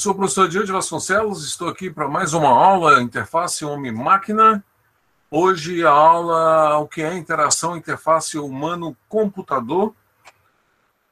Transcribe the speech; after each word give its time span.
Sou 0.00 0.12
o 0.12 0.14
professor 0.14 0.48
Diante 0.48 0.72
Vasconcelos, 0.72 1.44
estou 1.44 1.68
aqui 1.68 1.90
para 1.90 2.08
mais 2.08 2.32
uma 2.32 2.48
aula 2.48 3.02
Interface 3.02 3.66
Homem-Máquina. 3.66 4.64
Hoje 5.30 5.84
a 5.84 5.90
aula 5.90 6.78
o 6.78 6.88
que 6.88 7.02
é 7.02 7.14
interação 7.14 7.76
interface 7.76 8.38
humano-computador. 8.38 9.94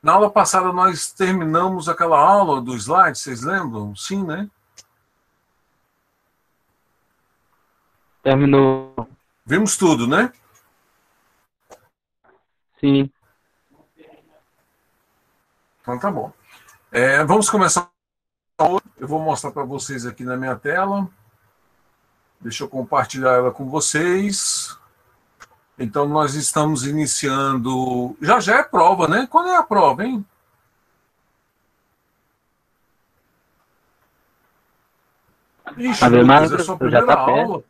Na 0.02 0.14
aula 0.14 0.30
passada 0.30 0.72
nós 0.72 1.12
terminamos 1.12 1.86
aquela 1.86 2.18
aula 2.18 2.62
do 2.62 2.74
slide, 2.74 3.18
vocês 3.18 3.42
lembram? 3.42 3.94
Sim, 3.94 4.24
né? 4.24 4.48
Terminou. 8.22 9.06
Vimos 9.44 9.76
tudo, 9.76 10.06
né? 10.06 10.32
Sim. 12.80 13.12
Então 15.82 15.98
tá 15.98 16.10
bom. 16.10 16.32
É, 16.91 17.22
vamos 17.22 17.50
começar 17.50 17.86
eu 18.98 19.06
vou 19.06 19.20
mostrar 19.20 19.50
para 19.50 19.64
vocês 19.64 20.04
aqui 20.06 20.24
na 20.24 20.36
minha 20.36 20.56
tela. 20.56 21.08
Deixa 22.41 22.64
eu 22.64 22.68
compartilhar 22.68 23.32
ela 23.32 23.50
com 23.50 23.68
vocês. 23.68 24.77
Então, 25.78 26.06
nós 26.06 26.34
estamos 26.34 26.86
iniciando. 26.86 28.16
Já 28.20 28.41
já 28.41 28.58
é 28.58 28.62
prova, 28.62 29.06
né? 29.06 29.26
Quando 29.30 29.48
é 29.48 29.56
a 29.56 29.62
prova, 29.62 30.04
hein? 30.04 30.24
Ixi, 35.76 36.04
A 36.04 36.08
Lucas, 36.08 36.52
é 36.52 36.54
a 36.56 36.58
sua 36.58 36.74
já 36.74 36.76
primeira 36.76 37.06
tá 37.06 37.19
aula. 37.19 37.62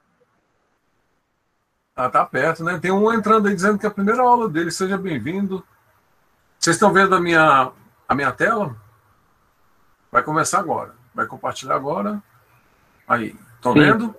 Ah, 1.95 2.09
tá 2.09 2.25
perto, 2.25 2.65
né? 2.65 2.79
Tem 2.79 2.91
um 2.93 3.13
entrando 3.13 3.49
aí 3.49 3.55
dizendo 3.55 3.79
que 3.79 3.85
é 3.85 3.89
a 3.89 3.93
primeira 3.93 4.23
aula 4.23 4.49
dele. 4.49 4.71
Seja 4.71 4.97
bem-vindo. 4.97 5.67
Vocês 6.59 6.77
estão 6.77 6.93
vendo 6.93 7.15
a 7.15 7.21
minha, 7.21 7.73
a 8.09 8.15
minha 8.15 8.33
tela? 8.33 8.75
Vai 10.11 10.23
começar 10.23 10.61
agora. 10.61 10.98
Vai 11.19 11.27
compartilhar 11.27 11.75
agora. 11.75 12.23
Aí, 13.09 13.35
estão 13.57 13.75
vendo? 13.75 14.15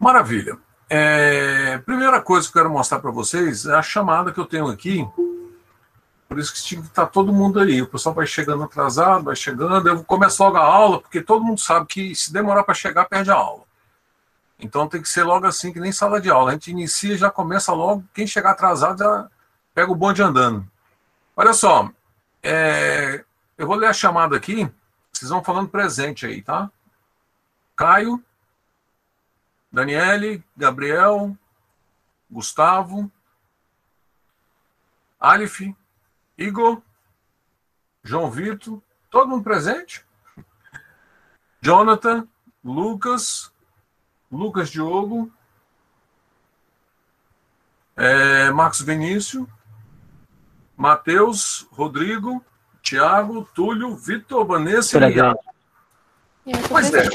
Maravilha. 0.00 0.56
É, 0.88 1.76
primeira 1.84 2.18
coisa 2.22 2.50
que 2.50 2.56
eu 2.56 2.62
quero 2.62 2.72
mostrar 2.72 2.98
para 2.98 3.10
vocês 3.10 3.66
é 3.66 3.74
a 3.74 3.82
chamada 3.82 4.32
que 4.32 4.40
eu 4.40 4.46
tenho 4.46 4.68
aqui. 4.68 5.06
Por 6.26 6.38
isso 6.38 6.54
que 6.54 6.62
tinha 6.62 6.80
que 6.80 6.86
estar 6.86 7.04
todo 7.08 7.30
mundo 7.30 7.60
aí. 7.60 7.82
O 7.82 7.88
pessoal 7.88 8.14
vai 8.14 8.26
chegando 8.26 8.62
atrasado, 8.62 9.24
vai 9.24 9.36
chegando. 9.36 9.86
Eu 9.86 10.02
começo 10.02 10.42
logo 10.42 10.56
a 10.56 10.64
aula, 10.64 11.02
porque 11.02 11.20
todo 11.20 11.44
mundo 11.44 11.60
sabe 11.60 11.84
que 11.84 12.14
se 12.14 12.32
demorar 12.32 12.64
para 12.64 12.72
chegar, 12.72 13.04
perde 13.04 13.30
a 13.30 13.34
aula. 13.34 13.64
Então 14.58 14.88
tem 14.88 15.02
que 15.02 15.10
ser 15.10 15.24
logo 15.24 15.46
assim, 15.46 15.74
que 15.74 15.78
nem 15.78 15.92
sala 15.92 16.22
de 16.22 16.30
aula. 16.30 16.52
A 16.52 16.54
gente 16.54 16.70
inicia 16.70 17.12
e 17.12 17.18
já 17.18 17.30
começa 17.30 17.70
logo. 17.74 18.02
Quem 18.14 18.26
chegar 18.26 18.52
atrasado 18.52 19.00
já 19.00 19.28
pega 19.74 19.92
o 19.92 19.94
bonde 19.94 20.22
andando. 20.22 20.66
Olha 21.36 21.52
só, 21.52 21.90
é, 22.42 23.26
eu 23.58 23.66
vou 23.66 23.76
ler 23.76 23.88
a 23.88 23.92
chamada 23.92 24.36
aqui. 24.36 24.70
Vocês 25.12 25.30
vão 25.30 25.42
falando 25.42 25.68
presente 25.68 26.24
aí, 26.24 26.40
tá? 26.40 26.70
Caio, 27.74 28.24
Daniele, 29.70 30.42
Gabriel, 30.56 31.36
Gustavo, 32.30 33.10
Alif, 35.18 35.76
Igor, 36.36 36.80
João 38.04 38.30
Vitor, 38.30 38.80
todo 39.10 39.28
mundo 39.28 39.42
presente? 39.42 40.06
Jonathan, 41.60 42.28
Lucas, 42.64 43.52
Lucas 44.30 44.70
Diogo, 44.70 45.32
é, 47.96 48.50
Marcos 48.52 48.82
Vinícius, 48.82 49.48
Matheus, 50.76 51.66
Rodrigo, 51.72 52.44
Tiago, 52.88 53.46
Túlio, 53.54 53.94
Vitor, 53.96 54.46
Vanessa 54.46 54.96
e. 54.96 55.00
Presente. 55.00 56.68
Pois 56.68 56.94
é. 56.94 57.08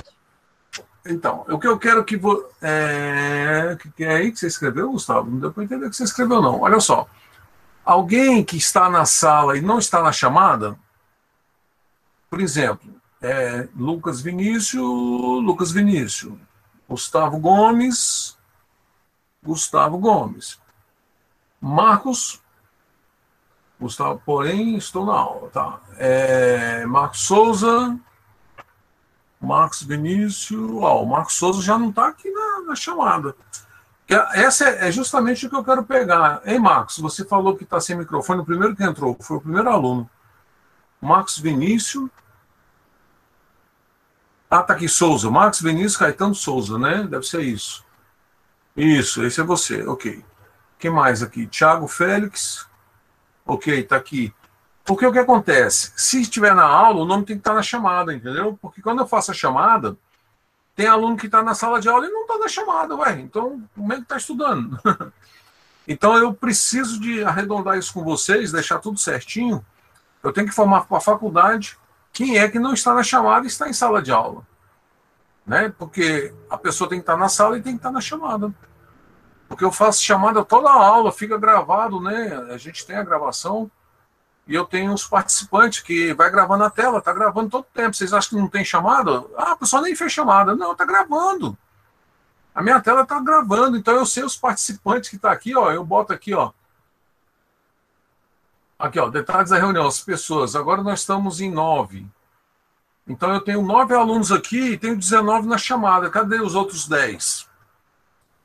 Então, 1.06 1.44
o 1.50 1.58
que 1.60 1.68
eu 1.68 1.78
quero 1.80 2.04
que 2.04 2.16
você. 2.16 2.46
É... 2.62 3.76
que- 3.82 3.92
que 3.92 4.04
é 4.04 4.16
aí 4.16 4.32
que 4.32 4.38
você 4.40 4.48
escreveu, 4.48 4.92
Gustavo? 4.92 5.30
Não 5.30 5.40
deu 5.40 5.52
para 5.52 5.64
entender 5.64 5.88
o 5.88 5.90
que 5.90 5.96
você 5.96 6.04
escreveu, 6.04 6.42
não. 6.42 6.62
Olha 6.62 6.80
só. 6.80 7.08
Alguém 7.84 8.44
que 8.44 8.56
está 8.56 8.88
na 8.90 9.04
sala 9.04 9.58
e 9.58 9.62
não 9.62 9.80
está 9.80 10.02
na 10.02 10.12
chamada, 10.12 10.78
por 12.30 12.40
exemplo, 12.40 12.90
é 13.22 13.68
Lucas 13.76 14.22
Vinícius, 14.22 14.82
Lucas 15.44 15.72
Vinícius, 15.72 16.34
Gustavo 16.88 17.38
Gomes, 17.40 18.38
Gustavo 19.44 19.98
Gomes, 19.98 20.58
Marcos, 21.60 22.40
Gustavo, 23.84 24.22
porém, 24.26 24.76
estou 24.76 25.06
na 25.06 25.14
aula, 25.14 25.50
tá? 25.50 25.80
É, 25.98 26.86
Marcos 26.86 27.22
Souza, 27.22 27.98
Marcos 29.40 29.84
Vinícius, 29.84 30.72
ó, 30.82 31.04
o 31.04 31.06
Marcos 31.06 31.36
Souza 31.36 31.62
já 31.62 31.78
não 31.78 31.90
está 31.90 32.08
aqui 32.08 32.30
na, 32.32 32.62
na 32.68 32.76
chamada. 32.76 33.36
Essa 34.34 34.70
é, 34.70 34.88
é 34.88 34.92
justamente 34.92 35.46
o 35.46 35.50
que 35.50 35.56
eu 35.56 35.64
quero 35.64 35.84
pegar. 35.84 36.42
Hein, 36.46 36.60
Marcos? 36.60 36.98
Você 37.00 37.26
falou 37.26 37.56
que 37.56 37.64
está 37.64 37.80
sem 37.80 37.96
microfone, 37.96 38.42
o 38.42 38.46
primeiro 38.46 38.76
que 38.76 38.84
entrou, 38.84 39.18
foi 39.22 39.38
o 39.38 39.42
primeiro 39.42 39.70
aluno. 39.70 40.10
Marcos 41.02 41.38
Vinícius. 41.38 42.10
Ah, 44.50 44.62
tá 44.62 44.74
aqui, 44.74 44.88
Souza. 44.88 45.30
Marcos 45.30 45.62
Vinícius 45.62 45.98
Caetano 45.98 46.36
Souza, 46.36 46.78
né? 46.78 47.04
Deve 47.04 47.26
ser 47.26 47.42
isso. 47.42 47.84
Isso, 48.76 49.24
esse 49.24 49.42
é 49.42 49.44
você, 49.44 49.86
ok. 49.86 50.24
Quem 50.80 50.92
mais 50.92 51.24
aqui? 51.24 51.48
Tiago 51.48 51.88
Félix. 51.88 52.68
Ok, 53.46 53.84
tá 53.84 53.96
aqui. 53.96 54.34
Porque 54.86 55.06
o 55.06 55.12
que 55.12 55.20
acontece? 55.20 55.92
Se 55.96 56.22
estiver 56.22 56.54
na 56.54 56.66
aula, 56.66 57.02
o 57.02 57.06
nome 57.06 57.26
tem 57.26 57.36
que 57.38 57.42
estar 57.42 57.54
na 57.54 57.64
chamada, 57.64 58.14
entendeu? 58.14 58.58
Porque 58.62 58.81
quando 58.81 59.00
eu 59.00 59.08
faço 59.08 59.31
a 59.31 59.34
chamada, 59.34 59.98
tem 60.76 60.88
aluno 60.88 61.16
que 61.16 61.28
está 61.28 61.42
na 61.42 61.56
sala 61.56 61.80
de 61.80 61.88
aula 61.88 62.06
e 62.06 62.09
não 62.09 62.24
está 62.24 62.38
na 62.38 62.48
chamada, 62.48 62.96
ué. 62.96 63.20
Então, 63.20 63.64
como 63.76 63.94
é 63.94 63.98
que 63.98 64.04
está 64.04 64.18
estudando? 64.18 64.80
então, 65.88 66.18
eu 66.18 66.34
preciso 66.34 67.00
de 67.00 67.24
arredondar 67.24 67.78
isso 67.78 67.94
com 67.94 68.04
vocês, 68.04 68.52
deixar 68.52 68.80
tudo 68.80 69.00
certinho. 69.00 69.66
Eu 70.22 70.34
tenho 70.34 70.48
que 70.48 70.54
formar 70.54 70.86
para 70.86 70.98
a 70.98 71.01
faculdade 71.01 71.78
quem 72.12 72.38
é 72.38 72.50
que 72.50 72.60
não 72.60 72.74
está 72.74 72.94
na 72.94 73.04
chamada 73.04 73.45
e 73.45 73.48
está 73.48 73.69
em 73.69 73.74
sala 73.74 74.01
de 74.01 74.12
aula. 74.12 74.45
Né? 75.45 75.74
Porque 75.78 76.34
a 76.50 76.57
pessoa 76.57 76.90
tem 76.90 77.00
que 77.00 77.04
estar 77.04 77.18
na 77.18 77.30
sala 77.30 77.57
e 77.57 77.62
tem 77.62 77.74
que 77.74 77.80
estar 77.80 77.92
na 77.92 78.01
chamada. 78.01 78.54
Porque 79.54 79.64
eu 79.64 79.72
faço 79.72 80.02
chamada 80.02 80.44
toda 80.44 80.68
a 80.68 80.74
aula, 80.74 81.12
fica 81.12 81.38
gravado, 81.38 82.02
né? 82.02 82.36
A 82.52 82.58
gente 82.58 82.88
tem 82.88 82.96
a 82.96 83.04
gravação. 83.04 83.70
E 84.48 84.56
eu 84.56 84.66
tenho 84.66 84.92
os 84.92 85.06
participantes 85.06 85.80
que 85.80 86.12
vai 86.12 86.32
gravando 86.32 86.64
a 86.64 86.72
tela, 86.72 87.00
tá 87.00 87.14
gravando 87.14 87.52
todo 87.52 87.62
o 87.62 87.74
tempo. 87.74 87.96
Vocês 87.96 88.14
acham 88.14 88.32
que 88.32 88.36
não 88.36 88.48
tem 88.50 88.66
chamada? 88.66 89.24
Ah, 89.38 89.52
a 89.52 89.56
pessoa 89.56 89.84
nem 89.84 89.96
fez 89.96 90.12
chamada. 90.12 90.56
Não, 90.56 90.76
tá 90.76 90.86
gravando. 90.86 91.56
A 92.56 92.64
minha 92.64 92.82
tela 92.82 93.06
tá 93.06 93.20
gravando, 93.20 93.78
então 93.78 93.96
eu 93.96 94.08
sei 94.08 94.24
os 94.24 94.36
participantes 94.36 95.12
que 95.12 95.20
tá 95.20 95.32
aqui, 95.32 95.56
ó. 95.56 95.72
Eu 95.72 95.86
boto 95.86 96.12
aqui, 96.12 96.34
ó. 96.34 96.52
Aqui, 98.80 99.00
ó, 99.00 99.08
detalhes 99.08 99.52
da 99.52 99.58
reunião, 99.60 99.86
as 99.86 100.02
pessoas. 100.02 100.56
Agora 100.56 100.82
nós 100.82 101.02
estamos 101.02 101.40
em 101.40 101.52
nove. 101.52 102.08
Então 103.08 103.32
eu 103.32 103.40
tenho 103.40 103.62
nove 103.62 103.94
alunos 103.94 104.32
aqui 104.32 104.72
e 104.72 104.78
tenho 104.80 104.98
19 104.98 105.48
na 105.48 105.60
chamada. 105.60 106.10
Cadê 106.10 106.42
os 106.42 106.56
outros 106.56 106.88
10? 106.88 107.53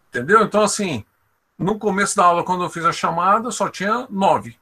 Entendeu? 0.09 0.43
Então, 0.43 0.63
assim, 0.63 1.05
no 1.59 1.79
começo 1.79 2.17
da 2.17 2.25
aula, 2.25 2.45
quando 2.45 2.65
eu 2.65 2.71
fiz 2.71 2.85
a 2.85 2.93
chamada, 2.93 3.51
só 3.51 3.69
tinha 3.69 4.07
nove 4.11 4.59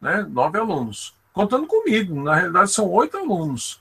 né? 0.00 0.26
Nove 0.28 0.58
alunos. 0.58 1.14
Contando 1.32 1.66
comigo, 1.66 2.20
na 2.22 2.34
realidade 2.34 2.70
são 2.70 2.88
oito 2.90 3.16
alunos. 3.16 3.80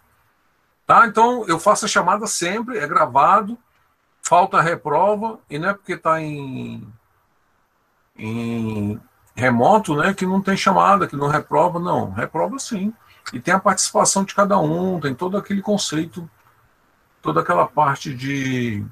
Tá? 0.86 1.06
Então 1.07 1.45
eu 1.48 1.59
faço 1.59 1.86
a 1.86 1.88
chamada 1.88 2.25
sempre, 2.27 2.77
é 2.77 2.88
gravado, 2.88 3.57
falta 4.21 4.57
a 4.57 4.62
reprova, 4.62 5.39
e 5.50 5.59
não 5.59 5.69
é 5.69 5.74
porque 5.74 5.94
está 5.94 6.21
em, 6.21 6.88
em 8.18 9.00
remoto, 9.36 9.95
né, 9.95 10.13
que 10.13 10.25
não 10.25 10.42
tem 10.42 10.56
chamada, 10.56 11.07
que 11.07 11.15
não 11.15 11.27
reprova, 11.27 11.80
não. 11.80 12.12
Reprova 12.12 12.57
sim. 12.59 12.94
E 13.33 13.39
tem 13.39 13.54
a 13.54 13.59
participação 13.59 14.24
de 14.24 14.33
cada 14.33 14.57
um, 14.57 15.00
tem 15.00 15.13
todo 15.13 15.38
aquele 15.38 15.62
conceito, 15.62 16.30
toda 17.21 17.42
aquela 17.42 17.68
parte 17.68 18.13
de 18.13 18.86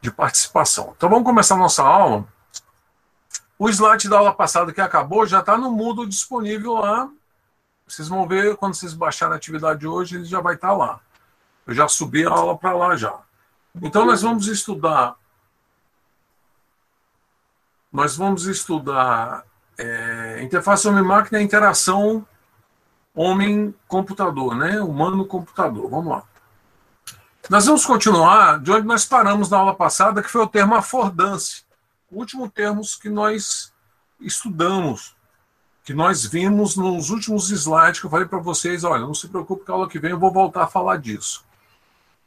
de 0.00 0.10
participação. 0.10 0.94
Então 0.96 1.08
vamos 1.08 1.24
começar 1.24 1.54
a 1.54 1.58
nossa 1.58 1.82
aula. 1.82 2.24
O 3.58 3.68
slide 3.68 4.08
da 4.08 4.18
aula 4.18 4.32
passada 4.32 4.72
que 4.72 4.80
acabou 4.80 5.26
já 5.26 5.40
está 5.40 5.56
no 5.56 5.70
Moodle 5.70 6.06
disponível 6.06 6.74
lá. 6.74 7.08
Vocês 7.86 8.06
vão 8.06 8.26
ver 8.28 8.56
quando 8.56 8.74
vocês 8.74 8.94
baixarem 8.94 9.34
a 9.34 9.36
atividade 9.36 9.80
de 9.80 9.86
hoje, 9.86 10.16
ele 10.16 10.24
já 10.24 10.40
vai 10.40 10.54
estar 10.54 10.68
tá 10.68 10.74
lá. 10.74 11.00
Eu 11.66 11.74
já 11.74 11.88
subi 11.88 12.24
a 12.24 12.30
aula 12.30 12.56
para 12.56 12.72
lá 12.72 12.96
já. 12.96 13.18
Então 13.82 14.04
nós 14.04 14.22
vamos 14.22 14.46
estudar. 14.46 15.16
Nós 17.92 18.16
vamos 18.16 18.46
estudar 18.46 19.44
é, 19.76 20.40
interface 20.42 20.86
homem-máquina 20.86 21.40
e 21.40 21.44
interação 21.44 22.26
homem-computador, 23.14 24.54
né? 24.54 24.80
Humano-computador. 24.80 25.90
Vamos 25.90 26.12
lá. 26.12 26.22
Nós 27.48 27.64
vamos 27.64 27.86
continuar 27.86 28.60
de 28.60 28.70
onde 28.70 28.86
nós 28.86 29.06
paramos 29.06 29.48
na 29.48 29.56
aula 29.56 29.74
passada, 29.74 30.22
que 30.22 30.28
foi 30.30 30.42
o 30.42 30.46
termo 30.46 30.74
affordance, 30.74 31.64
o 32.10 32.18
último 32.18 32.46
termo 32.46 32.82
que 33.00 33.08
nós 33.08 33.72
estudamos, 34.20 35.16
que 35.82 35.94
nós 35.94 36.26
vimos 36.26 36.76
nos 36.76 37.08
últimos 37.08 37.50
slides 37.50 38.00
que 38.00 38.06
eu 38.06 38.10
falei 38.10 38.26
para 38.26 38.38
vocês. 38.38 38.84
Olha, 38.84 39.00
não 39.00 39.14
se 39.14 39.28
preocupe 39.28 39.64
que 39.64 39.70
a 39.70 39.74
aula 39.74 39.88
que 39.88 39.98
vem 39.98 40.10
eu 40.10 40.18
vou 40.18 40.30
voltar 40.30 40.64
a 40.64 40.66
falar 40.66 40.98
disso. 40.98 41.42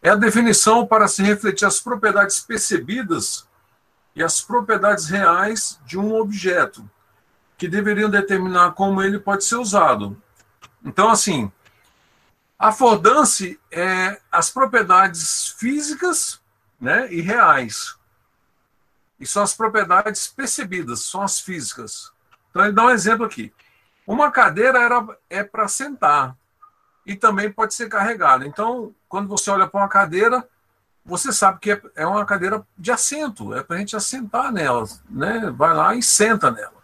É 0.02 0.10
a 0.10 0.16
definição 0.16 0.88
para 0.88 1.08
se 1.08 1.22
refletir 1.22 1.66
as 1.66 1.80
propriedades 1.80 2.40
percebidas 2.40 3.48
e 4.16 4.24
as 4.24 4.42
propriedades 4.42 5.06
reais 5.06 5.80
de 5.86 6.00
um 6.00 6.16
objeto, 6.16 6.90
que 7.60 7.68
deveriam 7.68 8.10
determinar 8.10 8.72
como 8.72 9.04
ele 9.04 9.20
pode 9.20 9.44
ser 9.44 9.58
usado. 9.58 10.20
Então, 10.84 11.12
assim, 11.12 11.52
Afordance 12.62 13.60
é 13.72 14.22
as 14.32 14.52
propriedades 14.52 15.48
físicas 15.58 16.40
né, 16.80 17.12
e 17.12 17.20
reais. 17.20 17.96
E 19.20 19.26
são 19.26 19.42
as 19.42 19.56
propriedades 19.56 20.28
percebidas, 20.28 21.00
são 21.00 21.24
as 21.24 21.40
físicas. 21.40 22.12
Então, 22.52 22.64
ele 22.64 22.74
dá 22.74 22.86
um 22.86 22.92
exemplo 22.92 23.26
aqui. 23.26 23.52
Uma 24.06 24.30
cadeira 24.30 24.80
era, 24.80 25.04
é 25.28 25.44
para 25.44 25.68
sentar 25.68 26.38
e 27.04 27.16
também 27.16 27.52
pode 27.52 27.74
ser 27.74 27.90
carregada. 27.90 28.46
Então, 28.46 28.94
quando 29.10 29.28
você 29.28 29.50
olha 29.50 29.66
para 29.66 29.82
uma 29.82 29.90
cadeira, 29.90 30.48
você 31.04 31.34
sabe 31.34 31.60
que 31.60 31.72
é, 31.72 31.82
é 31.96 32.06
uma 32.06 32.28
cadeira 32.28 32.64
de 32.78 32.92
assento, 32.92 33.56
é 33.56 33.64
para 33.64 33.78
a 33.78 33.80
gente 33.80 33.96
assentar 33.96 34.52
nela, 34.52 34.88
né? 35.10 35.52
vai 35.58 35.74
lá 35.74 35.96
e 35.96 36.04
senta 36.04 36.52
nela. 36.52 36.80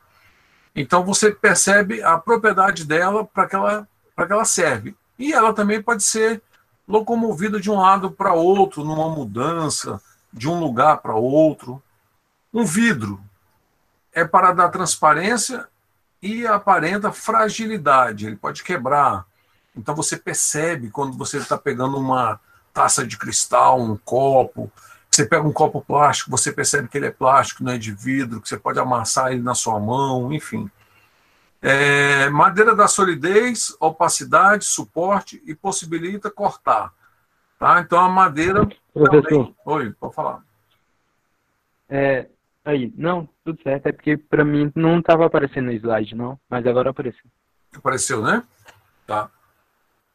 Então, 0.75 1.05
você 1.05 1.29
percebe 1.29 2.01
a 2.01 2.17
propriedade 2.17 2.83
dela 2.83 3.23
para 3.23 3.43
que, 3.45 3.55
que 4.25 4.33
ela 4.33 4.45
serve. 4.45 4.97
E 5.17 5.33
ela 5.33 5.53
também 5.53 5.81
pode 5.81 6.03
ser 6.03 6.41
locomovida 6.87 7.59
de 7.59 7.69
um 7.69 7.79
lado 7.79 8.11
para 8.11 8.33
outro, 8.33 8.83
numa 8.83 9.09
mudança, 9.09 10.01
de 10.31 10.47
um 10.47 10.59
lugar 10.59 10.97
para 10.97 11.15
outro. 11.15 11.81
Um 12.53 12.63
vidro 12.63 13.19
é 14.13 14.23
para 14.25 14.53
dar 14.53 14.69
transparência 14.69 15.67
e 16.21 16.47
aparenta 16.47 17.11
fragilidade, 17.11 18.25
ele 18.25 18.35
pode 18.35 18.63
quebrar. 18.63 19.25
Então 19.75 19.95
você 19.95 20.17
percebe 20.17 20.89
quando 20.89 21.15
você 21.17 21.37
está 21.37 21.57
pegando 21.57 21.97
uma 21.97 22.39
taça 22.73 23.05
de 23.05 23.17
cristal, 23.17 23.79
um 23.79 23.97
copo, 23.97 24.71
você 25.09 25.25
pega 25.25 25.47
um 25.47 25.53
copo 25.53 25.81
plástico, 25.81 26.31
você 26.31 26.51
percebe 26.51 26.87
que 26.87 26.97
ele 26.97 27.07
é 27.07 27.11
plástico, 27.11 27.63
não 27.63 27.71
é 27.73 27.77
de 27.77 27.91
vidro, 27.91 28.41
que 28.41 28.49
você 28.49 28.57
pode 28.57 28.79
amassar 28.79 29.31
ele 29.31 29.41
na 29.41 29.55
sua 29.55 29.79
mão, 29.79 30.31
enfim. 30.31 30.69
É, 31.61 32.29
madeira 32.29 32.75
da 32.75 32.87
solidez, 32.87 33.75
opacidade, 33.79 34.65
suporte 34.65 35.41
e 35.45 35.55
possibilita 35.55 36.29
cortar. 36.29 36.93
Tá? 37.59 37.79
Então 37.79 37.99
a 37.99 38.09
madeira. 38.09 38.67
Professor. 38.93 39.23
Também... 39.23 39.55
Oi, 39.65 39.91
pode 39.99 40.13
falar. 40.13 40.43
É, 41.89 42.27
aí, 42.63 42.93
não, 42.95 43.27
tudo 43.43 43.61
certo. 43.63 43.87
É 43.87 43.91
porque 43.91 44.17
para 44.17 44.45
mim 44.45 44.71
não 44.75 44.99
estava 44.99 45.25
aparecendo 45.25 45.65
no 45.65 45.71
slide, 45.73 46.15
não, 46.15 46.39
mas 46.49 46.65
agora 46.65 46.91
apareceu. 46.91 47.25
Apareceu, 47.75 48.21
né? 48.21 48.43
Tá. 49.05 49.29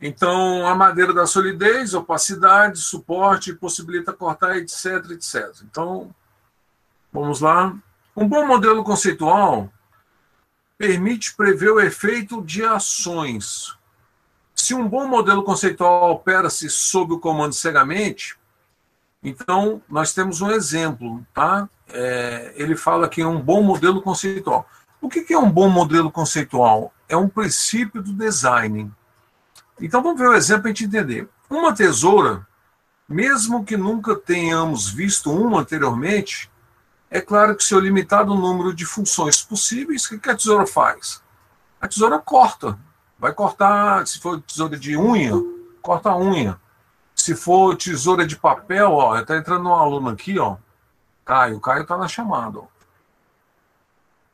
Então, 0.01 0.67
a 0.67 0.75
madeira 0.75 1.15
da 1.15 1.27
solidez, 1.27 1.95
opacidade, 1.95 2.79
suporte, 2.79 3.55
possibilita 3.55 4.13
cortar, 4.13 4.57
etc, 4.57 5.11
etc. 5.13 5.63
Então, 5.63 6.13
vamos 7.13 7.41
lá. 7.41 7.77
Um 8.17 8.29
bom 8.29 8.45
modelo 8.45 8.83
conceitual 8.83 9.73
permite 10.83 11.37
prever 11.37 11.71
o 11.71 11.79
efeito 11.79 12.43
de 12.43 12.65
ações. 12.65 13.73
Se 14.53 14.75
um 14.75 14.89
bom 14.89 15.07
modelo 15.07 15.45
conceitual 15.45 16.11
opera-se 16.11 16.69
sob 16.69 17.15
o 17.15 17.21
comando 17.21 17.53
cegamente, 17.53 18.37
então 19.23 19.81
nós 19.89 20.13
temos 20.13 20.41
um 20.41 20.51
exemplo, 20.51 21.25
tá? 21.33 21.69
É, 21.89 22.53
ele 22.57 22.75
fala 22.75 23.09
que 23.09 23.23
é 23.23 23.27
um 23.27 23.41
bom 23.41 23.63
modelo 23.63 24.03
conceitual. 24.03 24.69
O 25.01 25.09
que 25.09 25.33
é 25.33 25.39
um 25.39 25.49
bom 25.49 25.69
modelo 25.69 26.11
conceitual? 26.11 26.93
É 27.09 27.17
um 27.17 27.29
princípio 27.29 28.03
do 28.03 28.13
design. 28.13 28.91
Então 29.81 30.03
vamos 30.03 30.19
ver 30.21 30.31
o 30.31 30.35
exemplo 30.35 30.63
para 30.63 30.71
a 30.73 30.75
gente 30.75 30.87
entender. 30.87 31.29
Uma 31.49 31.73
tesoura, 31.73 32.45
mesmo 33.09 33.65
que 33.65 33.77
nunca 33.77 34.17
tenhamos 34.17 34.91
visto 34.91 35.31
uma 35.31 35.61
anteriormente, 35.61 36.51
é 37.15 37.21
claro 37.21 37.55
que 37.55 37.63
se 37.63 37.75
eu 37.75 37.79
limitar 37.79 38.23
o 38.23 38.35
número 38.35 38.73
de 38.75 38.87
funções 38.87 39.43
possíveis, 39.43 40.11
o 40.11 40.19
que 40.19 40.31
a 40.31 40.35
tesoura 40.35 40.67
faz? 40.67 41.23
A 41.79 41.87
tesoura 41.87 42.19
corta. 42.19 42.79
Vai 43.19 43.35
cortar, 43.35 44.07
se 44.07 44.19
for 44.19 44.41
tesoura 44.41 44.79
de 44.79 44.97
unha, 44.97 45.35
corta 45.83 46.09
a 46.09 46.17
unha. 46.17 46.59
Se 47.15 47.37
for 47.37 47.77
tesoura 47.77 48.27
de 48.27 48.35
papel, 48.35 48.93
ó, 48.93 49.19
está 49.19 49.37
entrando 49.37 49.69
um 49.69 49.75
aluno 49.75 50.09
aqui, 50.09 50.39
ó, 50.39 50.57
Caio. 51.23 51.61
Caio 51.61 51.83
está 51.83 51.99
na 51.99 52.09
chamada, 52.09 52.61
ó. 52.61 52.65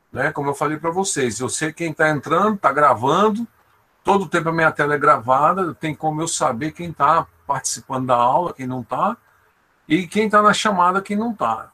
Né? 0.09 0.31
Como 0.31 0.49
eu 0.49 0.55
falei 0.55 0.77
para 0.77 0.89
vocês, 0.89 1.41
eu 1.41 1.49
sei 1.49 1.73
quem 1.73 1.91
está 1.91 2.09
entrando, 2.09 2.55
está 2.55 2.71
gravando. 2.71 3.45
Todo 4.05 4.23
o 4.23 4.29
tempo 4.29 4.47
a 4.47 4.53
minha 4.53 4.71
tela 4.71 4.95
é 4.95 4.97
gravada, 4.97 5.73
tem 5.73 5.93
como 5.93 6.21
eu 6.21 6.29
saber 6.29 6.71
quem 6.71 6.91
está 6.91 7.27
participando 7.45 8.07
da 8.07 8.15
aula, 8.15 8.53
quem 8.53 8.65
não 8.65 8.79
está, 8.79 9.17
e 9.85 10.07
quem 10.07 10.27
está 10.27 10.41
na 10.41 10.53
chamada, 10.53 11.01
quem 11.01 11.17
não 11.17 11.31
está. 11.31 11.73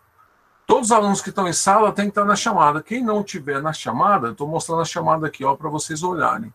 Todos 0.65 0.87
os 0.87 0.91
alunos 0.91 1.21
que 1.21 1.29
estão 1.29 1.47
em 1.47 1.53
sala 1.53 1.91
têm 1.91 2.05
que 2.05 2.11
estar 2.11 2.25
na 2.25 2.35
chamada. 2.35 2.81
Quem 2.81 3.03
não 3.03 3.23
tiver 3.23 3.61
na 3.61 3.71
chamada, 3.71 4.29
estou 4.29 4.47
mostrando 4.47 4.81
a 4.81 4.85
chamada 4.85 5.27
aqui 5.27 5.43
para 5.57 5.69
vocês 5.69 6.01
olharem. 6.01 6.53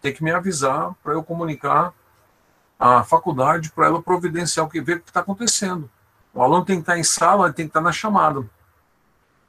Tem 0.00 0.12
que 0.12 0.24
me 0.24 0.32
avisar 0.32 0.94
para 1.02 1.12
eu 1.12 1.22
comunicar 1.22 1.92
à 2.78 3.04
faculdade 3.04 3.70
para 3.70 3.86
ela 3.86 4.02
providenciar 4.02 4.66
o 4.66 4.68
que 4.68 4.80
ver 4.80 4.96
o 4.96 5.00
que 5.00 5.10
está 5.10 5.20
acontecendo. 5.20 5.88
O 6.34 6.42
aluno 6.42 6.64
tem 6.64 6.76
que 6.76 6.82
estar 6.82 6.98
em 6.98 7.04
sala, 7.04 7.52
tem 7.52 7.66
que 7.66 7.70
estar 7.70 7.82
na 7.82 7.92
chamada. 7.92 8.42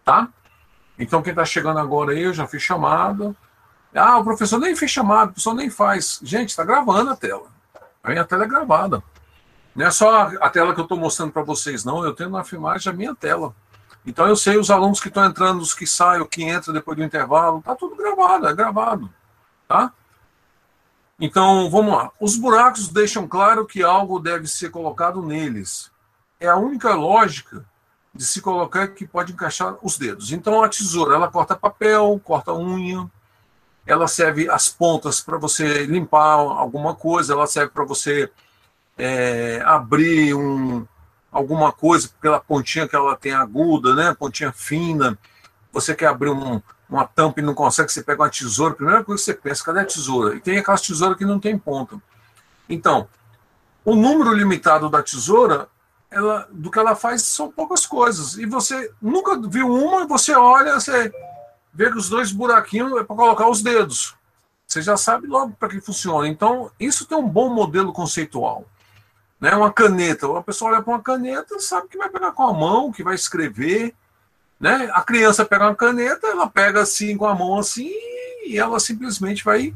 Tá? 0.04 0.28
Então, 1.00 1.22
quem 1.22 1.32
está 1.32 1.46
chegando 1.46 1.80
agora 1.80 2.12
aí, 2.12 2.22
eu 2.22 2.34
já 2.34 2.46
fiz 2.46 2.62
chamada. 2.62 3.34
Ah, 3.96 4.18
o 4.18 4.24
professor 4.24 4.60
nem 4.60 4.76
fez 4.76 4.92
chamada, 4.92 5.26
o 5.26 5.28
professor 5.34 5.54
nem 5.54 5.70
faz. 5.70 6.20
Gente, 6.22 6.50
está 6.50 6.64
gravando 6.64 7.12
a 7.12 7.16
tela. 7.16 7.48
A 8.04 8.10
minha 8.10 8.26
tela 8.26 8.44
é 8.44 8.48
gravada. 8.48 9.02
Não 9.74 9.86
é 9.86 9.92
só 9.92 10.30
a 10.40 10.50
tela 10.50 10.74
que 10.74 10.80
eu 10.80 10.84
estou 10.84 10.98
mostrando 10.98 11.32
para 11.32 11.42
vocês, 11.42 11.86
não. 11.86 12.04
Eu 12.04 12.14
tenho 12.14 12.30
na 12.30 12.44
filmagem 12.44 12.92
a 12.92 12.96
minha 12.96 13.16
tela. 13.16 13.56
Então 14.06 14.28
eu 14.28 14.36
sei 14.36 14.58
os 14.58 14.70
alunos 14.70 15.00
que 15.00 15.08
estão 15.08 15.26
entrando, 15.26 15.62
os 15.62 15.74
que 15.74 15.88
saem, 15.88 16.22
o 16.22 16.26
que 16.26 16.44
entra 16.44 16.74
depois 16.74 16.98
do 16.98 17.04
intervalo, 17.04 17.62
tá 17.62 17.76
tudo 17.76 17.96
gravado, 17.96 18.48
é 18.48 18.54
gravado, 18.54 19.10
tá? 19.68 19.94
Então, 21.20 21.70
vamos 21.70 21.94
lá. 21.94 22.12
Os 22.20 22.36
buracos 22.36 22.90
deixam 22.90 23.28
claro 23.28 23.66
que 23.66 23.84
algo 23.84 24.20
deve 24.20 24.48
ser 24.48 24.70
colocado 24.72 25.22
neles. 25.22 25.92
É 26.40 26.48
a 26.48 26.58
única 26.58 26.94
lógica 26.96 27.64
de 28.14 28.26
se 28.26 28.42
colocar 28.42 28.90
que 28.90 29.08
pode 29.08 29.32
encaixar 29.32 29.78
os 29.82 29.98
dedos. 29.98 30.32
Então, 30.32 30.62
a 30.62 30.68
tesoura, 30.68 31.16
ela 31.16 31.32
corta 31.32 31.56
papel, 31.56 32.20
corta 32.24 32.54
unha, 32.54 33.10
ela 33.86 34.08
serve 34.08 34.50
as 34.50 34.70
pontas 34.70 35.22
para 35.22 35.38
você 35.38 35.86
limpar 35.86 36.40
alguma 36.40 36.96
coisa, 36.96 37.34
ela 37.34 37.48
serve 37.48 37.72
para 37.72 37.86
você 37.86 38.32
é, 38.98 39.62
abrir 39.66 40.34
um, 40.34 40.86
alguma 41.34 41.72
coisa, 41.72 42.10
pela 42.22 42.40
pontinha 42.40 42.88
que 42.88 42.96
ela 42.96 43.18
tem 43.18 43.34
aguda, 43.34 43.96
né? 43.96 44.14
Pontinha 44.14 44.52
fina. 44.52 45.18
Você 45.72 45.96
quer 45.96 46.06
abrir 46.06 46.30
um, 46.30 46.62
uma 46.88 47.06
tampa 47.06 47.40
e 47.40 47.44
não 47.44 47.56
consegue, 47.56 47.92
você 47.92 48.04
pega 48.04 48.22
uma 48.22 48.30
tesoura, 48.30 48.76
primeira 48.76 49.04
coisa 49.04 49.20
que 49.20 49.26
você 49.26 49.34
pensa, 49.34 49.64
cadê 49.64 49.80
a 49.80 49.86
tesoura? 49.86 50.36
E 50.36 50.40
tem 50.40 50.60
aquelas 50.60 50.82
tesouras 50.82 51.18
que 51.18 51.26
não 51.26 51.40
tem 51.40 51.58
ponta. 51.58 52.00
Então, 52.70 53.08
o 53.84 53.96
número 53.96 54.32
limitado 54.32 54.88
da 54.90 55.02
tesoura, 55.02 55.68
ela, 56.12 56.48
do 56.52 56.70
que 56.70 56.78
ela 56.78 56.96
faz 56.96 57.24
são 57.24 57.52
poucas 57.52 57.88
coisas. 57.88 58.38
E 58.38 58.46
você 58.46 58.92
nunca 59.02 59.36
viu 59.50 59.68
uma, 59.68 60.06
você 60.06 60.34
olha, 60.36 60.80
você 60.80 61.12
vê 61.74 61.90
que 61.90 61.98
os 61.98 62.08
dois 62.08 62.32
buraquinhos 62.32 62.92
é 62.94 63.04
para 63.04 63.16
colocar 63.16 63.50
os 63.50 63.64
dedos. 63.64 64.16
Você 64.68 64.82
já 64.82 64.96
sabe 64.96 65.28
logo 65.28 65.56
para 65.60 65.70
que 65.70 65.82
funciona. 65.82 66.28
Então, 66.28 66.72
isso 66.80 67.06
tem 67.06 67.18
um 67.18 67.28
bom 67.28 67.50
modelo 67.50 67.92
conceitual 67.92 68.66
né, 69.44 69.54
uma 69.58 69.74
caneta. 69.74 70.26
A 70.38 70.42
pessoa 70.42 70.72
olha 70.72 70.82
para 70.82 70.94
uma 70.94 71.02
caneta, 71.02 71.60
sabe 71.60 71.90
que 71.90 71.98
vai 71.98 72.08
pegar 72.08 72.32
com 72.32 72.44
a 72.44 72.54
mão, 72.54 72.94
que 72.94 73.04
vai 73.04 73.14
escrever. 73.14 73.94
Né? 74.58 74.90
A 74.94 75.02
criança 75.02 75.44
pega 75.44 75.66
uma 75.66 75.76
caneta, 75.76 76.28
ela 76.28 76.50
pega 76.50 76.82
assim 76.82 77.18
com 77.18 77.26
a 77.26 77.36
mão 77.36 77.60
assim 77.60 77.92
e 78.46 78.58
ela 78.58 78.80
simplesmente 78.80 79.44
vai, 79.44 79.76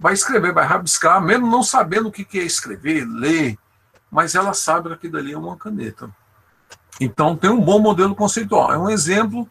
vai 0.00 0.14
escrever, 0.14 0.54
vai 0.54 0.64
rabiscar, 0.64 1.20
mesmo 1.20 1.50
não 1.50 1.62
sabendo 1.62 2.08
o 2.08 2.10
que 2.10 2.26
é 2.38 2.42
escrever, 2.42 3.06
ler, 3.06 3.58
mas 4.10 4.34
ela 4.34 4.54
sabe 4.54 4.88
que 4.88 4.94
aquilo 4.94 5.18
ali 5.18 5.32
é 5.34 5.38
uma 5.38 5.58
caneta. 5.58 6.08
Então, 6.98 7.36
tem 7.36 7.50
um 7.50 7.60
bom 7.60 7.78
modelo 7.78 8.14
conceitual. 8.14 8.72
É 8.72 8.78
um 8.78 8.88
exemplo 8.88 9.46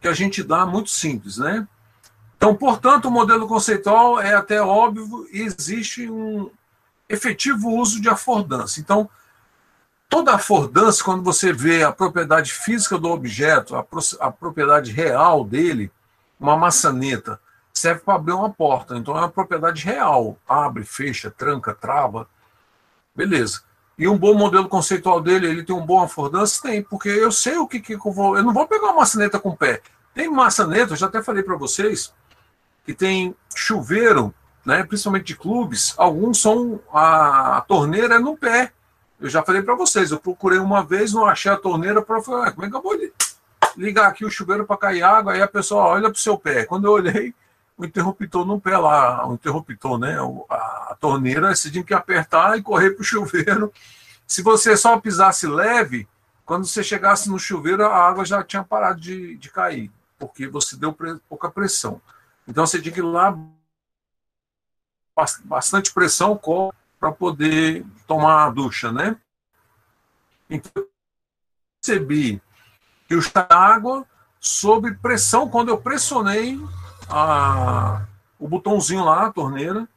que 0.00 0.06
a 0.06 0.12
gente 0.12 0.44
dá 0.44 0.64
muito 0.64 0.90
simples, 0.90 1.38
né? 1.38 1.66
Então, 2.36 2.54
portanto, 2.54 3.06
o 3.06 3.10
modelo 3.10 3.48
conceitual 3.48 4.20
é 4.20 4.32
até 4.36 4.62
óbvio 4.62 5.26
e 5.32 5.42
existe 5.42 6.08
um 6.08 6.52
efetivo 7.08 7.70
uso 7.70 8.00
de 8.00 8.08
afordância. 8.08 8.80
Então, 8.80 9.08
toda 10.08 10.34
afordância, 10.34 11.04
quando 11.04 11.22
você 11.22 11.52
vê 11.52 11.82
a 11.82 11.92
propriedade 11.92 12.52
física 12.52 12.98
do 12.98 13.08
objeto, 13.10 13.76
a, 13.76 13.86
a 14.20 14.30
propriedade 14.30 14.92
real 14.92 15.44
dele, 15.44 15.90
uma 16.38 16.56
maçaneta, 16.56 17.40
serve 17.72 18.00
para 18.00 18.14
abrir 18.14 18.32
uma 18.32 18.50
porta. 18.50 18.96
Então, 18.96 19.16
é 19.16 19.20
uma 19.20 19.28
propriedade 19.28 19.84
real. 19.84 20.38
Abre, 20.48 20.84
fecha, 20.84 21.30
tranca, 21.30 21.74
trava. 21.74 22.28
Beleza. 23.14 23.62
E 23.98 24.06
um 24.06 24.18
bom 24.18 24.34
modelo 24.34 24.68
conceitual 24.68 25.20
dele, 25.20 25.46
ele 25.46 25.62
tem 25.62 25.74
um 25.74 25.84
bom 25.84 26.02
afordância? 26.02 26.60
Tem, 26.62 26.82
porque 26.82 27.08
eu 27.08 27.32
sei 27.32 27.56
o 27.56 27.66
que, 27.66 27.80
que 27.80 27.94
eu 27.94 28.12
vou. 28.12 28.36
Eu 28.36 28.42
não 28.42 28.52
vou 28.52 28.66
pegar 28.66 28.86
uma 28.86 28.96
maçaneta 29.00 29.38
com 29.38 29.50
o 29.50 29.56
pé. 29.56 29.80
Tem 30.14 30.30
maçaneta, 30.30 30.92
eu 30.92 30.96
já 30.96 31.06
até 31.06 31.22
falei 31.22 31.42
para 31.42 31.56
vocês, 31.56 32.12
que 32.84 32.94
tem 32.94 33.34
chuveiro, 33.54 34.34
né, 34.66 34.82
principalmente 34.82 35.26
de 35.26 35.36
clubes, 35.36 35.94
alguns 35.96 36.42
são 36.42 36.80
a, 36.92 37.58
a 37.58 37.60
torneira 37.60 38.16
é 38.16 38.18
no 38.18 38.36
pé. 38.36 38.72
Eu 39.20 39.30
já 39.30 39.40
falei 39.40 39.62
para 39.62 39.76
vocês, 39.76 40.10
eu 40.10 40.18
procurei 40.18 40.58
uma 40.58 40.82
vez, 40.82 41.12
não 41.12 41.24
achei 41.24 41.50
a 41.50 41.56
torneira, 41.56 42.02
para 42.02 42.20
falar, 42.20 42.50
como 42.50 42.66
é 42.66 42.68
que 42.68 42.74
eu 42.74 42.82
vou 42.82 42.98
ligar 43.76 44.08
aqui 44.08 44.24
o 44.24 44.30
chuveiro 44.30 44.66
para 44.66 44.76
cair 44.76 45.04
água? 45.04 45.34
Aí 45.34 45.40
a 45.40 45.46
pessoa 45.46 45.84
olha 45.84 46.10
para 46.10 46.16
o 46.16 46.20
seu 46.20 46.36
pé. 46.36 46.64
Quando 46.64 46.86
eu 46.86 46.90
olhei, 46.90 47.32
o 47.78 47.84
interruptor 47.84 48.44
no 48.44 48.60
pé 48.60 48.76
lá, 48.76 49.26
o 49.28 49.34
interruptor, 49.34 49.98
né, 49.98 50.18
a, 50.50 50.54
a 50.90 50.96
torneira, 51.00 51.54
você 51.54 51.70
tinha 51.70 51.84
que 51.84 51.94
apertar 51.94 52.58
e 52.58 52.62
correr 52.62 52.90
para 52.90 53.02
o 53.02 53.04
chuveiro. 53.04 53.72
Se 54.26 54.42
você 54.42 54.76
só 54.76 54.98
pisasse 54.98 55.46
leve, 55.46 56.08
quando 56.44 56.66
você 56.66 56.82
chegasse 56.82 57.30
no 57.30 57.38
chuveiro, 57.38 57.86
a 57.86 57.94
água 57.94 58.24
já 58.24 58.42
tinha 58.42 58.64
parado 58.64 59.00
de, 59.00 59.36
de 59.36 59.48
cair, 59.48 59.92
porque 60.18 60.48
você 60.48 60.76
deu 60.76 60.94
pouca 61.28 61.48
pressão. 61.48 62.00
Então 62.48 62.66
você 62.66 62.80
tinha 62.80 62.92
que 62.92 63.00
ir 63.00 63.04
lá 63.04 63.38
bastante 65.44 65.92
pressão 65.92 66.38
para 67.00 67.12
poder 67.12 67.84
tomar 68.06 68.46
a 68.46 68.50
ducha, 68.50 68.92
né? 68.92 69.16
Então 70.48 70.70
eu 70.76 70.88
percebi 71.80 72.40
que 73.08 73.14
o 73.14 73.22
água 73.48 74.04
sob 74.40 74.94
pressão 74.96 75.48
quando 75.48 75.70
eu 75.70 75.78
pressionei 75.78 76.60
a, 77.08 78.04
o 78.38 78.46
botãozinho 78.46 79.04
lá, 79.04 79.26
a 79.26 79.32
torneira, 79.32 79.88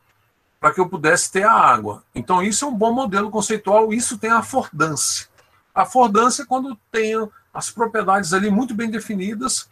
para 0.60 0.74
que 0.74 0.80
eu 0.80 0.90
pudesse 0.90 1.32
ter 1.32 1.44
a 1.44 1.52
água. 1.52 2.04
Então 2.16 2.42
isso 2.42 2.66
é 2.66 2.68
um 2.68 2.76
bom 2.76 2.94
modelo 2.94 3.30
conceitual, 3.30 3.94
isso 3.94 4.18
tem 4.18 4.30
a 4.30 4.40
afordância. 4.40 5.28
A 5.74 5.84
afordância 5.84 6.44
é 6.44 6.46
quando 6.46 6.78
tem 6.92 7.16
as 7.54 7.70
propriedades 7.70 8.34
ali 8.34 8.50
muito 8.50 8.74
bem 8.74 8.90
definidas 8.90 9.70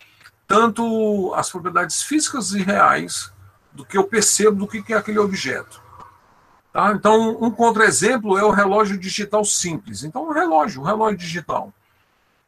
tanto 0.48 1.34
as 1.36 1.50
propriedades 1.50 2.02
físicas 2.02 2.54
e 2.54 2.64
reais 2.64 3.32
do 3.78 3.86
que 3.86 3.96
eu 3.96 4.04
percebo 4.04 4.58
do 4.58 4.68
que 4.68 4.92
é 4.92 4.98
aquele 4.98 5.20
objeto. 5.20 5.80
Tá? 6.74 6.92
Então, 6.92 7.38
um 7.40 7.52
contra-exemplo 7.52 8.38
é 8.38 8.44
o 8.44 8.50
relógio 8.50 8.98
digital 8.98 9.46
simples. 9.46 10.04
Então, 10.04 10.28
um 10.28 10.32
relógio, 10.32 10.82
um 10.82 10.86
relógio 10.86 11.18
digital, 11.18 11.72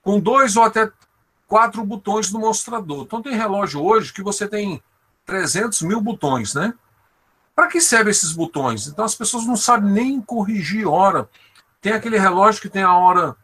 com 0.01 0.19
dois 0.19 0.57
ou 0.57 0.63
até 0.63 0.91
quatro 1.48 1.86
botões 1.86 2.31
no 2.31 2.39
mostrador. 2.39 3.03
Então, 3.03 3.21
tem 3.21 3.36
relógio 3.36 3.79
hoje 3.81 4.12
que 4.12 4.24
você 4.24 4.48
tem 4.48 4.81
300 5.25 5.83
mil 5.83 6.01
botões, 6.01 6.55
né? 6.55 6.74
Para 7.55 7.67
que 7.67 7.79
servem 7.79 8.09
esses 8.09 8.31
botões? 8.31 8.88
Então, 8.88 9.05
as 9.05 9.13
pessoas 9.13 9.45
não 9.45 9.55
sabem 9.55 9.91
nem 9.91 10.21
corrigir 10.21 10.88
hora. 10.88 11.29
Tem 11.79 11.91
aquele 11.91 12.17
relógio 12.17 12.62
que 12.62 12.69
tem 12.69 12.81
a 12.81 12.95
hora, 12.95 13.36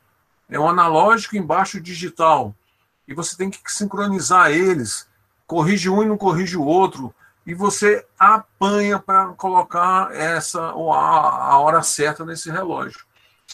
é 0.49 0.59
um 0.59 0.67
analógico 0.67 1.37
embaixo 1.37 1.79
digital 1.79 2.55
e 3.07 3.13
você 3.13 3.37
tem 3.37 3.51
que 3.51 3.59
sincronizar 3.71 4.49
eles, 4.49 5.07
corrige 5.45 5.89
um 5.89 6.01
e 6.01 6.07
não 6.07 6.17
corrige 6.17 6.57
o 6.57 6.63
outro, 6.63 7.13
e 7.45 7.53
você 7.53 8.05
apanha 8.17 8.97
para 8.97 9.27
colocar 9.33 10.13
essa 10.13 10.59
a 10.61 11.59
hora 11.59 11.83
certa 11.83 12.25
nesse 12.25 12.49
relógio. 12.49 13.05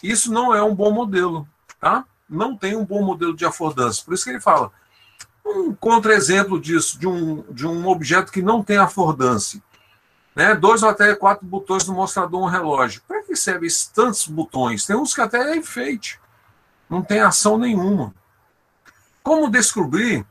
Isso 0.02 0.32
não 0.32 0.54
é 0.54 0.62
um 0.62 0.74
bom 0.74 0.90
modelo, 0.90 1.46
tá? 1.78 2.04
Não 2.28 2.56
tem 2.56 2.74
um 2.74 2.84
bom 2.84 3.02
modelo 3.02 3.36
de 3.36 3.44
afordância. 3.44 4.02
Por 4.04 4.14
isso 4.14 4.24
que 4.24 4.30
ele 4.30 4.40
fala. 4.40 4.72
Um 5.44 5.74
contra-exemplo 5.74 6.58
disso, 6.58 6.98
de 6.98 7.06
um, 7.06 7.42
de 7.50 7.66
um 7.66 7.86
objeto 7.86 8.32
que 8.32 8.40
não 8.40 8.62
tem 8.62 8.78
afordância. 8.78 9.62
Né? 10.34 10.54
Dois 10.54 10.82
ou 10.82 10.88
até 10.88 11.14
quatro 11.14 11.46
botões 11.46 11.86
no 11.86 11.94
mostrador 11.94 12.40
um 12.42 12.46
relógio. 12.46 13.02
Para 13.06 13.22
que 13.22 13.36
servem 13.36 13.68
tantos 13.94 14.26
botões? 14.26 14.86
Tem 14.86 14.96
uns 14.96 15.14
que 15.14 15.20
até 15.20 15.52
é 15.52 15.56
enfeite. 15.56 16.18
Não 16.88 17.02
tem 17.02 17.20
ação 17.20 17.58
nenhuma. 17.58 18.14
Como 19.22 19.50
descobrir 19.50 20.26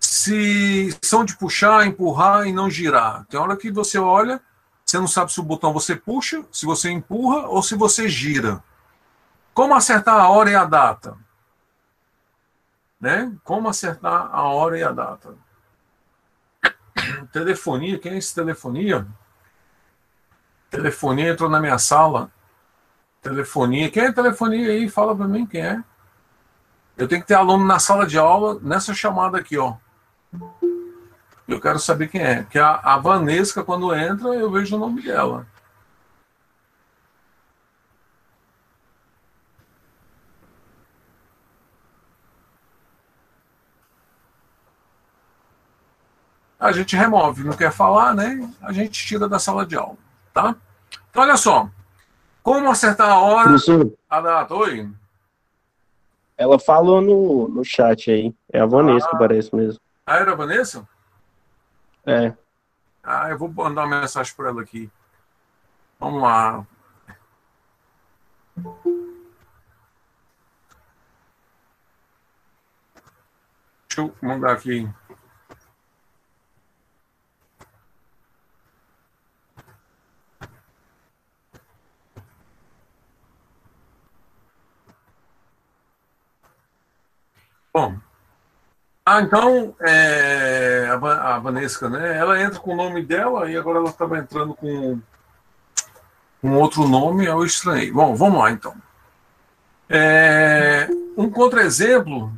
se 0.00 0.96
são 1.02 1.24
de 1.24 1.36
puxar, 1.36 1.86
empurrar 1.86 2.46
e 2.46 2.52
não 2.52 2.70
girar? 2.70 3.24
Tem 3.26 3.38
hora 3.38 3.56
que 3.56 3.70
você 3.70 3.98
olha, 3.98 4.40
você 4.84 4.98
não 4.98 5.08
sabe 5.08 5.32
se 5.32 5.40
o 5.40 5.42
botão 5.42 5.72
você 5.72 5.94
puxa, 5.94 6.44
se 6.50 6.64
você 6.64 6.90
empurra 6.90 7.48
ou 7.48 7.62
se 7.62 7.74
você 7.74 8.08
gira. 8.08 8.62
Como 9.52 9.74
acertar 9.74 10.14
a 10.14 10.28
hora 10.28 10.50
e 10.50 10.54
a 10.54 10.64
data? 10.64 11.16
Né? 13.00 13.32
Como 13.44 13.68
acertar 13.68 14.30
a 14.32 14.42
hora 14.44 14.78
e 14.78 14.82
a 14.82 14.92
data? 14.92 15.34
Telefonia, 17.32 17.98
quem 17.98 18.12
é 18.12 18.18
esse 18.18 18.34
telefonia? 18.34 19.06
Telefonia 20.70 21.30
entrou 21.30 21.48
na 21.48 21.60
minha 21.60 21.78
sala. 21.78 22.30
Telefonia, 23.22 23.90
quem 23.90 24.04
é 24.04 24.12
telefonia 24.12 24.70
aí? 24.70 24.88
Fala 24.88 25.14
para 25.16 25.26
mim 25.26 25.46
quem 25.46 25.60
é. 25.60 25.82
Eu 26.96 27.06
tenho 27.06 27.20
que 27.20 27.28
ter 27.28 27.34
aluno 27.34 27.64
na 27.64 27.78
sala 27.78 28.06
de 28.06 28.18
aula 28.18 28.58
nessa 28.60 28.92
chamada 28.94 29.38
aqui, 29.38 29.56
ó. 29.56 29.76
Eu 31.48 31.60
quero 31.60 31.78
saber 31.78 32.08
quem 32.08 32.20
é. 32.20 32.44
Que 32.44 32.58
a, 32.58 32.76
a 32.76 32.98
Vanesca, 32.98 33.64
quando 33.64 33.94
entra, 33.94 34.28
eu 34.34 34.50
vejo 34.50 34.76
o 34.76 34.78
nome 34.78 35.02
dela. 35.02 35.46
a 46.58 46.72
gente 46.72 46.96
remove. 46.96 47.44
Não 47.44 47.52
quer 47.56 47.72
falar, 47.72 48.14
né? 48.14 48.48
A 48.60 48.72
gente 48.72 49.06
tira 49.06 49.28
da 49.28 49.38
sala 49.38 49.64
de 49.64 49.76
aula, 49.76 49.96
tá? 50.34 50.54
Então, 51.10 51.22
olha 51.22 51.36
só. 51.36 51.68
Como 52.42 52.70
acertar 52.70 53.10
a 53.10 53.20
hora, 53.20 53.48
Professor. 53.50 53.92
a 54.08 54.20
data? 54.20 54.54
Oi? 54.54 54.88
Ela 56.36 56.58
falou 56.58 57.00
no, 57.00 57.48
no 57.48 57.64
chat 57.64 58.10
aí. 58.10 58.34
É 58.52 58.60
a 58.60 58.66
Vanessa 58.66 59.08
Ah. 59.12 59.16
parece 59.16 59.54
mesmo. 59.54 59.80
Ah, 60.06 60.16
era 60.16 60.32
a 60.32 60.36
Vanessa? 60.36 60.86
É. 62.06 62.34
Ah, 63.02 63.30
eu 63.30 63.38
vou 63.38 63.48
mandar 63.48 63.86
uma 63.86 64.00
mensagem 64.00 64.34
para 64.34 64.48
ela 64.48 64.62
aqui. 64.62 64.90
Vamos 65.98 66.22
lá. 66.22 66.66
Deixa 73.88 74.00
eu 74.00 74.14
mandar 74.22 74.52
aqui. 74.52 74.88
Bom, 87.72 87.98
ah, 89.10 89.22
então, 89.22 89.74
é, 89.80 90.88
a, 90.90 90.96
Va- 90.96 91.34
a 91.36 91.38
Vanessa, 91.38 91.88
né? 91.88 92.16
Ela 92.16 92.40
entra 92.42 92.60
com 92.60 92.72
o 92.72 92.76
nome 92.76 93.02
dela 93.04 93.50
e 93.50 93.56
agora 93.56 93.78
ela 93.78 93.90
estava 93.90 94.18
entrando 94.18 94.54
com 94.54 95.00
um 96.42 96.54
outro 96.56 96.86
nome, 96.86 97.24
eu 97.26 97.44
estranhei. 97.44 97.90
Bom, 97.90 98.14
vamos 98.14 98.38
lá 98.38 98.50
então. 98.50 98.74
É, 99.88 100.88
um 101.16 101.30
contra-exemplo 101.30 102.32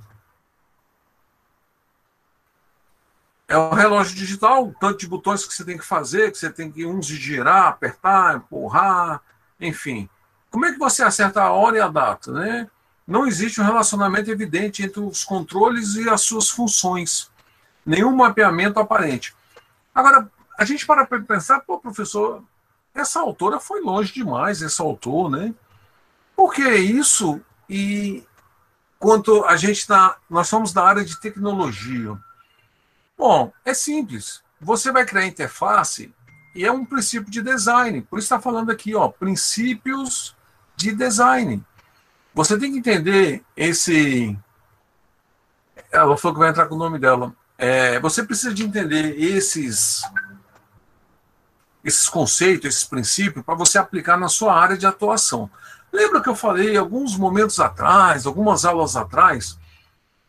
é 3.49 3.57
o 3.57 3.71
relógio 3.71 4.15
digital, 4.15 4.73
tanto 4.81 5.01
de 5.01 5.09
botões 5.09 5.45
que 5.45 5.53
você 5.53 5.65
tem 5.65 5.77
que 5.77 5.85
fazer, 5.85 6.31
que 6.31 6.39
você 6.39 6.51
tem 6.51 6.71
que 6.71 6.87
uns 6.87 7.07
girar, 7.07 7.67
apertar, 7.67 8.37
empurrar, 8.37 9.21
enfim. 9.61 10.09
Como 10.51 10.65
é 10.67 10.73
que 10.73 10.79
você 10.79 11.03
acerta 11.03 11.43
a 11.43 11.51
hora 11.51 11.77
e 11.77 11.81
a 11.81 11.89
data, 11.89 12.31
né? 12.33 12.71
Não 13.11 13.27
existe 13.27 13.61
um 13.61 13.65
relacionamento 13.65 14.31
evidente 14.31 14.85
entre 14.85 15.01
os 15.01 15.25
controles 15.25 15.97
e 15.97 16.09
as 16.09 16.21
suas 16.21 16.49
funções. 16.49 17.29
Nenhum 17.85 18.15
mapeamento 18.15 18.79
aparente. 18.79 19.35
Agora, 19.93 20.31
a 20.57 20.65
gente 20.65 20.87
para 20.87 21.05
pensar, 21.05 21.59
pô, 21.63 21.81
professor, 21.81 22.45
essa 22.95 23.19
autora 23.19 23.59
foi 23.59 23.81
longe 23.81 24.13
demais, 24.13 24.63
esse 24.63 24.81
autor, 24.81 25.29
né? 25.29 25.53
Por 26.37 26.55
que 26.55 26.63
isso? 26.63 27.41
E 27.69 28.23
quanto 28.97 29.45
a 29.45 29.57
gente 29.57 29.79
está. 29.79 30.17
Nós 30.31 30.47
somos 30.47 30.73
da 30.73 30.85
área 30.85 31.05
de 31.05 31.21
tecnologia. 31.21 32.17
Bom, 33.19 33.53
é 33.65 33.75
simples. 33.75 34.41
Você 34.61 34.93
vai 34.93 35.05
criar 35.05 35.27
interface 35.27 36.15
e 36.55 36.65
é 36.65 36.71
um 36.71 36.85
princípio 36.85 37.29
de 37.29 37.43
design. 37.43 38.03
Por 38.03 38.21
isso 38.21 38.27
está 38.27 38.41
falando 38.41 38.71
aqui, 38.71 38.95
ó, 38.95 39.09
princípios 39.09 40.37
de 40.77 40.93
design. 40.93 41.65
Você 42.35 42.59
tem 42.59 42.73
que 42.73 42.79
entender 42.79 43.45
esse. 43.57 44.37
Ela 45.91 46.17
falou 46.17 46.35
que 46.35 46.41
vai 46.41 46.51
entrar 46.51 46.67
com 46.67 46.75
o 46.75 46.79
nome 46.79 46.99
dela. 46.99 47.35
É, 47.59 47.99
você 48.01 48.23
precisa 48.23 48.55
de 48.55 48.63
entender 48.63 49.21
esses 49.21 50.03
esses 51.85 52.09
conceitos, 52.09 52.67
esses 52.67 52.85
princípios, 52.85 53.45
para 53.45 53.55
você 53.55 53.79
aplicar 53.79 54.19
na 54.19 54.29
sua 54.29 54.55
área 54.55 54.77
de 54.77 54.87
atuação. 54.87 55.51
Lembra 55.93 56.21
que 56.21 56.29
eu 56.29 56.37
falei 56.37 56.77
alguns 56.77 57.17
momentos 57.17 57.59
atrás, 57.59 58.27
algumas 58.27 58.65
aulas 58.65 58.97
atrás, 58.97 59.59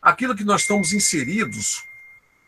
aquilo 0.00 0.34
que 0.34 0.44
nós 0.44 0.62
estamos 0.62 0.92
inseridos, 0.92 1.82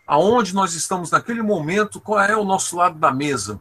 aonde 0.07 0.55
nós 0.55 0.75
estamos 0.75 1.11
naquele 1.11 1.43
momento, 1.43 2.01
qual 2.01 2.21
é 2.21 2.37
o 2.37 2.45
nosso 2.45 2.77
lado 2.77 2.99
da 2.99 3.13
mesa? 3.13 3.61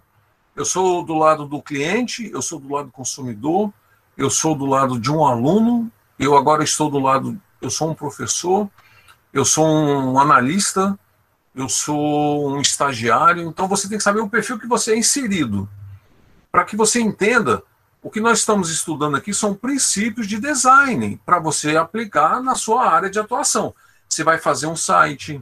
Eu 0.56 0.66
sou 0.66 1.04
do 1.04 1.14
lado 1.14 1.46
do 1.46 1.62
cliente, 1.62 2.30
eu 2.32 2.42
sou 2.42 2.60
do 2.60 2.74
lado 2.74 2.86
do 2.88 2.92
consumidor, 2.92 3.72
eu 4.18 4.30
sou 4.30 4.56
do 4.56 4.66
lado 4.66 5.00
de 5.00 5.12
um 5.12 5.26
aluno, 5.26 5.92
eu 6.18 6.38
agora 6.38 6.64
estou 6.64 6.90
do 6.90 7.00
lado, 7.00 7.40
eu 7.62 7.70
sou 7.70 7.92
um 7.92 7.96
professor, 7.96 8.70
eu 9.32 9.44
sou 9.44 9.66
um 9.66 10.20
analista, 10.20 10.98
eu 11.56 11.68
sou 11.68 12.52
um 12.52 12.62
estagiário, 12.62 13.44
então 13.44 13.68
você 13.68 13.88
tem 13.88 13.98
que 13.98 14.04
saber 14.04 14.22
o 14.22 14.30
perfil 14.30 14.60
que 14.60 14.68
você 14.68 14.94
é 14.94 14.98
inserido. 14.98 15.70
Para 16.52 16.66
que 16.66 16.76
você 16.76 17.00
entenda, 17.00 17.64
o 18.02 18.10
que 18.10 18.20
nós 18.20 18.40
estamos 18.40 18.70
estudando 18.70 19.16
aqui 19.16 19.34
são 19.34 19.56
princípios 19.56 20.28
de 20.28 20.40
design 20.40 21.20
para 21.26 21.40
você 21.40 21.78
aplicar 21.78 22.42
na 22.42 22.54
sua 22.54 22.88
área 22.88 23.10
de 23.10 23.20
atuação. 23.20 23.74
Você 24.08 24.24
vai 24.24 24.38
fazer 24.38 24.68
um 24.68 24.76
site, 24.76 25.42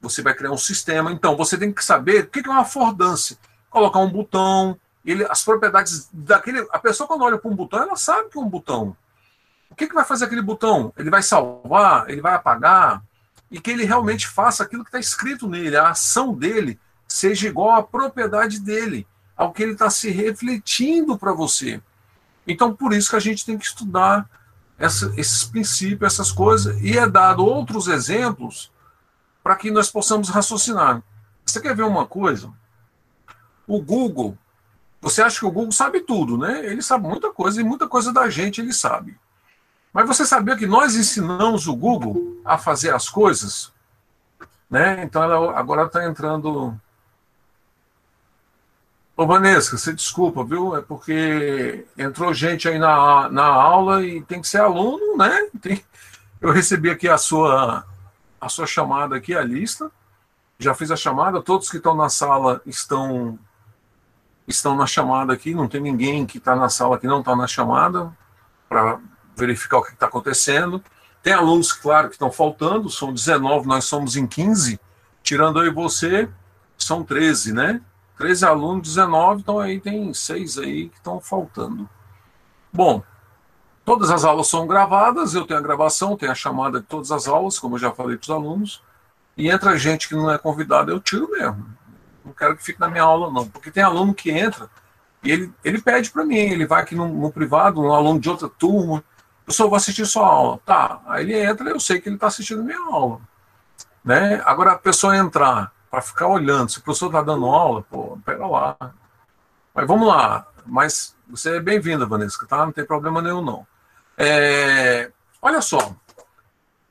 você 0.00 0.20
vai 0.20 0.34
criar 0.34 0.50
um 0.50 0.58
sistema, 0.58 1.12
então 1.12 1.36
você 1.36 1.56
tem 1.56 1.72
que 1.72 1.84
saber 1.84 2.24
o 2.24 2.26
que 2.26 2.40
é 2.40 2.50
uma 2.50 2.62
affordance. 2.62 3.38
Colocar 3.70 4.00
um 4.00 4.10
botão, 4.10 4.78
ele, 5.04 5.24
as 5.24 5.42
propriedades 5.44 6.08
daquele. 6.12 6.66
A 6.72 6.78
pessoa, 6.78 7.06
quando 7.06 7.24
olha 7.24 7.38
para 7.38 7.50
um 7.50 7.56
botão, 7.56 7.82
ela 7.82 7.96
sabe 7.96 8.28
que 8.30 8.38
é 8.38 8.40
um 8.40 8.48
botão. 8.48 8.96
O 9.70 9.74
que, 9.74 9.86
que 9.86 9.94
vai 9.94 10.04
fazer 10.04 10.26
aquele 10.26 10.42
botão? 10.42 10.92
Ele 10.96 11.10
vai 11.10 11.22
salvar? 11.22 12.08
Ele 12.08 12.20
vai 12.20 12.34
apagar? 12.34 13.02
e 13.52 13.60
que 13.60 13.70
ele 13.70 13.84
realmente 13.84 14.26
faça 14.26 14.62
aquilo 14.62 14.82
que 14.82 14.88
está 14.88 14.98
escrito 14.98 15.46
nele, 15.46 15.76
a 15.76 15.90
ação 15.90 16.34
dele 16.34 16.80
seja 17.06 17.46
igual 17.46 17.72
à 17.72 17.82
propriedade 17.82 18.58
dele, 18.58 19.06
ao 19.36 19.52
que 19.52 19.62
ele 19.62 19.72
está 19.72 19.90
se 19.90 20.10
refletindo 20.10 21.18
para 21.18 21.34
você. 21.34 21.82
Então, 22.46 22.74
por 22.74 22.94
isso 22.94 23.10
que 23.10 23.16
a 23.16 23.20
gente 23.20 23.44
tem 23.44 23.58
que 23.58 23.66
estudar 23.66 24.26
essa, 24.78 25.12
esses 25.18 25.44
princípios, 25.44 26.14
essas 26.14 26.32
coisas, 26.32 26.80
e 26.80 26.96
é 26.96 27.06
dado 27.06 27.44
outros 27.44 27.88
exemplos 27.88 28.72
para 29.44 29.54
que 29.54 29.70
nós 29.70 29.90
possamos 29.90 30.30
raciocinar. 30.30 31.02
Você 31.44 31.60
quer 31.60 31.76
ver 31.76 31.84
uma 31.84 32.06
coisa? 32.06 32.50
O 33.66 33.82
Google, 33.82 34.36
você 35.02 35.20
acha 35.20 35.40
que 35.40 35.46
o 35.46 35.50
Google 35.50 35.72
sabe 35.72 36.00
tudo, 36.00 36.38
né? 36.38 36.64
Ele 36.64 36.80
sabe 36.80 37.08
muita 37.08 37.32
coisa 37.32 37.60
e 37.60 37.64
muita 37.64 37.88
coisa 37.88 38.12
da 38.12 38.30
gente 38.30 38.60
ele 38.60 38.72
sabe. 38.72 39.18
Mas 39.92 40.06
você 40.06 40.24
sabia 40.24 40.56
que 40.56 40.64
nós 40.64 40.94
ensinamos 40.94 41.66
o 41.66 41.74
Google 41.74 42.40
a 42.44 42.56
fazer 42.56 42.94
as 42.94 43.08
coisas? 43.08 43.72
Né? 44.70 45.02
Então 45.02 45.24
ela 45.24 45.58
agora 45.58 45.86
está 45.86 46.04
entrando. 46.06 46.72
Ô 49.16 49.26
Vanessa, 49.26 49.76
você 49.76 49.92
desculpa, 49.92 50.44
viu? 50.44 50.76
É 50.76 50.80
porque 50.80 51.84
entrou 51.98 52.32
gente 52.32 52.68
aí 52.68 52.78
na, 52.78 53.28
na 53.28 53.44
aula 53.44 54.06
e 54.06 54.22
tem 54.22 54.40
que 54.40 54.48
ser 54.48 54.60
aluno, 54.60 55.16
né? 55.16 55.48
Tem... 55.60 55.84
Eu 56.40 56.52
recebi 56.52 56.88
aqui 56.88 57.08
a 57.08 57.18
sua, 57.18 57.84
a 58.40 58.48
sua 58.48 58.66
chamada 58.66 59.16
aqui, 59.16 59.34
a 59.34 59.42
lista. 59.42 59.90
Já 60.60 60.74
fiz 60.74 60.92
a 60.92 60.96
chamada, 60.96 61.42
todos 61.42 61.68
que 61.68 61.78
estão 61.78 61.94
na 61.94 62.08
sala 62.08 62.62
estão 62.64 63.38
estão 64.46 64.76
na 64.76 64.86
chamada 64.86 65.32
aqui, 65.32 65.54
não 65.54 65.68
tem 65.68 65.80
ninguém 65.80 66.26
que 66.26 66.38
está 66.38 66.56
na 66.56 66.68
sala 66.68 66.98
que 66.98 67.06
não 67.06 67.20
está 67.20 67.34
na 67.36 67.46
chamada 67.46 68.12
para 68.68 68.98
verificar 69.36 69.78
o 69.78 69.82
que 69.82 69.92
está 69.92 70.06
acontecendo. 70.06 70.82
Tem 71.22 71.32
alunos, 71.32 71.72
claro, 71.72 72.08
que 72.08 72.14
estão 72.14 72.32
faltando, 72.32 72.90
são 72.90 73.12
19, 73.12 73.66
nós 73.66 73.84
somos 73.84 74.16
em 74.16 74.26
15, 74.26 74.80
tirando 75.22 75.60
aí 75.60 75.70
você, 75.70 76.28
são 76.76 77.04
13, 77.04 77.52
né? 77.52 77.80
13 78.18 78.44
alunos, 78.44 78.88
19, 78.88 79.40
então 79.40 79.58
aí 79.58 79.80
tem 79.80 80.12
seis 80.12 80.58
aí 80.58 80.88
que 80.88 80.96
estão 80.96 81.20
faltando. 81.20 81.88
Bom, 82.72 83.02
todas 83.84 84.10
as 84.10 84.24
aulas 84.24 84.48
são 84.48 84.66
gravadas, 84.66 85.34
eu 85.34 85.46
tenho 85.46 85.60
a 85.60 85.62
gravação, 85.62 86.16
tenho 86.16 86.32
a 86.32 86.34
chamada 86.34 86.80
de 86.80 86.86
todas 86.86 87.12
as 87.12 87.28
aulas, 87.28 87.58
como 87.58 87.76
eu 87.76 87.80
já 87.80 87.90
falei 87.92 88.16
para 88.16 88.24
os 88.24 88.30
alunos, 88.30 88.82
e 89.36 89.48
entra 89.48 89.78
gente 89.78 90.08
que 90.08 90.14
não 90.14 90.30
é 90.30 90.38
convidada, 90.38 90.90
eu 90.90 91.00
tiro 91.00 91.30
mesmo. 91.30 91.66
Não 92.24 92.32
quero 92.32 92.56
que 92.56 92.64
fique 92.64 92.80
na 92.80 92.88
minha 92.88 93.02
aula, 93.02 93.30
não, 93.30 93.48
porque 93.48 93.70
tem 93.70 93.82
aluno 93.82 94.14
que 94.14 94.30
entra 94.30 94.70
e 95.22 95.30
ele, 95.30 95.52
ele 95.62 95.80
pede 95.80 96.10
para 96.10 96.24
mim, 96.24 96.36
ele 96.36 96.66
vai 96.66 96.82
aqui 96.82 96.94
no, 96.94 97.06
no 97.06 97.32
privado, 97.32 97.80
um 97.80 97.92
aluno 97.92 98.18
de 98.18 98.28
outra 98.28 98.48
turma, 98.48 99.04
professor, 99.44 99.68
vou 99.68 99.76
assistir 99.76 100.04
sua 100.04 100.26
aula. 100.26 100.60
Tá, 100.64 101.00
aí 101.06 101.22
ele 101.22 101.40
entra, 101.40 101.68
eu 101.68 101.78
sei 101.78 102.00
que 102.00 102.08
ele 102.08 102.16
está 102.16 102.26
assistindo 102.26 102.64
minha 102.64 102.80
aula. 102.80 103.20
Né? 104.04 104.42
Agora, 104.44 104.72
a 104.72 104.78
pessoa 104.78 105.16
entrar 105.16 105.72
para 105.90 106.02
ficar 106.02 106.26
olhando, 106.26 106.70
se 106.70 106.78
o 106.78 106.82
professor 106.82 107.06
está 107.06 107.22
dando 107.22 107.46
aula, 107.46 107.82
pô, 107.82 108.18
pega 108.24 108.46
lá. 108.46 108.76
Mas 109.74 109.86
vamos 109.86 110.08
lá. 110.08 110.46
Mas 110.66 111.16
você 111.28 111.56
é 111.56 111.60
bem-vinda, 111.60 112.06
Vanessa, 112.06 112.44
tá? 112.46 112.64
Não 112.64 112.72
tem 112.72 112.84
problema 112.84 113.22
nenhum, 113.22 113.42
não. 113.42 113.66
É, 114.16 115.10
olha 115.40 115.60
só. 115.60 115.94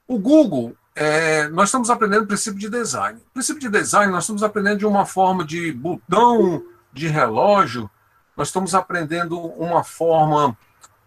O 0.07 0.17
Google, 0.17 0.75
é, 0.95 1.47
nós 1.49 1.69
estamos 1.69 1.89
aprendendo 1.89 2.27
princípio 2.27 2.59
de 2.59 2.69
design. 2.69 3.19
O 3.19 3.33
princípio 3.33 3.61
de 3.61 3.69
design, 3.69 4.11
nós 4.11 4.23
estamos 4.23 4.43
aprendendo 4.43 4.79
de 4.79 4.85
uma 4.85 5.05
forma 5.05 5.45
de 5.45 5.71
botão 5.71 6.63
de 6.91 7.07
relógio, 7.07 7.89
nós 8.35 8.49
estamos 8.49 8.75
aprendendo 8.75 9.39
uma 9.39 9.83
forma 9.83 10.57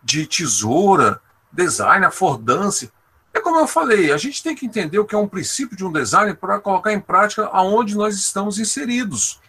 de 0.02 0.26
tesoura, 0.26 1.20
design, 1.52 2.04
affordance. 2.04 2.90
É 3.32 3.40
como 3.40 3.58
eu 3.58 3.66
falei, 3.66 4.12
a 4.12 4.16
gente 4.16 4.42
tem 4.42 4.54
que 4.54 4.66
entender 4.66 4.98
o 4.98 5.04
que 5.04 5.14
é 5.14 5.18
um 5.18 5.28
princípio 5.28 5.76
de 5.76 5.84
um 5.84 5.92
design 5.92 6.34
para 6.34 6.60
colocar 6.60 6.92
em 6.92 7.00
prática 7.00 7.46
aonde 7.52 7.96
nós 7.96 8.14
estamos 8.16 8.58
inseridos. 8.58 9.40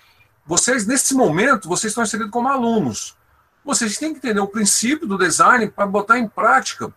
Vocês, 0.46 0.86
nesse 0.86 1.14
momento, 1.14 1.70
vocês 1.70 1.92
estão 1.92 2.04
inseridos 2.04 2.32
como 2.32 2.48
alunos. 2.48 3.16
Vocês 3.64 3.98
têm 3.98 4.12
que 4.12 4.20
entender 4.20 4.40
o 4.40 4.48
princípio 4.48 5.08
do 5.08 5.18
design 5.18 5.68
para 5.68 5.88
botar 5.88 6.20
em 6.20 6.28
prática 6.28 6.94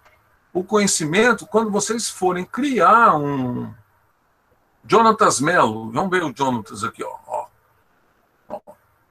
o 0.53 0.65
conhecimento 0.65 1.47
quando 1.47 1.71
vocês 1.71 2.09
forem 2.09 2.45
criar 2.45 3.17
um. 3.17 3.73
Jonatas 4.87 5.41
Mello, 5.41 5.91
vamos 5.91 6.11
ver 6.11 6.25
o 6.25 6.33
Jonatas 6.35 6.83
aqui, 6.83 7.05
ó. 7.05 7.17
ó. 7.27 7.47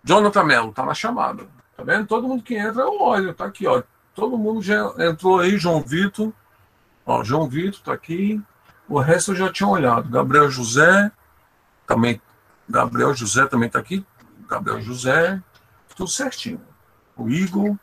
Jonathan 0.03 0.43
Mello, 0.43 0.71
tá 0.71 0.85
na 0.85 0.93
chamada. 0.93 1.45
Tá 1.75 1.83
vendo? 1.83 2.07
Todo 2.07 2.27
mundo 2.27 2.41
que 2.41 2.55
entra, 2.55 2.87
olha, 2.87 3.33
tá 3.33 3.45
aqui, 3.45 3.67
ó. 3.67 3.83
Todo 4.15 4.37
mundo 4.37 4.61
já 4.61 4.93
entrou 4.99 5.39
aí, 5.39 5.57
João 5.57 5.81
Vitor. 5.81 6.33
Ó, 7.05 7.23
João 7.23 7.47
Vitor 7.47 7.79
está 7.79 7.93
aqui. 7.93 8.41
O 8.89 8.99
resto 8.99 9.31
eu 9.31 9.35
já 9.35 9.51
tinha 9.51 9.67
olhado. 9.67 10.09
Gabriel 10.09 10.49
José, 10.49 11.11
também. 11.85 12.21
Gabriel 12.67 13.13
José 13.13 13.45
também 13.45 13.67
está 13.67 13.79
aqui. 13.79 14.05
Gabriel 14.47 14.81
José, 14.81 15.41
tudo 15.95 16.09
certinho. 16.09 16.61
O 17.15 17.29
Igor, 17.29 17.77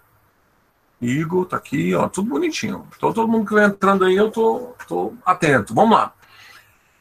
Está 1.05 1.57
aqui, 1.57 1.95
ó, 1.95 2.09
tudo 2.09 2.31
bonitinho. 2.31 2.87
Então, 2.97 3.13
todo 3.13 3.29
mundo 3.29 3.47
que 3.47 3.55
vai 3.55 3.65
entrando 3.65 4.05
aí, 4.05 4.17
eu 4.17 4.31
tô, 4.31 4.75
tô 4.89 5.13
atento. 5.25 5.75
Vamos 5.75 5.97
lá. 5.97 6.13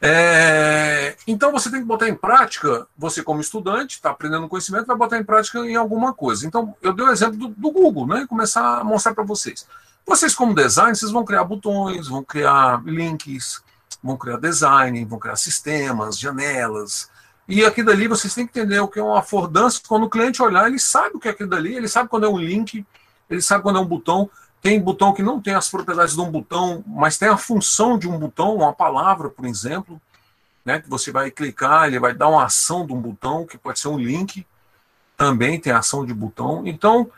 É, 0.05 1.15
então 1.25 1.49
você 1.53 1.71
tem 1.71 1.79
que 1.79 1.85
botar 1.85 2.09
em 2.09 2.13
prática, 2.13 2.85
você 2.97 3.23
como 3.23 3.39
estudante, 3.39 3.91
está 3.95 4.09
aprendendo 4.09 4.49
conhecimento, 4.49 4.85
vai 4.85 4.97
botar 4.97 5.17
em 5.17 5.23
prática 5.23 5.59
em 5.59 5.77
alguma 5.77 6.13
coisa. 6.13 6.45
Então, 6.45 6.75
eu 6.81 6.91
dei 6.91 7.05
o 7.05 7.11
exemplo 7.11 7.37
do, 7.37 7.47
do 7.47 7.71
Google, 7.71 8.05
né? 8.05 8.25
Começar 8.27 8.79
a 8.79 8.83
mostrar 8.83 9.13
para 9.13 9.23
vocês. 9.23 9.65
Vocês, 10.05 10.35
como 10.35 10.53
design, 10.53 10.93
vocês 10.93 11.09
vão 11.09 11.23
criar 11.23 11.45
botões, 11.45 12.09
vão 12.09 12.21
criar 12.21 12.83
links, 12.85 13.63
vão 14.03 14.17
criar 14.17 14.35
design, 14.37 15.05
vão 15.05 15.17
criar 15.17 15.37
sistemas, 15.37 16.19
janelas. 16.19 17.09
E 17.47 17.63
aqui 17.63 17.81
dali 17.81 18.07
vocês 18.07 18.33
têm 18.33 18.45
que 18.45 18.59
entender 18.59 18.79
o 18.81 18.89
que 18.89 18.99
é 18.99 19.03
uma 19.03 19.19
affordance. 19.19 19.81
Quando 19.87 20.03
o 20.03 20.09
cliente 20.09 20.41
olhar, 20.41 20.67
ele 20.67 20.79
sabe 20.79 21.15
o 21.15 21.19
que 21.19 21.29
é 21.29 21.31
aquilo 21.31 21.49
dali, 21.49 21.75
ele 21.75 21.87
sabe 21.87 22.09
quando 22.09 22.25
é 22.25 22.29
um 22.29 22.37
link, 22.37 22.85
ele 23.33 23.41
sabe 23.41 23.63
quando 23.63 23.79
é 23.79 23.81
um 23.81 23.85
botão. 23.85 24.29
Tem 24.61 24.79
botão 24.81 25.13
que 25.13 25.21
não 25.21 25.41
tem 25.41 25.53
as 25.53 25.69
propriedades 25.69 26.15
de 26.15 26.21
um 26.21 26.31
botão, 26.31 26.83
mas 26.87 27.17
tem 27.17 27.27
a 27.27 27.35
função 27.35 27.97
de 27.97 28.07
um 28.07 28.17
botão, 28.17 28.55
uma 28.55 28.71
palavra, 28.71 29.29
por 29.29 29.45
exemplo, 29.45 29.99
né, 30.63 30.79
que 30.79 30.89
você 30.89 31.11
vai 31.11 31.29
clicar, 31.29 31.87
ele 31.87 31.99
vai 31.99 32.13
dar 32.13 32.29
uma 32.29 32.45
ação 32.45 32.85
de 32.85 32.93
um 32.93 33.01
botão, 33.01 33.45
que 33.45 33.57
pode 33.57 33.79
ser 33.79 33.89
um 33.89 33.97
link, 33.97 34.45
também 35.17 35.59
tem 35.59 35.73
ação 35.73 36.05
de 36.05 36.13
botão. 36.13 36.65
Então, 36.65 37.09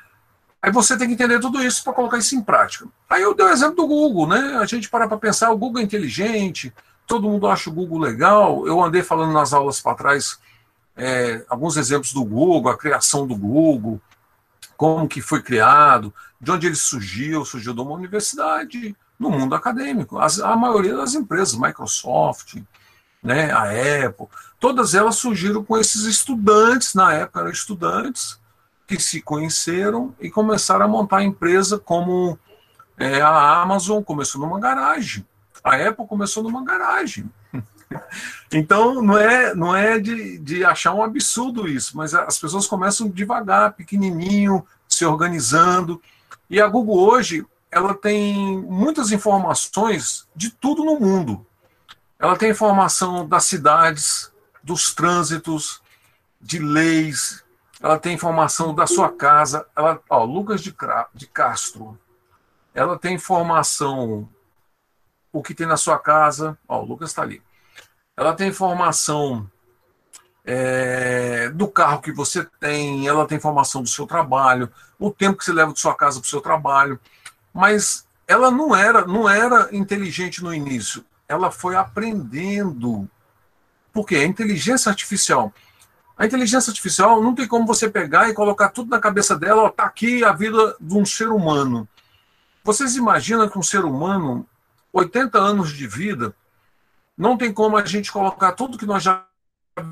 aí 0.60 0.72
você 0.72 0.98
tem 0.98 1.08
que 1.08 1.14
entender 1.14 1.40
tudo 1.40 1.62
isso 1.64 1.84
para 1.84 1.94
colocar 1.94 2.18
isso 2.18 2.36
em 2.36 2.42
prática. 2.42 2.88
Aí 3.08 3.22
eu 3.22 3.36
dei 3.36 3.46
o 3.46 3.50
exemplo 3.50 3.76
do 3.76 3.88
Google, 3.88 4.28
né? 4.28 4.58
A 4.60 4.66
gente 4.66 4.90
para 4.90 5.08
para 5.08 5.18
pensar, 5.18 5.52
o 5.52 5.58
Google 5.58 5.82
é 5.82 5.84
inteligente, 5.84 6.74
todo 7.06 7.30
mundo 7.30 7.48
acha 7.48 7.70
o 7.70 7.74
Google 7.74 8.00
legal. 8.00 8.66
Eu 8.66 8.84
andei 8.84 9.04
falando 9.04 9.34
nas 9.34 9.54
aulas 9.54 9.80
para 9.80 9.96
trás 9.96 10.40
é, 10.98 11.46
alguns 11.50 11.78
exemplos 11.78 12.14
do 12.14 12.24
Google, 12.24 12.72
a 12.72 12.78
criação 12.78 13.28
do 13.28 13.36
Google, 13.36 14.02
como 14.78 15.08
que 15.08 15.22
foi 15.22 15.42
criado, 15.42 16.14
de 16.40 16.52
onde 16.52 16.68
ele 16.68 16.76
surgiu, 16.76 17.46
surgiu 17.46 17.74
de 17.74 17.82
uma 17.82 17.92
universidade, 17.92 18.96
no 19.18 19.30
mundo 19.30 19.56
acadêmico. 19.56 20.20
As, 20.20 20.40
a 20.40 20.56
maioria 20.56 20.96
das 20.96 21.14
empresas, 21.14 21.56
Microsoft, 21.56 22.62
né, 23.24 23.52
a 23.52 23.64
Apple, 24.06 24.28
todas 24.60 24.94
elas 24.94 25.16
surgiram 25.16 25.64
com 25.64 25.78
esses 25.78 26.04
estudantes, 26.04 26.94
na 26.94 27.14
época 27.14 27.40
eram 27.40 27.50
estudantes, 27.50 28.40
que 28.88 29.00
se 29.00 29.22
conheceram 29.22 30.14
e 30.20 30.30
começaram 30.30 30.86
a 30.86 30.88
montar 30.88 31.18
a 31.18 31.24
empresa 31.24 31.80
como 31.80 32.38
É, 32.98 33.20
a 33.20 33.62
Amazon 33.62 34.02
começou 34.02 34.40
numa 34.40 34.58
garagem. 34.58 35.26
A 35.62 35.76
Apple 35.76 36.08
começou 36.08 36.42
numa 36.42 36.64
garagem. 36.64 37.30
Então, 38.54 39.02
não 39.02 39.18
é, 39.18 39.54
não 39.54 39.76
é 39.76 40.00
de, 40.00 40.38
de 40.40 40.64
achar 40.64 40.94
um 40.94 41.04
absurdo 41.04 41.68
isso, 41.68 41.98
mas 41.98 42.14
as 42.14 42.38
pessoas 42.38 42.68
começam 42.68 43.10
devagar, 43.10 43.74
pequenininho, 43.74 44.66
se 44.88 45.06
organizando. 45.06 46.02
E 46.50 46.62
a 46.62 46.68
Google 46.68 46.98
hoje, 46.98 47.46
ela 47.72 47.94
tem 47.94 48.62
muitas 48.62 49.12
informações 49.12 50.28
de 50.36 50.50
tudo 50.50 50.84
no 50.84 51.00
mundo. 51.00 51.46
Ela 52.18 52.38
tem 52.38 52.52
informação 52.52 53.28
das 53.28 53.44
cidades, 53.46 54.32
dos 54.64 54.94
trânsitos, 54.94 55.82
de 56.40 56.60
leis, 56.60 57.44
ela 57.82 58.00
tem 58.00 58.14
informação 58.14 58.74
da 58.74 58.88
sua 58.88 59.12
casa. 59.12 59.68
Ela, 59.76 60.02
ó, 60.10 60.24
Lucas 60.24 60.62
de, 60.62 60.76
de 61.14 61.28
Castro, 61.28 62.00
ela 62.74 62.98
tem 62.98 63.16
informação 63.16 64.28
o 65.32 65.44
que 65.44 65.54
tem 65.54 65.68
na 65.68 65.78
sua 65.78 66.00
casa. 66.00 66.58
Ó, 66.68 66.82
o 66.82 66.86
Lucas 66.86 67.10
está 67.10 67.22
ali. 67.22 67.42
Ela 68.18 68.34
tem 68.34 68.48
informação 68.48 69.50
é, 70.46 71.50
do 71.50 71.68
carro 71.68 72.02
que 72.02 72.12
você 72.12 72.46
tem, 72.60 73.08
ela 73.08 73.26
tem 73.26 73.38
informação 73.38 73.82
do 73.82 73.90
seu 73.90 74.06
trabalho, 74.06 74.72
o 75.00 75.12
tempo 75.12 75.38
que 75.38 75.46
você 75.46 75.52
leva 75.52 75.74
de 75.74 75.80
sua 75.80 75.96
casa 75.96 76.20
para 76.20 76.28
o 76.28 76.30
seu 76.30 76.40
trabalho. 76.40 77.00
Mas 77.54 78.08
ela 78.28 78.50
não 78.52 78.76
era, 78.76 79.06
não 79.06 79.30
era 79.30 79.70
inteligente 79.76 80.44
no 80.44 80.54
início. 80.54 81.04
Ela 81.28 81.52
foi 81.52 81.76
aprendendo. 81.76 83.10
Porque 83.92 84.16
a 84.16 84.26
inteligência 84.26 84.90
artificial. 84.90 85.54
A 86.18 86.26
inteligência 86.26 86.70
artificial 86.70 87.22
não 87.22 87.36
tem 87.36 87.48
como 87.48 87.66
você 87.66 87.90
pegar 87.90 88.30
e 88.30 88.34
colocar 88.34 88.70
tudo 88.70 88.90
na 88.90 89.00
cabeça 89.00 89.38
dela, 89.38 89.64
ó, 89.64 89.70
tá 89.70 89.84
aqui 89.84 90.24
a 90.24 90.32
vida 90.32 90.76
de 90.80 90.96
um 90.96 91.06
ser 91.06 91.28
humano. 91.28 91.88
Vocês 92.64 92.96
imaginam 92.96 93.50
que 93.50 93.60
um 93.60 93.64
ser 93.64 93.84
humano, 93.84 94.48
80 94.94 95.38
anos 95.38 95.74
de 95.74 95.86
vida, 95.88 96.34
não 97.18 97.38
tem 97.38 97.54
como 97.54 97.78
a 97.78 97.86
gente 97.86 98.12
colocar 98.12 98.52
tudo 98.52 98.78
que 98.78 98.86
nós 98.86 99.04
já 99.04 99.26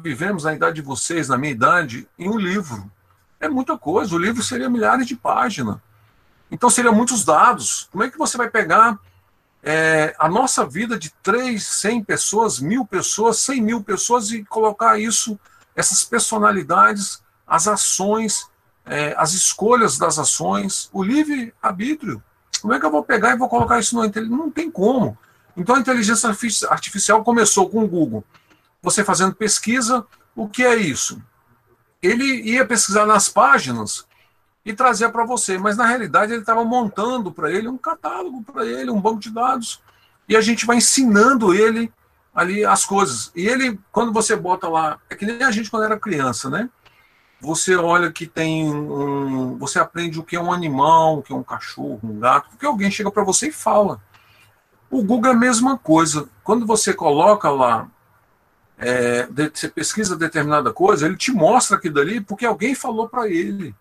vivemos 0.02 0.44
na 0.44 0.54
idade 0.54 0.76
de 0.76 0.82
vocês, 0.82 1.30
na 1.30 1.38
minha 1.38 1.52
idade, 1.52 2.08
em 2.18 2.30
um 2.30 2.38
livro. 2.38 2.92
É 3.40 3.48
muita 3.48 3.78
coisa. 3.78 4.16
O 4.16 4.18
livro 4.18 4.44
seria 4.44 4.70
milhares 4.70 5.08
de 5.08 5.16
páginas. 5.16 5.78
Então, 6.52 6.70
seriam 6.70 6.94
muitos 6.94 7.26
dados. 7.26 7.88
Como 7.92 8.04
é 8.04 8.10
que 8.10 8.18
você 8.18 8.38
vai 8.38 8.50
pegar 8.50 9.00
é, 9.62 10.14
a 10.20 10.28
nossa 10.28 10.66
vida 10.66 10.98
de 10.98 11.10
3, 11.24 11.62
100 11.62 12.04
pessoas, 12.04 12.60
mil 12.60 12.86
pessoas, 12.86 13.40
100 13.40 13.62
mil 13.62 13.84
pessoas 13.84 14.32
e 14.32 14.44
colocar 14.44 15.00
isso, 15.00 15.40
essas 15.76 16.04
personalidades, 16.04 17.24
as 17.48 17.68
ações, 17.68 18.48
é, 18.86 19.16
as 19.18 19.34
escolhas 19.34 19.98
das 19.98 20.20
ações, 20.20 20.90
o 20.92 21.02
livre-arbítrio? 21.02 22.22
Como 22.62 22.74
é 22.74 22.80
que 22.80 22.86
eu 22.86 22.92
vou 22.92 23.04
pegar 23.04 23.32
e 23.32 23.38
vou 23.38 23.50
colocar 23.50 23.80
isso 23.80 23.96
no 23.96 24.10
Não 24.30 24.52
tem 24.52 24.70
como. 24.70 25.18
Então 25.56 25.76
a 25.76 25.80
inteligência 25.80 26.30
artificial 26.70 27.24
começou 27.24 27.70
com 27.70 27.84
o 27.84 27.88
Google. 27.88 28.24
Você 28.82 29.04
fazendo 29.04 29.36
pesquisa, 29.36 30.06
o 30.36 30.48
que 30.48 30.64
é 30.64 30.76
isso? 30.76 31.22
Ele 32.02 32.42
ia 32.42 32.66
pesquisar 32.66 33.06
nas 33.06 33.30
páginas 33.30 34.06
e 34.66 34.74
trazer 34.74 35.10
para 35.10 35.26
você, 35.26 35.58
mas 35.58 35.78
na 35.78 35.86
realidade 35.86 36.32
ele 36.32 36.42
estava 36.42 36.64
montando 36.64 37.32
para 37.32 37.52
ele 37.52 37.68
um 37.68 37.78
catálogo 37.78 38.44
para 38.44 38.66
ele, 38.66 38.92
um 38.92 39.00
banco 39.00 39.20
de 39.20 39.30
dados, 39.30 39.82
e 40.28 40.36
a 40.36 40.42
gente 40.42 40.66
vai 40.66 40.78
ensinando 40.78 41.54
ele 41.54 41.92
ali 42.34 42.66
as 42.66 42.86
coisas. 42.86 43.32
E 43.36 43.48
ele, 43.48 43.80
quando 43.92 44.12
você 44.12 44.36
bota 44.36 44.68
lá, 44.68 45.00
é 45.10 45.16
que 45.16 45.26
nem 45.26 45.44
a 45.44 45.52
gente 45.52 45.70
quando 45.70 45.84
era 45.84 46.00
criança, 46.00 46.50
né? 46.50 46.70
Você 47.40 47.76
olha 47.76 48.12
que 48.12 48.26
tem 48.26 48.70
um, 48.74 49.58
você 49.58 49.78
aprende 49.78 50.18
o 50.18 50.24
que 50.24 50.36
é 50.36 50.42
um 50.42 50.52
animal, 50.52 51.20
o 51.20 51.22
que 51.22 51.34
é 51.34 51.36
um 51.36 51.44
cachorro, 51.44 52.00
um 52.02 52.20
gato, 52.20 52.50
porque 52.50 52.66
alguém 52.66 52.90
chega 52.90 53.12
para 53.12 53.24
você 53.24 53.50
e 53.50 53.52
fala. 53.52 54.02
O 54.94 55.04
Google 55.04 55.32
é 55.32 55.34
a 55.34 55.38
mesma 55.38 55.76
coisa. 55.76 56.30
Quando 56.44 56.68
você 56.68 56.94
coloca 56.94 57.50
lá, 57.50 57.90
é, 58.78 59.28
você 59.52 59.68
pesquisa 59.68 60.16
determinada 60.16 60.72
coisa, 60.72 61.08
ele 61.08 61.18
te 61.18 61.32
mostra 61.32 61.78
aquilo 61.78 61.96
dali 61.96 62.22
porque 62.22 62.46
alguém 62.46 62.76
falou 62.76 63.10
para 63.10 63.28
ele. 63.28 63.74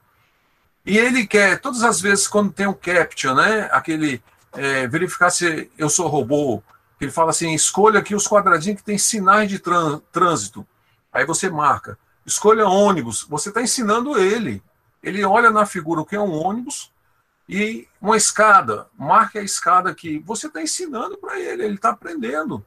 E 0.87 0.97
ele 0.97 1.27
quer, 1.27 1.61
todas 1.61 1.83
as 1.83 2.01
vezes, 2.01 2.27
quando 2.27 2.51
tem 2.51 2.67
um 2.67 2.73
captcha, 2.73 3.35
né, 3.35 3.69
aquele 3.73 4.23
é, 4.55 4.87
verificar 4.89 5.29
se 5.29 5.71
eu 5.77 5.91
sou 5.91 6.09
robô, 6.09 6.63
ele 6.99 7.11
fala 7.11 7.29
assim: 7.29 7.53
escolha 7.53 7.99
aqui 8.01 8.15
os 8.15 8.27
quadradinhos 8.27 8.81
que 8.81 8.87
tem 8.87 8.97
sinais 8.97 9.51
de 9.51 9.59
trânsito. 9.59 10.67
Aí 11.13 11.27
você 11.27 11.51
marca. 11.51 11.99
Escolha 12.25 12.67
ônibus. 12.67 13.27
Você 13.29 13.51
está 13.51 13.61
ensinando 13.61 14.19
ele. 14.19 14.63
Ele 15.03 15.23
olha 15.25 15.51
na 15.51 15.67
figura 15.67 16.01
o 16.01 16.07
que 16.07 16.17
é 16.17 16.21
um 16.21 16.33
ônibus, 16.33 16.92
e 17.55 17.87
uma 18.01 18.17
escada, 18.17 18.89
marque 18.99 19.39
a 19.39 19.43
escada 19.43 19.95
que 19.95 20.19
você 20.21 20.47
está 20.47 20.63
ensinando 20.63 21.19
para 21.19 21.39
ele, 21.39 21.63
ele 21.63 21.75
está 21.75 21.91
aprendendo. 21.91 22.65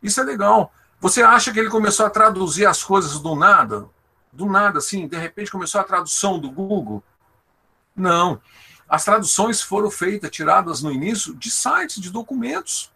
Isso 0.00 0.20
é 0.20 0.22
legal. 0.22 0.72
Você 1.00 1.24
acha 1.24 1.52
que 1.52 1.58
ele 1.58 1.68
começou 1.68 2.06
a 2.06 2.10
traduzir 2.10 2.64
as 2.64 2.84
coisas 2.84 3.18
do 3.18 3.34
nada? 3.34 3.88
Do 4.32 4.46
nada, 4.46 4.78
assim, 4.78 5.08
de 5.08 5.16
repente 5.16 5.50
começou 5.50 5.80
a 5.80 5.84
tradução 5.84 6.38
do 6.38 6.48
Google? 6.48 7.02
Não. 7.96 8.40
As 8.88 9.04
traduções 9.04 9.60
foram 9.60 9.90
feitas, 9.90 10.30
tiradas 10.30 10.82
no 10.82 10.92
início, 10.92 11.34
de 11.34 11.50
sites, 11.50 12.00
de 12.00 12.08
documentos, 12.08 12.92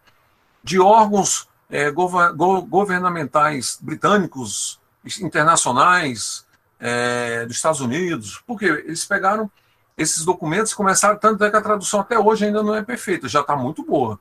de 0.63 0.79
órgãos 0.79 1.49
é, 1.69 1.91
governamentais 1.91 3.77
britânicos, 3.81 4.79
internacionais, 5.19 6.47
é, 6.79 7.45
dos 7.45 7.57
Estados 7.57 7.81
Unidos, 7.81 8.41
porque 8.47 8.63
eles 8.63 9.03
pegaram 9.03 9.51
esses 9.97 10.23
documentos 10.23 10.73
começaram, 10.73 11.17
tanto 11.17 11.43
é 11.43 11.49
que 11.49 11.57
a 11.57 11.61
tradução 11.61 12.01
até 12.01 12.19
hoje 12.19 12.45
ainda 12.45 12.61
não 12.61 12.75
é 12.75 12.83
perfeita, 12.83 13.27
já 13.27 13.41
está 13.41 13.55
muito 13.55 13.83
boa. 13.83 14.19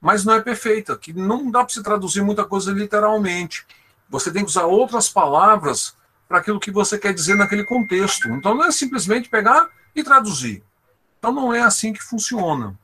Mas 0.00 0.24
não 0.24 0.32
é 0.32 0.40
perfeita, 0.40 0.96
que 0.96 1.12
não 1.12 1.50
dá 1.50 1.62
para 1.62 1.74
se 1.74 1.82
traduzir 1.82 2.22
muita 2.22 2.44
coisa 2.44 2.72
literalmente. 2.72 3.66
Você 4.08 4.32
tem 4.32 4.42
que 4.42 4.50
usar 4.50 4.64
outras 4.64 5.10
palavras 5.10 5.94
para 6.26 6.38
aquilo 6.38 6.58
que 6.58 6.70
você 6.70 6.98
quer 6.98 7.12
dizer 7.12 7.34
naquele 7.34 7.64
contexto. 7.64 8.28
Então 8.30 8.54
não 8.54 8.64
é 8.64 8.70
simplesmente 8.70 9.28
pegar 9.28 9.68
e 9.94 10.02
traduzir. 10.02 10.62
Então 11.18 11.32
não 11.32 11.52
é 11.52 11.60
assim 11.60 11.92
que 11.92 12.02
funciona. 12.02 12.78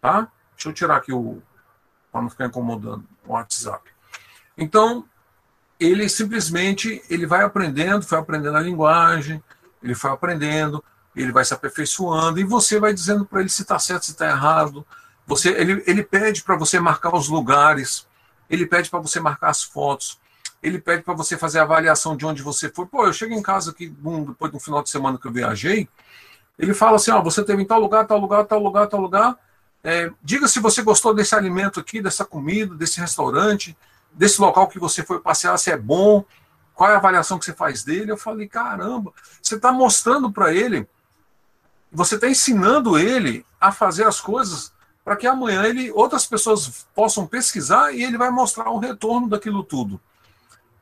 Tá? 0.00 0.28
Deixa 0.56 0.68
eu 0.68 0.72
tirar 0.72 0.96
aqui 0.96 1.12
o. 1.12 1.40
para 2.10 2.22
não 2.22 2.30
ficar 2.30 2.46
incomodando 2.46 3.04
o 3.24 3.32
WhatsApp. 3.32 3.88
Então, 4.58 5.04
ele 5.78 6.08
simplesmente 6.08 7.02
ele 7.10 7.26
vai 7.26 7.44
aprendendo, 7.44 8.04
foi 8.04 8.18
aprendendo 8.18 8.56
a 8.56 8.60
linguagem, 8.60 9.42
ele 9.82 9.94
foi 9.94 10.10
aprendendo, 10.10 10.82
ele 11.22 11.32
vai 11.32 11.44
se 11.44 11.54
aperfeiçoando 11.54 12.38
e 12.38 12.44
você 12.44 12.78
vai 12.78 12.92
dizendo 12.92 13.24
para 13.24 13.40
ele 13.40 13.48
se 13.48 13.62
está 13.62 13.78
certo, 13.78 14.04
se 14.04 14.12
está 14.12 14.28
errado. 14.28 14.86
Você, 15.26 15.48
ele, 15.50 15.82
ele 15.86 16.02
pede 16.02 16.42
para 16.42 16.56
você 16.56 16.78
marcar 16.78 17.14
os 17.14 17.28
lugares, 17.28 18.06
ele 18.50 18.66
pede 18.66 18.90
para 18.90 19.00
você 19.00 19.18
marcar 19.18 19.48
as 19.48 19.62
fotos, 19.62 20.20
ele 20.62 20.78
pede 20.78 21.02
para 21.02 21.14
você 21.14 21.36
fazer 21.36 21.58
a 21.58 21.62
avaliação 21.62 22.16
de 22.16 22.26
onde 22.26 22.42
você 22.42 22.70
foi. 22.70 22.86
Pô, 22.86 23.06
eu 23.06 23.12
chego 23.12 23.32
em 23.32 23.42
casa 23.42 23.70
aqui 23.70 23.88
depois 23.88 24.50
de 24.50 24.56
um 24.56 24.60
final 24.60 24.82
de 24.82 24.90
semana 24.90 25.18
que 25.18 25.26
eu 25.26 25.32
viajei, 25.32 25.88
ele 26.58 26.74
fala 26.74 26.96
assim: 26.96 27.10
ó, 27.10 27.22
você 27.22 27.42
teve 27.42 27.62
em 27.62 27.66
tal 27.66 27.80
lugar, 27.80 28.06
tal 28.06 28.18
lugar, 28.18 28.44
tal 28.44 28.62
lugar, 28.62 28.86
tal 28.86 29.00
lugar. 29.00 29.36
É, 29.82 30.10
diga 30.22 30.48
se 30.48 30.60
você 30.60 30.82
gostou 30.82 31.14
desse 31.14 31.34
alimento 31.34 31.80
aqui, 31.80 32.00
dessa 32.02 32.24
comida, 32.24 32.74
desse 32.74 33.00
restaurante, 33.00 33.76
desse 34.12 34.40
local 34.40 34.68
que 34.68 34.78
você 34.78 35.02
foi 35.02 35.20
passear, 35.20 35.56
se 35.58 35.70
é 35.70 35.76
bom, 35.76 36.24
qual 36.74 36.90
é 36.90 36.94
a 36.94 36.98
avaliação 36.98 37.38
que 37.38 37.44
você 37.44 37.52
faz 37.52 37.82
dele. 37.84 38.10
Eu 38.10 38.16
falei: 38.16 38.48
caramba, 38.48 39.12
você 39.40 39.54
está 39.54 39.72
mostrando 39.72 40.30
para 40.30 40.52
ele 40.52 40.86
você 41.96 42.16
está 42.16 42.28
ensinando 42.28 42.98
ele 42.98 43.44
a 43.58 43.72
fazer 43.72 44.06
as 44.06 44.20
coisas 44.20 44.70
para 45.02 45.16
que 45.16 45.26
amanhã 45.26 45.64
ele, 45.64 45.90
outras 45.92 46.26
pessoas 46.26 46.86
possam 46.94 47.26
pesquisar 47.26 47.92
e 47.92 48.04
ele 48.04 48.18
vai 48.18 48.30
mostrar 48.30 48.68
o 48.70 48.78
retorno 48.78 49.28
daquilo 49.28 49.62
tudo. 49.62 49.98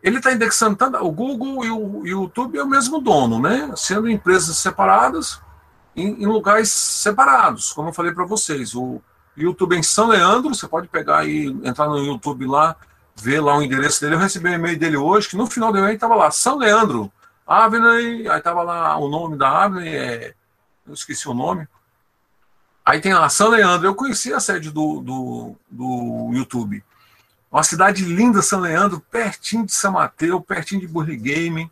Ele 0.03 0.16
está 0.16 0.33
indexando 0.33 0.74
tanto, 0.74 0.98
o 0.98 1.12
Google 1.12 1.64
e 1.64 1.70
o, 1.70 2.05
YouTube 2.05 2.59
é 2.59 2.64
o 2.64 2.68
mesmo 2.68 3.00
dono, 3.00 3.40
né? 3.40 3.72
Sendo 3.77 4.11
empresas 4.11 4.59
separadas 4.59 5.40
em, 5.94 6.22
em 6.22 6.27
lugares 6.27 6.70
separados, 6.70 7.72
como 7.72 7.90
eu 7.90 7.92
falei 7.92 8.12
para 8.12 8.24
vocês. 8.24 8.74
O 8.74 9.00
YouTube 9.37 9.77
é 9.77 9.79
em 9.79 9.85
São 9.85 10.09
Leandro, 10.09 10.53
você 10.53 10.66
pode 10.66 10.88
pegar 10.88 11.24
e 11.24 11.46
entrar 11.62 11.87
no 11.87 11.98
YouTube 11.98 12.44
lá, 12.44 12.74
ver 13.14 13.40
lá 13.40 13.57
o 13.57 13.62
endereço 13.62 14.00
dele. 14.00 14.16
Eu 14.16 14.18
recebi 14.18 14.48
um 14.48 14.55
e-mail 14.55 14.77
dele 14.77 14.96
hoje, 14.96 15.29
que 15.29 15.37
no 15.37 15.46
final 15.46 15.70
do 15.70 15.79
e-mail 15.79 15.94
estava 15.94 16.16
lá, 16.16 16.31
São 16.33 16.59
Leandro, 16.59 17.11
Avenue, 17.46 18.29
aí 18.29 18.38
estava 18.38 18.64
lá 18.64 18.96
o 18.96 19.09
nome 19.09 19.37
da 19.37 19.64
Avenue, 19.64 19.88
é 19.88 20.35
eu 20.86 20.94
esqueci 20.94 21.28
o 21.28 21.34
nome. 21.34 21.66
Aí 22.84 23.00
tem 23.00 23.14
lá, 23.14 23.28
São 23.28 23.48
Leandro. 23.48 23.86
Eu 23.86 23.94
conheci 23.94 24.32
a 24.32 24.40
sede 24.40 24.70
do, 24.70 25.00
do, 25.00 25.56
do 25.70 26.30
YouTube. 26.34 26.84
Uma 27.50 27.62
cidade 27.62 28.04
linda, 28.04 28.42
São 28.42 28.60
Leandro, 28.60 29.00
pertinho 29.00 29.64
de 29.64 29.72
São 29.72 29.92
Mateus, 29.92 30.42
pertinho 30.44 30.80
de 30.80 30.88
Burlingame, 30.88 31.70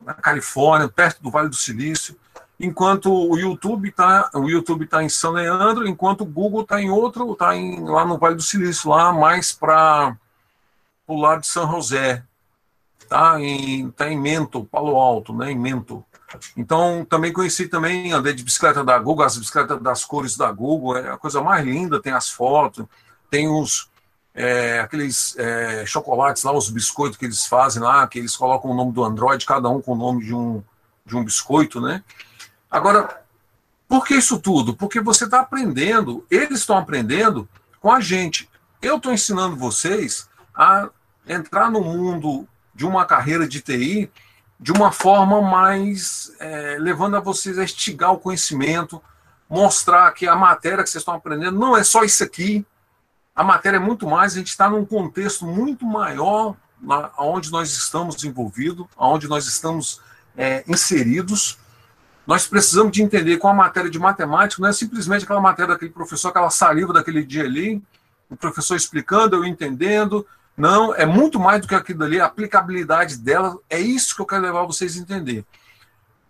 na 0.00 0.14
Califórnia, 0.14 0.88
perto 0.88 1.22
do 1.22 1.30
Vale 1.30 1.48
do 1.48 1.56
Silício. 1.56 2.16
Enquanto 2.58 3.12
o 3.12 3.36
YouTube 3.36 3.88
está 3.88 4.30
o 4.34 4.48
YouTube 4.48 4.86
tá 4.86 5.02
em 5.02 5.08
São 5.08 5.32
Leandro, 5.32 5.86
enquanto 5.86 6.22
o 6.22 6.26
Google 6.26 6.62
está 6.62 6.80
em 6.80 6.90
outro, 6.90 7.32
está 7.32 7.50
lá 7.90 8.04
no 8.04 8.18
Vale 8.18 8.36
do 8.36 8.42
Silício, 8.42 8.90
lá 8.90 9.12
mais 9.12 9.52
para 9.52 10.16
o 11.06 11.20
lado 11.20 11.42
de 11.42 11.48
São 11.48 11.70
José. 11.70 12.24
Está 12.98 13.40
em, 13.40 13.90
tá 13.90 14.08
em 14.08 14.18
Mento, 14.18 14.64
Palo 14.64 14.96
Alto, 14.96 15.32
né, 15.32 15.50
em 15.50 15.58
Mento. 15.58 16.04
Então, 16.56 17.06
também 17.08 17.32
conheci 17.32 17.68
também, 17.68 18.12
andei 18.12 18.34
de 18.34 18.42
bicicleta 18.42 18.84
da 18.84 18.98
Google, 18.98 19.24
as 19.24 19.38
bicicletas 19.38 19.80
das 19.80 20.04
cores 20.04 20.36
da 20.36 20.50
Google, 20.52 20.96
é 20.96 21.10
a 21.10 21.16
coisa 21.16 21.40
mais 21.40 21.64
linda, 21.64 22.02
tem 22.02 22.12
as 22.12 22.28
fotos, 22.28 22.84
tem 23.30 23.48
os 23.48 23.90
é, 24.34 24.78
aqueles 24.80 25.36
é, 25.36 25.84
chocolates 25.84 26.44
lá, 26.44 26.52
os 26.52 26.70
biscoitos 26.70 27.18
que 27.18 27.24
eles 27.24 27.46
fazem 27.46 27.82
lá, 27.82 28.06
que 28.06 28.18
eles 28.18 28.36
colocam 28.36 28.70
o 28.70 28.74
nome 28.74 28.92
do 28.92 29.02
Android, 29.02 29.44
cada 29.44 29.68
um 29.68 29.80
com 29.80 29.92
o 29.92 29.96
nome 29.96 30.24
de 30.24 30.34
um, 30.34 30.62
de 31.04 31.16
um 31.16 31.24
biscoito, 31.24 31.80
né? 31.80 32.04
Agora, 32.70 33.22
por 33.88 34.06
que 34.06 34.14
isso 34.14 34.38
tudo? 34.38 34.76
Porque 34.76 35.00
você 35.00 35.24
está 35.24 35.40
aprendendo, 35.40 36.24
eles 36.30 36.60
estão 36.60 36.76
aprendendo 36.76 37.48
com 37.80 37.90
a 37.90 38.00
gente. 38.00 38.48
Eu 38.80 38.98
estou 38.98 39.12
ensinando 39.12 39.56
vocês 39.56 40.28
a 40.54 40.88
entrar 41.26 41.70
no 41.70 41.80
mundo 41.80 42.46
de 42.74 42.86
uma 42.86 43.04
carreira 43.04 43.48
de 43.48 43.60
TI 43.60 44.10
de 44.60 44.72
uma 44.72 44.90
forma 44.90 45.40
mais 45.40 46.32
é, 46.40 46.76
levando 46.80 47.16
a 47.16 47.20
vocês 47.20 47.58
a 47.58 47.64
estigar 47.64 48.12
o 48.12 48.18
conhecimento, 48.18 49.00
mostrar 49.48 50.10
que 50.12 50.26
a 50.26 50.34
matéria 50.34 50.82
que 50.82 50.90
vocês 50.90 51.02
estão 51.02 51.14
aprendendo 51.14 51.58
não 51.58 51.76
é 51.76 51.84
só 51.84 52.02
isso 52.02 52.24
aqui. 52.24 52.66
A 53.34 53.44
matéria 53.44 53.76
é 53.76 53.80
muito 53.80 54.06
mais, 54.06 54.32
a 54.32 54.38
gente 54.38 54.48
está 54.48 54.68
num 54.68 54.84
contexto 54.84 55.46
muito 55.46 55.86
maior 55.86 56.56
na, 56.80 57.10
onde 57.18 57.50
nós 57.50 57.70
estamos 57.70 58.22
envolvidos, 58.24 58.86
onde 58.96 59.28
nós 59.28 59.46
estamos 59.46 60.00
é, 60.36 60.64
inseridos. 60.66 61.58
Nós 62.26 62.46
precisamos 62.46 62.92
de 62.92 63.02
entender 63.02 63.38
com 63.38 63.48
a 63.48 63.54
matéria 63.54 63.88
de 63.88 63.98
matemática, 63.98 64.60
não 64.60 64.68
é 64.68 64.72
simplesmente 64.72 65.24
aquela 65.24 65.40
matéria 65.40 65.72
daquele 65.72 65.92
professor, 65.92 66.28
aquela 66.28 66.50
saliva 66.50 66.92
daquele 66.92 67.24
dia 67.24 67.44
ali, 67.44 67.82
o 68.28 68.36
professor 68.36 68.76
explicando, 68.76 69.36
eu 69.36 69.44
entendendo. 69.44 70.26
Não, 70.58 70.92
é 70.92 71.06
muito 71.06 71.38
mais 71.38 71.60
do 71.60 71.68
que 71.68 71.74
aquilo 71.76 72.02
ali, 72.02 72.20
a 72.20 72.26
aplicabilidade 72.26 73.16
dela, 73.16 73.56
é 73.70 73.78
isso 73.78 74.16
que 74.16 74.20
eu 74.20 74.26
quero 74.26 74.42
levar 74.42 74.66
vocês 74.66 74.96
a 74.96 75.00
entender. 75.00 75.46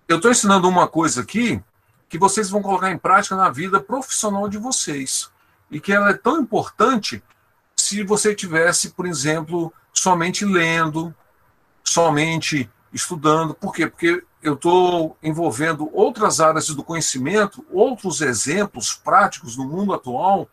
Eu 0.07 0.17
estou 0.17 0.31
ensinando 0.31 0.69
uma 0.69 0.87
coisa 0.87 1.23
aqui 1.23 1.63
que 2.11 2.19
vocês 2.19 2.51
vão 2.51 2.61
colocar 2.61 2.91
em 2.91 2.99
prática 2.99 3.35
na 3.35 3.49
vida 3.49 3.81
profissional 3.81 4.47
de 4.47 4.59
vocês. 4.59 5.31
E 5.71 5.81
que 5.81 5.93
ela 5.93 6.11
é 6.11 6.15
tão 6.15 6.43
importante 6.43 7.23
se 7.75 8.05
você 8.05 8.35
tivesse, 8.35 8.91
por 8.91 9.07
exemplo, 9.07 9.73
somente 9.95 10.45
lendo, 10.45 11.15
somente 11.83 12.71
estudando. 12.93 13.55
Por 13.55 13.73
quê? 13.73 13.87
Porque 13.87 14.23
eu 14.43 14.55
estou 14.55 15.17
envolvendo 15.23 15.89
outras 15.91 16.39
áreas 16.39 16.69
do 16.69 16.85
conhecimento, 16.85 17.65
outros 17.73 18.21
exemplos 18.21 18.93
práticos 18.93 19.57
no 19.57 19.65
mundo 19.65 19.95
atual, 19.95 20.47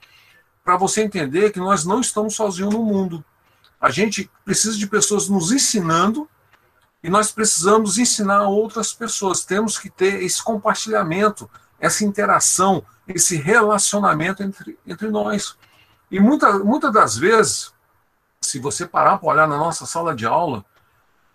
para 0.64 0.78
você 0.78 1.04
entender 1.04 1.52
que 1.52 1.60
nós 1.60 1.84
não 1.84 2.00
estamos 2.00 2.36
sozinhos 2.36 2.74
no 2.74 2.82
mundo. 2.82 3.24
A 3.80 3.90
gente 3.90 4.30
precisa 4.44 4.78
de 4.78 4.88
pessoas 4.88 5.30
nos 5.30 5.52
ensinando 5.52 6.30
e 7.04 7.10
nós 7.10 7.32
precisamos 7.32 7.98
ensinar 7.98 8.48
outras 8.48 8.94
pessoas. 8.94 9.46
Temos 9.46 9.78
que 9.78 9.90
ter 9.90 10.24
esse 10.24 10.44
compartilhamento, 10.44 11.50
essa 11.80 12.04
interação, 12.04 12.84
esse 13.08 13.36
relacionamento 13.36 14.42
entre, 14.42 14.78
entre 14.88 15.10
nós. 15.10 15.56
E 16.10 16.20
muitas 16.20 16.64
muita 16.64 16.92
das 16.92 17.18
vezes, 17.18 17.74
se 18.42 18.60
você 18.60 18.88
parar 18.88 19.18
para 19.18 19.30
olhar 19.30 19.48
na 19.48 19.58
nossa 19.58 19.86
sala 19.86 20.16
de 20.16 20.26
aula, 20.26 20.66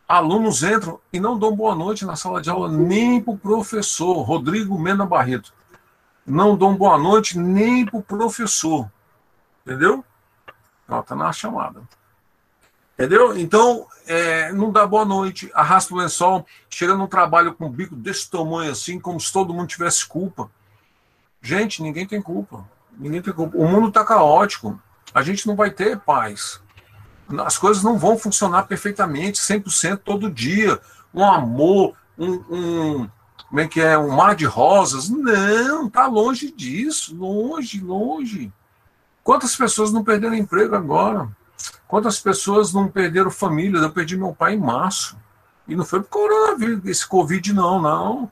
alunos 0.08 0.64
entram 0.64 0.98
e 1.12 1.20
não 1.20 1.38
dão 1.38 1.54
boa 1.54 1.74
noite 1.74 2.04
na 2.04 2.16
sala 2.16 2.42
de 2.42 2.50
aula 2.50 2.68
nem 2.68 3.22
para 3.22 3.32
o 3.34 3.38
professor, 3.38 4.22
Rodrigo 4.22 4.76
Mena 4.76 5.06
Barreto. 5.06 5.52
Não 6.26 6.56
dão 6.56 6.76
boa 6.76 6.98
noite 6.98 7.38
nem 7.38 7.86
para 7.86 7.98
o 7.98 8.02
professor. 8.02 8.90
Entendeu? 9.64 10.04
Está 10.88 11.14
na 11.14 11.32
chamada. 11.32 11.80
Entendeu? 13.00 13.36
Então, 13.38 13.86
é, 14.06 14.52
não 14.52 14.70
dá 14.70 14.86
boa 14.86 15.04
noite, 15.04 15.50
arrasta 15.54 15.94
o 15.94 15.96
lençol, 15.96 16.44
chega 16.68 16.94
num 16.94 17.06
trabalho 17.06 17.54
com 17.54 17.66
um 17.66 17.70
bico 17.70 17.96
desse 17.96 18.30
tamanho 18.30 18.70
assim, 18.70 19.00
como 19.00 19.18
se 19.18 19.32
todo 19.32 19.54
mundo 19.54 19.68
tivesse 19.68 20.06
culpa. 20.06 20.50
Gente, 21.40 21.82
ninguém 21.82 22.06
tem 22.06 22.20
culpa. 22.20 22.68
Ninguém 22.98 23.22
tem 23.22 23.32
culpa. 23.32 23.56
O 23.56 23.66
mundo 23.66 23.88
está 23.88 24.04
caótico. 24.04 24.78
A 25.14 25.22
gente 25.22 25.46
não 25.46 25.56
vai 25.56 25.70
ter 25.70 25.98
paz 25.98 26.60
as 27.38 27.56
coisas 27.56 27.82
não 27.82 27.98
vão 27.98 28.18
funcionar 28.18 28.64
perfeitamente, 28.64 29.38
100% 29.38 29.98
todo 29.98 30.30
dia. 30.30 30.80
Um 31.14 31.24
amor, 31.24 31.94
um, 32.18 32.32
um, 32.50 33.08
como 33.48 33.60
é 33.60 33.68
que 33.68 33.80
é, 33.80 33.96
um 33.96 34.10
mar 34.10 34.34
de 34.34 34.46
rosas. 34.46 35.08
Não, 35.08 35.88
tá 35.88 36.06
longe 36.06 36.50
disso, 36.50 37.14
longe, 37.14 37.80
longe. 37.80 38.52
Quantas 39.22 39.54
pessoas 39.54 39.92
não 39.92 40.02
perderam 40.02 40.34
emprego 40.34 40.74
agora? 40.74 41.28
Quantas 41.90 42.20
pessoas 42.20 42.72
não 42.72 42.88
perderam 42.88 43.30
família? 43.30 43.78
Eu 43.78 43.90
perdi 43.90 44.16
meu 44.16 44.32
pai 44.32 44.54
em 44.54 44.60
março. 44.60 45.18
E 45.66 45.74
não 45.74 45.84
foi 45.84 46.00
por 46.00 46.08
coronavírus, 46.08 46.84
esse 46.86 47.06
Covid, 47.06 47.52
não, 47.52 47.80
não. 47.80 48.30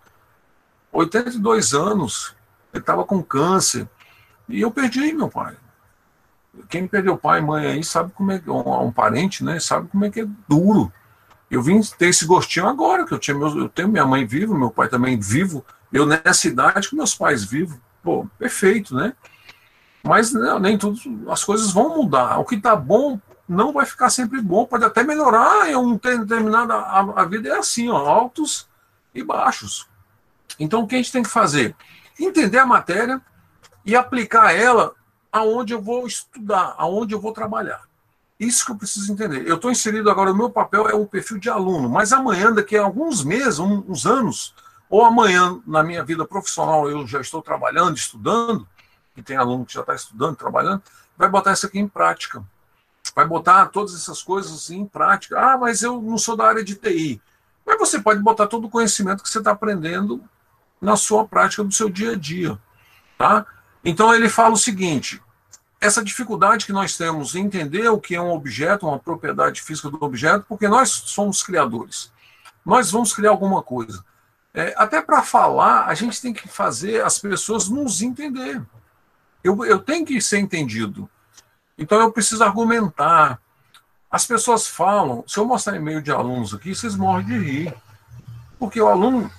82 0.92 1.75
anos, 1.75 2.35
ele 2.73 2.81
estava 2.81 3.05
com 3.05 3.23
câncer. 3.23 3.88
E 4.49 4.61
eu 4.61 4.71
perdi 4.71 5.12
meu 5.12 5.29
pai 5.29 5.57
quem 6.68 6.87
perdeu 6.87 7.16
pai 7.16 7.40
e 7.40 7.42
mãe 7.42 7.66
aí 7.66 7.85
sabe 7.85 8.12
como 8.12 8.33
é 8.33 8.42
um, 8.47 8.87
um 8.87 8.92
parente, 8.92 9.44
né? 9.44 9.61
Sabe 9.61 9.88
como 9.88 10.05
é 10.05 10.11
que 10.11 10.21
é 10.21 10.27
duro. 10.49 10.92
Eu 11.51 11.62
vim 11.62 11.81
ter 11.99 12.09
esse 12.09 12.27
gostinho 12.27 12.66
agora, 12.66 13.07
que 13.07 13.12
eu 13.12 13.18
tinha 13.18 13.37
meus, 13.37 13.55
eu 13.55 13.68
tenho 13.68 13.88
minha 13.88 14.07
mãe 14.07 14.27
viva, 14.27 14.57
meu 14.57 14.71
pai 14.71 14.88
também 14.88 15.18
vivo, 15.18 15.64
eu 15.92 16.05
nessa 16.05 16.47
idade 16.47 16.88
com 16.88 16.97
meus 16.97 17.14
pais 17.14 17.44
vivos. 17.44 17.79
Pô, 18.03 18.27
perfeito, 18.38 18.94
né? 18.94 19.14
Mas 20.03 20.33
não, 20.33 20.59
nem 20.59 20.77
tudo, 20.79 20.99
as 21.31 21.44
coisas 21.44 21.71
vão 21.71 21.97
mudar. 21.97 22.38
O 22.38 22.44
que 22.44 22.59
tá 22.59 22.77
bom 22.77 23.18
não 23.48 23.72
vai 23.72 23.87
ficar 23.87 24.11
sempre 24.11 24.40
bom, 24.40 24.66
pode 24.66 24.84
até 24.84 25.02
melhorar 25.02 25.70
em 25.70 25.76
um 25.76 25.96
determinado. 25.96 26.72
A, 26.72 27.22
a 27.22 27.24
vida 27.24 27.48
é 27.48 27.58
assim, 27.58 27.88
ó, 27.88 27.96
altos 27.96 28.68
e 29.14 29.22
baixos. 29.22 29.88
Então 30.58 30.82
o 30.82 30.87
que 30.87 30.94
a 30.94 30.98
gente 30.98 31.12
tem 31.12 31.22
que 31.22 31.30
fazer? 31.30 31.74
Entender 32.18 32.58
a 32.58 32.66
matéria 32.66 33.20
e 33.84 33.96
aplicar 33.96 34.52
ela 34.52 34.94
aonde 35.32 35.72
eu 35.72 35.80
vou 35.80 36.06
estudar, 36.06 36.74
aonde 36.76 37.14
eu 37.14 37.20
vou 37.20 37.32
trabalhar. 37.32 37.82
Isso 38.38 38.64
que 38.64 38.70
eu 38.70 38.76
preciso 38.76 39.12
entender. 39.12 39.46
Eu 39.48 39.56
estou 39.56 39.70
inserido 39.70 40.11
agora, 40.11 40.30
o 40.30 40.37
meu 40.37 40.50
papel 40.50 40.88
é 40.88 40.94
o 40.94 41.06
perfil 41.06 41.38
de 41.38 41.50
aluno, 41.50 41.88
mas 41.88 42.12
amanhã, 42.12 42.52
daqui 42.52 42.76
a 42.76 42.82
alguns 42.82 43.24
meses, 43.24 43.58
uns 43.58 44.06
anos, 44.06 44.54
ou 44.88 45.04
amanhã, 45.04 45.61
na 45.66 45.82
minha 45.82 46.04
vida 46.04 46.24
profissional, 46.24 46.88
eu 46.88 47.06
já 47.06 47.20
estou 47.20 47.42
trabalhando, 47.42 47.96
estudando, 47.96 48.66
e 49.16 49.22
tem 49.22 49.37
aluno 49.37 49.66
que 49.66 49.74
já 49.74 49.80
está 49.80 49.94
estudando, 49.94 50.37
trabalhando, 50.37 50.82
vai 51.16 51.28
botar 51.28 51.52
isso 51.52 51.66
aqui 51.66 51.80
em 51.80 51.88
prática. 51.88 52.44
Vai 53.14 53.27
botar 53.27 53.66
todas 53.66 53.94
essas 53.94 54.23
coisas 54.23 54.71
em 54.71 54.85
prática. 54.85 55.38
Ah, 55.38 55.59
mas 55.59 55.83
eu 55.83 56.01
não 56.01 56.18
sou 56.18 56.37
da 56.37 56.47
área 56.47 56.64
de 56.64 56.75
TI. 56.75 57.21
Mas 57.66 57.79
você 57.79 58.01
pode 58.01 58.21
botar 58.21 58.47
todo 58.47 58.66
o 58.66 58.71
conhecimento 58.71 59.23
que 59.23 59.29
você 59.29 59.38
está 59.38 59.51
aprendendo 59.51 60.23
na 60.81 60.97
sua 60.97 61.27
prática 61.27 61.64
do 61.64 61.73
seu 61.73 61.88
dia 61.88 62.12
a 62.12 62.16
dia. 62.16 62.59
Tá? 63.16 63.44
Então 63.85 64.14
ele 64.14 64.29
fala 64.29 64.55
o 64.55 64.59
seguinte: 64.59 65.21
essa 65.81 66.03
dificuldade 66.03 66.66
que 66.66 66.73
nós 66.73 66.97
temos 66.97 67.35
em 67.35 67.44
entender 67.44 67.88
o 67.88 68.01
que 68.01 68.14
é 68.14 68.21
um 68.21 68.33
objeto, 68.33 68.87
uma 68.87 68.99
propriedade 68.99 69.62
física 69.62 69.90
do 69.90 70.03
objeto, 70.03 70.44
porque 70.49 70.66
nós 70.68 70.90
somos 70.90 71.42
criadores. 71.42 72.12
Nós 72.64 72.90
vamos 72.90 73.12
criar 73.12 73.31
alguma 73.31 73.62
coisa. 73.62 74.05
É, 74.53 74.75
até 74.77 75.01
para 75.01 75.23
falar, 75.23 75.87
a 75.87 75.94
gente 75.94 76.21
tem 76.21 76.33
que 76.33 76.49
fazer 76.49 77.05
as 77.05 77.18
pessoas 77.18 77.68
nos 77.68 78.03
entender. 78.03 78.61
Eu, 79.42 79.64
eu 79.64 79.79
tenho 79.79 80.05
que 80.05 80.21
ser 80.21 80.38
entendido. 80.38 81.09
Então 81.79 82.01
eu 82.01 82.12
preciso 82.12 82.43
argumentar. 82.43 83.41
As 84.11 84.27
pessoas 84.27 84.67
falam, 84.67 85.23
se 85.27 85.38
eu 85.38 85.47
mostrar 85.47 85.77
e-mail 85.77 86.03
de 86.03 86.11
alunos 86.11 86.53
aqui, 86.53 86.75
vocês 86.75 86.97
morrem 86.97 87.27
de 87.27 87.38
rir. 87.38 87.75
Porque 88.59 88.81
o 88.81 88.88
aluno, 88.88 89.31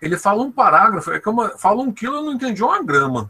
ele 0.00 0.16
fala 0.16 0.42
um 0.42 0.50
parágrafo, 0.50 1.12
é 1.12 1.20
como, 1.20 1.46
fala 1.58 1.82
um 1.82 1.92
quilo, 1.92 2.16
eu 2.16 2.22
não 2.22 2.32
entendi 2.32 2.62
uma 2.62 2.82
grama. 2.82 3.28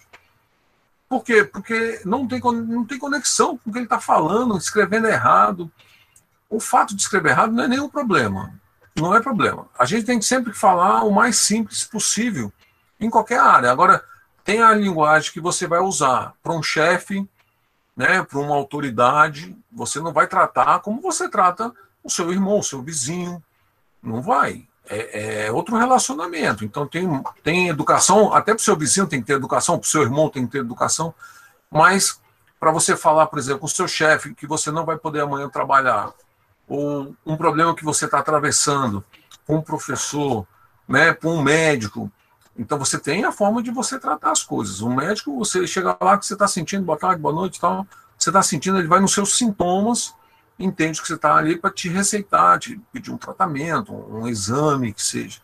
Por 1.09 1.25
quê? 1.25 1.45
Porque 1.45 2.01
não 2.05 2.27
tem, 2.27 2.41
não 2.41 2.85
tem 2.85 2.99
conexão 2.99 3.59
com 3.59 3.71
o 3.71 3.73
que 3.73 3.79
ele 3.79 3.87
está 3.87 4.01
falando, 4.01 4.57
escrevendo 4.57 5.07
errado. 5.09 5.71
O 6.49 6.61
fato 6.61 6.95
de 6.95 7.03
escrever 7.03 7.31
errado 7.31 7.53
não 7.53 7.65
é 7.65 7.69
nenhum 7.69 7.89
problema. 7.89 8.53
Não 8.97 9.15
é 9.15 9.21
problema. 9.21 9.67
A 9.79 9.85
gente 9.85 10.05
tem 10.05 10.19
que 10.19 10.25
sempre 10.25 10.53
falar 10.53 11.05
o 11.05 11.11
mais 11.11 11.37
simples 11.37 11.85
possível 11.85 12.53
em 12.99 13.11
qualquer 13.11 13.39
área. 13.39 13.71
Agora, 13.71 14.03
tem 14.45 14.63
a 14.63 14.73
linguagem 14.73 15.33
que 15.33 15.41
você 15.41 15.67
vai 15.67 15.81
usar 15.81 16.33
para 16.43 16.55
um 16.55 16.63
chefe, 16.63 17.29
né, 17.97 18.23
para 18.23 18.39
uma 18.39 18.55
autoridade. 18.55 19.57
Você 19.73 20.01
não 20.01 20.13
vai 20.13 20.27
tratar 20.27 20.81
como 20.81 21.01
você 21.01 21.29
trata 21.29 21.73
o 22.05 22.11
seu 22.11 22.31
irmão, 22.31 22.59
o 22.59 22.65
seu 22.65 22.83
vizinho. 22.83 23.43
Não 24.03 24.21
vai 24.21 24.67
é, 24.89 25.47
é, 25.47 25.53
outro 25.53 25.77
relacionamento. 25.77 26.65
Então 26.65 26.87
tem, 26.87 27.09
tem 27.43 27.69
educação, 27.69 28.33
até 28.33 28.53
para 28.53 28.61
o 28.61 28.65
seu 28.65 28.77
vizinho 28.77 29.07
tem 29.07 29.21
que 29.21 29.27
ter 29.27 29.35
educação, 29.35 29.79
para 29.79 29.87
o 29.87 29.91
seu 29.91 30.03
irmão 30.03 30.29
tem 30.29 30.47
que 30.47 30.53
ter 30.53 30.59
educação, 30.59 31.15
mas 31.71 32.21
para 32.59 32.71
você 32.71 32.97
falar, 32.97 33.27
por 33.27 33.39
exemplo, 33.39 33.61
com 33.61 33.67
o 33.67 33.71
seu 33.71 33.87
chefe 33.87 34.35
que 34.35 34.47
você 34.47 34.71
não 34.71 34.85
vai 34.85 34.97
poder 34.97 35.21
amanhã 35.21 35.49
trabalhar, 35.49 36.13
ou 36.69 37.15
um 37.25 37.37
problema 37.37 37.75
que 37.75 37.85
você 37.85 38.07
está 38.07 38.19
atravessando 38.19 39.05
com 39.47 39.57
um 39.57 39.63
professor, 39.63 40.47
né, 40.89 41.13
com 41.13 41.35
um 41.35 41.43
médico, 41.43 42.11
então 42.59 42.79
você 42.79 42.99
tem 42.99 43.25
a 43.25 43.33
forma 43.33 43.63
de 43.63 43.71
você 43.71 43.99
tratar 43.99 44.33
as 44.33 44.43
coisas. 44.43 44.81
O 44.81 44.89
médico, 44.89 45.37
você 45.37 45.67
chega 45.67 45.97
lá 46.01 46.17
que 46.17 46.27
você 46.27 46.33
está 46.35 46.49
sentindo, 46.49 46.85
boa 46.85 46.99
tarde, 46.99 47.21
boa 47.21 47.35
noite, 47.35 47.61
tal, 47.61 47.87
você 48.19 48.31
está 48.31 48.43
sentindo, 48.43 48.79
ele 48.79 48.89
vai 48.89 49.01
nos 49.01 49.13
seus 49.13 49.37
sintomas 49.37 50.15
entende 50.59 51.01
que 51.01 51.07
você 51.07 51.15
está 51.15 51.37
ali 51.37 51.57
para 51.57 51.71
te 51.71 51.89
receitar, 51.89 52.59
te 52.59 52.81
pedir 52.93 53.11
um 53.11 53.19
tratamento, 53.19 53.93
um 53.93 54.27
exame 54.27 54.93
que 54.93 55.03
seja. 55.03 55.41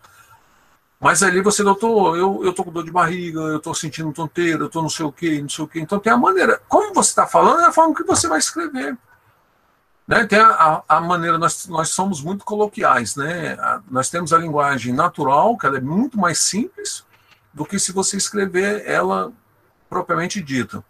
Mas 0.98 1.22
ali 1.22 1.42
você, 1.42 1.64
doutor, 1.64 2.16
eu, 2.16 2.44
eu 2.44 2.52
tô 2.52 2.64
com 2.64 2.70
dor 2.70 2.84
de 2.84 2.92
barriga, 2.92 3.40
eu 3.40 3.58
tô 3.58 3.74
sentindo 3.74 4.12
tonteira, 4.12 4.64
eu 4.64 4.68
tô 4.68 4.80
não 4.80 4.88
sei 4.88 5.04
o 5.04 5.12
quê, 5.12 5.40
não 5.42 5.48
sei 5.48 5.64
o 5.64 5.68
quê. 5.68 5.80
Então 5.80 5.98
tem 5.98 6.12
a 6.12 6.16
maneira. 6.16 6.62
Como 6.68 6.94
você 6.94 7.10
está 7.10 7.26
falando, 7.26 7.60
é 7.60 7.66
a 7.66 7.72
forma 7.72 7.94
que 7.94 8.04
você 8.04 8.28
vai 8.28 8.38
escrever. 8.38 8.96
Né? 10.06 10.24
Tem 10.26 10.38
a, 10.38 10.82
a, 10.88 11.00
maneira, 11.00 11.38
nós, 11.38 11.66
nós 11.66 11.88
somos 11.88 12.22
muito 12.22 12.44
coloquiais, 12.44 13.16
né? 13.16 13.54
A, 13.54 13.81
nós 13.92 14.08
temos 14.08 14.32
a 14.32 14.38
linguagem 14.38 14.90
natural, 14.90 15.54
que 15.58 15.66
ela 15.66 15.76
é 15.76 15.80
muito 15.80 16.18
mais 16.18 16.38
simples 16.38 17.04
do 17.52 17.66
que 17.66 17.78
se 17.78 17.92
você 17.92 18.16
escrever 18.16 18.82
ela 18.86 19.30
propriamente 19.86 20.40
dita. 20.40 20.82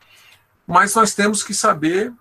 Mas 0.64 0.94
nós 0.94 1.12
temos 1.12 1.42
que 1.42 1.52
saber 1.52 2.12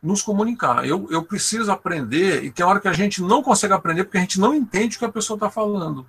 nos 0.00 0.22
comunicar. 0.22 0.86
Eu, 0.86 1.08
eu 1.10 1.24
preciso 1.24 1.72
aprender, 1.72 2.44
e 2.44 2.52
tem 2.52 2.64
hora 2.64 2.78
que 2.78 2.86
a 2.86 2.92
gente 2.92 3.20
não 3.20 3.42
consegue 3.42 3.74
aprender 3.74 4.04
porque 4.04 4.18
a 4.18 4.20
gente 4.20 4.38
não 4.38 4.54
entende 4.54 4.94
o 4.94 4.98
que 5.00 5.04
a 5.04 5.10
pessoa 5.10 5.36
está 5.36 5.50
falando. 5.50 6.06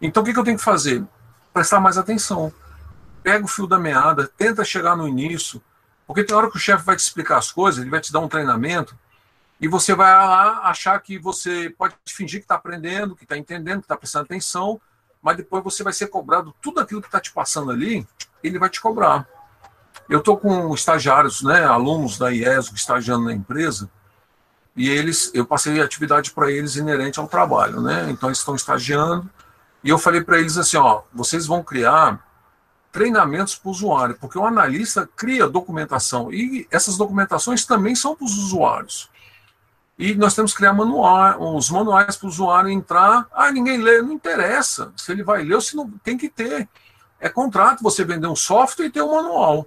Então 0.00 0.22
o 0.22 0.26
que, 0.26 0.32
que 0.32 0.38
eu 0.38 0.44
tenho 0.44 0.56
que 0.56 0.62
fazer? 0.62 1.04
Prestar 1.52 1.80
mais 1.80 1.98
atenção. 1.98 2.52
Pega 3.20 3.44
o 3.44 3.48
fio 3.48 3.66
da 3.66 3.80
meada, 3.80 4.30
tenta 4.36 4.64
chegar 4.64 4.96
no 4.96 5.08
início, 5.08 5.60
porque 6.06 6.22
tem 6.22 6.36
hora 6.36 6.48
que 6.48 6.56
o 6.56 6.60
chefe 6.60 6.84
vai 6.84 6.94
te 6.94 7.00
explicar 7.00 7.38
as 7.38 7.50
coisas, 7.50 7.80
ele 7.80 7.90
vai 7.90 8.00
te 8.00 8.12
dar 8.12 8.20
um 8.20 8.28
treinamento, 8.28 8.96
e 9.62 9.68
você 9.68 9.94
vai 9.94 10.12
lá 10.12 10.62
achar 10.64 10.98
que 10.98 11.16
você 11.16 11.70
pode 11.70 11.94
fingir 12.04 12.40
que 12.40 12.44
está 12.44 12.56
aprendendo, 12.56 13.14
que 13.14 13.22
está 13.22 13.38
entendendo, 13.38 13.78
que 13.78 13.84
está 13.84 13.96
prestando 13.96 14.24
atenção, 14.24 14.80
mas 15.22 15.36
depois 15.36 15.62
você 15.62 15.84
vai 15.84 15.92
ser 15.92 16.08
cobrado 16.08 16.52
tudo 16.60 16.80
aquilo 16.80 17.00
que 17.00 17.06
está 17.06 17.20
te 17.20 17.32
passando 17.32 17.70
ali, 17.70 18.04
ele 18.42 18.58
vai 18.58 18.68
te 18.68 18.80
cobrar. 18.80 19.24
Eu 20.08 20.18
estou 20.18 20.36
com 20.36 20.74
estagiários, 20.74 21.42
né, 21.42 21.64
alunos 21.64 22.18
da 22.18 22.30
IESO 22.30 22.74
estagiando 22.74 23.26
na 23.26 23.32
empresa, 23.32 23.88
e 24.74 24.90
eles, 24.90 25.30
eu 25.32 25.46
passei 25.46 25.80
atividade 25.80 26.32
para 26.32 26.50
eles 26.50 26.74
inerente 26.74 27.20
ao 27.20 27.28
trabalho, 27.28 27.80
né? 27.80 28.10
Então 28.10 28.30
eles 28.30 28.38
estão 28.38 28.56
estagiando, 28.56 29.30
e 29.84 29.90
eu 29.90 29.98
falei 29.98 30.24
para 30.24 30.40
eles 30.40 30.58
assim, 30.58 30.76
ó, 30.76 31.02
vocês 31.12 31.46
vão 31.46 31.62
criar 31.62 32.18
treinamentos 32.90 33.54
para 33.54 33.68
o 33.68 33.70
usuário, 33.70 34.16
porque 34.20 34.36
o 34.36 34.44
analista 34.44 35.08
cria 35.14 35.48
documentação 35.48 36.32
e 36.32 36.66
essas 36.68 36.96
documentações 36.96 37.64
também 37.64 37.94
são 37.94 38.16
para 38.16 38.24
os 38.24 38.36
usuários. 38.36 39.11
E 39.98 40.14
nós 40.14 40.34
temos 40.34 40.52
que 40.52 40.58
criar 40.58 40.72
manual, 40.72 41.56
os 41.56 41.70
manuais 41.70 42.16
para 42.16 42.26
o 42.26 42.28
usuário 42.30 42.70
entrar. 42.70 43.26
Ah, 43.32 43.52
ninguém 43.52 43.78
lê, 43.78 44.00
não 44.00 44.12
interessa 44.12 44.92
se 44.96 45.12
ele 45.12 45.22
vai 45.22 45.42
ler 45.42 45.54
ou 45.54 45.60
se 45.60 45.76
não 45.76 45.88
tem 46.02 46.16
que 46.16 46.28
ter. 46.28 46.68
É 47.20 47.28
contrato 47.28 47.82
você 47.82 48.04
vender 48.04 48.26
um 48.26 48.36
software 48.36 48.86
e 48.86 48.90
ter 48.90 49.02
um 49.02 49.14
manual. 49.14 49.66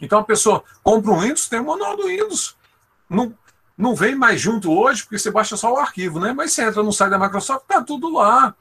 Então 0.00 0.20
a 0.20 0.24
pessoa 0.24 0.62
compra 0.82 1.10
um 1.10 1.20
Windows, 1.20 1.48
tem 1.48 1.58
o 1.58 1.62
um 1.62 1.66
manual 1.66 1.96
do 1.96 2.06
Windows. 2.06 2.56
Não, 3.08 3.34
não 3.76 3.94
vem 3.94 4.14
mais 4.14 4.40
junto 4.40 4.72
hoje, 4.72 5.02
porque 5.02 5.18
você 5.18 5.30
baixa 5.30 5.56
só 5.56 5.72
o 5.72 5.78
arquivo, 5.78 6.20
né? 6.20 6.32
Mas 6.32 6.52
você 6.52 6.62
entra 6.62 6.82
no 6.82 6.92
site 6.92 7.10
da 7.10 7.18
Microsoft, 7.18 7.64
tá 7.66 7.82
tudo 7.82 8.12
lá. 8.12 8.54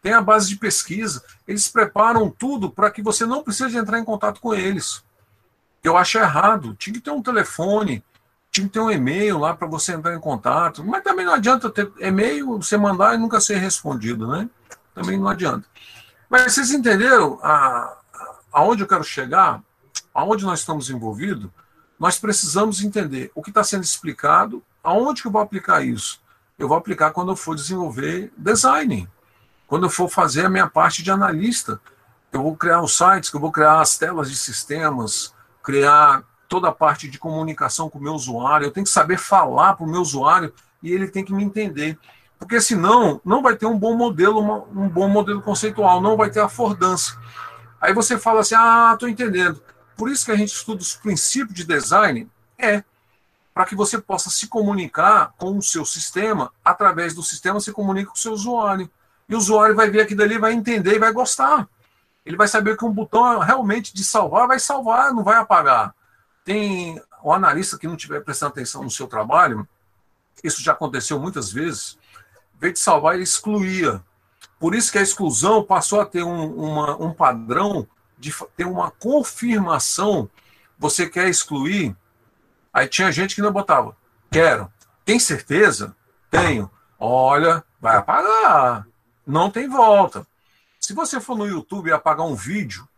Tem 0.00 0.12
a 0.12 0.20
base 0.20 0.48
de 0.48 0.56
pesquisa. 0.56 1.22
Eles 1.46 1.68
preparam 1.68 2.28
tudo 2.28 2.68
para 2.70 2.90
que 2.90 3.00
você 3.00 3.24
não 3.24 3.44
precise 3.44 3.76
entrar 3.76 3.98
em 3.98 4.04
contato 4.04 4.40
com 4.40 4.52
eles. 4.52 5.04
Eu 5.84 5.96
acho 5.96 6.18
errado. 6.18 6.74
Tinha 6.74 6.94
que 6.94 7.00
ter 7.00 7.10
um 7.10 7.22
telefone, 7.22 8.02
tinha 8.52 8.66
que 8.66 8.72
ter 8.74 8.80
um 8.80 8.90
e-mail 8.90 9.38
lá 9.38 9.56
para 9.56 9.66
você 9.66 9.92
entrar 9.92 10.14
em 10.14 10.20
contato. 10.20 10.84
Mas 10.84 11.02
também 11.02 11.24
não 11.24 11.32
adianta 11.32 11.70
ter 11.70 11.90
e-mail, 11.98 12.58
você 12.58 12.76
mandar 12.76 13.14
e 13.14 13.18
nunca 13.18 13.40
ser 13.40 13.56
respondido, 13.56 14.28
né? 14.28 14.48
Também 14.94 15.18
não 15.18 15.26
adianta. 15.26 15.66
Mas 16.28 16.52
vocês 16.52 16.70
entenderam 16.70 17.40
a, 17.42 17.96
aonde 18.52 18.82
eu 18.82 18.86
quero 18.86 19.02
chegar? 19.02 19.62
Aonde 20.12 20.44
nós 20.44 20.60
estamos 20.60 20.90
envolvidos? 20.90 21.48
Nós 21.98 22.18
precisamos 22.18 22.82
entender 22.82 23.32
o 23.34 23.42
que 23.42 23.48
está 23.48 23.64
sendo 23.64 23.84
explicado, 23.84 24.62
aonde 24.84 25.22
que 25.22 25.28
eu 25.28 25.32
vou 25.32 25.40
aplicar 25.40 25.82
isso? 25.82 26.20
Eu 26.58 26.68
vou 26.68 26.76
aplicar 26.76 27.10
quando 27.10 27.32
eu 27.32 27.36
for 27.36 27.56
desenvolver 27.56 28.30
design, 28.36 29.08
quando 29.66 29.86
eu 29.86 29.90
for 29.90 30.10
fazer 30.10 30.44
a 30.44 30.50
minha 30.50 30.68
parte 30.68 31.02
de 31.02 31.10
analista. 31.10 31.80
Eu 32.30 32.42
vou 32.42 32.54
criar 32.54 32.82
os 32.82 32.96
sites, 32.98 33.32
eu 33.32 33.40
vou 33.40 33.50
criar 33.50 33.80
as 33.80 33.96
telas 33.96 34.30
de 34.30 34.36
sistemas, 34.36 35.34
criar 35.62 36.22
toda 36.52 36.68
a 36.68 36.72
parte 36.72 37.08
de 37.08 37.18
comunicação 37.18 37.88
com 37.88 37.98
o 37.98 38.02
meu 38.02 38.12
usuário, 38.12 38.66
eu 38.66 38.70
tenho 38.70 38.84
que 38.84 38.92
saber 38.92 39.16
falar 39.16 39.72
para 39.72 39.86
o 39.86 39.88
meu 39.88 40.02
usuário 40.02 40.52
e 40.82 40.92
ele 40.92 41.08
tem 41.08 41.24
que 41.24 41.32
me 41.32 41.42
entender. 41.42 41.98
Porque 42.38 42.60
senão 42.60 43.18
não 43.24 43.40
vai 43.40 43.56
ter 43.56 43.64
um 43.64 43.78
bom 43.78 43.96
modelo, 43.96 44.68
um 44.70 44.86
bom 44.86 45.08
modelo 45.08 45.40
conceitual, 45.40 46.02
não 46.02 46.14
vai 46.14 46.28
ter 46.28 46.40
a 46.40 46.44
afordância. 46.44 47.18
Aí 47.80 47.94
você 47.94 48.18
fala 48.18 48.40
assim: 48.40 48.54
ah, 48.54 48.90
estou 48.92 49.08
entendendo. 49.08 49.62
Por 49.96 50.10
isso 50.10 50.26
que 50.26 50.30
a 50.30 50.36
gente 50.36 50.52
estuda 50.52 50.82
os 50.82 50.94
princípios 50.94 51.54
de 51.54 51.64
design, 51.64 52.30
é 52.58 52.84
para 53.54 53.64
que 53.64 53.74
você 53.74 53.98
possa 53.98 54.28
se 54.28 54.46
comunicar 54.46 55.32
com 55.38 55.56
o 55.56 55.62
seu 55.62 55.86
sistema, 55.86 56.52
através 56.62 57.14
do 57.14 57.22
sistema 57.22 57.60
você 57.60 57.72
comunica 57.72 58.10
com 58.10 58.16
o 58.16 58.20
seu 58.20 58.32
usuário. 58.32 58.90
E 59.26 59.34
o 59.34 59.38
usuário 59.38 59.74
vai 59.74 59.88
ver 59.88 60.02
aquilo 60.02 60.18
dali, 60.18 60.36
vai 60.36 60.52
entender 60.52 60.96
e 60.96 60.98
vai 60.98 61.12
gostar. 61.14 61.66
Ele 62.26 62.36
vai 62.36 62.46
saber 62.46 62.76
que 62.76 62.84
um 62.84 62.92
botão 62.92 63.38
realmente 63.38 63.94
de 63.94 64.04
salvar 64.04 64.46
vai 64.46 64.60
salvar, 64.60 65.14
não 65.14 65.24
vai 65.24 65.36
apagar. 65.36 65.94
Tem 66.44 67.00
o 67.22 67.32
analista 67.32 67.78
que 67.78 67.86
não 67.86 67.94
estiver 67.94 68.22
prestando 68.22 68.52
atenção 68.52 68.82
no 68.82 68.90
seu 68.90 69.06
trabalho, 69.06 69.66
isso 70.42 70.62
já 70.62 70.72
aconteceu 70.72 71.18
muitas 71.18 71.52
vezes, 71.52 71.98
vez 72.58 72.74
de 72.74 72.80
salvar, 72.80 73.14
ele 73.14 73.22
excluía. 73.22 74.02
Por 74.58 74.74
isso 74.74 74.90
que 74.90 74.98
a 74.98 75.02
exclusão 75.02 75.62
passou 75.62 76.00
a 76.00 76.06
ter 76.06 76.22
um, 76.22 76.54
uma, 76.54 76.96
um 76.96 77.12
padrão 77.12 77.86
de 78.18 78.32
ter 78.56 78.64
uma 78.64 78.90
confirmação. 78.90 80.30
Você 80.78 81.08
quer 81.08 81.28
excluir? 81.28 81.96
Aí 82.72 82.86
tinha 82.88 83.12
gente 83.12 83.34
que 83.34 83.42
não 83.42 83.52
botava. 83.52 83.96
Quero. 84.30 84.72
Tem 85.04 85.18
certeza? 85.18 85.94
Tenho. 86.30 86.70
Olha, 86.98 87.64
vai 87.80 87.96
apagar. 87.96 88.86
Não 89.26 89.50
tem 89.50 89.68
volta. 89.68 90.26
Se 90.80 90.92
você 90.94 91.20
for 91.20 91.36
no 91.36 91.46
YouTube 91.46 91.88
e 91.88 91.92
apagar 91.92 92.26
um 92.26 92.34
vídeo, 92.34 92.88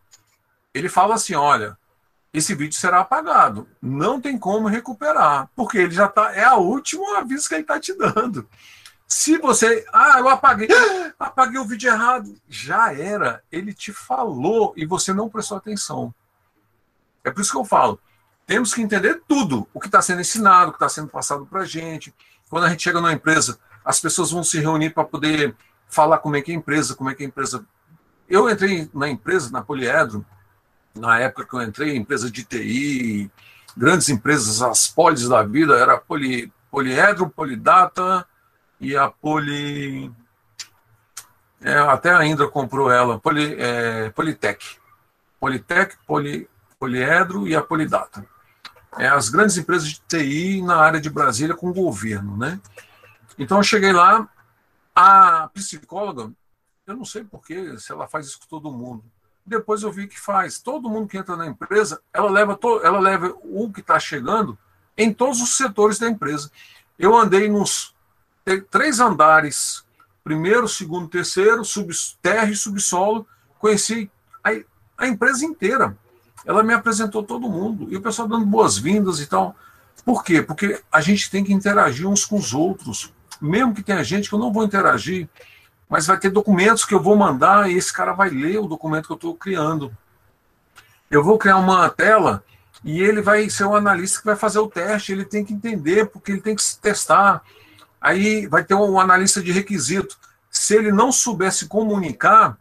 ele 0.72 0.88
fala 0.88 1.14
assim: 1.14 1.34
olha, 1.34 1.76
esse 2.34 2.52
vídeo 2.52 2.76
será 2.76 2.98
apagado. 2.98 3.68
Não 3.80 4.20
tem 4.20 4.36
como 4.36 4.66
recuperar, 4.66 5.48
porque 5.54 5.78
ele 5.78 5.92
já 5.92 6.06
está. 6.06 6.34
É 6.34 6.42
a 6.42 6.56
última 6.56 7.18
aviso 7.18 7.48
que 7.48 7.54
ele 7.54 7.62
está 7.62 7.78
te 7.78 7.96
dando. 7.96 8.48
Se 9.06 9.38
você. 9.38 9.86
Ah, 9.92 10.18
eu 10.18 10.28
apaguei. 10.28 10.66
Apaguei 11.16 11.60
o 11.60 11.64
vídeo 11.64 11.88
errado. 11.88 12.34
Já 12.48 12.92
era. 12.92 13.40
Ele 13.52 13.72
te 13.72 13.92
falou 13.92 14.74
e 14.76 14.84
você 14.84 15.12
não 15.12 15.28
prestou 15.28 15.56
atenção. 15.56 16.12
É 17.22 17.30
por 17.30 17.40
isso 17.40 17.52
que 17.52 17.56
eu 17.56 17.64
falo. 17.64 18.00
Temos 18.44 18.74
que 18.74 18.82
entender 18.82 19.22
tudo. 19.28 19.68
O 19.72 19.78
que 19.78 19.86
está 19.86 20.02
sendo 20.02 20.20
ensinado, 20.20 20.68
o 20.68 20.72
que 20.72 20.76
está 20.76 20.88
sendo 20.88 21.06
passado 21.06 21.46
para 21.46 21.60
a 21.60 21.64
gente. 21.64 22.12
Quando 22.50 22.64
a 22.64 22.68
gente 22.68 22.82
chega 22.82 23.00
numa 23.00 23.12
empresa, 23.12 23.60
as 23.84 24.00
pessoas 24.00 24.32
vão 24.32 24.42
se 24.42 24.58
reunir 24.58 24.90
para 24.90 25.04
poder 25.04 25.54
falar 25.88 26.18
como 26.18 26.34
é 26.34 26.42
que 26.42 26.50
é 26.50 26.54
a 26.54 26.58
empresa, 26.58 26.96
como 26.96 27.08
é 27.10 27.14
que 27.14 27.22
é 27.22 27.26
a 27.26 27.28
empresa. 27.28 27.64
Eu 28.28 28.50
entrei 28.50 28.90
na 28.92 29.08
empresa, 29.08 29.52
na 29.52 29.62
Poliedro, 29.62 30.26
na 30.94 31.18
época 31.18 31.46
que 31.46 31.54
eu 31.54 31.62
entrei, 31.62 31.96
empresa 31.96 32.30
de 32.30 32.44
TI, 32.44 33.30
grandes 33.76 34.08
empresas, 34.08 34.62
as 34.62 34.86
polis 34.86 35.28
da 35.28 35.42
vida, 35.42 35.76
era 35.76 35.98
poli, 35.98 36.52
Poliedro, 36.74 37.30
Polidata 37.30 38.26
e 38.80 38.96
a 38.96 39.08
Poli. 39.08 40.12
É, 41.60 41.78
até 41.78 42.12
a 42.12 42.26
Indra 42.26 42.48
comprou 42.48 42.90
ela, 42.90 43.18
Poli, 43.18 43.54
é, 43.60 44.10
Politec. 44.10 44.76
Politec, 45.38 45.96
Poli, 46.04 46.48
Poliedro 46.76 47.46
e 47.46 47.54
a 47.54 47.62
Polidata. 47.62 48.26
É, 48.98 49.06
as 49.06 49.28
grandes 49.28 49.56
empresas 49.56 49.88
de 49.88 50.00
TI 50.00 50.62
na 50.62 50.76
área 50.76 51.00
de 51.00 51.08
Brasília 51.08 51.54
com 51.54 51.70
o 51.70 51.74
governo, 51.74 52.36
né? 52.36 52.60
Então 53.38 53.58
eu 53.58 53.62
cheguei 53.62 53.92
lá, 53.92 54.28
a 54.94 55.48
psicóloga, 55.54 56.32
eu 56.86 56.96
não 56.96 57.04
sei 57.04 57.22
porquê, 57.22 57.78
se 57.78 57.92
ela 57.92 58.08
faz 58.08 58.26
isso 58.26 58.40
com 58.40 58.46
todo 58.46 58.72
mundo, 58.72 59.04
depois 59.46 59.82
eu 59.82 59.92
vi 59.92 60.06
que 60.06 60.18
faz. 60.18 60.58
Todo 60.58 60.88
mundo 60.88 61.08
que 61.08 61.18
entra 61.18 61.36
na 61.36 61.46
empresa, 61.46 62.00
ela 62.12 62.30
leva, 62.30 62.56
to, 62.56 62.80
ela 62.82 62.98
leva 62.98 63.34
o 63.42 63.70
que 63.72 63.80
está 63.80 63.98
chegando 63.98 64.58
em 64.96 65.12
todos 65.12 65.40
os 65.40 65.56
setores 65.56 65.98
da 65.98 66.08
empresa. 66.08 66.50
Eu 66.98 67.16
andei 67.16 67.48
nos 67.48 67.94
três 68.70 69.00
andares, 69.00 69.84
primeiro, 70.22 70.68
segundo, 70.68 71.08
terceiro, 71.08 71.64
sub, 71.64 71.92
terra 72.22 72.50
e 72.50 72.56
subsolo, 72.56 73.26
conheci 73.58 74.10
a, 74.42 74.50
a 74.98 75.06
empresa 75.06 75.44
inteira. 75.44 75.96
Ela 76.46 76.62
me 76.62 76.74
apresentou 76.74 77.22
todo 77.22 77.48
mundo, 77.48 77.86
e 77.90 77.96
o 77.96 78.02
pessoal 78.02 78.28
dando 78.28 78.46
boas-vindas 78.46 79.20
e 79.20 79.26
tal. 79.26 79.56
Por 80.04 80.22
quê? 80.22 80.42
Porque 80.42 80.82
a 80.92 81.00
gente 81.00 81.30
tem 81.30 81.42
que 81.42 81.52
interagir 81.52 82.06
uns 82.06 82.24
com 82.24 82.36
os 82.36 82.52
outros. 82.52 83.12
Mesmo 83.40 83.74
que 83.74 83.82
tenha 83.82 84.04
gente 84.04 84.28
que 84.28 84.34
eu 84.34 84.38
não 84.38 84.52
vou 84.52 84.64
interagir, 84.64 85.28
mas 85.88 86.06
vai 86.06 86.18
ter 86.18 86.30
documentos 86.30 86.84
que 86.84 86.94
eu 86.94 87.02
vou 87.02 87.16
mandar 87.16 87.70
e 87.70 87.76
esse 87.76 87.92
cara 87.92 88.12
vai 88.12 88.30
ler 88.30 88.58
o 88.58 88.66
documento 88.66 89.06
que 89.06 89.12
eu 89.12 89.16
estou 89.16 89.34
criando. 89.34 89.96
Eu 91.10 91.22
vou 91.22 91.38
criar 91.38 91.56
uma 91.58 91.88
tela 91.90 92.42
e 92.82 93.00
ele 93.00 93.22
vai 93.22 93.48
ser 93.48 93.64
o 93.64 93.74
analista 93.74 94.18
que 94.18 94.26
vai 94.26 94.36
fazer 94.36 94.58
o 94.58 94.68
teste, 94.68 95.12
ele 95.12 95.24
tem 95.24 95.44
que 95.44 95.54
entender, 95.54 96.06
porque 96.06 96.32
ele 96.32 96.40
tem 96.40 96.54
que 96.54 96.62
se 96.62 96.78
testar. 96.78 97.42
Aí 98.00 98.46
vai 98.46 98.64
ter 98.64 98.74
um 98.74 98.98
analista 99.00 99.42
de 99.42 99.52
requisito. 99.52 100.18
Se 100.50 100.74
ele 100.74 100.92
não 100.92 101.10
souber 101.10 101.52
se 101.52 101.66
comunicar, 101.66 102.58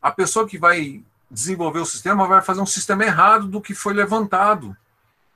a 0.00 0.10
pessoa 0.10 0.48
que 0.48 0.58
vai 0.58 1.04
desenvolver 1.30 1.80
o 1.80 1.86
sistema 1.86 2.26
vai 2.26 2.40
fazer 2.40 2.60
um 2.60 2.66
sistema 2.66 3.04
errado 3.04 3.48
do 3.48 3.60
que 3.60 3.74
foi 3.74 3.92
levantado, 3.92 4.76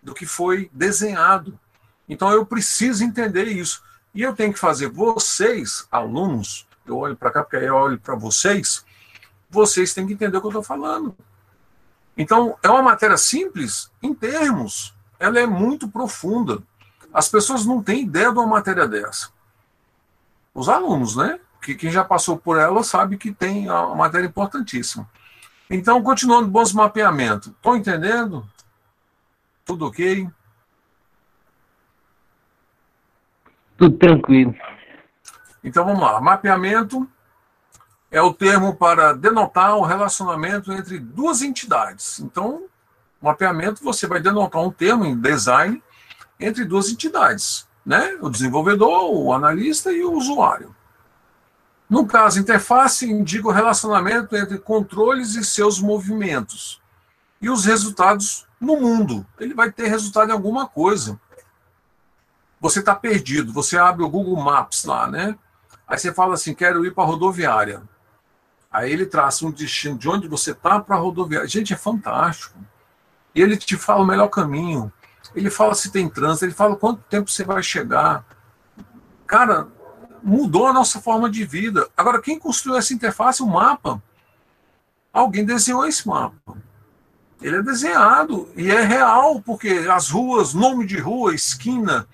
do 0.02 0.14
que 0.14 0.24
foi 0.24 0.70
desenhado. 0.72 1.58
Então 2.08 2.30
eu 2.30 2.46
preciso 2.46 3.04
entender 3.04 3.44
isso. 3.48 3.82
E 4.14 4.22
eu 4.22 4.34
tenho 4.34 4.52
que 4.52 4.58
fazer 4.58 4.88
vocês, 4.88 5.86
alunos, 5.90 6.66
eu 6.90 6.98
olho 6.98 7.16
para 7.16 7.30
cá 7.30 7.42
porque 7.42 7.56
aí 7.56 7.66
eu 7.66 7.74
olho 7.74 7.98
para 7.98 8.14
vocês, 8.14 8.84
vocês 9.48 9.94
têm 9.94 10.06
que 10.06 10.12
entender 10.12 10.36
o 10.36 10.40
que 10.40 10.46
eu 10.46 10.50
estou 10.50 10.62
falando. 10.62 11.16
Então, 12.16 12.56
é 12.62 12.68
uma 12.68 12.82
matéria 12.82 13.16
simples 13.16 13.90
em 14.02 14.12
termos. 14.12 14.94
Ela 15.18 15.40
é 15.40 15.46
muito 15.46 15.88
profunda. 15.88 16.62
As 17.12 17.28
pessoas 17.28 17.64
não 17.64 17.82
têm 17.82 18.02
ideia 18.02 18.30
de 18.30 18.38
uma 18.38 18.46
matéria 18.46 18.86
dessa. 18.86 19.30
Os 20.54 20.68
alunos, 20.68 21.16
né? 21.16 21.40
Que 21.62 21.74
quem 21.74 21.90
já 21.90 22.04
passou 22.04 22.38
por 22.38 22.58
ela 22.58 22.82
sabe 22.82 23.16
que 23.16 23.32
tem 23.32 23.68
uma 23.68 23.94
matéria 23.94 24.26
importantíssima. 24.26 25.08
Então, 25.68 26.02
continuando, 26.02 26.48
bons 26.48 26.72
mapeamentos. 26.72 27.48
Estão 27.48 27.76
entendendo? 27.76 28.46
Tudo 29.64 29.86
ok? 29.86 30.28
Tudo 33.76 33.96
tranquilo. 33.96 34.54
Então 35.62 35.84
vamos 35.84 36.00
lá. 36.00 36.20
Mapeamento 36.20 37.08
é 38.10 38.20
o 38.20 38.32
termo 38.32 38.74
para 38.74 39.12
denotar 39.12 39.76
o 39.76 39.84
relacionamento 39.84 40.72
entre 40.72 40.98
duas 40.98 41.42
entidades. 41.42 42.18
Então, 42.20 42.64
mapeamento 43.20 43.84
você 43.84 44.06
vai 44.06 44.20
denotar 44.20 44.62
um 44.62 44.70
termo 44.70 45.04
em 45.04 45.18
design 45.18 45.82
entre 46.38 46.64
duas 46.64 46.88
entidades, 46.88 47.68
né? 47.84 48.16
O 48.20 48.28
desenvolvedor, 48.28 49.14
o 49.14 49.32
analista 49.32 49.92
e 49.92 50.02
o 50.02 50.12
usuário. 50.12 50.74
No 51.88 52.06
caso, 52.06 52.38
interface 52.38 53.10
indica 53.10 53.48
o 53.48 53.52
relacionamento 53.52 54.36
entre 54.36 54.58
controles 54.58 55.34
e 55.34 55.44
seus 55.44 55.80
movimentos 55.80 56.80
e 57.42 57.50
os 57.50 57.64
resultados 57.64 58.46
no 58.60 58.76
mundo. 58.76 59.26
Ele 59.38 59.54
vai 59.54 59.70
ter 59.70 59.88
resultado 59.88 60.30
em 60.30 60.32
alguma 60.32 60.68
coisa 60.68 61.20
você 62.60 62.80
está 62.80 62.94
perdido, 62.94 63.52
você 63.52 63.78
abre 63.78 64.04
o 64.04 64.10
Google 64.10 64.36
Maps 64.36 64.84
lá, 64.84 65.06
né? 65.06 65.36
Aí 65.90 65.98
você 65.98 66.14
fala 66.14 66.34
assim, 66.34 66.54
quero 66.54 66.86
ir 66.86 66.94
para 66.94 67.02
a 67.02 67.06
rodoviária. 67.08 67.82
Aí 68.70 68.92
ele 68.92 69.04
traça 69.04 69.44
um 69.44 69.50
destino 69.50 69.98
de 69.98 70.08
onde 70.08 70.28
você 70.28 70.52
está 70.52 70.78
para 70.78 70.94
a 70.94 70.98
rodoviária. 71.00 71.48
Gente, 71.48 71.74
é 71.74 71.76
fantástico. 71.76 72.56
E 73.34 73.42
ele 73.42 73.56
te 73.56 73.76
fala 73.76 74.04
o 74.04 74.06
melhor 74.06 74.28
caminho. 74.28 74.92
Ele 75.34 75.50
fala 75.50 75.74
se 75.74 75.90
tem 75.90 76.08
trânsito, 76.08 76.44
ele 76.44 76.52
fala 76.52 76.76
quanto 76.76 77.02
tempo 77.02 77.28
você 77.28 77.42
vai 77.42 77.60
chegar. 77.60 78.24
Cara, 79.26 79.66
mudou 80.22 80.68
a 80.68 80.72
nossa 80.72 81.00
forma 81.00 81.28
de 81.28 81.44
vida. 81.44 81.88
Agora, 81.96 82.22
quem 82.22 82.38
construiu 82.38 82.78
essa 82.78 82.94
interface, 82.94 83.42
o 83.42 83.46
mapa? 83.48 84.00
Alguém 85.12 85.44
desenhou 85.44 85.84
esse 85.84 86.06
mapa. 86.06 86.56
Ele 87.42 87.56
é 87.56 87.62
desenhado 87.62 88.48
e 88.56 88.70
é 88.70 88.82
real, 88.82 89.42
porque 89.42 89.70
as 89.90 90.08
ruas, 90.08 90.54
nome 90.54 90.86
de 90.86 90.98
rua, 90.98 91.34
esquina, 91.34 92.06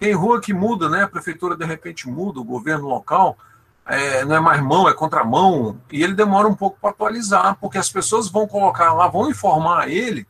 tem 0.00 0.14
rua 0.14 0.40
que 0.40 0.54
muda, 0.54 0.88
né? 0.88 1.02
A 1.02 1.08
prefeitura 1.08 1.54
de 1.54 1.64
repente 1.66 2.08
muda, 2.08 2.40
o 2.40 2.44
governo 2.44 2.88
local 2.88 3.36
é, 3.84 4.24
não 4.24 4.34
é 4.34 4.40
mais 4.40 4.62
mão, 4.62 4.88
é 4.88 4.94
contramão, 4.94 5.78
e 5.92 6.02
ele 6.02 6.14
demora 6.14 6.48
um 6.48 6.54
pouco 6.54 6.78
para 6.80 6.88
atualizar, 6.88 7.58
porque 7.60 7.76
as 7.76 7.90
pessoas 7.90 8.28
vão 8.28 8.46
colocar 8.48 8.94
lá, 8.94 9.06
vão 9.08 9.28
informar 9.28 9.90
ele 9.90 10.26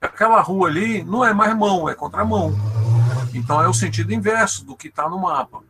que 0.00 0.06
aquela 0.06 0.40
rua 0.40 0.68
ali 0.68 1.04
não 1.04 1.24
é 1.24 1.32
mais 1.32 1.56
mão, 1.56 1.88
é 1.88 1.94
contramão. 1.94 2.52
Então 3.32 3.62
é 3.62 3.68
o 3.68 3.74
sentido 3.74 4.12
inverso 4.12 4.64
do 4.64 4.74
que 4.74 4.88
está 4.88 5.08
no 5.08 5.20
mapa. 5.20 5.60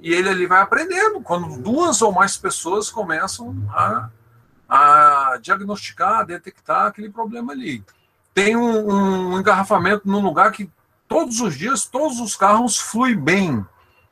E 0.00 0.12
ele 0.12 0.28
ali 0.28 0.46
vai 0.46 0.62
aprendendo 0.62 1.20
quando 1.20 1.60
duas 1.60 2.00
ou 2.00 2.12
mais 2.12 2.36
pessoas 2.36 2.88
começam 2.88 3.56
a, 3.70 4.08
a 4.68 5.38
diagnosticar, 5.42 6.20
a 6.20 6.24
detectar 6.24 6.86
aquele 6.86 7.10
problema 7.10 7.52
ali. 7.52 7.82
Tem 8.32 8.56
um, 8.56 9.32
um 9.32 9.38
engarrafamento 9.40 10.08
num 10.08 10.20
lugar 10.20 10.52
que 10.52 10.70
todos 11.10 11.40
os 11.40 11.58
dias, 11.58 11.84
todos 11.84 12.20
os 12.20 12.36
carros 12.36 12.78
fluem 12.78 13.16
bem. 13.16 13.66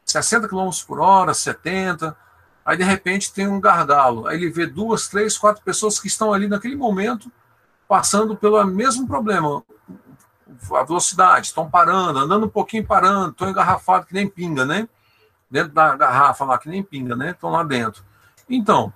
60 0.05 0.49
km 0.49 0.69
por 0.85 0.99
hora, 0.99 1.33
70. 1.33 2.17
Aí, 2.65 2.77
de 2.77 2.83
repente, 2.83 3.33
tem 3.33 3.47
um 3.47 3.61
gargalo. 3.61 4.27
Aí 4.27 4.37
ele 4.37 4.51
vê 4.51 4.67
duas, 4.67 5.07
três, 5.07 5.39
quatro 5.39 5.63
pessoas 5.63 6.01
que 6.01 6.09
estão 6.09 6.33
ali 6.33 6.49
naquele 6.49 6.75
momento 6.75 7.31
passando 7.87 8.37
pelo 8.37 8.63
mesmo 8.65 9.07
problema. 9.07 9.63
A 10.73 10.83
velocidade, 10.83 11.47
estão 11.47 11.71
parando, 11.71 12.19
andando 12.19 12.47
um 12.47 12.51
pouquinho 12.51 12.85
parando, 12.85 13.31
estão 13.31 13.49
engarrafados 13.49 14.09
que 14.09 14.15
nem 14.15 14.29
pinga, 14.29 14.67
né? 14.67 14.89
Dentro 15.49 15.73
da 15.73 15.95
garrafa 15.95 16.45
lá, 16.45 16.59
que 16.59 16.69
nem 16.69 16.83
pinga, 16.83 17.15
né? 17.15 17.31
Estão 17.31 17.51
lá 17.51 17.63
dentro. 17.63 18.03
Então, 18.51 18.93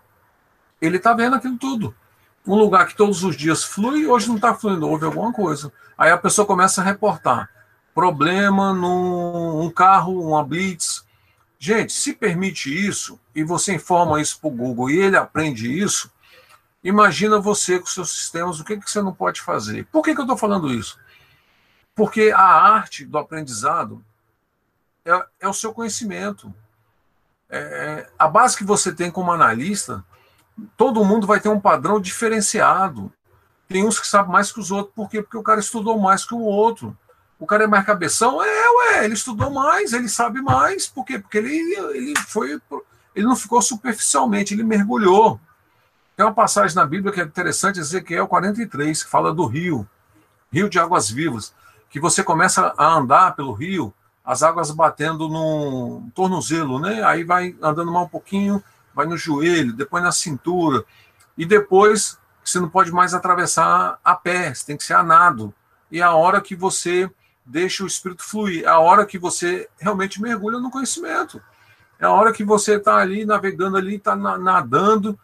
ele 0.81 0.97
está 0.97 1.15
vendo 1.15 1.37
aquilo 1.37 1.57
tudo. 1.57 1.95
Um 2.45 2.57
lugar 2.57 2.89
que 2.89 2.97
todos 2.97 3.23
os 3.23 3.37
dias 3.37 3.63
flui, 3.63 4.07
hoje 4.07 4.27
não 4.27 4.37
está 4.37 4.53
fluindo, 4.53 4.89
houve 4.89 5.05
alguma 5.05 5.33
coisa. 5.33 5.73
Aí 5.97 6.11
a 6.11 6.19
pessoa 6.19 6.45
começa 6.45 6.81
a 6.81 6.85
reportar 6.85 7.49
problema 7.95 8.73
num 8.73 9.63
um 9.63 9.71
carro, 9.71 10.21
uma 10.27 10.45
blitz. 10.45 11.05
Gente, 11.59 11.93
se 11.93 12.13
permite 12.13 12.69
isso 12.69 13.21
e 13.35 13.45
você 13.45 13.75
informa 13.75 14.21
isso 14.21 14.41
para 14.41 14.49
o 14.49 14.53
Google 14.53 14.91
e 14.91 14.99
ele 14.99 15.17
aprende 15.17 15.73
isso, 15.73 16.11
imagina 16.83 17.39
você 17.39 17.79
com 17.79 17.87
seus 17.87 18.11
sistemas, 18.11 18.59
o 18.59 18.65
que, 18.65 18.77
que 18.77 18.91
você 18.91 19.01
não 19.01 19.15
pode 19.15 19.41
fazer. 19.41 19.87
Por 19.87 20.03
que, 20.03 20.15
que 20.15 20.21
eu 20.21 20.25
estou 20.25 20.37
falando 20.37 20.73
isso? 20.73 20.99
Porque 21.95 22.33
a 22.35 22.43
arte 22.43 23.05
do 23.05 23.19
aprendizado 23.19 24.05
é, 25.05 25.27
é 25.41 25.49
o 25.49 25.53
seu 25.53 25.73
conhecimento. 25.73 26.53
É, 27.49 28.09
a 28.19 28.27
base 28.27 28.57
que 28.57 28.65
você 28.65 28.93
tem 28.93 29.11
como 29.11 29.31
analista, 29.31 30.05
todo 30.77 31.05
mundo 31.05 31.27
vai 31.27 31.39
ter 31.39 31.49
um 31.49 31.61
padrão 31.61 32.01
diferenciado. 32.01 33.13
Tem 33.69 33.87
uns 33.87 34.01
que 34.01 34.07
sabem 34.07 34.33
mais 34.33 34.51
que 34.51 34.59
os 34.59 34.71
outros. 34.71 34.95
Por 34.95 35.09
quê? 35.09 35.23
Porque 35.23 35.37
o 35.37 35.43
cara 35.43 35.61
estudou 35.61 35.99
mais 35.99 36.25
que 36.25 36.35
o 36.35 36.41
outro. 36.41 36.97
O 37.43 37.47
cara 37.47 37.65
é 37.65 37.67
mais 37.67 37.85
cabeção? 37.85 38.41
É, 38.41 38.71
ué, 38.71 39.05
ele 39.05 39.15
estudou 39.15 39.51
mais, 39.51 39.93
ele 39.93 40.09
sabe 40.09 40.41
mais. 40.41 40.87
Por 40.87 41.05
quê? 41.05 41.19
Porque 41.19 41.39
ele, 41.39 41.51
ele 41.93 42.15
foi. 42.29 42.61
Ele 43.17 43.27
não 43.27 43.35
ficou 43.35 43.61
superficialmente, 43.61 44.55
ele 44.55 44.63
mergulhou. 44.63 45.41
Tem 46.17 46.25
uma 46.25 46.33
passagem 46.33 46.77
na 46.77 46.87
Bíblia 46.87 47.13
que 47.13 47.21
é 47.21 47.25
interessante, 47.25 47.81
Ezequiel 47.81 48.29
43, 48.29 49.03
que 49.03 49.11
fala 49.11 49.35
do 49.35 49.45
rio, 49.45 49.85
rio 50.53 50.71
de 50.71 50.79
águas 50.79 51.11
vivas, 51.11 51.53
que 51.91 51.99
você 51.99 52.23
começa 52.23 52.73
a 52.79 52.95
andar 52.95 53.35
pelo 53.35 53.53
rio, 53.53 53.93
as 54.25 54.45
águas 54.45 54.71
batendo 54.71 55.29
no 55.29 56.09
tornozelo, 56.15 56.79
né? 56.79 57.03
Aí 57.03 57.25
vai 57.25 57.57
andando 57.61 57.91
mais 57.91 58.07
um 58.07 58.09
pouquinho, 58.09 58.63
vai 58.95 59.05
no 59.05 59.17
joelho, 59.17 59.73
depois 59.73 60.05
na 60.05 60.13
cintura, 60.13 60.85
e 61.37 61.45
depois 61.45 62.17
você 62.45 62.61
não 62.61 62.69
pode 62.69 62.93
mais 62.93 63.15
atravessar 63.15 63.99
a 64.05 64.15
pé, 64.15 64.55
você 64.55 64.65
tem 64.65 64.77
que 64.77 64.85
ser 64.85 64.95
a 64.95 65.03
nado. 65.03 65.53
E 65.91 66.01
a 66.01 66.13
hora 66.13 66.41
que 66.41 66.55
você 66.55 67.11
deixa 67.45 67.85
o 67.85 67.87
espírito 67.87 68.23
fluir. 68.23 68.65
É 68.65 68.69
a 68.69 68.79
hora 68.79 69.07
que 69.07 69.19
você 69.19 69.69
realmente 69.79 70.21
mergulha 70.21 70.59
no 70.59 70.71
conhecimento. 70.71 71.43
É 71.99 72.05
a 72.05 72.11
hora 72.11 72.33
que 72.33 72.45
você 72.45 72.77
está 72.77 72.97
ali 72.97 73.25
navegando 73.25 73.77
ali, 73.77 73.97
está 73.97 74.17
nadando. 74.17 75.19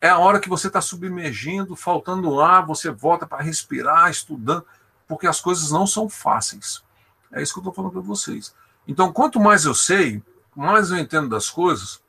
É 0.00 0.08
a 0.08 0.18
hora 0.18 0.40
que 0.40 0.48
você 0.48 0.68
está 0.68 0.80
submergindo, 0.80 1.76
faltando 1.76 2.40
ar, 2.40 2.64
você 2.64 2.90
volta 2.90 3.26
para 3.26 3.42
respirar, 3.42 4.10
estudando, 4.10 4.64
porque 5.06 5.26
as 5.26 5.40
coisas 5.40 5.70
não 5.70 5.86
são 5.86 6.08
fáceis. 6.08 6.82
É 7.30 7.42
isso 7.42 7.52
que 7.52 7.58
eu 7.58 7.62
estou 7.62 7.74
falando 7.74 7.92
para 7.92 8.00
vocês. 8.00 8.54
Então, 8.88 9.12
quanto 9.12 9.38
mais 9.38 9.66
eu 9.66 9.74
sei, 9.74 10.22
mais 10.56 10.90
eu 10.90 10.96
entendo 10.96 11.28
das 11.28 11.50
coisas, 11.50 12.00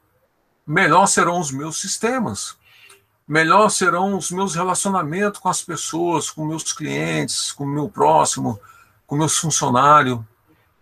melhor 0.65 1.05
serão 1.05 1.39
os 1.39 1.51
meus 1.51 1.81
sistemas, 1.81 2.57
melhor 3.27 3.69
serão 3.69 4.17
os 4.17 4.31
meus 4.31 4.55
relacionamentos 4.55 5.39
com 5.39 5.49
as 5.49 5.61
pessoas, 5.61 6.29
com 6.29 6.45
meus 6.45 6.71
clientes, 6.71 7.51
com 7.51 7.65
o 7.65 7.67
meu 7.67 7.89
próximo, 7.89 8.59
com 9.11 9.17
meus 9.17 9.37
funcionários, 9.37 10.17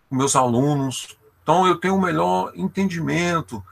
com 0.07 0.15
meus 0.15 0.35
alunos. 0.35 1.17
Então 1.41 1.65
eu 1.65 1.77
tenho 1.77 1.95
um 1.95 1.99
melhor 1.99 2.51
entendimento, 2.53 3.63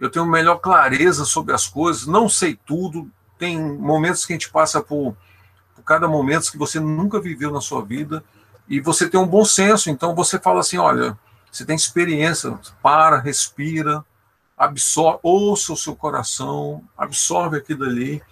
eu 0.00 0.10
tenho 0.10 0.24
melhor 0.24 0.56
clareza 0.56 1.26
sobre 1.26 1.52
as 1.52 1.66
coisas, 1.66 2.06
não 2.06 2.26
sei 2.26 2.58
tudo, 2.64 3.10
tem 3.38 3.60
momentos 3.60 4.24
que 4.24 4.32
a 4.32 4.36
gente 4.36 4.48
passa 4.48 4.80
por, 4.80 5.14
por 5.74 5.82
cada 5.84 6.08
momento 6.08 6.50
que 6.50 6.56
você 6.56 6.80
nunca 6.80 7.20
viveu 7.20 7.50
na 7.50 7.60
sua 7.60 7.84
vida 7.84 8.24
e 8.66 8.80
você 8.80 9.06
tem 9.06 9.20
um 9.20 9.26
bom 9.26 9.44
senso, 9.44 9.90
então 9.90 10.14
você 10.14 10.38
fala 10.38 10.60
assim, 10.60 10.78
olha, 10.78 11.18
você 11.52 11.66
tem 11.66 11.76
experiência, 11.76 12.58
para, 12.82 13.18
respira, 13.18 14.02
absorve, 14.56 15.20
ouça 15.22 15.74
o 15.74 15.76
seu 15.76 15.94
coração, 15.94 16.82
absorve 16.96 17.58
aquilo 17.58 17.84
ali. 17.84 18.22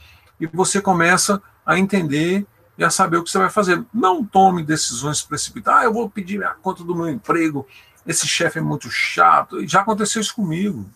E 0.41 0.47
você 0.47 0.81
começa 0.81 1.43
a 1.67 1.79
entender 1.79 2.47
e 2.77 2.85
a 2.85 2.91
saber 2.91 3.19
o 3.19 3.25
que 3.25 3.31
você 3.31 3.39
vai 3.39 3.51
fazer. 3.51 3.85
Não 3.93 4.25
tome 4.25 4.63
decisões 4.63 5.23
precipitadas. 5.23 5.83
Ah, 5.83 5.85
eu 5.85 5.93
vou 5.93 6.11
pedir 6.11 6.43
a 6.45 6.55
conta 6.55 6.83
do 6.83 6.95
meu 6.95 7.09
emprego, 7.09 7.67
esse 8.07 8.27
chefe 8.27 8.59
é 8.59 8.63
muito 8.63 8.91
chato. 8.91 9.67
Já 9.67 9.81
aconteceu 9.81 10.21
isso 10.21 10.35
comigo. 10.35 10.89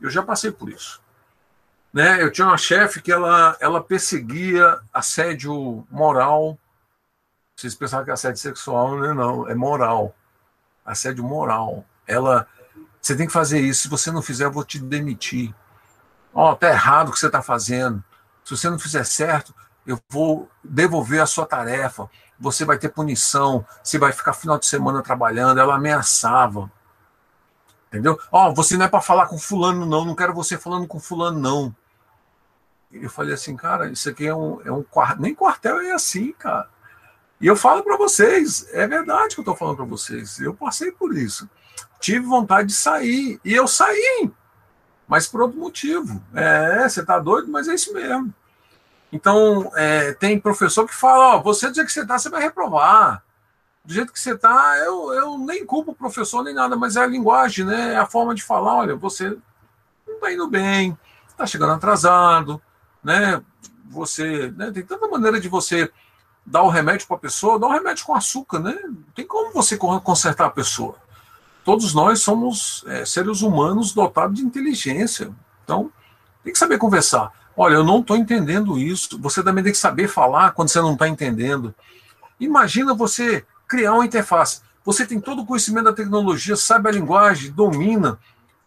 Eu 0.00 0.10
já 0.10 0.22
passei 0.22 0.50
por 0.50 0.70
isso. 0.70 1.00
Né? 1.92 2.22
Eu 2.22 2.30
tinha 2.30 2.46
uma 2.46 2.56
chefe 2.56 3.02
que 3.02 3.10
ela, 3.10 3.56
ela 3.60 3.82
perseguia 3.82 4.78
assédio 4.92 5.86
moral. 5.90 6.58
Vocês 7.56 7.74
pensavam 7.74 8.04
que 8.04 8.10
é 8.10 8.14
assédio 8.14 8.40
sexual, 8.40 8.96
não 8.96 9.04
é 9.04 9.14
não, 9.14 9.48
é 9.48 9.54
moral. 9.54 10.14
Assédio 10.84 11.24
moral. 11.24 11.84
Ela, 12.06 12.46
você 13.00 13.16
tem 13.16 13.26
que 13.26 13.32
fazer 13.32 13.60
isso. 13.60 13.82
Se 13.82 13.88
você 13.88 14.10
não 14.10 14.22
fizer, 14.22 14.44
eu 14.44 14.52
vou 14.52 14.64
te 14.64 14.78
demitir. 14.78 15.52
Ó, 16.32 16.52
oh, 16.52 16.56
tá 16.56 16.68
errado 16.68 17.08
o 17.08 17.12
que 17.12 17.18
você 17.18 17.26
está 17.26 17.42
fazendo. 17.42 18.02
Se 18.44 18.56
você 18.56 18.70
não 18.70 18.78
fizer 18.78 19.04
certo, 19.04 19.52
eu 19.90 20.00
vou 20.08 20.48
devolver 20.62 21.20
a 21.20 21.26
sua 21.26 21.46
tarefa, 21.46 22.08
você 22.38 22.64
vai 22.64 22.78
ter 22.78 22.88
punição, 22.88 23.64
você 23.82 23.98
vai 23.98 24.12
ficar 24.12 24.32
final 24.32 24.58
de 24.58 24.66
semana 24.66 25.02
trabalhando. 25.02 25.58
Ela 25.58 25.74
ameaçava. 25.74 26.70
Entendeu? 27.88 28.18
Ó, 28.30 28.48
oh, 28.48 28.54
você 28.54 28.76
não 28.76 28.86
é 28.86 28.88
para 28.88 29.00
falar 29.00 29.26
com 29.26 29.38
fulano, 29.38 29.84
não. 29.84 30.04
Não 30.04 30.14
quero 30.14 30.32
você 30.32 30.56
falando 30.56 30.86
com 30.86 30.98
fulano, 30.98 31.38
não. 31.38 31.76
eu 32.92 33.10
falei 33.10 33.34
assim, 33.34 33.56
cara, 33.56 33.90
isso 33.90 34.08
aqui 34.08 34.26
é 34.26 34.34
um, 34.34 34.60
é 34.64 34.72
um 34.72 34.82
quartel, 34.82 35.20
nem 35.20 35.34
quartel 35.34 35.80
é 35.80 35.92
assim, 35.92 36.32
cara. 36.32 36.68
E 37.40 37.46
eu 37.46 37.56
falo 37.56 37.82
para 37.82 37.96
vocês, 37.96 38.68
é 38.72 38.86
verdade 38.86 39.34
que 39.34 39.40
eu 39.40 39.42
estou 39.42 39.56
falando 39.56 39.76
para 39.76 39.86
vocês. 39.86 40.38
Eu 40.40 40.54
passei 40.54 40.92
por 40.92 41.16
isso. 41.16 41.48
Tive 41.98 42.26
vontade 42.26 42.68
de 42.68 42.74
sair 42.74 43.40
e 43.44 43.54
eu 43.54 43.66
saí, 43.66 44.30
mas 45.08 45.26
por 45.26 45.42
outro 45.42 45.58
motivo. 45.58 46.22
É, 46.34 46.88
você 46.88 47.00
está 47.00 47.18
doido, 47.18 47.50
mas 47.50 47.66
é 47.66 47.74
isso 47.74 47.92
mesmo. 47.92 48.32
Então, 49.12 49.70
é, 49.74 50.12
tem 50.14 50.38
professor 50.38 50.86
que 50.86 50.94
fala: 50.94 51.36
ó, 51.36 51.42
você 51.42 51.68
do 51.68 51.74
jeito 51.74 51.86
que 51.86 51.92
você 51.92 52.02
está, 52.02 52.18
você 52.18 52.28
vai 52.28 52.42
reprovar. 52.42 53.22
Do 53.84 53.94
jeito 53.94 54.12
que 54.12 54.20
você 54.20 54.34
está, 54.34 54.76
eu, 54.78 55.12
eu 55.14 55.38
nem 55.38 55.64
culpo 55.64 55.92
o 55.92 55.94
professor 55.94 56.44
nem 56.44 56.54
nada, 56.54 56.76
mas 56.76 56.96
é 56.96 57.00
a 57.00 57.06
linguagem, 57.06 57.64
né? 57.64 57.94
É 57.94 57.96
a 57.96 58.06
forma 58.06 58.34
de 58.34 58.42
falar: 58.42 58.76
olha, 58.76 58.94
você 58.94 59.36
não 60.06 60.14
está 60.14 60.32
indo 60.32 60.48
bem, 60.48 60.96
está 61.28 61.46
chegando 61.46 61.72
atrasado, 61.72 62.60
né? 63.02 63.42
Você 63.90 64.52
né? 64.56 64.70
tem 64.70 64.84
tanta 64.84 65.08
maneira 65.08 65.40
de 65.40 65.48
você 65.48 65.90
dar 66.44 66.62
o 66.62 66.68
remédio 66.68 67.06
para 67.06 67.16
a 67.16 67.20
pessoa, 67.20 67.58
dar 67.58 67.68
o 67.68 67.72
remédio 67.72 68.04
com 68.04 68.14
açúcar, 68.14 68.60
né? 68.60 68.78
Não 68.84 69.02
tem 69.14 69.26
como 69.26 69.52
você 69.52 69.76
consertar 69.76 70.46
a 70.46 70.50
pessoa. 70.50 70.96
Todos 71.64 71.94
nós 71.94 72.22
somos 72.22 72.84
é, 72.86 73.04
seres 73.04 73.42
humanos 73.42 73.92
dotados 73.92 74.36
de 74.36 74.44
inteligência. 74.44 75.30
Então, 75.64 75.90
tem 76.42 76.52
que 76.52 76.58
saber 76.58 76.78
conversar. 76.78 77.32
Olha, 77.62 77.74
eu 77.74 77.84
não 77.84 78.00
estou 78.00 78.16
entendendo 78.16 78.78
isso. 78.78 79.20
Você 79.20 79.42
também 79.42 79.62
tem 79.62 79.70
que 79.70 79.78
saber 79.78 80.08
falar 80.08 80.52
quando 80.52 80.70
você 80.70 80.80
não 80.80 80.94
está 80.94 81.06
entendendo. 81.06 81.74
Imagina 82.40 82.94
você 82.94 83.44
criar 83.68 83.92
uma 83.92 84.06
interface. 84.06 84.62
Você 84.82 85.04
tem 85.04 85.20
todo 85.20 85.42
o 85.42 85.44
conhecimento 85.46 85.84
da 85.84 85.92
tecnologia, 85.92 86.56
sabe 86.56 86.88
a 86.88 86.92
linguagem, 86.92 87.52
domina. 87.52 88.18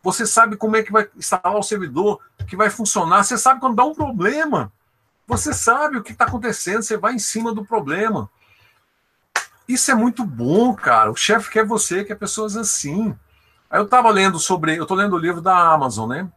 Você 0.04 0.28
sabe 0.28 0.58
como 0.58 0.76
é 0.76 0.84
que 0.84 0.92
vai 0.92 1.10
instalar 1.18 1.58
o 1.58 1.64
servidor, 1.64 2.20
que 2.48 2.56
vai 2.56 2.70
funcionar. 2.70 3.24
Você 3.24 3.36
sabe 3.36 3.60
quando 3.60 3.78
dá 3.78 3.84
um 3.84 3.96
problema. 3.96 4.72
Você 5.26 5.56
sabe 5.56 5.98
o 5.98 6.04
que 6.04 6.12
está 6.12 6.26
acontecendo, 6.26 6.84
você 6.84 6.96
vai 6.96 7.16
em 7.16 7.20
cima 7.20 7.52
do 7.52 7.66
problema. 7.66 8.30
Isso 9.68 9.90
é 9.90 9.96
muito 9.96 10.24
bom, 10.24 10.72
cara. 10.76 11.10
O 11.10 11.16
chefe 11.16 11.50
quer 11.50 11.66
você, 11.66 12.04
quer 12.04 12.14
pessoas 12.14 12.56
assim. 12.56 13.18
Aí 13.72 13.80
eu 13.80 13.86
estava 13.86 14.12
lendo 14.12 14.38
sobre. 14.38 14.78
Eu 14.78 14.84
estou 14.84 14.96
lendo 14.96 15.16
o 15.16 15.20
livro 15.20 15.42
da 15.42 15.58
Amazon, 15.58 16.08
né? 16.08 16.30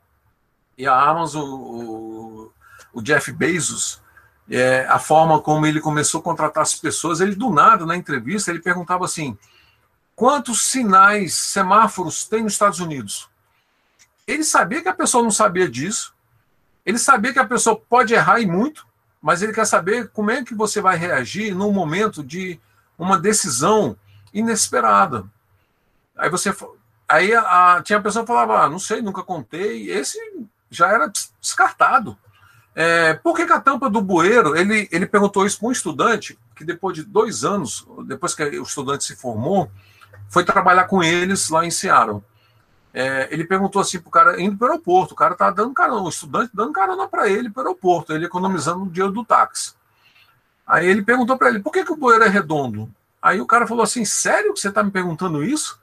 E 0.76 0.86
a 0.86 0.94
Amazon, 0.94 1.48
o, 1.48 2.52
o 2.92 3.02
Jeff 3.02 3.32
Bezos, 3.32 4.00
é, 4.50 4.86
a 4.88 4.98
forma 4.98 5.40
como 5.40 5.66
ele 5.66 5.80
começou 5.80 6.20
a 6.20 6.24
contratar 6.24 6.62
as 6.62 6.74
pessoas, 6.74 7.20
ele 7.20 7.34
do 7.34 7.50
nada, 7.50 7.84
na 7.84 7.96
entrevista, 7.96 8.50
ele 8.50 8.60
perguntava 8.60 9.04
assim: 9.04 9.36
quantos 10.14 10.64
sinais, 10.64 11.34
semáforos 11.34 12.24
tem 12.24 12.42
nos 12.42 12.52
Estados 12.52 12.80
Unidos? 12.80 13.28
Ele 14.26 14.44
sabia 14.44 14.82
que 14.82 14.88
a 14.88 14.94
pessoa 14.94 15.22
não 15.22 15.30
sabia 15.30 15.68
disso. 15.68 16.14
Ele 16.84 16.98
sabia 16.98 17.32
que 17.32 17.38
a 17.38 17.46
pessoa 17.46 17.76
pode 17.76 18.14
errar 18.14 18.40
e 18.40 18.46
muito, 18.46 18.86
mas 19.20 19.42
ele 19.42 19.52
quer 19.52 19.66
saber 19.66 20.08
como 20.08 20.30
é 20.30 20.44
que 20.44 20.54
você 20.54 20.80
vai 20.80 20.96
reagir 20.96 21.54
num 21.54 21.72
momento 21.72 22.22
de 22.22 22.60
uma 22.98 23.18
decisão 23.18 23.96
inesperada. 24.32 25.24
Aí 26.16 26.30
você 26.30 26.54
aí 27.08 27.34
a, 27.34 27.76
a, 27.76 27.82
tinha 27.82 27.98
a 27.98 28.02
pessoa 28.02 28.24
que 28.24 28.28
falava, 28.28 28.62
ah, 28.62 28.70
não 28.70 28.78
sei, 28.78 29.02
nunca 29.02 29.22
contei. 29.22 29.90
Esse 29.90 30.18
já 30.70 30.88
era 30.88 31.10
descartado. 31.40 32.16
É, 32.74 33.14
por 33.14 33.34
que, 33.34 33.46
que, 33.46 33.52
a 33.52 33.60
tampa 33.60 33.88
do 33.88 34.02
bueiro? 34.02 34.54
Ele, 34.54 34.88
ele 34.92 35.06
perguntou 35.06 35.46
isso 35.46 35.58
para 35.58 35.68
um 35.68 35.72
estudante 35.72 36.38
que 36.54 36.64
depois 36.64 36.94
de 36.94 37.02
dois 37.02 37.44
anos, 37.44 37.86
depois 38.06 38.34
que 38.34 38.42
o 38.42 38.62
estudante 38.62 39.04
se 39.04 39.16
formou, 39.16 39.70
foi 40.28 40.44
trabalhar 40.44 40.84
com 40.84 41.02
eles 41.02 41.48
lá 41.48 41.64
em 41.64 41.70
Seattle. 41.70 42.22
É, 42.92 43.28
ele 43.30 43.44
perguntou 43.44 43.80
assim 43.80 44.00
pro 44.00 44.10
cara, 44.10 44.40
indo 44.40 44.56
para 44.56 44.68
o 44.68 44.70
aeroporto, 44.70 45.12
o 45.12 45.16
cara 45.16 45.34
tá 45.34 45.50
dando 45.50 45.74
carona, 45.74 46.02
o 46.02 46.08
estudante 46.08 46.50
dando 46.54 46.72
carona 46.72 47.06
para 47.06 47.28
ele 47.28 47.50
para 47.50 47.62
o 47.62 47.66
aeroporto, 47.66 48.12
ele 48.12 48.24
economizando 48.24 48.84
o 48.84 48.90
dinheiro 48.90 49.12
do 49.12 49.24
táxi. 49.24 49.74
Aí 50.66 50.86
ele 50.86 51.02
perguntou 51.02 51.36
para 51.36 51.50
ele, 51.50 51.60
por 51.60 51.72
que, 51.72 51.84
que 51.84 51.92
o 51.92 51.96
bueiro 51.96 52.24
é 52.24 52.28
redondo? 52.28 52.90
Aí 53.20 53.40
o 53.40 53.46
cara 53.46 53.66
falou 53.66 53.84
assim, 53.84 54.04
sério 54.04 54.52
que 54.54 54.60
você 54.60 54.68
está 54.68 54.82
me 54.82 54.90
perguntando 54.90 55.44
isso? 55.44 55.78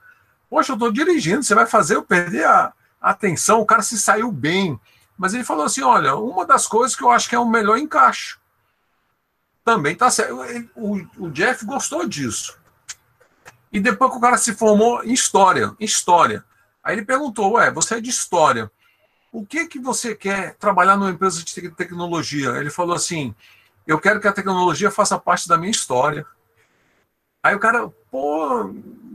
Poxa, 0.50 0.72
eu 0.72 0.74
estou 0.74 0.92
dirigindo, 0.92 1.42
você 1.42 1.54
vai 1.54 1.66
fazer 1.66 1.94
eu 1.96 2.02
perder 2.02 2.46
a 2.46 2.72
atenção, 3.10 3.60
o 3.60 3.66
cara 3.66 3.82
se 3.82 3.98
saiu 3.98 4.32
bem. 4.32 4.80
Mas 5.16 5.34
ele 5.34 5.44
falou 5.44 5.64
assim, 5.64 5.82
olha, 5.82 6.16
uma 6.16 6.44
das 6.44 6.66
coisas 6.66 6.96
que 6.96 7.04
eu 7.04 7.10
acho 7.10 7.28
que 7.28 7.34
é 7.34 7.38
o 7.38 7.48
melhor 7.48 7.78
encaixe. 7.78 8.36
Também 9.64 9.94
tá 9.94 10.10
certo. 10.10 10.34
O, 10.74 10.96
o 11.18 11.30
Jeff 11.30 11.64
gostou 11.64 12.06
disso. 12.06 12.58
E 13.72 13.80
depois 13.80 14.10
que 14.10 14.18
o 14.18 14.20
cara 14.20 14.36
se 14.36 14.54
formou 14.54 15.02
em 15.04 15.12
história, 15.12 15.74
em 15.80 15.84
história. 15.84 16.44
Aí 16.82 16.94
ele 16.94 17.04
perguntou: 17.04 17.52
Ué, 17.52 17.70
você 17.70 17.96
é 17.96 18.00
de 18.00 18.10
história. 18.10 18.70
O 19.32 19.44
que 19.44 19.66
que 19.66 19.78
você 19.78 20.14
quer 20.14 20.54
trabalhar 20.56 20.96
numa 20.96 21.10
empresa 21.10 21.42
de 21.42 21.70
tecnologia? 21.70 22.50
Ele 22.50 22.70
falou 22.70 22.94
assim: 22.94 23.34
Eu 23.86 23.98
quero 23.98 24.20
que 24.20 24.28
a 24.28 24.32
tecnologia 24.32 24.90
faça 24.90 25.18
parte 25.18 25.48
da 25.48 25.56
minha 25.56 25.70
história. 25.70 26.26
Aí 27.42 27.54
o 27.54 27.60
cara, 27.60 27.88
pô, 28.10 28.74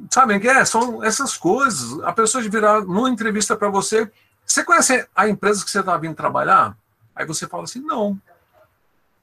sabe 0.10 0.48
é? 0.48 0.66
São 0.66 1.04
essas 1.04 1.38
coisas. 1.38 2.02
A 2.04 2.12
pessoa 2.12 2.42
de 2.42 2.50
virar 2.50 2.82
numa 2.82 3.10
entrevista 3.10 3.56
para 3.56 3.70
você, 3.70 4.12
você 4.46 4.64
conhece 4.64 5.08
a 5.16 5.30
empresa 5.30 5.64
que 5.64 5.70
você 5.70 5.80
está 5.80 5.96
vindo 5.98 6.16
trabalhar? 6.16 6.76
Aí 7.16 7.26
você 7.26 7.48
fala 7.48 7.64
assim, 7.64 7.80
não. 7.82 8.20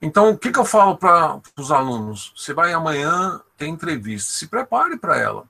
Então, 0.00 0.30
o 0.30 0.38
que, 0.38 0.52
que 0.52 0.58
eu 0.58 0.64
falo 0.64 0.96
para 0.96 1.40
os 1.56 1.72
alunos? 1.72 2.32
Você 2.36 2.52
vai 2.52 2.72
amanhã 2.72 3.40
ter 3.56 3.66
entrevista, 3.66 4.30
se 4.30 4.46
prepare 4.46 4.98
para 4.98 5.18
ela. 5.18 5.44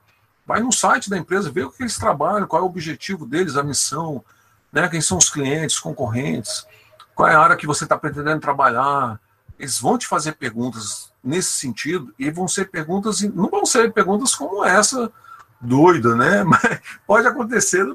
Vai 0.45 0.61
no 0.61 0.71
site 0.71 1.09
da 1.09 1.17
empresa, 1.17 1.51
vê 1.51 1.63
o 1.63 1.69
que 1.69 1.83
eles 1.83 1.97
trabalham, 1.97 2.47
qual 2.47 2.61
é 2.61 2.65
o 2.65 2.69
objetivo 2.69 3.25
deles, 3.25 3.57
a 3.57 3.63
missão, 3.63 4.23
né, 4.71 4.87
quem 4.87 5.01
são 5.01 5.17
os 5.17 5.29
clientes, 5.29 5.77
concorrentes, 5.77 6.65
qual 7.13 7.27
é 7.27 7.35
a 7.35 7.39
área 7.39 7.57
que 7.57 7.67
você 7.67 7.83
está 7.83 7.97
pretendendo 7.97 8.39
trabalhar. 8.39 9.19
Eles 9.59 9.77
vão 9.77 9.97
te 9.97 10.07
fazer 10.07 10.33
perguntas 10.33 11.11
nesse 11.21 11.51
sentido, 11.51 12.13
e 12.17 12.31
vão 12.31 12.47
ser 12.47 12.71
perguntas, 12.71 13.21
não 13.21 13.49
vão 13.49 13.65
ser 13.65 13.91
perguntas 13.91 14.33
como 14.33 14.63
essa 14.63 15.11
doida, 15.59 16.15
né? 16.15 16.43
Mas 16.45 16.79
pode 17.05 17.27
acontecer 17.27 17.85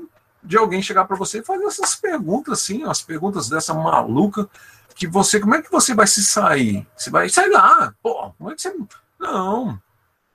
de 0.42 0.56
alguém 0.56 0.82
chegar 0.82 1.04
para 1.04 1.16
você 1.16 1.38
e 1.38 1.44
fazer 1.44 1.64
essas 1.64 1.94
perguntas 1.94 2.60
assim, 2.60 2.84
as 2.84 3.02
perguntas 3.02 3.48
dessa 3.48 3.72
maluca, 3.72 4.48
que 4.94 5.06
você, 5.06 5.40
como 5.40 5.54
é 5.54 5.62
que 5.62 5.70
você 5.70 5.94
vai 5.94 6.06
se 6.06 6.22
sair? 6.22 6.86
Você 6.96 7.10
vai 7.10 7.28
sair 7.28 7.50
lá, 7.50 7.94
pô, 8.02 8.32
como 8.36 8.50
é 8.50 8.54
que 8.54 8.62
você. 8.62 8.76
Não. 9.18 9.80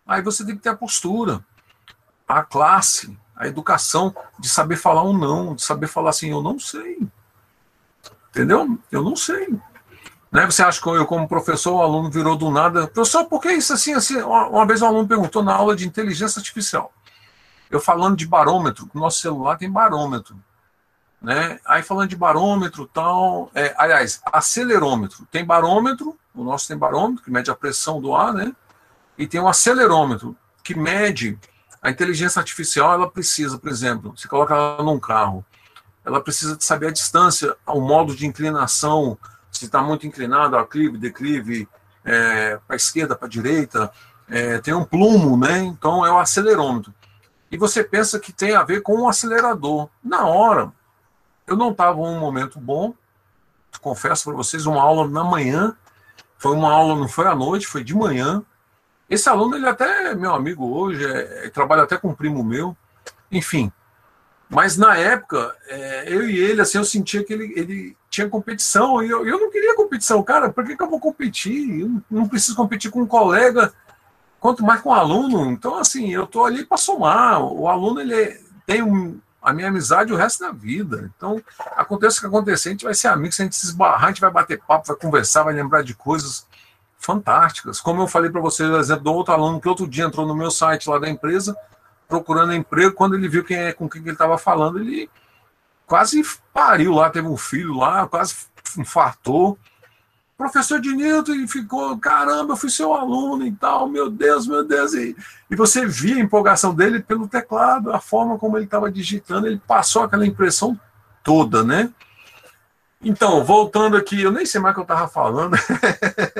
Aí 0.05 0.21
você 0.21 0.45
tem 0.45 0.55
que 0.55 0.61
ter 0.61 0.69
a 0.69 0.75
postura 0.75 1.43
a 2.27 2.43
classe, 2.43 3.17
a 3.35 3.47
educação 3.47 4.13
de 4.37 4.49
saber 4.49 4.75
falar 4.75 5.03
um 5.03 5.17
não, 5.17 5.55
de 5.55 5.63
saber 5.63 5.87
falar 5.87 6.09
assim, 6.09 6.31
eu 6.31 6.41
não 6.41 6.59
sei. 6.59 6.99
Entendeu? 8.29 8.77
Eu 8.91 9.01
não 9.01 9.15
sei. 9.15 9.47
Né? 10.31 10.45
Você 10.45 10.61
acha 10.61 10.81
que 10.81 10.89
eu, 10.89 11.05
como 11.05 11.27
professor, 11.27 11.75
o 11.75 11.81
aluno 11.81 12.11
virou 12.11 12.35
do 12.35 12.51
nada. 12.51 12.87
Professor, 12.87 13.25
por 13.25 13.41
que 13.41 13.51
isso 13.53 13.71
assim, 13.71 13.93
assim? 13.93 14.17
Uma 14.17 14.67
vez 14.67 14.81
um 14.81 14.87
aluno 14.87 15.07
perguntou 15.07 15.41
na 15.41 15.55
aula 15.55 15.75
de 15.75 15.87
inteligência 15.87 16.39
artificial. 16.39 16.91
Eu 17.69 17.79
falando 17.79 18.17
de 18.17 18.27
barômetro, 18.27 18.89
o 18.93 18.99
nosso 18.99 19.19
celular 19.19 19.57
tem 19.57 19.69
barômetro. 19.69 20.37
Né? 21.21 21.59
Aí 21.65 21.81
falando 21.81 22.09
de 22.09 22.15
barômetro 22.15 22.85
tal, 22.87 23.51
é, 23.53 23.73
aliás, 23.77 24.21
acelerômetro. 24.31 25.27
Tem 25.31 25.43
barômetro, 25.43 26.17
o 26.33 26.43
nosso 26.43 26.67
tem 26.67 26.77
barômetro, 26.77 27.23
que 27.23 27.31
mede 27.31 27.49
a 27.49 27.55
pressão 27.55 27.99
do 27.99 28.15
ar, 28.15 28.33
né? 28.33 28.55
E 29.17 29.25
tem 29.25 29.41
um 29.41 29.47
acelerômetro, 29.47 30.35
que 30.63 30.77
mede 30.77 31.37
a 31.81 31.89
inteligência 31.89 32.39
artificial, 32.39 32.93
ela 32.93 33.09
precisa, 33.09 33.57
por 33.57 33.69
exemplo, 33.69 34.13
você 34.15 34.27
coloca 34.27 34.53
ela 34.53 34.83
num 34.83 34.99
carro, 34.99 35.43
ela 36.05 36.21
precisa 36.21 36.55
de 36.55 36.63
saber 36.63 36.87
a 36.87 36.91
distância, 36.91 37.55
o 37.65 37.81
modo 37.81 38.15
de 38.15 38.25
inclinação, 38.25 39.17
se 39.51 39.65
está 39.65 39.81
muito 39.81 40.05
inclinado, 40.05 40.55
aclive, 40.55 40.97
declive, 40.97 41.67
é, 42.05 42.59
para 42.67 42.75
esquerda, 42.75 43.15
para 43.15 43.27
direita, 43.27 43.91
é, 44.29 44.59
tem 44.59 44.73
um 44.73 44.85
plumo, 44.85 45.37
né? 45.37 45.59
Então 45.59 46.05
é 46.05 46.11
o 46.11 46.19
acelerômetro. 46.19 46.93
E 47.51 47.57
você 47.57 47.83
pensa 47.83 48.19
que 48.19 48.33
tem 48.33 48.55
a 48.55 48.63
ver 48.63 48.81
com 48.81 49.01
um 49.01 49.07
acelerador. 49.07 49.89
Na 50.03 50.25
hora, 50.25 50.71
eu 51.45 51.55
não 51.55 51.71
estava 51.71 51.99
em 51.99 52.03
um 52.03 52.19
momento 52.19 52.59
bom, 52.59 52.93
confesso 53.81 54.25
para 54.25 54.33
vocês, 54.33 54.65
uma 54.65 54.81
aula 54.81 55.07
na 55.07 55.23
manhã, 55.23 55.75
foi 56.37 56.53
uma 56.53 56.71
aula, 56.71 56.95
não 56.95 57.07
foi 57.07 57.25
à 57.27 57.35
noite, 57.35 57.67
foi 57.67 57.83
de 57.83 57.95
manhã, 57.95 58.43
esse 59.09 59.29
aluno, 59.29 59.55
ele 59.55 59.67
até 59.67 60.11
é 60.11 60.15
meu 60.15 60.33
amigo 60.33 60.67
hoje, 60.69 61.05
é, 61.05 61.45
é, 61.45 61.49
trabalha 61.49 61.83
até 61.83 61.97
com 61.97 62.09
um 62.09 62.15
primo 62.15 62.43
meu, 62.43 62.75
enfim. 63.31 63.71
Mas 64.49 64.77
na 64.77 64.97
época, 64.97 65.55
é, 65.67 66.13
eu 66.13 66.29
e 66.29 66.37
ele, 66.37 66.61
assim, 66.61 66.77
eu 66.77 66.83
sentia 66.85 67.23
que 67.23 67.31
ele, 67.31 67.53
ele 67.55 67.97
tinha 68.09 68.29
competição, 68.29 69.01
e 69.01 69.09
eu, 69.09 69.25
eu 69.25 69.39
não 69.39 69.49
queria 69.49 69.75
competição. 69.75 70.21
Cara, 70.23 70.49
por 70.49 70.65
que, 70.65 70.75
que 70.75 70.83
eu 70.83 70.89
vou 70.89 70.99
competir? 70.99 71.81
Eu 71.81 72.01
não 72.09 72.27
preciso 72.27 72.55
competir 72.55 72.91
com 72.91 73.01
um 73.01 73.07
colega, 73.07 73.73
quanto 74.39 74.63
mais 74.63 74.81
com 74.81 74.89
um 74.89 74.93
aluno. 74.93 75.51
Então, 75.51 75.77
assim, 75.77 76.11
eu 76.11 76.23
estou 76.23 76.45
ali 76.45 76.65
para 76.65 76.77
somar. 76.77 77.41
O 77.41 77.67
aluno, 77.67 78.01
ele 78.01 78.39
tem 78.65 78.81
um, 78.81 79.19
a 79.41 79.53
minha 79.53 79.69
amizade 79.69 80.11
o 80.11 80.17
resto 80.17 80.43
da 80.43 80.51
vida. 80.51 81.11
Então, 81.15 81.41
acontece 81.75 82.17
o 82.17 82.21
que 82.21 82.27
acontecer, 82.27 82.69
a 82.69 82.71
gente 82.73 82.85
vai 82.85 82.93
ser 82.93 83.07
amigo, 83.07 83.33
se 83.33 83.41
a 83.41 83.45
gente 83.45 83.55
se 83.55 83.65
esbarrar, 83.65 84.05
a 84.05 84.07
gente 84.07 84.21
vai 84.21 84.31
bater 84.31 84.61
papo, 84.61 84.87
vai 84.87 84.97
conversar, 84.97 85.43
vai 85.43 85.53
lembrar 85.53 85.83
de 85.83 85.93
coisas 85.93 86.47
fantásticas. 86.97 87.79
Como 87.79 88.01
eu 88.01 88.07
falei 88.07 88.29
para 88.29 88.41
vocês, 88.41 88.69
o 88.69 88.77
exemplo 88.77 89.05
do 89.05 89.13
outro 89.13 89.33
aluno 89.33 89.61
que 89.61 89.69
outro 89.69 89.87
dia 89.87 90.05
entrou 90.05 90.25
no 90.25 90.35
meu 90.35 90.51
site 90.51 90.89
lá 90.89 90.99
da 90.99 91.09
empresa, 91.09 91.55
procurando 92.07 92.53
emprego, 92.53 92.93
quando 92.93 93.15
ele 93.15 93.29
viu 93.29 93.43
quem 93.43 93.57
é, 93.57 93.71
com 93.71 93.87
quem 93.87 94.01
ele 94.01 94.11
estava 94.11 94.37
falando, 94.37 94.79
ele 94.79 95.09
quase 95.85 96.21
pariu 96.53 96.93
lá, 96.93 97.09
teve 97.09 97.27
um 97.27 97.37
filho 97.37 97.73
lá, 97.75 98.07
quase 98.07 98.35
infartou. 98.77 99.57
Professor 100.37 100.79
de 100.79 100.93
Newton, 100.93 101.33
e 101.33 101.47
ficou, 101.47 101.97
caramba, 101.97 102.53
eu 102.53 102.57
fui 102.57 102.69
seu 102.69 102.93
aluno 102.93 103.45
e 103.45 103.51
tal, 103.51 103.87
meu 103.89 104.09
Deus, 104.09 104.47
meu 104.47 104.63
Deus. 104.63 104.93
E, 104.93 105.15
e 105.49 105.55
você 105.55 105.85
via 105.85 106.15
a 106.17 106.19
empolgação 106.19 106.73
dele 106.75 106.99
pelo 106.99 107.27
teclado, 107.27 107.91
a 107.91 107.99
forma 107.99 108.37
como 108.37 108.57
ele 108.57 108.65
estava 108.65 108.91
digitando, 108.91 109.47
ele 109.47 109.61
passou 109.67 110.03
aquela 110.03 110.25
impressão 110.25 110.79
toda, 111.23 111.63
né? 111.63 111.89
Então, 113.01 113.43
voltando 113.43 113.97
aqui, 113.97 114.21
eu 114.21 114.31
nem 114.31 114.45
sei 114.45 114.61
mais 114.61 114.73
o 114.73 114.75
que 114.75 114.79
eu 114.81 114.83
estava 114.83 115.07
falando. 115.07 115.55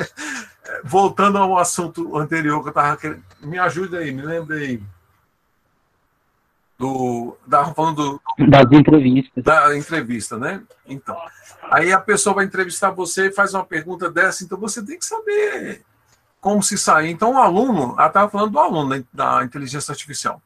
voltando 0.84 1.38
ao 1.38 1.58
assunto 1.58 2.18
anterior 2.18 2.62
que 2.62 2.68
eu 2.68 2.72
estava 2.72 2.98
querendo. 2.98 3.24
Me 3.42 3.60
ajuda 3.60 4.00
aí, 4.00 4.12
me 4.12 4.22
lembra 4.22 4.58
aí. 4.58 4.82
Do. 6.78 7.36
Estava 7.44 7.74
falando 7.74 8.20
do, 8.38 8.48
das 8.48 8.72
entrevistas. 8.72 9.44
Da 9.44 9.76
entrevista, 9.76 10.38
né? 10.38 10.62
Então. 10.86 11.18
Aí 11.70 11.92
a 11.92 12.00
pessoa 12.00 12.36
vai 12.36 12.46
entrevistar 12.46 12.92
você 12.92 13.28
e 13.28 13.34
faz 13.34 13.54
uma 13.54 13.66
pergunta 13.66 14.10
dessa, 14.10 14.44
então 14.44 14.58
você 14.58 14.84
tem 14.84 14.98
que 14.98 15.06
saber 15.06 15.84
como 16.40 16.64
se 16.64 16.78
sair. 16.78 17.10
Então, 17.10 17.34
o 17.34 17.38
aluno, 17.38 17.94
ela 17.98 18.08
estava 18.08 18.30
falando 18.30 18.52
do 18.52 18.60
aluno 18.60 19.06
da 19.12 19.44
inteligência 19.44 19.92
artificial. 19.92 20.42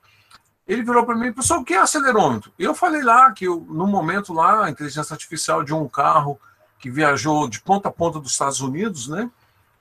Ele 0.68 0.84
virou 0.84 1.06
para 1.06 1.16
mim, 1.16 1.34
pessoal, 1.34 1.62
o 1.62 1.66
que 1.66 1.74
é 1.74 1.80
acelerômetro? 1.80 2.52
Eu 2.58 2.74
falei 2.74 3.02
lá 3.02 3.32
que 3.32 3.46
eu, 3.46 3.66
no 3.70 3.86
momento 3.86 4.34
lá, 4.34 4.66
a 4.66 4.70
inteligência 4.70 5.14
artificial 5.14 5.64
de 5.64 5.74
um 5.74 5.88
carro 5.88 6.40
que 6.80 6.90
viajou 6.90 7.48
de 7.48 7.62
ponta 7.62 7.90
a 7.90 7.92
ponta 7.92 8.20
dos 8.20 8.32
Estados 8.32 8.62
Unidos, 8.62 9.08
né? 9.08 9.30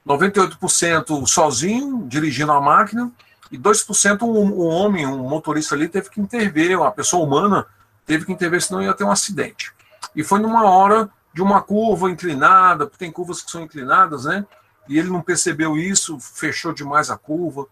98% 0.07 1.27
sozinho, 1.27 2.07
dirigindo 2.07 2.53
a 2.53 2.61
máquina, 2.61 3.11
e 3.51 3.59
2% 3.59 4.23
um, 4.23 4.27
um 4.27 4.67
homem, 4.67 5.07
um 5.07 5.29
motorista 5.29 5.75
ali, 5.75 5.89
teve 5.89 6.11
que 6.11 6.21
intervir, 6.21 6.79
uma 6.79 6.91
pessoa 6.91 7.25
humana 7.25 7.67
teve 8.05 8.25
que 8.25 8.33
intervir, 8.33 8.63
senão 8.63 8.83
ia 8.83 8.95
ter 8.95 9.05
um 9.05 9.11
acidente. 9.11 9.73
E 10.15 10.25
foi 10.25 10.41
numa 10.41 10.65
hora 10.65 11.09
de 11.33 11.43
uma 11.43 11.63
curva 11.63 12.11
inclinada, 12.11 12.87
porque 12.87 13.05
tem 13.05 13.13
curvas 13.13 13.41
que 13.41 13.51
são 13.51 13.63
inclinadas, 13.63 14.25
né? 14.25 14.47
E 14.89 14.99
ele 14.99 15.11
não 15.11 15.23
percebeu 15.23 15.77
isso, 15.77 16.19
fechou 16.19 16.73
demais 16.73 17.11
a 17.11 17.17
curva. 17.17 17.67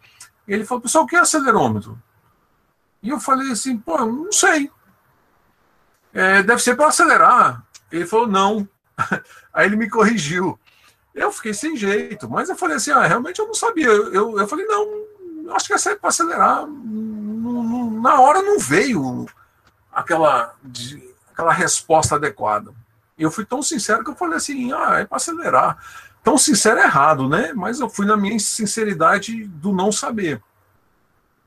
E 0.47 0.53
ele 0.53 0.65
falou, 0.65 0.83
pessoal, 0.83 1.05
o 1.05 1.07
que 1.07 1.17
é 1.17 1.21
acelerômetro? 1.21 2.01
E 3.03 3.11
eu 3.11 3.19
falei 3.19 3.51
assim, 3.51 3.77
pô, 3.77 3.99
não 3.99 4.31
sei. 4.33 4.71
É, 6.13 6.43
deve 6.43 6.63
ser 6.63 6.77
para 6.77 6.89
acelerar. 6.89 7.65
Ele 7.91 8.07
falou, 8.07 8.27
não. 8.27 8.69
Aí 9.53 9.67
ele 9.67 9.77
me 9.77 9.91
corrigiu. 9.91 10.59
Eu 11.15 11.33
fiquei 11.33 11.53
sem 11.53 11.77
jeito, 11.77 12.31
mas 12.31 12.49
eu 12.49 12.57
falei 12.57 12.77
assim, 12.77 12.93
ah, 12.93 13.07
realmente 13.07 13.41
eu 13.41 13.47
não 13.47 13.55
sabia. 13.55 13.89
Eu, 13.89 14.39
eu, 14.39 14.47
falei, 14.47 14.65
não, 14.67 15.05
acho 15.55 15.67
que 15.67 15.73
é 15.89 15.97
para 15.97 16.09
acelerar. 16.09 16.67
Na 16.67 18.21
hora 18.21 18.43
não 18.43 18.59
veio 18.59 19.27
aquela, 19.93 20.55
aquela 21.33 21.53
resposta 21.53 22.15
adequada. 22.15 22.73
E 23.19 23.23
eu 23.23 23.31
fui 23.31 23.45
tão 23.45 23.63
sincero 23.63 24.05
que 24.05 24.11
eu 24.11 24.15
falei 24.15 24.37
assim, 24.37 24.73
ah, 24.73 25.01
é 25.01 25.05
para 25.05 25.17
acelerar. 25.17 25.79
Tão 26.23 26.39
sincero 26.39 26.79
é 26.79 26.85
errado, 26.85 27.29
né? 27.29 27.53
Mas 27.53 27.81
eu 27.81 27.89
fui 27.89 28.07
na 28.07 28.17
minha 28.17 28.39
sinceridade 28.39 29.45
do 29.45 29.73
não 29.73 29.91
saber. 29.91 30.43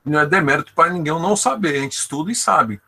Não 0.04 0.20
é 0.20 0.26
demérito 0.26 0.74
para 0.74 0.92
ninguém 0.92 1.14
não 1.14 1.36
saber, 1.36 1.76
a 1.76 1.82
gente 1.82 1.94
estuda 1.94 2.32
e 2.32 2.36
sabe. 2.36 2.82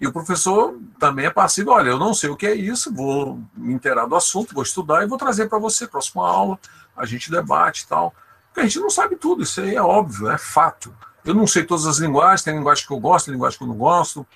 E 0.00 0.06
o 0.06 0.12
professor 0.12 0.78
também 0.98 1.26
é 1.26 1.30
passivo, 1.30 1.72
olha, 1.72 1.90
eu 1.90 1.98
não 1.98 2.14
sei 2.14 2.30
o 2.30 2.36
que 2.36 2.46
é 2.46 2.54
isso, 2.54 2.94
vou 2.94 3.40
me 3.54 3.74
inteirar 3.74 4.06
do 4.06 4.14
assunto, 4.14 4.54
vou 4.54 4.62
estudar 4.62 5.02
e 5.02 5.08
vou 5.08 5.18
trazer 5.18 5.48
para 5.48 5.58
você, 5.58 5.86
próxima 5.88 6.26
aula, 6.26 6.58
a 6.96 7.04
gente 7.04 7.30
debate 7.30 7.82
e 7.82 7.88
tal. 7.88 8.14
Porque 8.46 8.60
a 8.60 8.62
gente 8.62 8.78
não 8.78 8.90
sabe 8.90 9.16
tudo, 9.16 9.42
isso 9.42 9.60
aí 9.60 9.74
é 9.74 9.82
óbvio, 9.82 10.30
é 10.30 10.38
fato. 10.38 10.94
Eu 11.24 11.34
não 11.34 11.46
sei 11.46 11.64
todas 11.64 11.84
as 11.84 11.98
linguagens, 11.98 12.42
tem 12.42 12.54
linguagem 12.56 12.86
que 12.86 12.92
eu 12.92 13.00
gosto, 13.00 13.26
tem 13.26 13.34
linguagem 13.34 13.58
que 13.58 13.64
eu 13.64 13.68
não 13.68 13.76
gosto, 13.76 14.26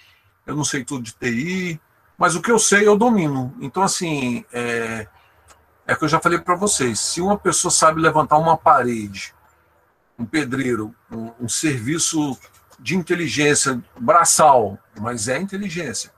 eu 0.45 0.57
não 0.57 0.65
sei 0.65 0.85
tudo 0.85 1.03
de 1.03 1.13
TI, 1.13 1.81
mas 2.23 2.37
o 2.37 2.41
que 2.41 2.53
eu 2.53 2.59
sei 2.61 2.87
eu 2.87 2.97
domino. 2.97 3.53
Então, 3.61 3.83
assim, 3.83 4.45
é, 4.53 5.09
é 5.85 5.97
que 5.97 6.05
eu 6.05 6.09
já 6.09 6.21
falei 6.21 6.39
para 6.39 6.55
vocês: 6.55 7.01
se 7.01 7.21
uma 7.21 7.37
pessoa 7.37 7.69
sabe 7.69 8.01
levantar 8.01 8.39
uma 8.39 8.57
parede, 8.57 9.35
um 10.17 10.25
pedreiro, 10.25 10.95
um, 11.11 11.33
um 11.41 11.49
serviço 11.49 12.39
de 12.79 12.97
inteligência 12.97 13.83
braçal, 13.99 14.79
mas 15.01 15.27
é 15.27 15.37
inteligência. 15.37 16.13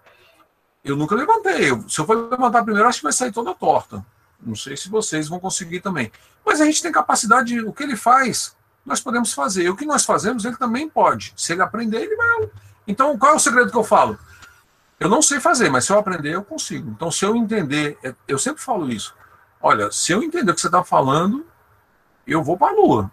Eu 0.85 0.95
nunca 0.95 1.15
levantei. 1.15 1.71
se 1.89 1.99
eu 1.99 2.05
for 2.05 2.29
levantar 2.31 2.63
primeiro, 2.65 2.87
acho 2.87 2.99
que 2.99 3.05
vai 3.05 3.13
sair 3.15 3.33
toda 3.33 3.55
torta. 3.55 4.05
Não 4.39 4.55
sei 4.55 4.77
se 4.77 4.91
vocês 4.91 5.27
vão 5.27 5.41
conseguir 5.41 5.81
também. 5.81 6.13
Mas 6.45 6.61
a 6.61 6.67
gente 6.67 6.83
tem 6.83 6.93
capacidade, 6.93 7.59
o 7.61 7.73
que 7.73 7.83
ele 7.83 7.97
faz, 7.97 8.55
nós 8.85 9.01
podemos 9.01 9.33
fazer. 9.33 9.71
O 9.71 9.75
que 9.75 9.87
nós 9.87 10.05
fazemos, 10.05 10.45
ele 10.45 10.59
também 10.59 10.87
pode. 10.87 11.33
Se 11.35 11.55
ele 11.55 11.63
aprender, 11.63 12.03
ele 12.03 12.15
vai. 12.15 12.51
Então, 12.87 13.17
qual 13.17 13.33
é 13.33 13.37
o 13.37 13.39
segredo 13.39 13.71
que 13.71 13.79
eu 13.79 13.85
falo? 13.85 14.19
Eu 14.99 15.09
não 15.09 15.21
sei 15.21 15.41
fazer, 15.41 15.69
mas 15.71 15.85
se 15.85 15.93
eu 15.93 15.99
aprender, 15.99 16.35
eu 16.35 16.45
consigo. 16.45 16.91
Então, 16.91 17.11
se 17.11 17.25
eu 17.25 17.35
entender, 17.35 17.99
é, 18.03 18.15
eu 18.29 18.39
sempre 18.39 18.63
falo 18.63 18.91
isso. 18.91 19.15
Olha, 19.61 19.91
se 19.91 20.13
eu 20.13 20.23
entender 20.23 20.51
o 20.51 20.55
que 20.55 20.61
você 20.61 20.69
está 20.69 20.85
falando, 20.85 21.47
eu 22.27 22.43
vou 22.43 22.57
para 22.57 22.73
a 22.73 22.77
Lua. 22.77 23.11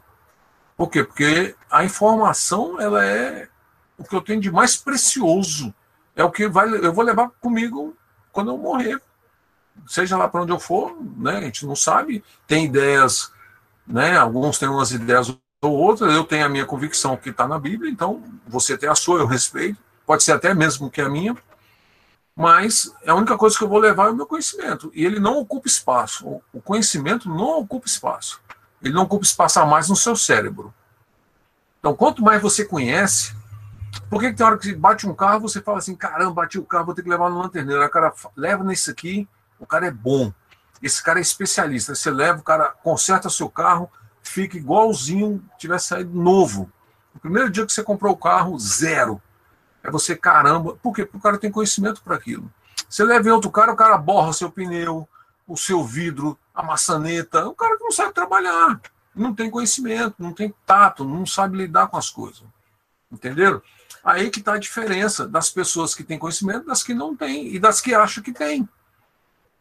Por 0.78 0.90
quê? 0.90 1.04
Porque 1.04 1.56
a 1.70 1.84
informação 1.84 2.80
ela 2.80 3.06
é 3.06 3.48
o 3.98 4.04
que 4.04 4.16
eu 4.16 4.22
tenho 4.22 4.42
de 4.42 4.52
mais 4.52 4.76
precioso. 4.76 5.74
É 6.16 6.24
o 6.24 6.32
que 6.32 6.48
vai, 6.48 6.68
eu 6.68 6.94
vou 6.94 7.04
levar 7.04 7.30
comigo 7.40 7.96
quando 8.32 8.52
eu 8.52 8.58
morrer. 8.58 9.02
Seja 9.88 10.18
lá 10.18 10.28
para 10.28 10.42
onde 10.42 10.52
eu 10.52 10.60
for, 10.60 10.96
né? 11.18 11.38
A 11.38 11.42
gente 11.42 11.66
não 11.66 11.76
sabe. 11.76 12.24
Tem 12.48 12.66
ideias, 12.66 13.32
né? 13.88 14.18
Alguns 14.18 14.58
têm 14.58 14.68
umas 14.68 14.92
ideias 14.92 15.30
ou 15.62 15.72
outras. 15.72 16.14
Eu 16.14 16.24
tenho 16.24 16.46
a 16.46 16.50
minha 16.50 16.66
convicção 16.66 17.16
que 17.16 17.30
está 17.30 17.48
na 17.48 17.60
Bíblia, 17.60 17.92
então 17.92 18.24
você 18.48 18.78
tem 18.78 18.90
a 18.90 18.96
sua, 18.96 19.20
eu 19.20 19.28
respeito. 19.28 19.80
Pode 20.06 20.24
ser 20.24 20.34
até 20.34 20.54
mesmo 20.54 20.90
que 20.90 21.00
a 21.00 21.08
minha, 21.08 21.36
mas 22.36 22.92
a 23.06 23.14
única 23.14 23.38
coisa 23.38 23.58
que 23.58 23.64
eu 23.64 23.70
vou 23.70 23.80
levar 23.80 24.08
é 24.08 24.12
o 24.12 24.16
meu 24.16 24.26
conhecimento. 24.26 24.92
E 24.94 25.06
ele 25.06 25.20
não 25.20 25.38
ocupa 25.38 25.68
espaço. 25.68 26.42
O 26.54 26.62
conhecimento 26.62 27.30
não 27.30 27.60
ocupa 27.60 27.88
espaço. 27.88 28.42
Ele 28.82 28.94
não 28.94 29.04
ocupa 29.04 29.26
espaço 29.26 29.60
a 29.60 29.66
mais 29.66 29.90
no 29.90 29.96
seu 29.96 30.16
cérebro. 30.16 30.74
Então, 31.80 31.96
quanto 31.96 32.22
mais 32.22 32.42
você 32.42 32.64
conhece, 32.64 33.36
por 34.10 34.20
que, 34.20 34.30
que 34.30 34.38
tem 34.38 34.46
hora 34.46 34.58
que 34.58 34.74
bate 34.74 35.08
um 35.08 35.14
carro, 35.14 35.42
você 35.42 35.62
fala 35.62 35.80
assim, 35.80 35.96
caramba, 35.96 36.42
bati 36.42 36.58
o 36.58 36.66
carro, 36.66 36.86
vou 36.86 36.96
ter 36.96 37.04
que 37.04 37.10
levar 37.10 37.30
no 37.30 37.40
lanterneiro. 37.40 37.84
O 37.84 37.90
cara 37.90 38.14
leva 38.36 38.64
nesse 38.64 38.90
aqui, 38.90 39.28
o 39.60 39.66
cara 39.66 39.88
é 39.88 39.92
bom. 39.92 40.32
Esse 40.82 41.04
cara 41.04 41.20
é 41.20 41.22
especialista. 41.22 41.94
Você 41.94 42.10
leva, 42.10 42.40
o 42.40 42.44
cara 42.44 42.70
conserta 42.84 43.30
seu 43.30 43.50
carro, 43.50 43.90
fica 44.24 44.58
igualzinho 44.58 45.44
tivesse 45.58 45.88
saído 45.88 46.18
novo. 46.18 46.72
O 47.14 47.20
primeiro 47.20 47.50
dia 47.50 47.66
que 47.66 47.74
você 47.74 47.84
comprou 47.84 48.14
o 48.14 48.18
carro, 48.18 48.58
zero. 48.58 49.22
É 49.84 49.90
você, 49.90 50.16
caramba. 50.16 50.76
Por 50.76 50.94
quê? 50.94 51.06
Porque 51.06 51.18
o 51.18 51.22
cara 51.22 51.38
tem 51.38 51.52
conhecimento 51.52 52.02
para 52.02 52.16
aquilo. 52.16 52.52
Você 52.88 53.04
leva 53.04 53.28
em 53.28 53.32
outro 53.32 53.50
cara, 53.50 53.72
o 53.72 53.76
cara 53.76 53.98
borra 53.98 54.34
seu 54.34 54.52
pneu, 54.52 55.08
o 55.48 55.58
seu 55.58 55.84
vidro, 55.84 56.38
a 56.54 56.62
maçaneta. 56.62 57.48
O 57.48 57.56
cara 57.56 57.78
que 57.78 57.84
não 57.84 57.92
sabe 57.92 58.14
trabalhar, 58.14 58.80
não 59.16 59.34
tem 59.34 59.50
conhecimento, 59.50 60.16
não 60.20 60.34
tem 60.34 60.54
tato, 60.66 61.04
não 61.04 61.26
sabe 61.26 61.58
lidar 61.58 61.88
com 61.88 61.98
as 61.98 62.10
coisas. 62.10 62.44
Entenderam? 63.12 63.62
Aí 64.04 64.30
que 64.30 64.40
está 64.40 64.54
a 64.54 64.60
diferença 64.60 65.28
das 65.28 65.50
pessoas 65.50 65.94
que 65.94 66.04
têm 66.04 66.18
conhecimento 66.18 66.66
das 66.66 66.82
que 66.82 66.94
não 66.94 67.16
têm 67.16 67.54
e 67.54 67.60
das 67.60 67.82
que 67.82 67.94
acham 67.94 68.24
que 68.24 68.32
têm. 68.32 68.68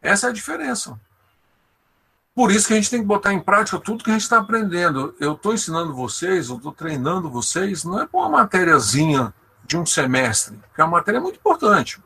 Essa 0.01 0.29
é 0.29 0.31
a 0.31 0.33
diferença. 0.33 0.99
Por 2.35 2.51
isso 2.51 2.69
que 2.69 2.73
a 2.73 2.77
gente 2.77 2.89
tem 2.89 3.01
que 3.01 3.07
botar 3.07 3.33
em 3.33 3.41
prática 3.41 3.79
tudo 3.79 4.05
que 4.05 4.11
a 4.11 4.15
gente 4.15 4.23
está 4.23 4.39
aprendendo. 4.39 5.15
Eu 5.21 5.35
estou 5.35 5.53
ensinando 5.53 5.95
vocês, 5.95 6.49
eu 6.49 6.57
estou 6.57 6.73
treinando 6.73 7.29
vocês, 7.29 7.85
não 7.85 8.01
é 8.01 8.07
com 8.07 8.19
uma 8.19 8.31
matériazinha 8.31 9.35
de 9.71 9.79
um 9.79 9.87
semestre, 9.87 10.59
que 10.75 10.81
é 10.81 10.85
uma 10.85 10.99
matéria 10.99 11.21
muito 11.21 11.37
importante. 11.37 12.03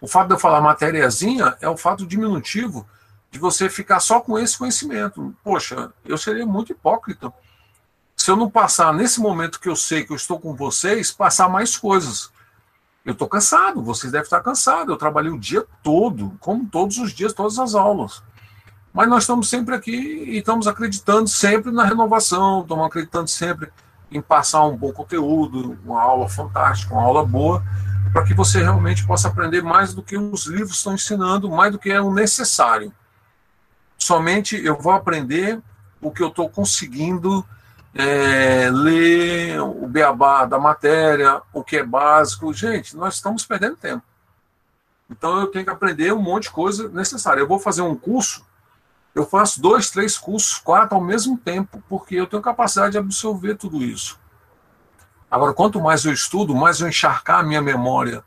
O 0.00 0.08
fato 0.08 0.28
de 0.28 0.34
eu 0.34 0.38
falar 0.38 0.62
matériazinha 0.62 1.54
é 1.60 1.68
o 1.68 1.76
fato 1.76 2.06
diminutivo 2.06 2.88
de 3.30 3.38
você 3.38 3.68
ficar 3.68 4.00
só 4.00 4.20
com 4.20 4.38
esse 4.38 4.56
conhecimento. 4.56 5.36
Poxa, 5.44 5.92
eu 6.02 6.16
seria 6.16 6.46
muito 6.46 6.72
hipócrita 6.72 7.30
se 8.16 8.30
eu 8.30 8.36
não 8.36 8.48
passar 8.48 8.90
nesse 8.94 9.20
momento 9.20 9.60
que 9.60 9.68
eu 9.68 9.76
sei 9.76 10.02
que 10.02 10.12
eu 10.12 10.16
estou 10.16 10.40
com 10.40 10.54
vocês, 10.54 11.12
passar 11.12 11.46
mais 11.46 11.76
coisas. 11.76 12.30
Eu 13.04 13.12
estou 13.12 13.28
cansado, 13.28 13.82
vocês 13.82 14.10
devem 14.10 14.24
estar 14.24 14.40
cansados. 14.40 14.88
Eu 14.88 14.96
trabalhei 14.96 15.30
o 15.30 15.38
dia 15.38 15.66
todo, 15.82 16.34
como 16.40 16.66
todos 16.66 16.96
os 16.96 17.12
dias, 17.12 17.34
todas 17.34 17.58
as 17.58 17.74
aulas. 17.74 18.22
Mas 18.94 19.10
nós 19.10 19.24
estamos 19.24 19.50
sempre 19.50 19.74
aqui 19.74 19.90
e 19.92 20.38
estamos 20.38 20.66
acreditando 20.66 21.28
sempre 21.28 21.70
na 21.70 21.84
renovação, 21.84 22.62
estamos 22.62 22.86
acreditando 22.86 23.28
sempre 23.28 23.70
em 24.12 24.20
passar 24.20 24.64
um 24.64 24.76
bom 24.76 24.92
conteúdo, 24.92 25.78
uma 25.84 26.00
aula 26.00 26.28
fantástica, 26.28 26.94
uma 26.94 27.02
aula 27.02 27.24
boa, 27.24 27.62
para 28.12 28.24
que 28.24 28.34
você 28.34 28.62
realmente 28.62 29.06
possa 29.06 29.28
aprender 29.28 29.62
mais 29.62 29.94
do 29.94 30.02
que 30.02 30.16
os 30.16 30.46
livros 30.46 30.76
estão 30.76 30.94
ensinando, 30.94 31.50
mais 31.50 31.72
do 31.72 31.78
que 31.78 31.90
é 31.90 32.00
o 32.00 32.12
necessário. 32.12 32.92
Somente 33.96 34.56
eu 34.62 34.78
vou 34.78 34.92
aprender 34.92 35.60
o 36.00 36.10
que 36.10 36.22
eu 36.22 36.28
estou 36.28 36.48
conseguindo 36.48 37.44
é, 37.94 38.68
ler, 38.70 39.60
o 39.60 39.86
beabá 39.86 40.44
da 40.44 40.58
matéria, 40.58 41.40
o 41.52 41.62
que 41.62 41.76
é 41.78 41.84
básico. 41.84 42.52
Gente, 42.52 42.96
nós 42.96 43.14
estamos 43.14 43.46
perdendo 43.46 43.76
tempo. 43.76 44.02
Então 45.10 45.40
eu 45.40 45.46
tenho 45.46 45.64
que 45.64 45.70
aprender 45.70 46.12
um 46.12 46.22
monte 46.22 46.44
de 46.44 46.50
coisa 46.50 46.88
necessária. 46.88 47.40
Eu 47.40 47.48
vou 47.48 47.58
fazer 47.58 47.82
um 47.82 47.94
curso 47.94 48.44
eu 49.14 49.26
faço 49.26 49.60
dois, 49.60 49.90
três 49.90 50.16
cursos, 50.16 50.58
quatro 50.58 50.96
ao 50.96 51.02
mesmo 51.02 51.36
tempo, 51.36 51.82
porque 51.88 52.14
eu 52.14 52.26
tenho 52.26 52.42
capacidade 52.42 52.92
de 52.92 52.98
absorver 52.98 53.56
tudo 53.56 53.82
isso. 53.82 54.18
Agora, 55.30 55.52
quanto 55.52 55.80
mais 55.80 56.04
eu 56.04 56.12
estudo, 56.12 56.54
mais 56.54 56.80
eu 56.80 56.88
encharcar 56.88 57.40
a 57.40 57.42
minha 57.42 57.62
memória, 57.62 58.24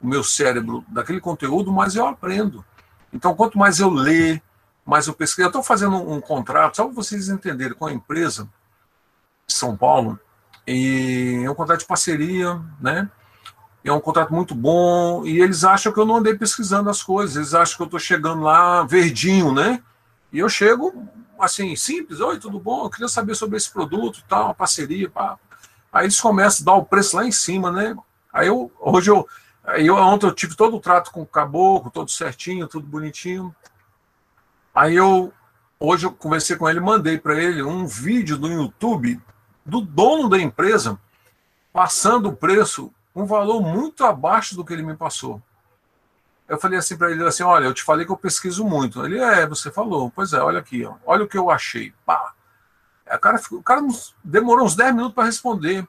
o 0.00 0.06
meu 0.06 0.22
cérebro 0.22 0.84
daquele 0.88 1.20
conteúdo, 1.20 1.72
mais 1.72 1.94
eu 1.94 2.06
aprendo. 2.06 2.64
Então, 3.12 3.34
quanto 3.34 3.58
mais 3.58 3.78
eu 3.78 3.90
ler, 3.90 4.42
mas 4.84 5.06
eu 5.06 5.14
pesquisei. 5.14 5.44
Eu 5.44 5.48
estou 5.48 5.62
fazendo 5.62 5.96
um, 5.96 6.14
um, 6.14 6.20
contrato, 6.20 6.76
só 6.76 6.84
para 6.84 6.94
vocês 6.94 7.28
entenderem, 7.28 7.74
com 7.74 7.86
a 7.86 7.92
empresa 7.92 8.48
de 9.46 9.54
São 9.54 9.76
Paulo, 9.76 10.18
e 10.66 11.42
é 11.44 11.50
um 11.50 11.54
contrato 11.54 11.80
de 11.80 11.86
parceria, 11.86 12.60
né? 12.80 13.08
É 13.84 13.92
um 13.92 14.00
contrato 14.00 14.32
muito 14.32 14.54
bom, 14.54 15.26
e 15.26 15.40
eles 15.40 15.62
acham 15.62 15.92
que 15.92 16.00
eu 16.00 16.06
não 16.06 16.16
andei 16.16 16.34
pesquisando 16.34 16.88
as 16.88 17.02
coisas, 17.02 17.36
eles 17.36 17.54
acham 17.54 17.76
que 17.76 17.82
eu 17.82 17.86
estou 17.86 18.00
chegando 18.00 18.42
lá 18.42 18.82
verdinho, 18.84 19.52
né? 19.52 19.82
E 20.34 20.40
eu 20.40 20.48
chego, 20.48 21.06
assim, 21.38 21.76
simples, 21.76 22.18
oi, 22.18 22.40
tudo 22.40 22.58
bom? 22.58 22.84
Eu 22.84 22.90
queria 22.90 23.06
saber 23.06 23.36
sobre 23.36 23.56
esse 23.56 23.70
produto 23.70 24.18
e 24.18 24.24
tal, 24.24 24.46
uma 24.46 24.54
parceria, 24.54 25.08
pá. 25.08 25.38
Aí 25.92 26.06
eles 26.06 26.20
começam 26.20 26.64
a 26.64 26.66
dar 26.72 26.76
o 26.76 26.84
preço 26.84 27.16
lá 27.16 27.24
em 27.24 27.30
cima, 27.30 27.70
né? 27.70 27.96
Aí 28.32 28.48
eu, 28.48 28.68
hoje 28.80 29.12
eu, 29.12 29.28
eu, 29.76 29.94
ontem 29.94 30.26
eu 30.26 30.34
tive 30.34 30.56
todo 30.56 30.76
o 30.76 30.80
trato 30.80 31.12
com 31.12 31.22
o 31.22 31.26
caboclo, 31.26 31.88
todo 31.88 32.10
certinho, 32.10 32.66
tudo 32.66 32.84
bonitinho. 32.84 33.54
Aí 34.74 34.96
eu, 34.96 35.32
hoje 35.78 36.04
eu 36.04 36.10
conversei 36.10 36.56
com 36.56 36.68
ele, 36.68 36.80
mandei 36.80 37.16
para 37.16 37.40
ele 37.40 37.62
um 37.62 37.86
vídeo 37.86 38.36
do 38.36 38.48
YouTube 38.48 39.20
do 39.64 39.80
dono 39.80 40.28
da 40.28 40.36
empresa 40.36 40.98
passando 41.72 42.30
o 42.30 42.36
preço 42.36 42.92
um 43.14 43.24
valor 43.24 43.62
muito 43.62 44.04
abaixo 44.04 44.56
do 44.56 44.64
que 44.64 44.72
ele 44.72 44.82
me 44.82 44.96
passou. 44.96 45.40
Eu 46.48 46.58
falei 46.58 46.78
assim 46.78 46.96
para 46.96 47.10
ele 47.10 47.26
assim, 47.26 47.42
olha, 47.42 47.64
eu 47.64 47.74
te 47.74 47.82
falei 47.82 48.04
que 48.04 48.12
eu 48.12 48.16
pesquiso 48.16 48.64
muito. 48.64 49.04
Ele 49.04 49.18
é, 49.18 49.46
você 49.46 49.70
falou. 49.70 50.10
Pois 50.10 50.32
é, 50.32 50.40
olha 50.40 50.58
aqui, 50.58 50.84
ó, 50.84 50.94
olha 51.06 51.24
o 51.24 51.28
que 51.28 51.38
eu 51.38 51.50
achei. 51.50 51.92
Pá. 52.04 52.34
O 53.06 53.18
cara, 53.18 53.40
o 53.50 53.62
cara 53.62 53.82
demorou 54.22 54.64
uns 54.66 54.76
10 54.76 54.94
minutos 54.94 55.14
para 55.14 55.24
responder. 55.24 55.86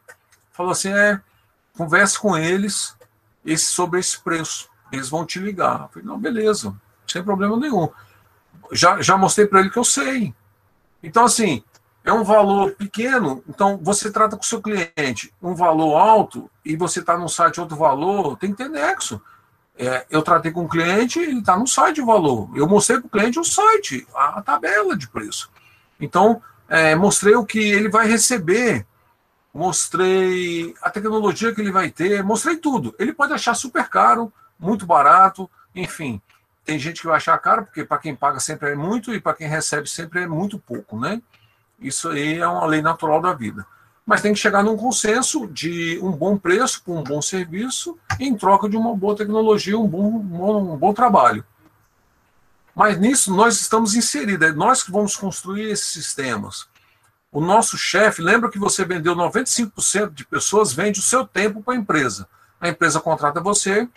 Falou 0.52 0.72
assim, 0.72 0.94
é, 0.94 1.22
converse 1.78 2.20
com 2.20 2.38
eles 2.38 2.96
esse, 3.46 3.66
sobre 3.66 4.00
esse 4.00 4.20
preço. 4.20 4.70
Eles 4.92 5.10
vão 5.10 5.26
te 5.26 5.40
ligar. 5.40 5.82
Eu 5.82 5.90
falei, 5.90 6.08
não, 6.08 6.20
beleza, 6.20 6.76
sem 7.08 7.24
problema 7.24 7.58
nenhum 7.58 7.90
já, 8.72 9.02
já 9.02 9.18
mostrei 9.18 9.48
para 9.48 9.60
ele 9.60 9.70
que 9.70 9.78
eu 9.80 9.84
sei. 9.84 10.34
Então, 11.02 11.26
assim, 11.26 11.64
é 12.04 12.12
um 12.12 12.24
valor 12.24 12.72
pequeno, 12.72 13.44
então 13.48 13.80
você 13.82 14.12
trata 14.12 14.36
com 14.36 14.44
o 14.44 14.46
seu 14.46 14.62
cliente 14.62 15.34
um 15.42 15.56
valor 15.56 15.96
alto 15.96 16.50
e 16.64 16.76
você 16.76 17.00
está 17.00 17.18
no 17.18 17.30
site 17.30 17.60
outro 17.60 17.76
valor, 17.76 18.38
tem 18.38 18.52
que 18.52 18.58
ter 18.58 18.70
nexo. 18.70 19.22
É, 19.78 20.06
eu 20.10 20.22
tratei 20.22 20.52
com 20.52 20.66
o 20.66 20.70
cliente, 20.70 21.20
ele 21.20 21.40
está 21.40 21.58
no 21.58 21.68
site 21.68 21.96
de 21.96 22.02
valor. 22.02 22.50
Eu 22.56 22.68
mostrei 22.68 23.00
para 23.00 23.08
o 23.08 23.10
cliente 23.10 23.40
o 23.40 23.44
site, 23.44 24.08
a, 24.16 24.42
tabela 24.42 24.96
de 24.96 25.08
preço. 25.08 25.52
Então, 26.00 26.42
é, 26.70 26.96
mostrei 26.96 27.36
o 27.36 27.46
que 27.46 27.60
ele 27.60 27.90
vai 27.90 28.08
receber, 28.08 28.86
mostrei 29.54 30.74
a 30.82 30.90
tecnologia 30.90 31.54
que 31.54 31.62
ele 31.62 31.72
vai 31.72 31.90
ter, 31.90 32.24
mostrei 32.24 32.58
tudo. 32.58 32.96
Ele 32.98 33.14
pode 33.14 33.34
achar 33.34 33.54
super 33.54 33.90
caro, 33.90 34.32
muito 34.58 34.86
barato, 34.86 35.50
enfim 35.74 36.22
tem 36.66 36.80
gente 36.80 37.00
que 37.00 37.08
vai 37.08 37.18
achar 37.18 37.38
caro, 37.38 37.64
porque 37.64 37.86
para 37.86 38.00
quem 38.00 38.16
paga 38.16 38.40
sempre 38.40 38.72
é 38.72 38.76
muito 38.76 39.14
e 39.14 39.22
para 39.22 39.36
quem 39.36 39.48
recebe 39.48 39.88
sempre 39.88 40.24
é 40.24 40.28
muito 40.28 40.58
pouco, 40.58 41.00
né? 41.00 41.22
Isso 41.80 42.10
aí 42.10 42.40
é 42.40 42.48
uma 42.48 42.66
lei 42.66 42.82
natural 42.82 43.22
da 43.22 43.34
vida. 43.34 43.66
Mas 44.06 44.22
tem 44.22 44.34
que 44.34 44.40
chegar 44.40 44.64
num 44.64 44.78
consenso 44.78 45.48
de 45.48 46.00
um 46.02 46.12
bom 46.12 46.38
preço 46.38 46.84
com 46.84 47.00
um 47.00 47.04
bom 47.04 47.22
serviço 47.22 47.98
em 48.20 48.36
troca 48.36 48.70
de 48.70 48.78
uma 48.78 48.96
boa 48.96 49.16
tecnologia, 49.16 49.78
um 49.78 49.88
bom, 49.88 50.04
um 50.04 50.78
bom, 50.78 50.94
trabalho. 50.94 51.44
Mas 52.76 53.00
nisso 53.00 53.34
nós 53.34 53.60
estamos 53.60 53.96
inseridos, 53.96 54.48
é 54.48 54.52
nós 54.52 54.84
que 54.84 54.92
vamos 54.92 55.16
construir 55.16 55.72
esses 55.72 55.88
sistemas. 55.88 56.68
O 57.32 57.42
nosso 57.42 57.78
chefe, 57.78 58.22
lembra 58.22 58.50
que 58.50 58.60
você 58.60 58.86
vendeu 58.86 59.16
95% 59.16 60.14
de 60.14 60.26
pessoas, 60.26 60.72
vende 60.72 61.00
o 61.00 61.04
seu 61.04 61.26
tempo 61.26 61.64
para 61.64 61.74
a 61.74 61.78
empresa. 61.78 62.28
A 62.62 62.70
empresa 62.70 63.00
contrata 63.02 63.42
você, 63.42 63.90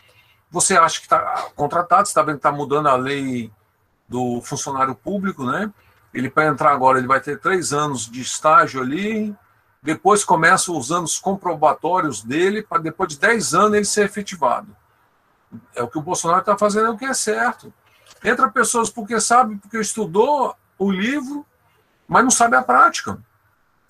você 0.50 0.76
acha 0.76 0.98
que 0.98 1.06
está 1.06 1.50
contratado, 1.54 2.08
está 2.08 2.22
vendo 2.22 2.36
que 2.36 2.38
está 2.38 2.50
mudando 2.50 2.88
a 2.88 2.96
lei 2.96 3.52
do 4.08 4.40
funcionário 4.40 4.94
público, 4.94 5.44
né? 5.44 5.70
Ele 6.12 6.30
para 6.30 6.46
entrar 6.46 6.72
agora, 6.72 6.98
ele 6.98 7.06
vai 7.06 7.20
ter 7.20 7.38
três 7.38 7.72
anos 7.72 8.10
de 8.10 8.22
estágio 8.22 8.80
ali, 8.80 9.36
depois 9.82 10.24
começa 10.24 10.72
os 10.72 10.90
anos 10.90 11.18
comprobatórios 11.18 12.22
dele, 12.22 12.62
para 12.62 12.82
depois 12.82 13.10
de 13.10 13.18
dez 13.18 13.54
anos 13.54 13.74
ele 13.74 13.84
ser 13.84 14.06
efetivado. 14.06 14.76
É 15.74 15.82
o 15.82 15.88
que 15.88 15.98
o 15.98 16.02
Bolsonaro 16.02 16.40
está 16.40 16.58
fazendo, 16.58 16.86
é 16.86 16.90
o 16.90 16.98
que 16.98 17.04
é 17.04 17.14
certo. 17.14 17.72
Entra 18.22 18.50
pessoas 18.50 18.90
porque 18.90 19.20
sabe, 19.20 19.56
porque 19.56 19.78
estudou 19.78 20.54
o 20.78 20.90
livro, 20.90 21.46
mas 22.06 22.24
não 22.24 22.30
sabe 22.30 22.56
a 22.56 22.62
prática. 22.62 23.18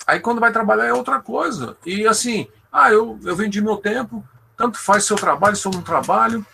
Aí 0.06 0.20
quando 0.20 0.40
vai 0.40 0.52
trabalhar 0.52 0.86
é 0.86 0.92
outra 0.92 1.20
coisa. 1.20 1.76
E 1.84 2.06
assim, 2.06 2.48
ah, 2.72 2.92
eu, 2.92 3.18
eu 3.24 3.34
vendi 3.34 3.60
meu 3.60 3.78
tempo, 3.78 4.26
tanto 4.56 4.78
faz 4.78 5.04
seu 5.04 5.16
trabalho, 5.16 5.56
seu 5.56 5.70
não 5.70 5.82
trabalho. 5.82 6.44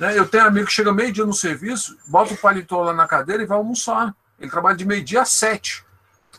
Né? 0.00 0.18
Eu 0.18 0.26
tenho 0.26 0.46
amigo 0.46 0.66
que 0.66 0.72
chega 0.72 0.92
meio-dia 0.92 1.26
no 1.26 1.32
serviço, 1.32 1.96
bota 2.06 2.34
o 2.34 2.36
paletó 2.36 2.82
lá 2.82 2.92
na 2.92 3.06
cadeira 3.06 3.42
e 3.42 3.46
vai 3.46 3.58
almoçar. 3.58 4.14
Ele 4.38 4.50
trabalha 4.50 4.76
de 4.76 4.84
meio-dia 4.84 5.22
a 5.22 5.24
sete. 5.24 5.84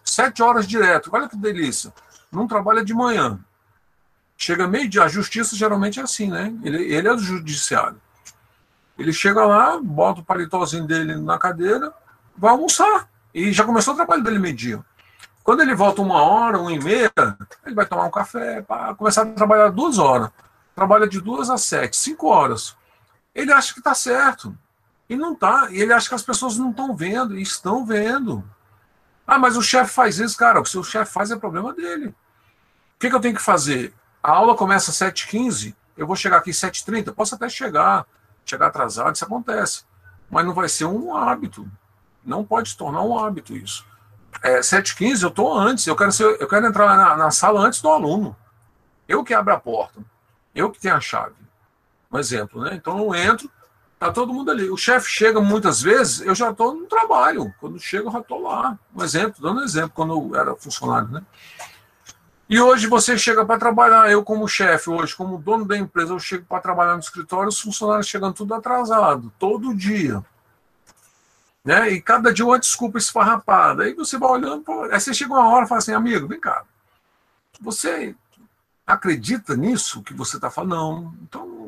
Sete 0.04 0.42
horas 0.42 0.68
direto. 0.68 1.10
Olha 1.14 1.28
que 1.28 1.38
delícia. 1.38 1.94
Não 2.32 2.48
trabalha 2.48 2.84
de 2.84 2.94
manhã. 2.94 3.40
Chega 4.38 4.68
meio-dia. 4.68 5.04
A 5.04 5.08
justiça 5.08 5.56
geralmente 5.56 6.00
é 6.00 6.04
assim, 6.04 6.30
né? 6.30 6.54
Ele, 6.64 6.84
ele 6.84 7.08
é 7.08 7.16
do 7.16 7.22
judiciário. 7.22 8.00
Ele 8.98 9.14
chega 9.14 9.46
lá, 9.46 9.80
bota 9.82 10.22
o 10.22 10.26
paletózinho 10.26 10.86
dele 10.86 11.16
na 11.16 11.38
cadeira, 11.38 11.94
vai 12.38 12.52
almoçar. 12.52 13.10
E 13.34 13.52
já 13.52 13.64
começou 13.64 13.94
o 13.94 13.98
trabalho 13.98 14.24
dele 14.24 14.40
meio-dia. 14.40 14.84
Quando 15.44 15.62
ele 15.62 15.74
volta 15.74 16.02
uma 16.02 16.22
hora, 16.22 16.60
uma 16.60 16.72
e 16.72 16.80
meia, 16.80 17.12
ele 17.66 17.76
vai 17.76 17.86
tomar 17.86 18.04
um 18.04 18.12
café, 18.12 18.62
para 18.62 18.94
começar 18.96 19.24
a 19.24 19.26
trabalhar 19.26 19.70
duas 19.70 19.98
horas 19.98 20.30
trabalha 20.80 21.08
de 21.08 21.20
duas 21.20 21.50
a 21.50 21.58
sete, 21.58 21.98
cinco 21.98 22.28
horas. 22.28 22.76
Ele 23.36 23.52
acha 23.52 23.74
que 23.74 23.80
está 23.80 23.94
certo. 23.94 24.58
E 25.10 25.16
não 25.16 25.34
está. 25.34 25.70
E 25.72 25.82
ele 25.82 25.92
acha 25.92 26.08
que 26.08 26.16
as 26.16 26.24
pessoas 26.24 26.58
não 26.58 26.72
estão 26.72 26.96
vendo. 26.96 27.38
E 27.38 27.42
estão 27.42 27.86
vendo. 27.86 28.44
Ah, 29.30 29.38
mas 29.38 29.56
o 29.56 29.62
chefe 29.62 29.92
faz 29.92 30.18
isso. 30.18 30.36
Cara, 30.36 30.60
o 30.60 30.64
que 30.64 30.76
o 30.76 30.84
chefe 30.84 31.14
faz 31.14 31.30
é 31.30 31.36
problema 31.36 31.72
dele. 31.72 32.08
O 32.08 32.16
que, 33.00 33.10
que 33.10 33.16
eu 33.16 33.20
tenho 33.20 33.36
que 33.36 33.42
fazer? 33.42 33.94
A 34.24 34.32
aula 34.32 34.56
começa 34.56 34.90
às 34.90 34.98
7h15, 34.98 35.76
eu 35.96 36.08
vou 36.08 36.16
chegar 36.16 36.38
aqui 36.38 36.50
às 36.50 36.58
7h30. 36.58 37.14
Posso 37.14 37.36
até 37.36 37.48
chegar, 37.48 38.08
chegar 38.44 38.68
atrasado, 38.68 39.14
isso 39.14 39.24
acontece. 39.24 39.84
Mas 40.32 40.44
não 40.46 40.54
vai 40.54 40.68
ser 40.68 40.86
um 40.86 41.16
hábito. 41.16 41.70
Não 42.26 42.44
pode 42.44 42.70
se 42.70 42.78
tornar 42.78 43.04
um 43.04 43.20
hábito 43.20 43.56
isso. 43.56 43.86
É, 44.42 44.62
7h15 44.62 45.22
eu 45.22 45.30
estou 45.30 45.56
antes, 45.56 45.86
eu 45.86 45.96
quero, 45.96 46.12
ser, 46.12 46.42
eu 46.42 46.48
quero 46.48 46.66
entrar 46.66 46.98
na, 46.98 47.16
na 47.16 47.30
sala 47.30 47.62
antes 47.62 47.82
do 47.82 47.90
aluno. 47.90 48.36
Eu 49.08 49.24
que 49.24 49.34
abro 49.34 49.54
a 49.54 49.60
porta. 49.60 50.02
Eu 50.56 50.72
que 50.72 50.80
tenho 50.80 50.96
a 50.96 51.00
chave. 51.00 51.36
Um 52.12 52.18
exemplo, 52.18 52.64
né? 52.64 52.72
Então 52.74 52.98
eu 52.98 53.14
entro, 53.14 53.50
tá 54.00 54.12
todo 54.12 54.34
mundo 54.34 54.50
ali. 54.50 54.70
O 54.70 54.78
chefe 54.78 55.12
chega 55.12 55.42
muitas 55.42 55.82
vezes, 55.82 56.22
eu 56.22 56.34
já 56.34 56.52
estou 56.52 56.74
no 56.74 56.86
trabalho. 56.86 57.54
Quando 57.60 57.78
chega, 57.78 58.08
eu 58.08 58.12
já 58.12 58.20
estou 58.20 58.42
lá. 58.42 58.80
Um 58.96 59.04
exemplo, 59.04 59.42
dando 59.42 59.60
um 59.60 59.64
exemplo, 59.64 59.92
quando 59.94 60.14
eu 60.14 60.40
era 60.40 60.56
funcionário, 60.56 61.10
né? 61.10 61.22
E 62.50 62.60
hoje 62.60 62.88
você 62.88 63.16
chega 63.16 63.46
para 63.46 63.60
trabalhar, 63.60 64.10
eu 64.10 64.24
como 64.24 64.48
chefe, 64.48 64.90
hoje 64.90 65.16
como 65.16 65.38
dono 65.38 65.66
da 65.66 65.78
empresa, 65.78 66.14
eu 66.14 66.20
chego 66.20 66.46
para 66.46 66.62
trabalhar 66.62 66.94
no 66.94 67.00
escritório, 67.00 67.50
os 67.50 67.60
funcionários 67.60 68.08
chegando 68.08 68.34
tudo 68.34 68.56
atrasado, 68.56 69.32
todo 69.38 69.76
dia. 69.76 70.26
Né? 71.64 71.92
E 71.92 72.02
cada 72.02 72.34
dia 72.34 72.44
uma 72.44 72.58
desculpa 72.58 72.98
esfarrapada. 72.98 73.84
Aí 73.84 73.94
você 73.94 74.18
vai 74.18 74.32
olhando, 74.32 74.64
aí 74.92 75.00
você 75.00 75.14
chega 75.14 75.32
uma 75.32 75.48
hora 75.48 75.66
e 75.66 75.68
fala 75.68 75.78
assim, 75.78 75.94
amigo, 75.94 76.28
vem 76.28 76.40
cá, 76.40 76.64
você 77.62 78.16
acredita 78.88 79.56
nisso 79.56 80.02
que 80.02 80.14
você 80.14 80.38
está 80.38 80.50
falando? 80.50 80.74
Não. 80.76 81.14
Então, 81.22 81.59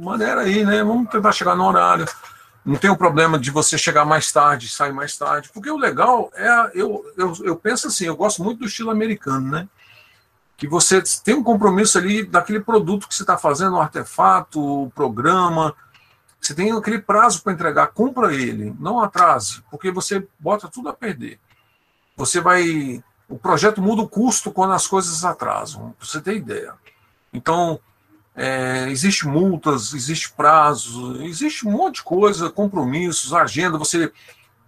maneira 0.00 0.42
aí, 0.42 0.64
né? 0.64 0.82
Vamos 0.82 1.10
tentar 1.10 1.32
chegar 1.32 1.54
no 1.54 1.64
horário. 1.64 2.06
Não 2.64 2.76
tem 2.76 2.90
o 2.90 2.96
problema 2.96 3.38
de 3.38 3.50
você 3.50 3.78
chegar 3.78 4.04
mais 4.04 4.30
tarde, 4.30 4.68
sair 4.68 4.92
mais 4.92 5.16
tarde. 5.16 5.50
Porque 5.52 5.70
o 5.70 5.76
legal 5.76 6.30
é. 6.34 6.70
Eu, 6.74 7.04
eu, 7.16 7.32
eu 7.42 7.56
penso 7.56 7.88
assim, 7.88 8.06
eu 8.06 8.16
gosto 8.16 8.42
muito 8.42 8.60
do 8.60 8.66
estilo 8.66 8.90
americano, 8.90 9.50
né? 9.50 9.68
Que 10.56 10.68
você 10.68 11.02
tem 11.24 11.34
um 11.34 11.42
compromisso 11.42 11.96
ali 11.96 12.22
daquele 12.22 12.60
produto 12.60 13.08
que 13.08 13.14
você 13.14 13.22
está 13.22 13.38
fazendo, 13.38 13.76
o 13.76 13.80
artefato, 13.80 14.84
o 14.84 14.90
programa. 14.90 15.74
Você 16.40 16.54
tem 16.54 16.72
aquele 16.72 16.98
prazo 16.98 17.42
para 17.42 17.52
entregar, 17.52 17.88
cumpra 17.88 18.34
ele, 18.34 18.74
não 18.78 19.00
atrase, 19.00 19.62
porque 19.70 19.90
você 19.90 20.26
bota 20.38 20.68
tudo 20.68 20.88
a 20.88 20.92
perder. 20.92 21.38
Você 22.16 22.40
vai 22.40 23.02
o 23.30 23.38
projeto 23.38 23.80
muda 23.80 24.02
o 24.02 24.08
custo 24.08 24.50
quando 24.50 24.72
as 24.72 24.86
coisas 24.86 25.24
atrasam, 25.24 25.94
você 26.00 26.20
ter 26.20 26.36
ideia. 26.36 26.74
Então, 27.32 27.78
é, 28.40 28.88
existe 28.88 29.26
multas, 29.26 29.92
existe 29.92 30.32
prazo, 30.32 31.22
existe 31.22 31.66
um 31.68 31.72
monte 31.72 31.96
de 31.96 32.02
coisa, 32.02 32.50
compromissos, 32.50 33.34
agenda, 33.34 33.76
você 33.76 34.10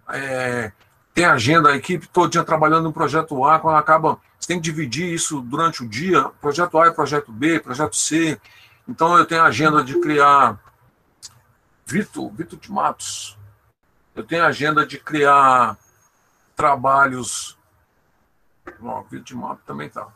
é, 0.09 0.71
tem 1.13 1.25
agenda, 1.25 1.69
a 1.69 1.75
equipe 1.75 2.07
todo 2.07 2.29
dia 2.29 2.43
trabalhando 2.43 2.83
no 2.83 2.93
projeto 2.93 3.43
A, 3.43 3.59
quando 3.59 3.77
acaba, 3.77 4.19
você 4.39 4.47
tem 4.47 4.57
que 4.57 4.63
dividir 4.63 5.11
isso 5.11 5.41
durante 5.41 5.83
o 5.83 5.89
dia, 5.89 6.29
projeto 6.39 6.77
A 6.77 6.87
é 6.87 6.91
projeto 6.91 7.31
B, 7.31 7.59
projeto 7.59 7.95
C, 7.95 8.39
então 8.87 9.17
eu 9.17 9.25
tenho 9.25 9.41
agenda 9.41 9.83
de 9.83 9.99
criar 9.99 10.59
Vitor, 11.85 12.31
Vitor 12.31 12.59
de 12.59 12.71
Matos, 12.71 13.37
eu 14.15 14.23
tenho 14.23 14.45
agenda 14.45 14.85
de 14.85 14.99
criar 14.99 15.75
trabalhos 16.55 17.57
Bom, 18.79 19.05
Bitmap 19.09 19.59
também 19.65 19.89
tá. 19.89 20.07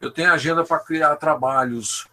Eu 0.00 0.10
tenho 0.10 0.32
agenda 0.32 0.64
para 0.64 0.78
criar 0.80 1.16
trabalhos, 1.16 2.06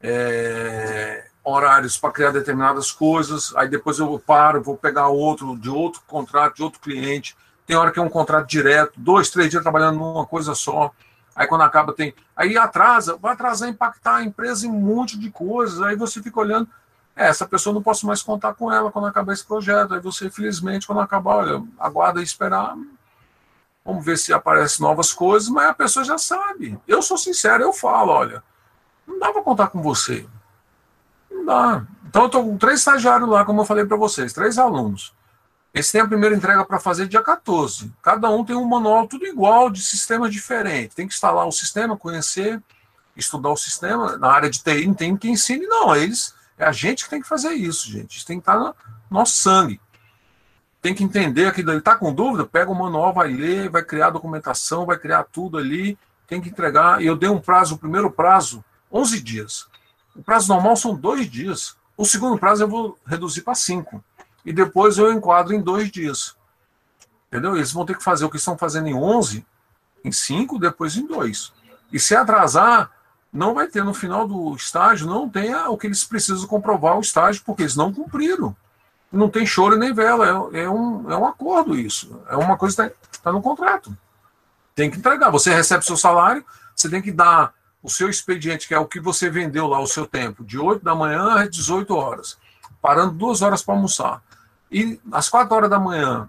é, 0.00 1.26
horários 1.44 1.96
para 1.96 2.12
criar 2.12 2.30
determinadas 2.30 2.90
coisas, 2.90 3.54
aí 3.56 3.68
depois 3.68 3.98
eu 3.98 4.18
paro, 4.18 4.62
vou 4.62 4.76
pegar 4.76 5.08
outro, 5.08 5.56
de 5.56 5.70
outro 5.70 6.02
contrato, 6.06 6.56
de 6.56 6.62
outro 6.62 6.80
cliente, 6.80 7.36
tem 7.66 7.76
hora 7.76 7.90
que 7.90 7.98
é 7.98 8.02
um 8.02 8.08
contrato 8.08 8.46
direto, 8.46 8.92
dois, 8.96 9.30
três 9.30 9.50
dias 9.50 9.62
trabalhando 9.62 9.98
numa 9.98 10.24
coisa 10.24 10.54
só. 10.54 10.92
Aí 11.34 11.46
quando 11.46 11.62
acaba 11.62 11.92
tem. 11.92 12.14
Aí 12.34 12.56
atrasa, 12.56 13.16
vai 13.16 13.34
atrasar, 13.34 13.68
impactar 13.68 14.16
a 14.16 14.24
empresa 14.24 14.66
em 14.66 14.70
um 14.70 14.80
monte 14.80 15.18
de 15.18 15.30
coisas. 15.30 15.82
Aí 15.82 15.96
você 15.96 16.22
fica 16.22 16.40
olhando, 16.40 16.68
é, 17.14 17.26
essa 17.26 17.46
pessoa 17.46 17.74
não 17.74 17.82
posso 17.82 18.06
mais 18.06 18.22
contar 18.22 18.54
com 18.54 18.72
ela 18.72 18.90
quando 18.90 19.08
acabar 19.08 19.32
esse 19.32 19.44
projeto. 19.44 19.94
Aí 19.94 20.00
você, 20.00 20.26
infelizmente, 20.26 20.86
quando 20.86 21.00
acabar, 21.00 21.36
olha, 21.36 21.62
aguarda 21.78 22.20
e 22.20 22.24
esperar. 22.24 22.76
Vamos 23.84 24.04
ver 24.04 24.16
se 24.16 24.32
aparecem 24.32 24.84
novas 24.84 25.12
coisas, 25.12 25.48
mas 25.48 25.68
a 25.68 25.74
pessoa 25.74 26.04
já 26.04 26.16
sabe. 26.16 26.78
Eu 26.86 27.02
sou 27.02 27.18
sincero, 27.18 27.62
eu 27.62 27.72
falo, 27.72 28.12
olha, 28.12 28.42
não 29.06 29.18
dá 29.18 29.32
para 29.32 29.42
contar 29.42 29.68
com 29.68 29.82
você. 29.82 30.26
Não 31.30 31.44
dá. 31.44 31.86
Então 32.06 32.22
eu 32.22 32.26
estou 32.26 32.44
com 32.44 32.56
três 32.56 32.80
estagiários 32.80 33.28
lá, 33.28 33.44
como 33.44 33.60
eu 33.60 33.64
falei 33.64 33.84
para 33.84 33.96
vocês, 33.96 34.32
três 34.32 34.58
alunos. 34.58 35.14
Eles 35.76 35.92
têm 35.92 36.00
a 36.00 36.06
primeira 36.06 36.34
entrega 36.34 36.64
para 36.64 36.80
fazer 36.80 37.06
dia 37.06 37.22
14. 37.22 37.92
Cada 38.00 38.30
um 38.30 38.42
tem 38.42 38.56
um 38.56 38.64
manual 38.64 39.06
tudo 39.06 39.26
igual, 39.26 39.68
de 39.68 39.82
sistema 39.82 40.30
diferente. 40.30 40.94
Tem 40.94 41.06
que 41.06 41.12
instalar 41.12 41.46
o 41.46 41.52
sistema, 41.52 41.98
conhecer, 41.98 42.62
estudar 43.14 43.50
o 43.50 43.56
sistema. 43.58 44.16
Na 44.16 44.32
área 44.32 44.48
de 44.48 44.62
TI 44.62 44.86
não 44.86 44.94
tem 44.94 45.14
quem 45.18 45.32
ensine, 45.32 45.66
não. 45.66 45.94
Eles, 45.94 46.34
é 46.56 46.64
a 46.64 46.72
gente 46.72 47.04
que 47.04 47.10
tem 47.10 47.20
que 47.20 47.28
fazer 47.28 47.52
isso, 47.52 47.90
gente. 47.90 48.16
Isso 48.16 48.26
tem 48.26 48.38
que 48.38 48.42
estar 48.42 48.58
no 48.58 48.74
nosso 49.10 49.34
sangue. 49.34 49.78
Tem 50.80 50.94
que 50.94 51.04
entender 51.04 51.46
aquilo 51.46 51.68
ali. 51.68 51.78
Está 51.80 51.94
com 51.94 52.10
dúvida? 52.10 52.46
Pega 52.46 52.70
o 52.70 52.74
manual, 52.74 53.12
vai 53.12 53.28
ler, 53.28 53.68
vai 53.68 53.82
criar 53.82 54.08
documentação, 54.08 54.86
vai 54.86 54.96
criar 54.96 55.24
tudo 55.24 55.58
ali. 55.58 55.98
Tem 56.26 56.40
que 56.40 56.48
entregar. 56.48 57.02
E 57.02 57.06
eu 57.06 57.16
dei 57.16 57.28
um 57.28 57.38
prazo, 57.38 57.74
o 57.74 57.78
primeiro 57.78 58.10
prazo, 58.10 58.64
11 58.92 59.20
dias. 59.20 59.66
O 60.14 60.22
prazo 60.22 60.48
normal 60.48 60.76
são 60.76 60.94
dois 60.94 61.30
dias. 61.30 61.76
O 61.96 62.04
segundo 62.04 62.38
prazo 62.38 62.62
eu 62.62 62.68
vou 62.68 62.98
reduzir 63.06 63.42
para 63.42 63.54
cinco 63.54 64.02
e 64.44 64.52
depois 64.52 64.96
eu 64.96 65.12
enquadro 65.12 65.52
em 65.52 65.60
dois 65.60 65.90
dias. 65.90 66.36
Entendeu? 67.28 67.56
Eles 67.56 67.72
vão 67.72 67.84
ter 67.84 67.96
que 67.96 68.04
fazer 68.04 68.24
o 68.24 68.30
que 68.30 68.36
estão 68.36 68.56
fazendo 68.56 68.86
em 68.86 68.94
11, 68.94 69.44
em 70.04 70.12
5, 70.12 70.58
depois 70.58 70.96
em 70.96 71.06
2. 71.06 71.52
E 71.92 71.98
se 71.98 72.14
atrasar, 72.14 72.90
não 73.32 73.54
vai 73.54 73.66
ter 73.66 73.84
no 73.84 73.92
final 73.92 74.26
do 74.26 74.54
estágio, 74.54 75.08
não 75.08 75.28
tem 75.28 75.54
o 75.54 75.76
que 75.76 75.88
eles 75.88 76.04
precisam 76.04 76.46
comprovar 76.46 76.96
o 76.96 77.00
estágio, 77.00 77.42
porque 77.44 77.62
eles 77.62 77.76
não 77.76 77.92
cumpriram. 77.92 78.56
Não 79.10 79.28
tem 79.28 79.44
choro 79.44 79.76
nem 79.76 79.92
vela, 79.92 80.50
é, 80.52 80.62
é 80.62 80.70
um, 80.70 81.10
é 81.10 81.16
um 81.16 81.26
acordo 81.26 81.74
isso. 81.76 82.20
É 82.28 82.36
uma 82.36 82.56
coisa 82.56 82.88
que 82.88 82.94
está 83.10 83.22
tá 83.24 83.32
no 83.32 83.42
contrato. 83.42 83.96
Tem 84.74 84.90
que 84.90 84.98
entregar. 84.98 85.30
Você 85.30 85.52
recebe 85.52 85.84
seu 85.84 85.96
salário, 85.96 86.44
você 86.74 86.88
tem 86.88 87.02
que 87.02 87.10
dar 87.10 87.52
o 87.86 87.88
seu 87.88 88.10
expediente, 88.10 88.66
que 88.66 88.74
é 88.74 88.78
o 88.80 88.84
que 88.84 88.98
você 88.98 89.30
vendeu 89.30 89.68
lá, 89.68 89.78
o 89.78 89.86
seu 89.86 90.04
tempo, 90.08 90.44
de 90.44 90.58
8 90.58 90.84
da 90.84 90.92
manhã 90.92 91.40
às 91.40 91.48
18 91.48 91.94
horas, 91.94 92.36
parando 92.82 93.12
duas 93.12 93.42
horas 93.42 93.62
para 93.62 93.74
almoçar. 93.74 94.20
E 94.72 95.00
às 95.12 95.28
quatro 95.28 95.54
horas 95.54 95.70
da 95.70 95.78
manhã, 95.78 96.28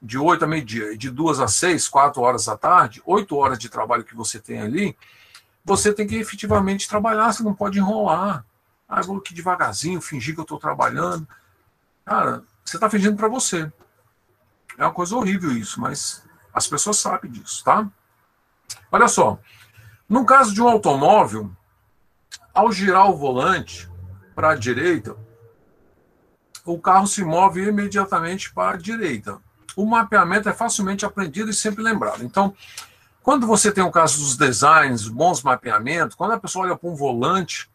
de 0.00 0.16
8 0.16 0.44
a 0.44 0.46
meio-dia, 0.46 0.92
e 0.92 0.96
de 0.96 1.10
2 1.10 1.40
a 1.40 1.48
6, 1.48 1.88
4 1.88 2.22
horas 2.22 2.44
da 2.44 2.56
tarde, 2.56 3.02
8 3.04 3.36
horas 3.36 3.58
de 3.58 3.68
trabalho 3.68 4.04
que 4.04 4.14
você 4.14 4.38
tem 4.38 4.60
ali, 4.62 4.96
você 5.64 5.92
tem 5.92 6.06
que 6.06 6.14
efetivamente 6.14 6.88
trabalhar, 6.88 7.32
você 7.32 7.42
não 7.42 7.52
pode 7.52 7.80
enrolar. 7.80 8.46
Ah, 8.88 9.00
eu 9.00 9.04
vou 9.04 9.16
aqui 9.16 9.34
devagarzinho, 9.34 10.00
fingir 10.00 10.34
que 10.34 10.40
eu 10.40 10.44
estou 10.44 10.58
trabalhando. 10.60 11.26
Cara, 12.04 12.44
você 12.64 12.76
está 12.76 12.88
fingindo 12.88 13.16
para 13.16 13.26
você. 13.26 13.72
É 14.78 14.84
uma 14.84 14.94
coisa 14.94 15.16
horrível 15.16 15.50
isso, 15.50 15.80
mas 15.80 16.22
as 16.54 16.68
pessoas 16.68 16.98
sabem 16.98 17.28
disso, 17.28 17.64
tá? 17.64 17.90
Olha 18.92 19.08
só, 19.08 19.40
no 20.12 20.26
caso 20.26 20.52
de 20.52 20.60
um 20.60 20.68
automóvel, 20.68 21.50
ao 22.52 22.70
girar 22.70 23.08
o 23.08 23.16
volante 23.16 23.90
para 24.34 24.50
a 24.50 24.54
direita, 24.54 25.16
o 26.66 26.78
carro 26.78 27.06
se 27.06 27.24
move 27.24 27.66
imediatamente 27.66 28.52
para 28.52 28.76
a 28.76 28.78
direita. 28.78 29.40
O 29.74 29.86
mapeamento 29.86 30.50
é 30.50 30.52
facilmente 30.52 31.06
aprendido 31.06 31.48
e 31.48 31.54
sempre 31.54 31.82
lembrado. 31.82 32.22
Então, 32.22 32.54
quando 33.22 33.46
você 33.46 33.72
tem 33.72 33.82
o 33.82 33.90
caso 33.90 34.18
dos 34.18 34.36
designs, 34.36 35.08
bons 35.08 35.42
mapeamentos, 35.42 36.14
quando 36.14 36.32
a 36.32 36.38
pessoa 36.38 36.66
olha 36.66 36.76
para 36.76 36.90
um 36.90 36.94
volante, 36.94 37.70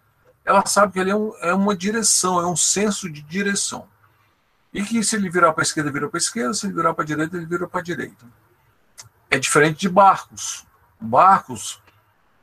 ela 0.46 0.64
sabe 0.68 0.94
que 0.94 1.00
ele 1.00 1.10
é, 1.10 1.16
um, 1.16 1.34
é 1.42 1.56
uma 1.56 1.76
direção, 1.76 2.40
é 2.40 2.46
um 2.46 2.56
senso 2.56 3.12
de 3.12 3.24
direção. 3.24 3.88
E 4.72 4.84
que 4.84 5.04
se 5.04 5.16
ele 5.16 5.28
virar 5.28 5.54
para 5.54 5.64
a 5.64 5.66
esquerda, 5.66 5.92
vira 5.92 6.08
para 6.08 6.20
a 6.20 6.22
esquerda, 6.22 6.54
se 6.54 6.68
ele 6.68 6.76
virar 6.76 6.94
para 6.94 7.04
a 7.04 7.08
direita, 7.08 7.36
ele 7.36 7.48
vira 7.48 7.68
para 7.68 7.80
a 7.80 7.84
direita. 7.84 8.28
É 9.28 9.40
diferente 9.40 9.80
de 9.80 9.90
barcos. 9.90 10.68
Barcos, 11.02 11.82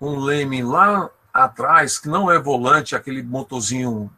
um 0.01 0.18
leme 0.18 0.62
lá 0.62 1.11
atrás, 1.32 1.99
que 1.99 2.09
não 2.09 2.30
é 2.30 2.38
volante, 2.38 2.95
aquele 2.95 3.22
motorzinho, 3.22 4.11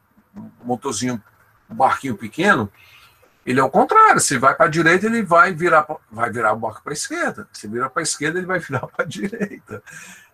motorzinho 0.63 1.23
barquinho 1.69 2.17
pequeno, 2.17 2.71
ele 3.45 3.61
é 3.61 3.63
o 3.63 3.71
contrário. 3.71 4.21
Se 4.21 4.37
vai 4.39 4.55
para 4.55 4.67
a 4.67 4.71
direita, 4.71 5.07
ele 5.07 5.23
vai 5.23 5.53
virar, 5.53 5.87
vai 6.11 6.31
virar 6.31 6.53
o 6.53 6.59
barco 6.59 6.83
para 6.83 6.93
a 6.93 6.95
esquerda. 6.95 7.49
Se 7.53 7.69
vira 7.69 7.89
para 7.89 8.03
a 8.03 8.05
esquerda, 8.05 8.39
ele 8.39 8.47
vai 8.47 8.59
virar 8.59 8.87
para 8.87 9.05
a 9.05 9.09
direita. 9.09 9.83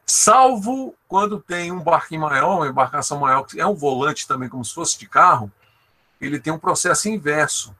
Salvo 0.05 0.95
quando 1.07 1.39
tem 1.39 1.71
um 1.71 1.81
barquinho 1.81 2.23
maior, 2.23 2.57
uma 2.57 2.69
embarcação 2.69 3.21
maior, 3.21 3.45
que 3.45 3.61
é 3.61 3.67
um 3.67 3.75
volante 3.75 4.27
também, 4.27 4.49
como 4.49 4.65
se 4.65 4.75
fosse 4.75 4.99
de 4.99 5.07
carro, 5.09 5.51
ele 6.21 6.41
tem 6.41 6.53
um 6.53 6.59
processo 6.59 7.09
inverso. 7.09 7.75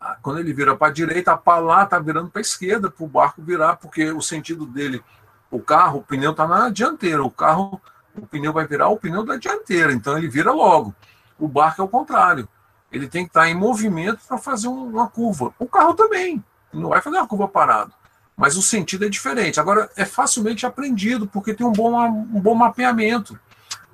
Ah, 0.00 0.16
quando 0.22 0.38
ele 0.38 0.52
vira 0.52 0.76
para 0.76 0.88
a 0.88 0.92
direita, 0.92 1.32
a 1.32 1.36
pá 1.36 1.58
lá 1.58 1.84
está 1.84 1.98
virando 1.98 2.30
para 2.30 2.40
a 2.40 2.42
esquerda, 2.42 2.90
para 2.90 3.04
o 3.04 3.08
barco 3.08 3.42
virar, 3.42 3.76
porque 3.76 4.10
o 4.10 4.20
sentido 4.20 4.64
dele, 4.64 5.02
o 5.50 5.60
carro, 5.60 6.00
o 6.00 6.02
pneu 6.02 6.32
está 6.32 6.46
na 6.46 6.70
dianteira, 6.70 7.22
o 7.22 7.30
carro, 7.30 7.80
o 8.16 8.26
pneu 8.26 8.52
vai 8.52 8.66
virar 8.66 8.88
o 8.88 8.98
pneu 8.98 9.24
da 9.24 9.36
dianteira, 9.36 9.92
então 9.92 10.16
ele 10.16 10.28
vira 10.28 10.52
logo. 10.52 10.94
O 11.38 11.48
barco 11.48 11.82
é 11.82 11.84
o 11.84 11.88
contrário 11.88 12.48
ele 12.90 13.08
tem 13.08 13.24
que 13.24 13.30
estar 13.30 13.48
em 13.48 13.54
movimento 13.54 14.20
para 14.26 14.38
fazer 14.38 14.68
uma 14.68 15.08
curva. 15.08 15.54
O 15.58 15.66
carro 15.66 15.94
também, 15.94 16.42
não 16.72 16.90
vai 16.90 17.02
fazer 17.02 17.16
uma 17.16 17.26
curva 17.26 17.46
parado. 17.46 17.92
Mas 18.36 18.56
o 18.56 18.62
sentido 18.62 19.04
é 19.04 19.08
diferente. 19.08 19.60
Agora, 19.60 19.90
é 19.96 20.04
facilmente 20.04 20.64
aprendido, 20.64 21.26
porque 21.26 21.54
tem 21.54 21.66
um 21.66 21.72
bom, 21.72 22.00
um 22.06 22.40
bom 22.40 22.54
mapeamento. 22.54 23.38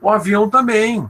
O 0.00 0.10
avião 0.10 0.48
também. 0.50 1.08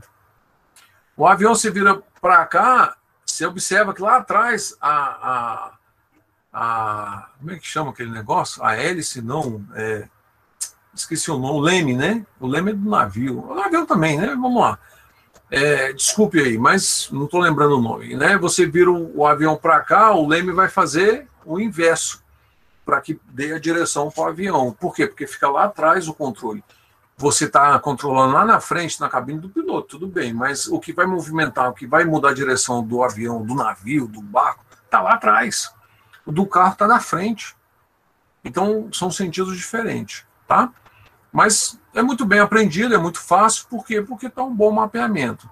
O 1.17 1.27
avião 1.27 1.53
se 1.53 1.69
vira 1.69 2.01
para 2.21 2.45
cá, 2.45 2.95
você 3.25 3.45
observa 3.45 3.93
que 3.93 4.01
lá 4.01 4.17
atrás 4.17 4.75
a, 4.81 4.91
a, 4.91 5.71
a, 6.53 7.29
Como 7.37 7.51
é 7.51 7.59
que 7.59 7.67
chama 7.67 7.91
aquele 7.91 8.11
negócio? 8.11 8.63
A 8.63 8.75
hélice, 8.75 9.21
não. 9.21 9.65
É, 9.75 10.07
esqueci 10.95 11.29
o 11.29 11.37
nome, 11.37 11.57
o 11.57 11.61
leme, 11.61 11.93
né? 11.93 12.25
O 12.39 12.47
leme 12.47 12.71
é 12.71 12.73
do 12.73 12.89
navio. 12.89 13.45
O 13.47 13.59
avião 13.59 13.85
também, 13.85 14.17
né? 14.17 14.27
Vamos 14.27 14.61
lá. 14.61 14.79
É, 15.51 15.93
desculpe 15.93 16.39
aí, 16.39 16.57
mas 16.57 17.09
não 17.11 17.25
estou 17.25 17.39
lembrando 17.39 17.77
o 17.77 17.81
nome. 17.81 18.15
Né? 18.15 18.37
Você 18.37 18.65
vira 18.65 18.91
o, 18.91 19.19
o 19.19 19.27
avião 19.27 19.55
para 19.55 19.79
cá, 19.81 20.13
o 20.13 20.27
leme 20.27 20.51
vai 20.51 20.69
fazer 20.69 21.27
o 21.45 21.59
inverso, 21.59 22.23
para 22.83 22.99
que 22.99 23.19
dê 23.29 23.53
a 23.53 23.59
direção 23.59 24.09
para 24.09 24.23
o 24.23 24.27
avião. 24.27 24.75
Por 24.79 24.93
quê? 24.95 25.05
Porque 25.07 25.27
fica 25.27 25.49
lá 25.49 25.65
atrás 25.65 26.07
o 26.07 26.13
controle. 26.13 26.63
Você 27.17 27.45
está 27.45 27.77
controlando 27.79 28.33
lá 28.33 28.43
na 28.43 28.59
frente, 28.59 28.99
na 28.99 29.07
cabine 29.07 29.39
do 29.39 29.49
piloto, 29.49 29.87
tudo 29.87 30.07
bem, 30.07 30.33
mas 30.33 30.67
o 30.67 30.79
que 30.79 30.91
vai 30.91 31.05
movimentar, 31.05 31.69
o 31.69 31.73
que 31.73 31.87
vai 31.87 32.03
mudar 32.03 32.31
a 32.31 32.33
direção 32.33 32.85
do 32.85 33.01
avião, 33.01 33.41
do 33.41 33.55
navio, 33.55 34.07
do 34.07 34.21
barco, 34.21 34.65
está 34.83 35.01
lá 35.01 35.13
atrás. 35.13 35.71
O 36.25 36.31
do 36.31 36.45
carro 36.45 36.73
está 36.73 36.87
na 36.87 36.99
frente. 36.99 37.55
Então, 38.43 38.89
são 38.91 39.09
sentidos 39.09 39.55
diferentes, 39.55 40.25
tá? 40.47 40.71
Mas 41.35 41.77
é 41.93 42.01
muito 42.01 42.23
bem 42.23 42.39
aprendido, 42.39 42.95
é 42.95 42.97
muito 42.97 43.19
fácil, 43.19 43.65
por 43.69 43.85
quê? 43.85 44.01
Porque 44.01 44.27
está 44.27 44.41
um 44.41 44.55
bom 44.55 44.71
mapeamento. 44.71 45.49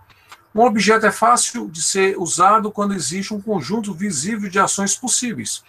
Um 0.56 0.62
objeto 0.62 1.06
é 1.06 1.12
fácil 1.12 1.70
de 1.70 1.82
ser 1.82 2.18
usado 2.18 2.72
quando 2.72 2.94
existe 2.94 3.34
um 3.34 3.42
conjunto 3.42 3.94
visível 3.94 4.50
de 4.50 4.58
ações 4.58 4.96
possíveis. 4.96 5.62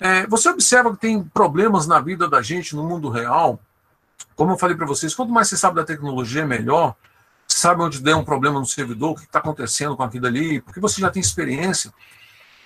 É, 0.00 0.26
você 0.28 0.48
observa 0.48 0.92
que 0.92 0.96
tem 0.96 1.22
problemas 1.22 1.86
na 1.86 2.00
vida 2.00 2.26
da 2.26 2.40
gente 2.40 2.74
no 2.74 2.88
mundo 2.88 3.10
real. 3.10 3.60
Como 4.34 4.50
eu 4.50 4.56
falei 4.56 4.74
para 4.74 4.86
vocês, 4.86 5.14
quanto 5.14 5.30
mais 5.30 5.46
você 5.46 5.58
sabe 5.58 5.76
da 5.76 5.84
tecnologia, 5.84 6.46
melhor. 6.46 6.96
Sabe 7.46 7.82
onde 7.82 8.00
der 8.00 8.16
um 8.16 8.24
problema 8.24 8.58
no 8.58 8.64
servidor, 8.64 9.10
o 9.10 9.14
que 9.14 9.24
está 9.24 9.40
acontecendo 9.40 9.94
com 9.94 10.02
aquilo 10.02 10.26
ali, 10.26 10.62
porque 10.62 10.80
você 10.80 11.02
já 11.02 11.10
tem 11.10 11.20
experiência. 11.20 11.92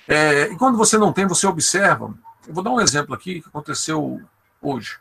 É, 0.07 0.45
e 0.45 0.57
quando 0.57 0.79
você 0.79 0.97
não 0.97 1.13
tem, 1.13 1.27
você 1.27 1.45
observa. 1.45 2.15
Eu 2.47 2.55
vou 2.55 2.63
dar 2.63 2.71
um 2.71 2.81
exemplo 2.81 3.17
aqui 3.17 3.43
que 3.43 3.49
aconteceu 3.49 4.23
hoje. 4.63 4.97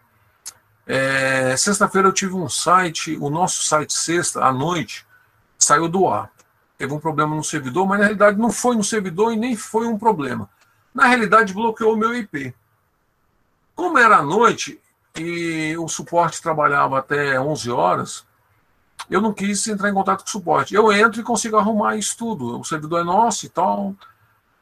É, 0.87 1.55
Sexta-feira 1.57 2.07
eu 2.07 2.13
tive 2.13 2.33
um 2.33 2.47
site, 2.47 3.17
o 3.19 3.29
nosso 3.29 3.63
site 3.63 3.93
sexta, 3.93 4.45
à 4.45 4.53
noite, 4.53 5.05
saiu 5.59 5.89
do 5.89 6.07
ar. 6.07 6.31
Teve 6.77 6.93
um 6.93 6.99
problema 6.99 7.35
no 7.35 7.43
servidor, 7.43 7.85
mas 7.85 7.99
na 7.99 8.05
realidade 8.05 8.37
não 8.37 8.51
foi 8.51 8.75
no 8.75 8.83
servidor 8.83 9.33
e 9.33 9.35
nem 9.35 9.55
foi 9.55 9.87
um 9.87 9.97
problema. 9.97 10.49
Na 10.93 11.07
realidade, 11.07 11.53
bloqueou 11.53 11.93
o 11.93 11.97
meu 11.97 12.15
IP. 12.15 12.53
Como 13.75 13.97
era 13.97 14.17
à 14.17 14.21
noite 14.21 14.79
e 15.15 15.75
o 15.77 15.87
suporte 15.87 16.41
trabalhava 16.41 16.99
até 16.99 17.39
11 17.39 17.69
horas, 17.71 18.25
eu 19.09 19.21
não 19.21 19.33
quis 19.33 19.67
entrar 19.67 19.89
em 19.89 19.93
contato 19.93 20.21
com 20.21 20.27
o 20.27 20.31
suporte. 20.31 20.73
Eu 20.73 20.91
entro 20.91 21.19
e 21.19 21.23
consigo 21.23 21.57
arrumar 21.57 21.95
isso 21.95 22.17
tudo. 22.17 22.59
O 22.59 22.63
servidor 22.63 23.01
é 23.01 23.03
nosso 23.03 23.45
e 23.45 23.49
tal. 23.49 23.95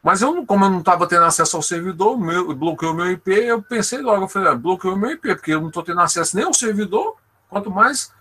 Mas 0.06 0.22
eu, 0.22 0.46
como 0.46 0.66
eu 0.66 0.70
não 0.70 0.82
estava 0.82 1.08
tendo 1.08 1.26
acesso 1.26 1.58
ao 1.58 1.64
servidor, 1.64 2.16
meu, 2.16 2.54
bloqueou 2.54 2.94
meu 2.94 3.12
IP, 3.12 3.32
eu 3.32 3.60
pensei 3.60 4.02
logo, 4.02 4.26
eu 4.26 4.28
falei, 4.28 4.50
ah, 4.50 4.56
bloqueou 4.56 4.96
meu 4.96 5.10
IP, 5.10 5.34
porque 5.34 5.52
eu 5.52 5.60
não 5.60 5.70
estou 5.70 5.82
tendo 5.82 6.00
acesso 6.00 6.36
nem 6.36 6.46
ao 6.46 6.54
servidor, 6.54 7.16
quanto 7.50 7.72
mais 7.72 8.14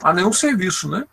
a 0.00 0.12
nenhum 0.12 0.32
serviço, 0.32 0.88
né? 0.88 1.04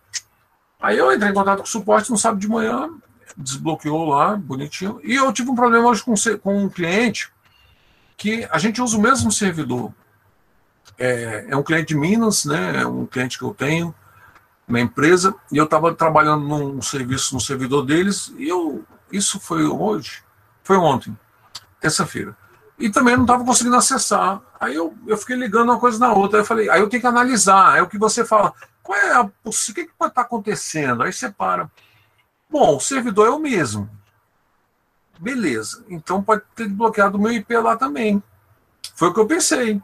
Aí 0.80 1.00
eu 1.00 1.12
entrei 1.12 1.32
em 1.32 1.34
contato 1.34 1.58
com 1.58 1.64
o 1.64 1.68
suporte 1.68 2.12
no 2.12 2.18
sábado 2.18 2.40
de 2.40 2.48
manhã, 2.48 2.92
desbloqueou 3.36 4.06
lá, 4.06 4.36
bonitinho. 4.36 5.02
E 5.04 5.16
eu 5.16 5.34
tive 5.34 5.50
um 5.50 5.56
problema 5.56 5.90
hoje 5.90 6.04
com, 6.04 6.14
com 6.44 6.64
um 6.64 6.70
cliente 6.70 7.32
que 8.16 8.48
a 8.52 8.60
gente 8.60 8.84
usa 8.84 9.00
o 9.00 9.02
mesmo 9.02 9.32
servidor. 9.32 9.92
É, 10.96 11.48
é 11.50 11.58
um 11.58 11.64
cliente 11.64 11.88
de 11.88 11.96
Minas, 11.96 12.46
né? 12.46 12.84
É 12.84 12.86
um 12.86 13.08
cliente 13.08 13.36
que 13.36 13.44
eu 13.44 13.56
tenho 13.56 13.96
na 14.68 14.80
empresa, 14.80 15.34
e 15.52 15.58
eu 15.58 15.66
estava 15.66 15.92
trabalhando 15.96 16.48
num 16.48 16.80
serviço 16.84 17.34
no 17.34 17.42
servidor 17.42 17.84
deles, 17.84 18.32
e 18.38 18.48
eu. 18.48 18.86
Isso 19.12 19.40
foi 19.40 19.66
hoje? 19.66 20.24
Foi 20.64 20.78
ontem, 20.78 21.18
terça-feira. 21.80 22.38
E 22.78 22.90
também 22.90 23.16
não 23.16 23.24
estava 23.24 23.44
conseguindo 23.44 23.76
acessar. 23.76 24.42
Aí 24.60 24.76
eu, 24.76 24.96
eu 25.06 25.18
fiquei 25.18 25.36
ligando 25.36 25.70
uma 25.70 25.80
coisa 25.80 26.00
na 26.00 26.14
outra. 26.14 26.38
Aí 26.38 26.42
eu 26.42 26.46
falei, 26.46 26.70
aí 26.70 26.80
eu 26.80 26.88
tenho 26.88 27.02
que 27.02 27.08
analisar. 27.08 27.78
É 27.78 27.82
o 27.82 27.88
que 27.88 27.98
você 27.98 28.24
fala. 28.24 28.54
Qual 28.82 28.98
é 28.98 29.14
a, 29.14 29.22
o 29.22 29.52
que, 29.52 29.90
pode 29.98 30.12
estar 30.12 30.22
acontecendo? 30.22 31.04
Aí 31.04 31.12
você 31.12 31.30
para. 31.30 31.70
Bom, 32.50 32.78
o 32.78 32.80
servidor 32.80 33.28
é 33.28 33.32
o 33.32 33.40
mesmo. 33.40 33.90
Beleza. 35.20 35.84
Então 35.90 36.24
pode 36.24 36.42
ter 36.56 36.70
bloqueado 36.70 37.18
o 37.18 37.22
meu 37.22 37.32
IP 37.32 37.56
lá 37.58 37.76
também. 37.76 38.24
Foi 38.96 39.10
o 39.10 39.14
que 39.14 39.20
eu 39.20 39.28
pensei. 39.28 39.82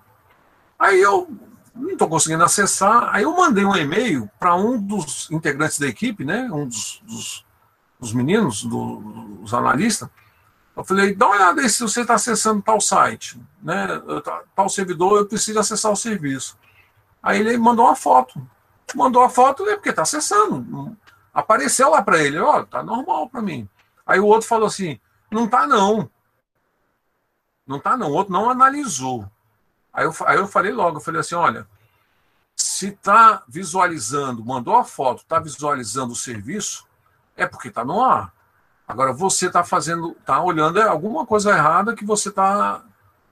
Aí 0.79 1.01
eu 1.01 1.29
não 1.75 1.91
estou 1.91 2.07
conseguindo 2.07 2.43
acessar. 2.43 3.09
Aí 3.13 3.23
eu 3.23 3.35
mandei 3.35 3.65
um 3.65 3.75
e-mail 3.75 4.29
para 4.39 4.55
um 4.55 4.79
dos 4.79 5.29
integrantes 5.29 5.77
da 5.77 5.87
equipe, 5.87 6.23
né? 6.23 6.49
Um 6.51 6.65
dos, 6.65 7.01
dos, 7.05 7.44
dos 8.05 8.13
meninos, 8.13 8.63
do, 8.63 8.97
dos 9.41 9.53
analistas. 9.53 10.07
Eu 10.75 10.83
falei, 10.83 11.15
dá 11.15 11.25
uma 11.25 11.35
olhada 11.35 11.61
aí 11.61 11.69
se 11.69 11.81
você 11.81 12.01
está 12.01 12.13
acessando 12.13 12.61
tal 12.61 12.79
site, 12.79 13.41
né? 13.63 13.87
Tal 14.55 14.69
servidor, 14.69 15.19
eu 15.19 15.25
preciso 15.25 15.59
acessar 15.59 15.91
o 15.91 15.95
serviço. 15.95 16.57
Aí 17.23 17.39
ele 17.39 17.57
mandou 17.57 17.85
uma 17.85 17.95
foto. 17.95 18.45
Mandou 18.93 19.23
a 19.23 19.29
foto, 19.29 19.67
é 19.67 19.75
porque 19.75 19.89
está 19.89 20.03
acessando. 20.03 20.95
Apareceu 21.33 21.89
lá 21.89 22.03
para 22.03 22.21
ele, 22.21 22.37
ó, 22.37 22.59
oh, 22.59 22.65
tá 22.65 22.83
normal 22.83 23.27
para 23.27 23.41
mim. 23.41 23.67
Aí 24.05 24.19
o 24.19 24.25
outro 24.25 24.47
falou 24.47 24.67
assim, 24.67 24.99
não 25.31 25.47
tá 25.47 25.65
não. 25.65 26.09
Não 27.65 27.79
tá 27.79 27.97
não. 27.97 28.11
O 28.11 28.13
outro 28.13 28.31
não 28.31 28.49
analisou. 28.49 29.29
Aí 29.91 30.05
eu, 30.05 30.13
aí 30.25 30.37
eu 30.37 30.47
falei 30.47 30.71
logo, 30.71 30.97
eu 30.97 31.01
falei 31.01 31.21
assim, 31.21 31.35
olha, 31.35 31.67
se 32.55 32.89
está 32.89 33.43
visualizando, 33.47 34.45
mandou 34.45 34.75
a 34.75 34.83
foto, 34.83 35.21
está 35.21 35.39
visualizando 35.39 36.13
o 36.13 36.15
serviço, 36.15 36.84
é 37.35 37.45
porque 37.45 37.67
está 37.67 37.83
no 37.83 38.03
ar. 38.03 38.33
Agora 38.87 39.11
você 39.11 39.47
está 39.47 39.63
fazendo, 39.63 40.15
está 40.19 40.41
olhando 40.41 40.79
é 40.79 40.83
alguma 40.83 41.25
coisa 41.25 41.51
errada 41.51 41.95
que 41.95 42.05
você 42.05 42.31
tá, 42.31 42.83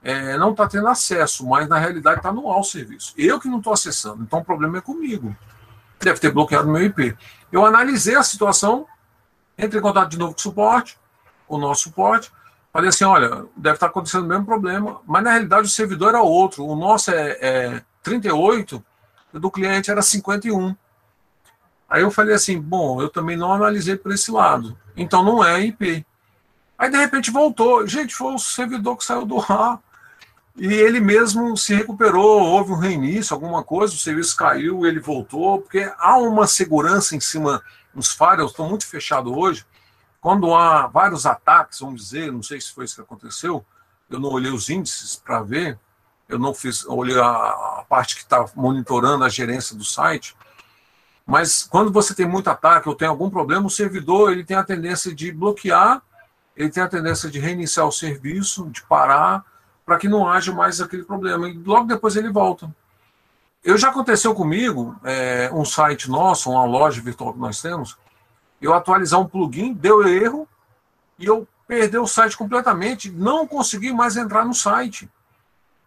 é, 0.04 0.36
não 0.38 0.52
está 0.52 0.68
tendo 0.68 0.88
acesso, 0.88 1.48
mas 1.48 1.68
na 1.68 1.78
realidade 1.78 2.18
está 2.18 2.32
no 2.32 2.52
ar 2.52 2.60
o 2.60 2.64
serviço. 2.64 3.14
Eu 3.18 3.40
que 3.40 3.48
não 3.48 3.60
estou 3.60 3.74
acessando, 3.74 4.24
então 4.24 4.40
o 4.40 4.46
problema 4.46 4.80
é 4.80 4.82
comigo. 4.82 5.36
Deve 6.00 6.20
ter 6.20 6.32
bloqueado 6.32 6.68
meu 6.68 6.84
IP. 6.84 7.16
Eu 7.52 7.66
analisei 7.66 8.16
a 8.16 8.24
situação, 8.24 8.88
entrei 9.58 9.80
em 9.80 9.84
contato 9.84 10.10
de 10.10 10.18
novo 10.18 10.34
com 10.34 10.40
o 10.40 10.42
suporte, 10.42 10.98
o 11.48 11.58
nosso 11.58 11.84
suporte, 11.84 12.32
falei 12.72 12.90
assim, 12.90 13.04
olha, 13.04 13.46
deve 13.56 13.76
estar 13.76 13.88
acontecendo 13.88 14.24
o 14.24 14.28
mesmo 14.28 14.46
problema, 14.46 15.02
mas 15.06 15.24
na 15.24 15.32
realidade 15.32 15.68
o 15.68 15.70
servidor 15.70 16.10
era 16.10 16.22
outro, 16.22 16.66
o 16.66 16.76
nosso 16.76 17.12
é, 17.12 17.38
é 17.40 17.82
38, 18.02 18.84
o 19.34 19.40
do 19.40 19.52
cliente 19.52 19.92
era 19.92 20.02
51. 20.02 20.76
Aí 21.94 22.02
eu 22.02 22.10
falei 22.10 22.34
assim, 22.34 22.60
bom, 22.60 23.00
eu 23.00 23.08
também 23.08 23.38
não 23.38 23.54
analisei 23.54 23.96
por 23.96 24.12
esse 24.12 24.32
lado, 24.32 24.76
então 24.98 25.22
não 25.22 25.46
é 25.46 25.62
IP. 25.62 26.04
Aí 26.76 26.90
de 26.90 26.98
repente 26.98 27.30
voltou, 27.30 27.86
gente, 27.86 28.16
foi 28.16 28.34
o 28.34 28.40
servidor 28.40 28.98
que 28.98 29.06
saiu 29.06 29.28
do 29.28 29.40
ar, 29.40 29.80
e 30.56 30.74
ele 30.74 31.00
mesmo 31.00 31.56
se 31.56 31.76
recuperou, 31.76 32.42
houve 32.42 32.72
um 32.72 32.80
reinício, 32.80 33.36
alguma 33.36 33.64
coisa, 33.64 33.94
o 33.94 33.98
serviço 33.98 34.36
caiu, 34.36 34.88
ele 34.88 35.00
voltou, 35.00 35.62
porque 35.62 35.88
há 36.00 36.18
uma 36.18 36.48
segurança 36.48 37.16
em 37.16 37.20
cima, 37.20 37.62
os 37.94 38.12
firewalls. 38.12 38.50
Estão 38.50 38.68
muito 38.68 38.88
fechados 38.88 39.32
hoje, 39.32 39.64
quando 40.20 40.52
há 40.56 40.88
vários 40.88 41.28
ataques, 41.28 41.80
vamos 41.80 42.02
dizer, 42.02 42.32
não 42.32 42.42
sei 42.42 42.60
se 42.60 42.74
foi 42.74 42.86
isso 42.86 42.96
que 42.96 43.02
aconteceu, 43.02 43.64
eu 44.10 44.20
não 44.20 44.30
olhei 44.30 44.52
os 44.52 44.68
índices 44.68 45.16
para 45.16 45.44
ver, 45.44 45.78
eu 46.28 46.40
não 46.40 46.56
fiz, 46.56 46.88
olhei 46.88 47.20
a, 47.20 47.28
a 47.28 47.86
parte 47.88 48.16
que 48.16 48.24
está 48.24 48.44
monitorando 48.56 49.24
a 49.24 49.30
gerência 49.30 49.78
do 49.78 49.86
site, 49.86 50.36
mas 51.26 51.64
quando 51.64 51.92
você 51.92 52.14
tem 52.14 52.28
muito 52.28 52.50
ataque 52.50 52.90
ou 52.90 52.96
tem 52.96 53.08
algum 53.08 53.30
problema, 53.30 53.66
o 53.66 53.70
servidor 53.70 54.32
ele 54.32 54.44
tem 54.44 54.58
a 54.58 54.64
tendência 54.64 55.14
de 55.14 55.32
bloquear, 55.32 56.02
ele 56.56 56.70
tem 56.70 56.84
a 56.84 56.88
tendência 56.88 57.30
de 57.30 57.40
reiniciar 57.40 57.88
o 57.88 57.92
serviço, 57.92 58.70
de 58.70 58.84
parar, 58.84 59.44
para 59.86 59.98
que 59.98 60.08
não 60.08 60.28
haja 60.28 60.54
mais 60.54 60.80
aquele 60.82 61.04
problema. 61.04 61.50
E 61.50 61.54
logo 61.54 61.88
depois 61.88 62.16
ele 62.16 62.30
volta. 62.30 62.74
Eu 63.64 63.78
já 63.78 63.90
aconteceu 63.90 64.36
comigo, 64.36 64.96
é, 65.04 65.50
um 65.54 65.64
site 65.64 66.10
nosso, 66.10 66.52
uma 66.52 66.66
loja 66.66 67.02
virtual 67.02 67.34
que 67.34 67.40
nós 67.40 67.62
temos, 67.62 67.98
eu 68.62 68.74
atualizar 68.74 69.20
um 69.20 69.28
plugin, 69.28 69.74
deu 69.74 70.06
erro, 70.08 70.48
e 71.18 71.26
eu 71.26 71.48
perdi 71.66 71.98
o 71.98 72.06
site 72.06 72.36
completamente, 72.36 73.10
não 73.10 73.48
consegui 73.48 73.94
mais 73.94 74.18
entrar 74.18 74.46
no 74.46 74.54
site. 74.54 75.10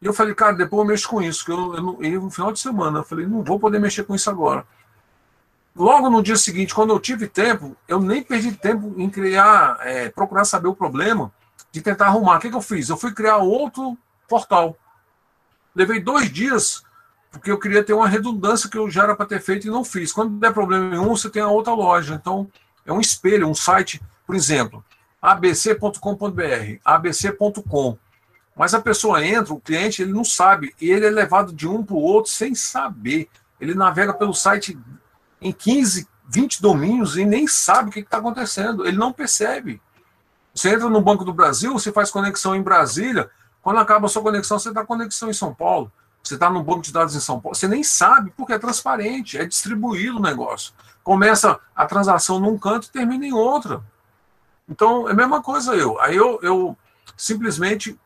E 0.01 0.07
eu 0.07 0.15
falei, 0.15 0.35
cara, 0.35 0.55
depois 0.55 0.81
eu 0.81 0.87
mexo 0.87 1.09
com 1.09 1.23
isso, 1.23 1.45
que 1.45 1.53
eu, 1.53 1.75
eu, 1.75 1.99
eu 2.03 2.23
no 2.23 2.31
final 2.31 2.51
de 2.51 2.59
semana, 2.59 3.01
eu 3.01 3.05
falei, 3.05 3.27
não 3.27 3.43
vou 3.43 3.61
poder 3.61 3.79
mexer 3.79 4.05
com 4.05 4.15
isso 4.15 4.31
agora. 4.31 4.67
Logo 5.77 6.09
no 6.09 6.23
dia 6.23 6.37
seguinte, 6.37 6.75
quando 6.75 6.91
eu 6.91 6.99
tive 6.99 7.29
tempo, 7.29 7.77
eu 7.87 8.01
nem 8.01 8.23
perdi 8.23 8.53
tempo 8.53 8.95
em 8.97 9.11
criar, 9.11 9.79
é, 9.83 10.09
procurar 10.09 10.47
saber 10.47 10.69
o 10.69 10.75
problema, 10.75 11.31
de 11.71 11.83
tentar 11.83 12.07
arrumar. 12.07 12.39
O 12.39 12.41
que, 12.41 12.49
que 12.49 12.57
eu 12.57 12.63
fiz? 12.63 12.89
Eu 12.89 12.97
fui 12.97 13.13
criar 13.13 13.37
outro 13.37 13.97
portal. 14.27 14.75
Levei 15.75 16.01
dois 16.01 16.33
dias, 16.33 16.83
porque 17.31 17.51
eu 17.51 17.59
queria 17.59 17.85
ter 17.85 17.93
uma 17.93 18.09
redundância 18.09 18.71
que 18.71 18.79
eu 18.79 18.91
já 18.91 19.03
era 19.03 19.15
para 19.15 19.27
ter 19.27 19.43
feito 19.43 19.67
e 19.67 19.71
não 19.71 19.85
fiz. 19.85 20.11
Quando 20.13 20.39
der 20.39 20.51
problema 20.55 20.95
em 20.95 20.99
um, 20.99 21.11
você 21.11 21.29
tem 21.29 21.43
a 21.43 21.49
outra 21.49 21.75
loja. 21.75 22.15
Então, 22.15 22.51
é 22.87 22.93
um 22.93 23.01
espelho, 23.01 23.47
um 23.47 23.55
site, 23.55 24.01
por 24.27 24.35
exemplo, 24.35 24.83
abc.com.br, 25.21 26.81
abc.com. 26.83 27.99
Mas 28.57 28.73
a 28.73 28.81
pessoa 28.81 29.23
entra, 29.23 29.53
o 29.53 29.61
cliente, 29.61 30.01
ele 30.01 30.15
não 30.15 30.25
sabe, 30.25 30.75
e 30.81 30.91
ele 30.91 31.05
é 31.05 31.11
levado 31.11 31.53
de 31.53 31.69
um 31.69 31.85
para 31.85 31.95
o 31.95 32.01
outro 32.01 32.33
sem 32.33 32.55
saber. 32.55 33.29
Ele 33.61 33.75
navega 33.75 34.15
pelo 34.15 34.33
site 34.33 34.79
em 35.41 35.53
15, 35.53 36.09
20 36.29 36.61
domínios 36.63 37.17
e 37.17 37.25
nem 37.25 37.47
sabe 37.47 37.89
o 37.89 37.93
que 37.93 38.01
está 38.01 38.19
acontecendo. 38.19 38.87
Ele 38.87 38.97
não 38.97 39.13
percebe. 39.13 39.81
Você 40.55 40.71
entra 40.71 40.89
no 40.89 41.01
Banco 41.01 41.25
do 41.25 41.33
Brasil, 41.33 41.73
você 41.73 41.93
faz 41.93 42.11
conexão 42.11 42.55
em 42.55 42.63
Brasília, 42.63 43.31
quando 43.63 43.79
acaba 43.79 44.07
a 44.07 44.09
sua 44.09 44.23
conexão, 44.23 44.59
você 44.59 44.69
está 44.69 44.85
conexão 44.85 45.29
em 45.29 45.35
São 45.35 45.55
Paulo. 45.55 45.93
Você 46.23 46.35
está 46.35 46.51
no 46.51 46.63
banco 46.63 46.83
de 46.83 46.93
dados 46.93 47.15
em 47.15 47.21
São 47.21 47.39
Paulo, 47.41 47.55
você 47.55 47.69
nem 47.69 47.85
sabe, 47.85 48.33
porque 48.37 48.53
é 48.53 48.59
transparente, 48.59 49.39
é 49.39 49.45
distribuído 49.45 50.17
o 50.17 50.23
negócio 50.23 50.73
começa 51.07 51.61
a 51.73 51.87
transação 51.87 52.41
num 52.41 52.59
canto 52.59 52.89
e 52.89 52.91
termina 52.91 53.25
em 53.25 53.33
outra. 53.33 53.81
Então, 54.69 55.09
é 55.09 55.13
a 55.13 55.15
mesma 55.15 55.41
coisa 55.41 55.73
eu. 55.73 56.01
Aí 56.01 56.17
eu, 56.17 56.41
eu 56.43 56.77
simplesmente 57.17 57.97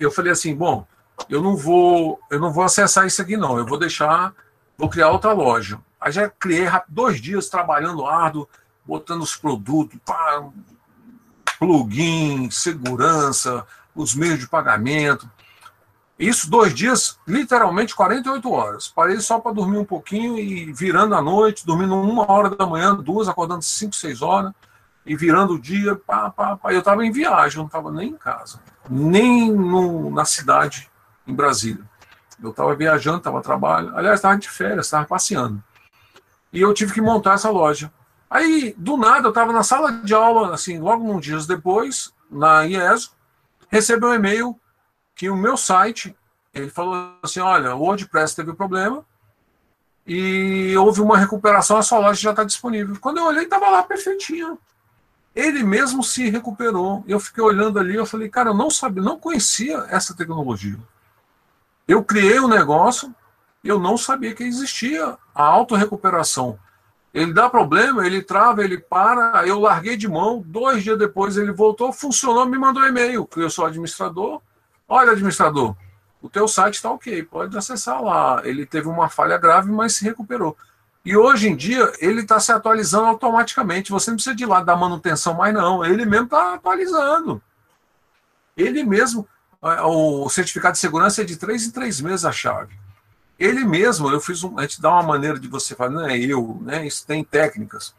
eu 0.00 0.10
falei 0.10 0.32
assim, 0.32 0.52
bom, 0.52 0.84
eu 1.28 1.40
não 1.40 1.54
vou, 1.54 2.18
eu 2.28 2.40
não 2.40 2.52
vou 2.52 2.64
acessar 2.64 3.06
isso 3.06 3.22
aqui 3.22 3.36
não, 3.36 3.56
eu 3.56 3.64
vou 3.64 3.78
deixar, 3.78 4.34
vou 4.76 4.88
criar 4.88 5.10
outra 5.10 5.32
loja. 5.32 5.80
Aí 6.06 6.12
já 6.12 6.30
criei 6.30 6.68
dois 6.88 7.20
dias 7.20 7.48
trabalhando 7.48 8.06
árduo, 8.06 8.48
botando 8.84 9.22
os 9.22 9.34
produtos, 9.34 9.98
pá, 10.06 10.40
plugin, 11.58 12.48
segurança, 12.48 13.66
os 13.92 14.14
meios 14.14 14.38
de 14.38 14.46
pagamento. 14.46 15.28
Isso 16.16 16.48
dois 16.48 16.72
dias, 16.72 17.18
literalmente 17.26 17.92
48 17.92 18.52
horas. 18.52 18.86
Parei 18.86 19.18
só 19.18 19.40
para 19.40 19.50
dormir 19.50 19.78
um 19.78 19.84
pouquinho 19.84 20.38
e 20.38 20.72
virando 20.72 21.16
a 21.16 21.20
noite, 21.20 21.66
dormindo 21.66 21.96
uma 21.96 22.30
hora 22.30 22.50
da 22.50 22.64
manhã, 22.64 22.94
duas, 22.94 23.28
acordando 23.28 23.62
cinco, 23.64 23.96
seis 23.96 24.22
horas, 24.22 24.52
e 25.04 25.16
virando 25.16 25.54
o 25.54 25.60
dia, 25.60 25.96
pá, 25.96 26.30
pá, 26.30 26.56
pá. 26.56 26.72
Eu 26.72 26.78
estava 26.78 27.04
em 27.04 27.10
viagem, 27.10 27.58
não 27.58 27.66
estava 27.66 27.90
nem 27.90 28.10
em 28.10 28.16
casa, 28.16 28.60
nem 28.88 29.50
no, 29.50 30.08
na 30.12 30.24
cidade, 30.24 30.88
em 31.26 31.34
Brasília. 31.34 31.82
Eu 32.40 32.50
estava 32.50 32.76
viajando, 32.76 33.18
estava 33.18 33.42
trabalho. 33.42 33.96
Aliás, 33.96 34.20
estava 34.20 34.38
de 34.38 34.48
férias, 34.48 34.86
estava 34.86 35.04
passeando. 35.04 35.60
E 36.52 36.60
eu 36.60 36.72
tive 36.72 36.92
que 36.92 37.00
montar 37.00 37.34
essa 37.34 37.50
loja. 37.50 37.92
Aí, 38.28 38.74
do 38.76 38.96
nada, 38.96 39.26
eu 39.26 39.30
estava 39.30 39.52
na 39.52 39.62
sala 39.62 39.92
de 39.92 40.14
aula, 40.14 40.54
assim, 40.54 40.78
logo 40.78 41.04
uns 41.04 41.24
dias 41.24 41.46
depois, 41.46 42.12
na 42.30 42.64
IESO, 42.64 43.12
recebeu 43.68 44.10
um 44.10 44.14
e-mail 44.14 44.58
que 45.14 45.30
o 45.30 45.36
meu 45.36 45.56
site, 45.56 46.16
ele 46.52 46.68
falou 46.68 47.16
assim, 47.22 47.40
olha, 47.40 47.74
o 47.74 47.80
WordPress 47.80 48.34
teve 48.34 48.52
problema 48.52 49.04
e 50.06 50.76
houve 50.76 51.00
uma 51.00 51.18
recuperação, 51.18 51.76
a 51.76 51.82
sua 51.82 51.98
loja 51.98 52.20
já 52.20 52.30
está 52.30 52.44
disponível. 52.44 52.96
Quando 53.00 53.18
eu 53.18 53.24
olhei, 53.24 53.44
estava 53.44 53.68
lá 53.70 53.82
perfeitinho. 53.82 54.58
Ele 55.34 55.62
mesmo 55.62 56.02
se 56.02 56.30
recuperou. 56.30 57.04
Eu 57.06 57.20
fiquei 57.20 57.42
olhando 57.42 57.78
ali, 57.78 57.94
eu 57.94 58.06
falei, 58.06 58.28
cara, 58.28 58.50
eu 58.50 58.54
não 58.54 58.70
sabia, 58.70 59.02
não 59.02 59.18
conhecia 59.18 59.86
essa 59.88 60.16
tecnologia. 60.16 60.78
Eu 61.86 62.02
criei 62.04 62.40
um 62.40 62.48
negócio, 62.48 63.14
eu 63.68 63.78
não 63.78 63.96
sabia 63.96 64.34
que 64.34 64.44
existia 64.44 65.16
a 65.34 65.42
autorrecuperação. 65.42 66.58
Ele 67.12 67.32
dá 67.32 67.48
problema, 67.48 68.06
ele 68.06 68.22
trava, 68.22 68.62
ele 68.62 68.78
para, 68.78 69.46
eu 69.46 69.58
larguei 69.58 69.96
de 69.96 70.06
mão, 70.06 70.42
dois 70.46 70.84
dias 70.84 70.98
depois 70.98 71.36
ele 71.36 71.52
voltou, 71.52 71.92
funcionou, 71.92 72.46
me 72.46 72.58
mandou 72.58 72.86
e-mail, 72.86 73.26
que 73.26 73.40
eu 73.40 73.48
sou 73.48 73.64
administrador, 73.64 74.42
Olha, 74.88 75.12
administrador, 75.12 75.74
o 76.22 76.28
teu 76.28 76.46
site 76.46 76.74
está 76.74 76.90
ok, 76.90 77.22
pode 77.24 77.56
acessar 77.56 78.00
lá. 78.02 78.40
Ele 78.44 78.64
teve 78.64 78.88
uma 78.88 79.08
falha 79.08 79.36
grave, 79.36 79.70
mas 79.70 79.96
se 79.96 80.04
recuperou. 80.04 80.56
E 81.04 81.16
hoje 81.16 81.48
em 81.48 81.56
dia 81.56 81.92
ele 82.00 82.22
está 82.22 82.38
se 82.38 82.52
atualizando 82.52 83.06
automaticamente. 83.06 83.90
Você 83.90 84.10
não 84.10 84.16
precisa 84.16 84.34
de 84.34 84.44
ir 84.44 84.46
lá 84.46 84.62
dar 84.62 84.76
manutenção 84.76 85.34
mais, 85.34 85.52
não. 85.52 85.84
Ele 85.84 86.04
mesmo 86.04 86.26
está 86.26 86.54
atualizando. 86.54 87.42
Ele 88.56 88.84
mesmo. 88.84 89.26
o 89.60 90.28
certificado 90.28 90.74
de 90.74 90.78
segurança 90.78 91.22
é 91.22 91.24
de 91.24 91.36
três 91.36 91.66
em 91.66 91.70
três 91.70 92.00
meses 92.00 92.24
a 92.24 92.32
chave. 92.32 92.76
Ele 93.38 93.64
mesmo, 93.64 94.08
eu 94.08 94.20
fiz 94.20 94.42
um, 94.42 94.58
a 94.58 94.62
gente 94.62 94.80
dá 94.80 94.90
uma 94.90 95.02
maneira 95.02 95.38
de 95.38 95.46
você 95.46 95.74
falar, 95.74 95.90
não 95.90 96.06
é 96.06 96.16
eu, 96.18 96.58
né? 96.62 96.86
Isso 96.86 97.06
tem 97.06 97.22
técnicas. 97.22 97.94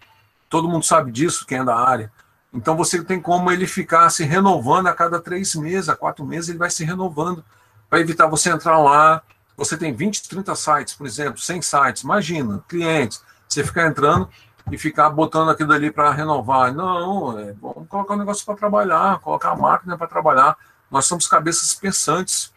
Todo 0.49 0.67
mundo 0.67 0.83
sabe 0.83 1.11
disso, 1.11 1.45
quem 1.45 1.59
é 1.59 1.63
da 1.63 1.75
área. 1.75 2.11
Então 2.53 2.75
você 2.75 3.03
tem 3.03 3.21
como 3.21 3.51
ele 3.51 3.67
ficar 3.67 4.09
se 4.09 4.23
renovando 4.23 4.88
a 4.88 4.93
cada 4.93 5.19
três 5.19 5.53
meses, 5.55 5.89
a 5.89 5.95
quatro 5.95 6.25
meses, 6.25 6.49
ele 6.49 6.57
vai 6.57 6.69
se 6.69 6.83
renovando 6.83 7.43
para 7.89 7.99
evitar 7.99 8.27
você 8.27 8.49
entrar 8.49 8.79
lá. 8.79 9.21
Você 9.55 9.77
tem 9.77 9.93
20, 9.93 10.27
30 10.27 10.55
sites, 10.55 10.93
por 10.93 11.05
exemplo, 11.05 11.39
100 11.39 11.61
sites, 11.61 12.03
imagina, 12.03 12.63
clientes, 12.67 13.23
você 13.47 13.63
ficar 13.63 13.88
entrando 13.88 14.29
e 14.71 14.77
ficar 14.77 15.09
botando 15.09 15.49
aquilo 15.49 15.71
ali 15.71 15.91
para 15.91 16.11
renovar. 16.11 16.73
Não, 16.73 17.38
é, 17.38 17.53
vamos 17.53 17.88
colocar 17.88 18.13
o 18.13 18.17
negócio 18.17 18.45
para 18.45 18.55
trabalhar, 18.55 19.19
colocar 19.19 19.51
a 19.51 19.55
máquina 19.55 19.97
para 19.97 20.07
trabalhar. 20.07 20.57
Nós 20.89 21.05
somos 21.05 21.27
cabeças 21.27 21.73
pensantes. 21.73 22.53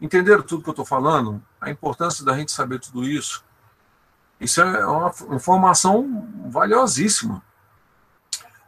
Entenderam 0.00 0.42
tudo 0.42 0.62
que 0.62 0.68
eu 0.68 0.72
estou 0.72 0.84
falando? 0.84 1.42
A 1.62 1.70
importância 1.70 2.24
da 2.24 2.36
gente 2.36 2.50
saber 2.50 2.80
tudo 2.80 3.04
isso. 3.04 3.44
Isso 4.40 4.60
é 4.60 4.84
uma 4.84 5.14
informação 5.30 6.28
valiosíssima. 6.50 7.40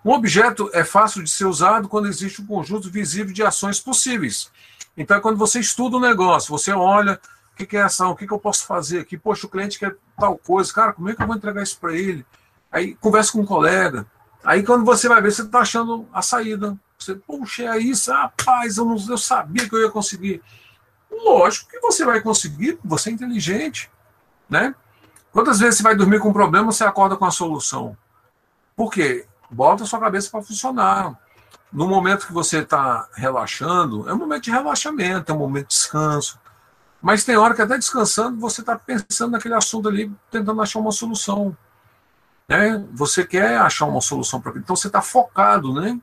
Um 0.05 0.13
objeto 0.13 0.71
é 0.73 0.85
fácil 0.85 1.21
de 1.23 1.29
ser 1.29 1.47
usado 1.47 1.89
quando 1.89 2.07
existe 2.07 2.41
um 2.41 2.47
conjunto 2.47 2.89
visível 2.89 3.35
de 3.35 3.43
ações 3.43 3.81
possíveis. 3.81 4.49
Então, 4.97 5.17
é 5.17 5.21
quando 5.21 5.37
você 5.37 5.59
estuda 5.59 5.97
o 5.97 5.99
um 5.99 6.03
negócio, 6.03 6.51
você 6.51 6.73
olha 6.73 7.21
o 7.53 7.67
que, 7.67 7.77
é 7.77 7.83
ação, 7.83 8.13
o 8.13 8.17
que, 8.17 8.29
que 8.29 8.33
eu 8.33 8.39
posso 8.39 8.65
fazer 8.65 9.01
aqui. 9.01 9.19
Poxa, 9.19 9.47
o 9.47 9.51
cliente 9.51 9.79
quer 9.79 9.97
tal 10.17 10.39
coisa, 10.39 10.73
cara, 10.73 10.93
como 10.93 11.09
é 11.11 11.17
que 11.17 11.23
eu 11.23 11.27
vou 11.27 11.35
entregar 11.35 11.63
isso 11.63 11.79
para 11.81 11.95
ele? 11.95 12.25
Aí 12.71 12.95
conversa 12.97 13.33
com 13.33 13.41
um 13.41 13.47
colega. 13.47 14.07
Aí, 14.45 14.63
quando 14.63 14.85
você 14.85 15.09
vai 15.09 15.21
ver, 15.21 15.33
você 15.33 15.43
está 15.43 15.61
achando 15.61 16.07
a 16.13 16.23
saída. 16.23 16.79
Você, 16.97 17.17
puxa, 17.17 17.65
é 17.65 17.79
isso, 17.79 18.13
rapaz, 18.13 18.77
eu, 18.77 18.85
não, 18.85 18.97
eu 19.09 19.19
sabia 19.19 19.69
que 19.69 19.75
eu 19.75 19.81
ia 19.81 19.91
conseguir. 19.91 20.41
Lógico 21.23 21.71
que 21.71 21.81
você 21.81 22.05
vai 22.05 22.21
conseguir, 22.21 22.79
você 22.85 23.11
é 23.11 23.13
inteligente, 23.13 23.91
né? 24.49 24.75
Quantas 25.33 25.59
vezes 25.59 25.77
você 25.77 25.83
vai 25.83 25.97
dormir 25.97 26.21
com 26.21 26.29
um 26.29 26.33
problema, 26.33 26.71
você 26.71 26.85
acorda 26.85 27.17
com 27.17 27.25
a 27.25 27.31
solução? 27.31 27.97
Por 28.77 28.91
quê? 28.91 29.27
Bota 29.51 29.85
a 29.85 29.87
sua 29.87 30.01
cabeça 30.01 30.31
para 30.31 30.43
funcionar. 30.43 31.19
No 31.73 31.89
momento 31.89 32.27
que 32.27 32.33
você 32.33 32.59
está 32.59 33.09
relaxando, 33.15 34.09
é 34.09 34.15
um 34.15 34.19
momento 34.19 34.45
de 34.45 34.51
relaxamento, 34.51 35.33
é 35.33 35.35
um 35.35 35.39
momento 35.39 35.69
de 35.69 35.75
descanso. 35.75 36.39
Mas 37.03 37.25
tem 37.25 37.37
hora 37.37 37.55
que 37.55 37.63
até 37.63 37.77
descansando, 37.77 38.39
você 38.41 38.61
está 38.61 38.79
pensando 38.79 39.33
naquele 39.33 39.55
assunto 39.55 39.89
ali, 39.89 40.11
tentando 40.31 40.63
achar 40.63 40.79
uma 40.79 40.93
solução. 40.93 41.57
Né? 42.49 42.85
Você 42.93 43.27
quer 43.27 43.59
achar 43.59 43.87
uma 43.87 44.01
solução 44.01 44.41
para 44.41 44.51
aquilo. 44.51 44.63
Então 44.63 44.77
você 44.77 44.87
está 44.87 45.03
focado, 45.03 45.73
né? 45.75 46.01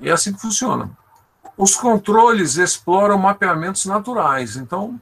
E 0.00 0.08
é 0.08 0.12
assim 0.12 0.32
que 0.32 0.40
funciona. 0.40 0.90
Os 1.56 1.74
controles 1.74 2.56
exploram 2.56 3.16
mapeamentos 3.16 3.86
naturais. 3.86 4.56
Então, 4.56 5.00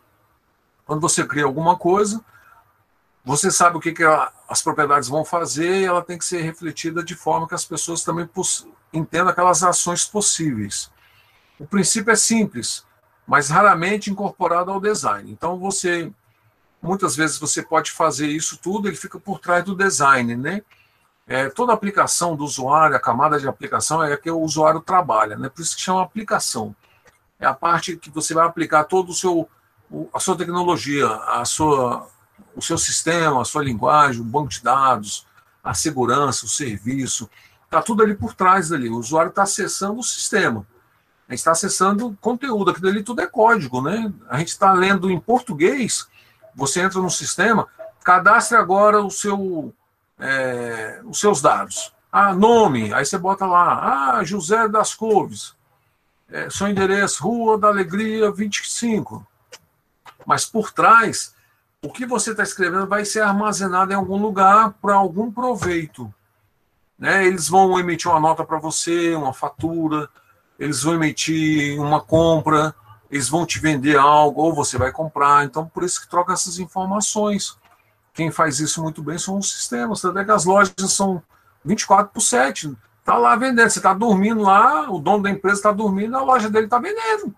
quando 0.87 1.01
você 1.01 1.25
cria 1.27 1.45
alguma 1.45 1.77
coisa, 1.77 2.25
você 3.25 3.51
sabe 3.51 3.77
o 3.77 3.81
que, 3.81 3.93
que 3.93 4.05
as 4.49 4.63
propriedades 4.63 5.09
vão 5.09 5.25
fazer 5.25 5.81
e 5.81 5.85
ela 5.85 6.03
tem 6.03 6.19
que 6.19 6.25
ser 6.25 6.43
refletida 6.43 7.03
de 7.03 7.15
forma 7.15 7.49
que 7.49 7.55
as 7.55 7.65
pessoas 7.65 8.05
também 8.05 8.29
entendam 8.93 9.29
aquelas 9.29 9.63
ações 9.63 10.05
possíveis. 10.05 10.91
O 11.59 11.67
princípio 11.67 12.13
é 12.13 12.17
simples, 12.17 12.85
mas 13.27 13.49
raramente 13.49 14.11
incorporado 14.11 14.71
ao 14.71 14.81
design. 14.81 15.31
Então, 15.31 15.59
você 15.59 16.13
muitas 16.85 17.17
vezes 17.17 17.39
você 17.39 17.63
pode 17.63 17.91
fazer 17.91 18.27
isso 18.29 18.59
tudo, 18.59 18.87
ele 18.87 18.97
fica 18.97 19.19
por 19.19 19.39
trás 19.41 19.65
do 19.65 19.75
design, 19.75 20.37
né? 20.37 20.63
É, 21.27 21.49
toda 21.49 21.73
aplicação 21.73 22.37
do 22.37 22.45
usuário, 22.45 22.97
a 22.97 23.01
camada 23.01 23.39
de 23.41 23.49
aplicação 23.49 24.03
é 24.03 24.13
a 24.13 24.17
que 24.17 24.31
o 24.31 24.41
usuário 24.41 24.81
trabalha, 24.81 25.37
né? 25.37 25.49
por 25.49 25.63
isso 25.63 25.75
que 25.75 25.83
chama 25.83 26.03
aplicação. 26.03 26.77
É 27.41 27.47
a 27.47 27.55
parte 27.55 27.97
que 27.97 28.11
você 28.11 28.35
vai 28.35 28.47
aplicar 28.47 28.85
todo 28.85 29.09
o 29.09 29.15
seu, 29.15 29.49
a 30.13 30.21
sua 30.21 30.37
tecnologia, 30.37 31.07
a 31.07 31.45
sua, 31.45 32.07
o 32.55 32.61
seu 32.61 32.77
sistema, 32.77 33.41
a 33.41 33.45
sua 33.45 33.65
linguagem, 33.65 34.21
o 34.21 34.25
banco 34.25 34.49
de 34.49 34.63
dados, 34.63 35.27
a 35.63 35.73
segurança, 35.73 36.45
o 36.45 36.49
serviço, 36.49 37.29
está 37.65 37.81
tudo 37.81 38.03
ali 38.03 38.15
por 38.15 38.35
trás 38.35 38.69
dali. 38.69 38.91
O 38.91 38.99
usuário 38.99 39.31
está 39.31 39.45
acessando 39.45 39.99
o 39.99 40.03
sistema. 40.03 40.67
A 41.27 41.33
gente 41.33 41.39
está 41.39 41.53
acessando 41.53 42.17
conteúdo, 42.21 42.71
aquilo 42.71 42.89
ali 42.89 43.03
tudo 43.03 43.23
é 43.23 43.27
código, 43.27 43.81
né? 43.81 44.13
A 44.29 44.39
gente 44.39 44.49
está 44.49 44.75
lendo 44.75 45.11
em 45.11 45.19
português, 45.19 46.07
você 46.55 46.83
entra 46.83 47.01
no 47.01 47.11
sistema, 47.11 47.67
cadastre 48.05 48.59
agora 48.59 49.03
o 49.03 49.11
seu 49.11 49.75
é, 50.19 51.01
os 51.05 51.19
seus 51.19 51.41
dados. 51.41 51.93
Ah, 52.11 52.33
nome, 52.33 52.93
aí 52.93 53.05
você 53.05 53.19
bota 53.19 53.45
lá, 53.45 54.19
ah, 54.19 54.25
José 54.25 54.69
das 54.69 54.95
Couves, 54.95 55.55
é, 56.31 56.49
seu 56.49 56.69
endereço, 56.69 57.25
Rua 57.25 57.59
da 57.59 57.69
Alegria 57.69 58.31
25. 58.31 59.27
Mas 60.25 60.47
por 60.47 60.73
trás, 60.73 61.35
o 61.83 61.91
que 61.91 62.07
você 62.07 62.31
está 62.31 62.43
escrevendo 62.43 62.87
vai 62.87 63.05
ser 63.05 63.21
armazenado 63.21 63.93
em 63.93 63.97
algum 63.97 64.17
lugar 64.17 64.73
para 64.81 64.95
algum 64.95 65.31
proveito. 65.31 66.13
Né? 66.99 67.27
Eles 67.27 67.49
vão 67.49 67.79
emitir 67.79 68.11
uma 68.11 68.21
nota 68.21 68.45
para 68.45 68.59
você, 68.59 69.15
uma 69.15 69.33
fatura, 69.33 70.09
eles 70.59 70.83
vão 70.83 70.95
emitir 70.95 71.79
uma 71.81 72.01
compra, 72.01 72.75
eles 73.11 73.29
vão 73.29 73.45
te 73.45 73.59
vender 73.59 73.99
algo, 73.99 74.41
ou 74.41 74.55
você 74.55 74.79
vai 74.79 74.91
comprar. 74.93 75.45
Então, 75.45 75.67
por 75.67 75.83
isso 75.83 76.01
que 76.01 76.09
troca 76.09 76.33
essas 76.33 76.59
informações. 76.59 77.59
Quem 78.15 78.31
faz 78.31 78.61
isso 78.61 78.81
muito 78.81 79.03
bem 79.03 79.19
são 79.19 79.37
os 79.37 79.51
sistemas. 79.51 80.01
Você 80.01 80.11
vê 80.13 80.25
que 80.25 80.31
as 80.31 80.45
lojas 80.45 80.73
são 80.89 81.21
24 81.65 82.13
por 82.13 82.21
7. 82.21 82.75
Está 83.01 83.19
lá 83.19 83.35
vendendo. 83.35 83.69
Você 83.69 83.81
está 83.81 83.93
dormindo 83.93 84.43
lá, 84.43 84.89
o 84.89 85.01
dono 85.01 85.25
da 85.25 85.31
empresa 85.31 85.57
está 85.57 85.73
dormindo, 85.73 86.17
a 86.17 86.23
loja 86.23 86.49
dele 86.49 86.67
está 86.67 86.79
vendendo. 86.79 87.35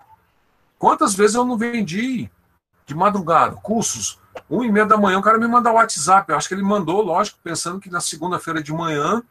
Quantas 0.78 1.14
vezes 1.14 1.34
eu 1.34 1.46
não 1.46 1.56
vendi 1.56 2.30
de 2.84 2.94
madrugada, 2.94 3.56
cursos, 3.56 4.20
um 4.48 4.62
e 4.62 4.70
meia 4.70 4.86
da 4.86 4.96
manhã, 4.98 5.18
o 5.18 5.22
cara 5.22 5.38
me 5.38 5.48
manda 5.48 5.70
o 5.70 5.74
WhatsApp. 5.74 6.30
Eu 6.30 6.36
acho 6.36 6.46
que 6.46 6.54
ele 6.54 6.62
mandou, 6.62 7.02
lógico, 7.02 7.38
pensando 7.42 7.80
que 7.80 7.90
na 7.90 8.00
segunda-feira 8.00 8.62
de 8.62 8.72
manhã 8.72 9.22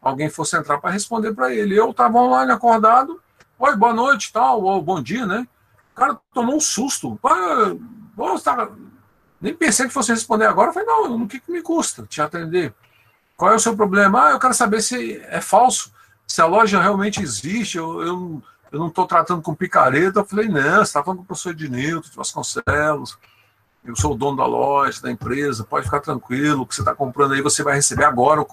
alguém 0.00 0.30
fosse 0.30 0.56
entrar 0.56 0.78
para 0.78 0.90
responder 0.90 1.34
para 1.34 1.52
ele. 1.52 1.78
Eu 1.78 1.90
estava 1.90 2.16
online 2.16 2.52
acordado, 2.52 3.20
oi, 3.58 3.76
boa 3.76 3.92
noite, 3.92 4.32
tal, 4.32 4.62
ou 4.62 4.80
bom 4.80 5.02
dia, 5.02 5.26
né? 5.26 5.46
O 5.92 5.96
cara 5.96 6.18
tomou 6.32 6.56
um 6.56 6.60
susto. 6.60 7.18
Ah, 7.24 7.74
você 8.16 8.50
nem 9.40 9.54
pensei 9.54 9.86
que 9.86 9.92
fosse 9.92 10.12
responder 10.12 10.46
agora. 10.46 10.70
Eu 10.70 10.72
falei, 10.74 10.88
não, 10.88 11.22
o 11.22 11.28
que, 11.28 11.40
que 11.40 11.50
me 11.50 11.62
custa 11.62 12.04
te 12.04 12.20
atender? 12.20 12.74
Qual 13.36 13.52
é 13.52 13.54
o 13.54 13.60
seu 13.60 13.76
problema? 13.76 14.28
Ah, 14.28 14.30
eu 14.30 14.38
quero 14.38 14.54
saber 14.54 14.80
se 14.80 15.20
é 15.28 15.40
falso, 15.40 15.92
se 16.26 16.40
a 16.40 16.46
loja 16.46 16.80
realmente 16.80 17.22
existe. 17.22 17.76
Eu, 17.76 18.00
eu, 18.00 18.42
eu 18.72 18.78
não 18.78 18.88
estou 18.88 19.06
tratando 19.06 19.42
com 19.42 19.54
picareta. 19.54 20.20
Eu 20.20 20.24
falei, 20.24 20.48
não, 20.48 20.76
você 20.76 20.82
está 20.82 21.02
falando 21.02 21.18
com 21.18 21.24
o 21.24 21.26
professor 21.26 21.50
Ednilton 21.50 22.08
de 22.08 22.16
Vasconcelos. 22.16 23.18
Eu 23.84 23.94
sou 23.94 24.12
o 24.12 24.16
dono 24.16 24.36
da 24.36 24.46
loja, 24.46 25.02
da 25.02 25.10
empresa. 25.10 25.64
Pode 25.64 25.84
ficar 25.84 26.00
tranquilo. 26.00 26.62
O 26.62 26.66
que 26.66 26.74
você 26.74 26.80
está 26.80 26.94
comprando 26.94 27.34
aí, 27.34 27.42
você 27.42 27.62
vai 27.62 27.74
receber 27.74 28.04
agora 28.04 28.40
o, 28.40 28.48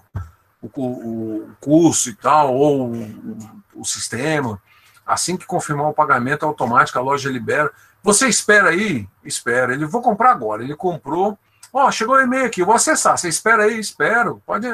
o, 0.61 0.67
o 0.75 1.55
curso 1.59 2.09
e 2.09 2.15
tal, 2.15 2.53
ou 2.53 2.93
o, 2.93 3.37
o 3.75 3.85
sistema. 3.85 4.61
Assim 5.05 5.35
que 5.35 5.45
confirmar 5.45 5.87
o 5.87 5.93
pagamento 5.93 6.45
automático, 6.45 6.99
a 6.99 7.01
loja 7.01 7.31
libera. 7.31 7.71
Você 8.03 8.27
espera 8.27 8.69
aí? 8.69 9.07
Espera. 9.23 9.73
Ele 9.73 9.85
vou 9.85 10.01
comprar 10.01 10.31
agora. 10.31 10.61
Ele 10.61 10.75
comprou. 10.75 11.39
Ó, 11.71 11.87
oh, 11.87 11.91
chegou 11.91 12.15
o 12.15 12.21
e-mail 12.21 12.45
aqui, 12.45 12.61
vou 12.61 12.75
acessar. 12.75 13.17
Você 13.17 13.29
espera 13.29 13.63
aí? 13.63 13.79
Espero. 13.79 14.41
Pode. 14.45 14.67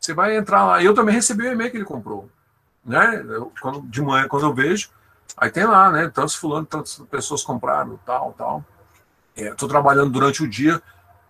Você 0.00 0.14
vai 0.14 0.36
entrar 0.36 0.64
lá. 0.64 0.82
Eu 0.82 0.94
também 0.94 1.14
recebi 1.14 1.46
o 1.46 1.52
e-mail 1.52 1.70
que 1.70 1.76
ele 1.76 1.84
comprou. 1.84 2.28
Né? 2.84 3.22
Eu, 3.28 3.52
quando, 3.60 3.82
de 3.82 4.00
manhã, 4.00 4.26
quando 4.26 4.46
eu 4.46 4.54
vejo, 4.54 4.88
aí 5.36 5.50
tem 5.50 5.64
lá, 5.64 5.90
né? 5.90 6.08
Tantos 6.08 6.34
fulano, 6.34 6.64
tantas 6.64 6.98
pessoas 7.10 7.42
compraram, 7.42 8.00
tal, 8.06 8.32
tal. 8.32 8.64
Estou 9.36 9.68
é, 9.68 9.70
trabalhando 9.70 10.10
durante 10.10 10.42
o 10.42 10.48
dia, 10.48 10.82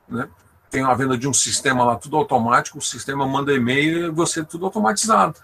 né? 0.08 0.28
Tem 0.70 0.84
a 0.84 0.94
venda 0.94 1.18
de 1.18 1.26
um 1.26 1.32
sistema 1.32 1.84
lá, 1.84 1.96
tudo 1.96 2.16
automático. 2.16 2.78
O 2.78 2.82
sistema 2.82 3.26
manda 3.26 3.52
e-mail 3.52 4.06
e 4.06 4.10
você 4.10 4.44
tudo 4.44 4.66
automatizado. 4.66 5.34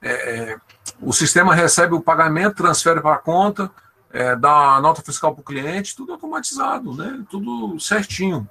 É, 0.00 0.52
é, 0.52 0.60
o 1.00 1.12
sistema 1.12 1.54
recebe 1.54 1.94
o 1.94 2.00
pagamento, 2.00 2.56
transfere 2.56 3.00
para 3.00 3.16
a 3.16 3.18
conta 3.18 3.70
é, 4.12 4.34
dar 4.36 4.76
a 4.76 4.80
nota 4.80 5.02
fiscal 5.02 5.34
para 5.34 5.42
o 5.42 5.44
cliente, 5.44 5.94
tudo 5.94 6.12
automatizado, 6.12 6.94
né? 6.94 7.24
tudo 7.28 7.78
certinho. 7.78 8.48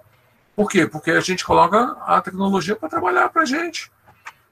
Por 0.55 0.69
quê? 0.69 0.87
Porque 0.87 1.11
a 1.11 1.19
gente 1.19 1.45
coloca 1.45 1.97
a 2.05 2.21
tecnologia 2.21 2.75
para 2.75 2.89
trabalhar 2.89 3.29
para 3.29 3.43
a 3.43 3.45
gente. 3.45 3.91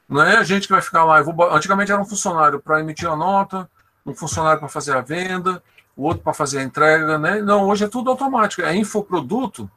Não 0.07 0.21
é 0.21 0.37
a 0.37 0.43
gente 0.43 0.67
que 0.67 0.73
vai 0.73 0.81
ficar 0.81 1.03
lá. 1.03 1.21
Vou... 1.21 1.51
Antigamente 1.51 1.91
era 1.91 2.01
um 2.01 2.05
funcionário 2.05 2.59
para 2.59 2.79
emitir 2.79 3.09
a 3.09 3.15
nota, 3.15 3.69
um 4.05 4.13
funcionário 4.13 4.59
para 4.59 4.69
fazer 4.69 4.95
a 4.95 5.01
venda, 5.01 5.63
o 5.95 6.03
outro 6.03 6.23
para 6.23 6.33
fazer 6.33 6.59
a 6.59 6.63
entrega. 6.63 7.17
Né? 7.17 7.41
Não, 7.41 7.67
hoje 7.67 7.85
é 7.85 7.87
tudo 7.87 8.11
automático. 8.11 8.61
É 8.61 8.75
infoproduto. 8.75 9.69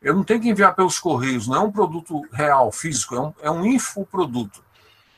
Eu 0.00 0.14
não 0.14 0.24
tenho 0.24 0.40
que 0.40 0.48
enviar 0.48 0.74
pelos 0.74 0.98
correios, 0.98 1.48
não 1.48 1.56
é 1.56 1.60
um 1.60 1.72
produto 1.72 2.26
real, 2.30 2.70
físico, 2.70 3.14
é 3.14 3.20
um, 3.20 3.34
é 3.40 3.50
um 3.50 3.64
infoproduto. 3.64 4.62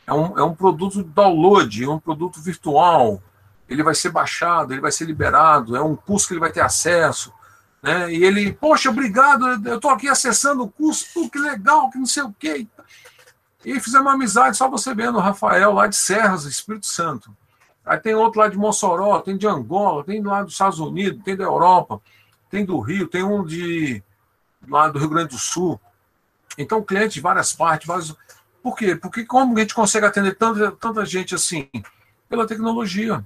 É 0.07 0.15
um, 0.15 0.39
é 0.39 0.45
um 0.45 0.55
produto 0.55 1.03
download, 1.03 1.83
é 1.83 1.89
um 1.89 1.99
produto 1.99 2.41
virtual 2.41 3.21
ele 3.69 3.83
vai 3.83 3.95
ser 3.95 4.11
baixado, 4.11 4.73
ele 4.73 4.81
vai 4.81 4.93
ser 4.93 5.05
liberado, 5.05 5.77
é 5.77 5.83
um 5.83 5.97
curso 5.97 6.29
que 6.29 6.35
ele 6.35 6.41
vai 6.41 6.53
ter 6.53 6.61
acesso. 6.61 7.33
Né? 7.83 8.13
E 8.13 8.25
ele, 8.25 8.53
poxa, 8.53 8.91
obrigado, 8.91 9.47
eu 9.67 9.77
estou 9.77 9.91
aqui 9.91 10.09
acessando 10.09 10.65
o 10.65 10.71
curso, 10.71 11.07
pô, 11.13 11.29
que 11.29 11.39
legal, 11.39 11.91
que 11.91 11.99
não 11.99 12.07
sei 12.07 12.23
o 12.23 12.35
quê. 12.39 12.67
E 13.65 13.81
fizemos 13.81 14.07
uma 14.07 14.15
amizade, 14.15 14.57
só 14.57 14.69
você 14.69 14.95
vendo 14.95 15.19
o 15.19 15.21
Rafael 15.21 15.73
lá 15.73 15.87
de 15.87 15.97
Serras, 15.97 16.45
Espírito 16.45 16.87
Santo. 16.87 17.37
Aí 17.85 17.99
tem 17.99 18.15
outro 18.15 18.41
lá 18.41 18.49
de 18.49 18.57
Mossoró, 18.57 19.21
tem 19.21 19.37
de 19.37 19.47
Angola, 19.47 20.05
tem 20.05 20.23
lá 20.23 20.43
dos 20.43 20.53
Estados 20.53 20.81
Unidos, 20.81 21.23
tem 21.25 21.37
da 21.37 21.45
Europa, 21.45 22.01
tem 22.51 22.65
do 22.65 22.81
Rio, 22.81 23.07
tem 23.07 23.23
um 23.23 23.45
de 23.45 24.03
lá 24.69 24.89
do 24.89 24.99
Rio 24.99 25.09
Grande 25.09 25.31
do 25.31 25.39
Sul. 25.39 25.81
Então, 26.59 26.83
clientes 26.83 27.15
de 27.15 27.21
várias 27.21 27.53
partes, 27.53 27.87
vários. 27.87 28.15
Por 28.63 28.77
quê? 28.77 28.97
Porque 28.97 29.25
como 29.25 29.57
a 29.57 29.61
gente 29.61 29.75
consegue 29.75 30.07
atender 30.07 30.37
tanta, 30.37 30.73
tanta 30.73 31.05
gente 31.05 31.35
assim? 31.35 31.69
Pela 32.29 32.47
tecnologia. 32.47 33.25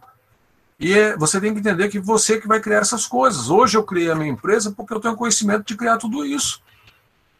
E 0.80 0.94
é, 0.94 1.14
você 1.14 1.38
tem 1.38 1.52
que 1.52 1.60
entender 1.60 1.90
que 1.90 2.00
você 2.00 2.40
que 2.40 2.48
vai 2.48 2.58
criar 2.58 2.78
essas 2.78 3.06
coisas. 3.06 3.50
Hoje 3.50 3.76
eu 3.76 3.82
criei 3.82 4.10
a 4.10 4.14
minha 4.14 4.30
empresa 4.30 4.72
porque 4.72 4.94
eu 4.94 4.98
tenho 4.98 5.14
conhecimento 5.14 5.66
de 5.66 5.76
criar 5.76 5.98
tudo 5.98 6.24
isso. 6.24 6.62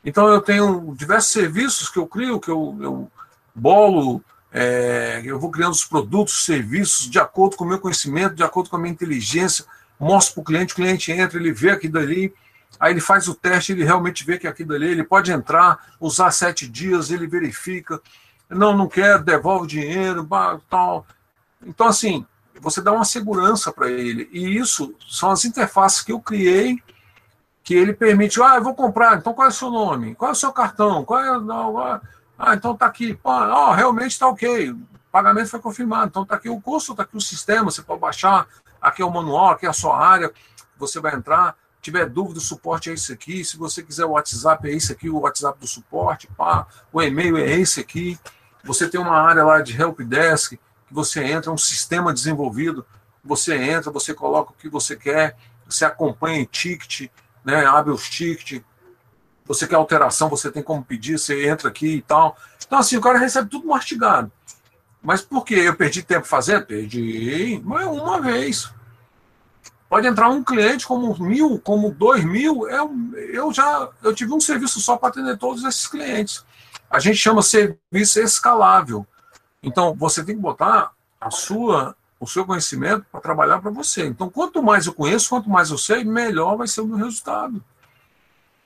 Então 0.05 0.29
eu 0.29 0.43
tenho 0.43 0.95
diversos 0.95 1.33
serviços 1.33 1.89
que 1.89 1.99
eu 1.99 2.07
crio, 2.07 2.39
que 2.39 2.51
eu, 2.51 2.77
eu 2.79 3.11
bolo, 3.55 4.23
é, 4.53 5.23
eu 5.25 5.41
vou 5.41 5.51
criando 5.51 5.73
os 5.73 5.85
produtos, 5.85 6.45
serviços 6.45 7.09
de 7.09 7.19
acordo 7.19 7.57
com 7.57 7.65
o 7.65 7.69
meu 7.69 7.81
conhecimento, 7.81 8.35
de 8.35 8.43
acordo 8.43 8.69
com 8.69 8.77
a 8.77 8.79
minha 8.79 8.93
inteligência, 8.93 9.65
mostro 9.99 10.35
para 10.35 10.41
o 10.43 10.45
cliente, 10.45 10.73
o 10.75 10.77
cliente 10.77 11.11
entra, 11.11 11.39
ele 11.39 11.53
vê 11.53 11.71
aquilo 11.71 11.95
dali, 11.95 12.35
aí 12.79 12.93
ele 12.93 13.01
faz 13.01 13.27
o 13.27 13.35
teste, 13.35 13.73
ele 13.73 13.85
realmente 13.85 14.25
vê 14.25 14.39
que 14.39 14.47
é 14.47 14.51
aquilo 14.51 14.71
dali, 14.71 14.89
ele 14.89 15.05
pode 15.05 15.33
entrar, 15.33 15.95
usar 15.99 16.31
sete 16.31 16.69
dias, 16.69 17.11
ele 17.11 17.27
verifica, 17.27 18.01
não, 18.51 18.77
não 18.77 18.87
quer, 18.87 19.19
devolve 19.23 19.65
o 19.65 19.69
dinheiro, 19.69 20.29
tal. 20.69 21.07
Então, 21.67 21.87
assim, 21.87 22.27
você 22.61 22.81
dá 22.81 22.93
uma 22.93 23.05
segurança 23.05 23.73
para 23.73 23.91
ele. 23.91 24.29
E 24.33 24.57
isso 24.57 24.95
são 25.09 25.31
as 25.31 25.45
interfaces 25.45 26.03
que 26.03 26.13
eu 26.13 26.21
criei 26.21 26.83
que 27.63 27.75
ele 27.75 27.93
permite, 27.93 28.43
ah, 28.43 28.57
eu 28.57 28.65
vou 28.65 28.75
comprar, 28.75 29.19
então 29.19 29.33
qual 29.33 29.47
é 29.47 29.51
o 29.51 29.55
seu 29.55 29.71
nome? 29.71 30.15
Qual 30.15 30.31
é 30.31 30.33
o 30.33 30.37
seu 30.37 30.53
cartão? 30.53 31.05
Qual 31.05 31.21
é, 31.21 31.41
não, 31.41 31.87
é, 31.87 32.01
ah, 32.39 32.55
então 32.55 32.73
está 32.73 32.87
aqui, 32.87 33.19
ah, 33.25 33.75
realmente 33.75 34.13
está 34.13 34.27
ok, 34.27 34.73
o 34.73 34.79
pagamento 35.13 35.51
foi 35.51 35.61
confirmado, 35.61 36.09
então 36.09 36.23
está 36.23 36.37
aqui 36.37 36.49
o 36.49 36.61
custo, 36.61 36.93
está 36.93 37.03
aqui 37.03 37.17
o 37.17 37.21
sistema, 37.21 37.71
você 37.71 37.83
pode 37.83 38.01
baixar, 38.01 38.47
aqui 38.81 39.03
é 39.03 39.05
o 39.05 39.11
manual, 39.11 39.51
aqui 39.51 39.67
é 39.67 39.69
a 39.69 39.75
sua 39.75 39.97
área, 39.97 40.33
você 40.79 40.99
vai 40.99 41.15
entrar, 41.15 41.55
tiver 41.83 42.07
dúvida, 42.07 42.39
o 42.39 42.43
suporte 42.43 42.91
é 42.91 42.95
esse 42.95 43.13
aqui, 43.13 43.45
se 43.45 43.57
você 43.57 43.83
quiser 43.83 44.07
o 44.07 44.13
WhatsApp 44.13 44.69
é 44.69 44.73
esse 44.73 44.91
aqui, 44.91 45.11
o 45.11 45.21
WhatsApp 45.21 45.59
do 45.61 45.67
suporte, 45.67 46.29
pá, 46.37 46.67
o 46.93 47.03
e-mail 47.03 47.37
é 47.37 47.51
esse 47.53 47.81
aqui, 47.81 48.19
você 48.65 48.89
tem 48.89 49.01
uma 49.01 49.21
área 49.21 49.45
lá 49.45 49.61
de 49.61 49.81
helpdesk, 49.81 50.53
que 50.53 50.59
você 50.91 51.23
entra, 51.23 51.53
um 51.53 51.59
sistema 51.59 52.13
desenvolvido, 52.13 52.85
você 53.25 53.57
entra, 53.57 53.91
você 53.91 54.15
coloca 54.15 54.53
o 54.53 54.55
que 54.55 54.69
você 54.69 54.97
quer, 54.97 55.37
você 55.69 55.85
acompanha 55.85 56.41
em 56.41 56.45
ticket, 56.45 57.09
né, 57.45 57.65
abre 57.65 57.93
os 57.93 58.09
tickets, 58.09 58.63
você 59.47 59.67
quer 59.67 59.77
alteração, 59.77 60.29
você 60.29 60.51
tem 60.51 60.63
como 60.63 60.85
pedir, 60.85 61.19
você 61.19 61.49
entra 61.49 61.69
aqui 61.69 61.97
e 61.97 62.03
tal. 62.03 62.37
Então, 62.65 62.79
assim, 62.79 62.97
o 62.97 63.01
cara 63.01 63.19
recebe 63.19 63.51
tudo 63.51 63.67
mastigado. 63.67 64.31
Mas 65.03 65.23
por 65.23 65.45
que 65.45 65.55
eu 65.55 65.75
perdi 65.75 66.03
tempo 66.03 66.27
fazendo? 66.27 66.67
Perdi 66.67 67.61
mas 67.65 67.87
uma 67.87 68.21
vez. 68.21 68.71
Pode 69.89 70.07
entrar 70.07 70.29
um 70.29 70.45
cliente 70.45 70.87
como 70.87 71.19
mil, 71.21 71.59
como 71.59 71.91
dois 71.91 72.23
mil. 72.23 72.69
Eu, 72.69 72.95
eu 73.33 73.53
já 73.53 73.89
eu 74.05 74.15
tive 74.15 74.33
um 74.33 74.41
serviço 74.41 74.79
só 74.79 74.97
para 74.97 75.09
atender 75.09 75.37
todos 75.37 75.65
esses 75.65 75.87
clientes. 75.87 76.45
A 76.89 77.01
gente 77.01 77.17
chama 77.17 77.43
serviço 77.43 78.21
escalável. 78.21 79.05
Então, 79.63 79.95
você 79.95 80.25
tem 80.25 80.35
que 80.35 80.41
botar 80.41 80.93
a 81.21 81.31
sua 81.31 81.95
o 82.21 82.27
seu 82.27 82.45
conhecimento 82.45 83.07
para 83.11 83.19
trabalhar 83.19 83.63
para 83.63 83.71
você. 83.71 84.05
Então, 84.05 84.29
quanto 84.29 84.63
mais 84.63 84.87
eu 84.87 84.93
conheço, 84.93 85.31
quanto 85.31 85.49
mais 85.49 85.71
eu 85.71 85.79
sei, 85.79 86.05
melhor 86.05 86.55
vai 86.55 86.69
ser 86.69 86.83
o 86.83 86.87
meu 86.87 86.99
resultado. 86.99 87.65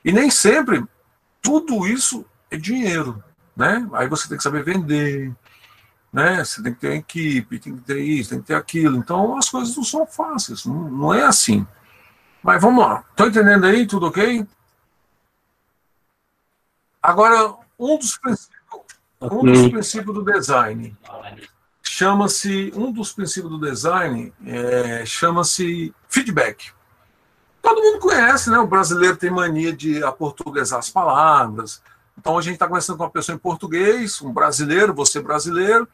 E 0.05 0.11
nem 0.11 0.29
sempre 0.29 0.85
tudo 1.41 1.87
isso 1.87 2.27
é 2.51 2.57
dinheiro, 2.57 3.23
né? 3.57 3.89
Aí 3.93 4.09
você 4.09 4.29
tem 4.29 4.37
que 4.37 4.43
saber 4.43 4.65
vender, 4.65 5.33
né? 6.13 6.45
Você 6.45 6.63
tem 6.63 6.75
que 6.75 6.81
ter 6.81 6.95
equipe, 6.95 7.61
tem 7.61 7.77
que 7.77 7.83
ter 7.83 8.01
isso, 8.01 8.31
tem 8.31 8.41
que 8.41 8.47
ter 8.49 8.57
aquilo. 8.57 8.97
Então, 8.97 9.39
as 9.39 9.49
coisas 9.49 9.77
não 9.77 9.85
são 9.85 10.05
fáceis, 10.05 10.65
não, 10.65 10.91
não 10.91 11.15
é 11.15 11.23
assim. 11.23 11.65
Mas 12.43 12.61
vamos 12.61 12.85
lá. 12.85 13.05
Estou 13.11 13.29
entendendo 13.29 13.67
aí? 13.67 13.87
Tudo 13.87 14.09
ok? 14.09 14.45
Agora, 17.01 17.55
um 17.79 17.99
dos 17.99 18.19
princípios, 18.19 18.54
um 19.31 19.45
dos 19.45 19.69
princípios 19.69 20.15
do 20.15 20.25
design 20.25 20.97
chama-se, 21.95 22.73
um 22.75 22.91
dos 22.91 23.13
princípios 23.13 23.53
do 23.53 23.61
design 23.61 24.33
é, 24.45 25.05
chama-se 25.07 25.95
feedback. 26.09 26.73
Todo 27.63 27.81
mundo 27.81 28.01
conhece, 28.01 28.51
né? 28.51 28.59
O 28.59 28.67
brasileiro 28.67 29.17
tem 29.17 29.31
mania 29.31 29.73
de 29.73 30.03
aportuguesar 30.03 30.81
as 30.81 30.91
palavras. 30.91 31.81
Então 32.19 32.37
a 32.37 32.43
gente 32.43 32.55
está 32.55 32.67
conversando 32.67 32.97
com 32.97 33.05
uma 33.05 33.11
pessoa 33.11 33.37
em 33.37 33.39
português, 33.39 34.21
um 34.21 34.33
brasileiro, 34.33 34.93
você 34.93 35.23
brasileiro. 35.23 35.89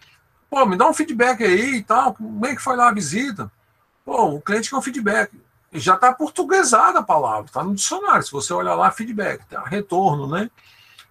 Pô, 0.49 0.65
me 0.65 0.77
dá 0.77 0.89
um 0.89 0.95
feedback 0.95 1.45
aí 1.45 1.77
e 1.77 1.83
tal. 1.83 2.15
Como 2.15 2.47
é 2.47 2.55
que 2.55 2.63
foi 2.63 2.77
lá 2.77 2.89
a 2.89 2.95
visita? 2.95 3.51
Pô, 4.05 4.37
o 4.37 4.41
cliente 4.41 4.71
quer 4.71 4.77
um 4.77 4.83
feedback. 4.83 5.39
Já 5.73 5.95
está 5.95 6.13
portuguesada 6.13 6.99
a 6.99 7.03
palavra, 7.03 7.45
está 7.45 7.63
no 7.63 7.75
dicionário. 7.75 8.25
Se 8.25 8.33
você 8.33 8.53
olhar 8.53 8.75
lá, 8.75 8.91
feedback, 8.91 9.45
tá? 9.47 9.63
retorno, 9.65 10.27
né? 10.27 10.51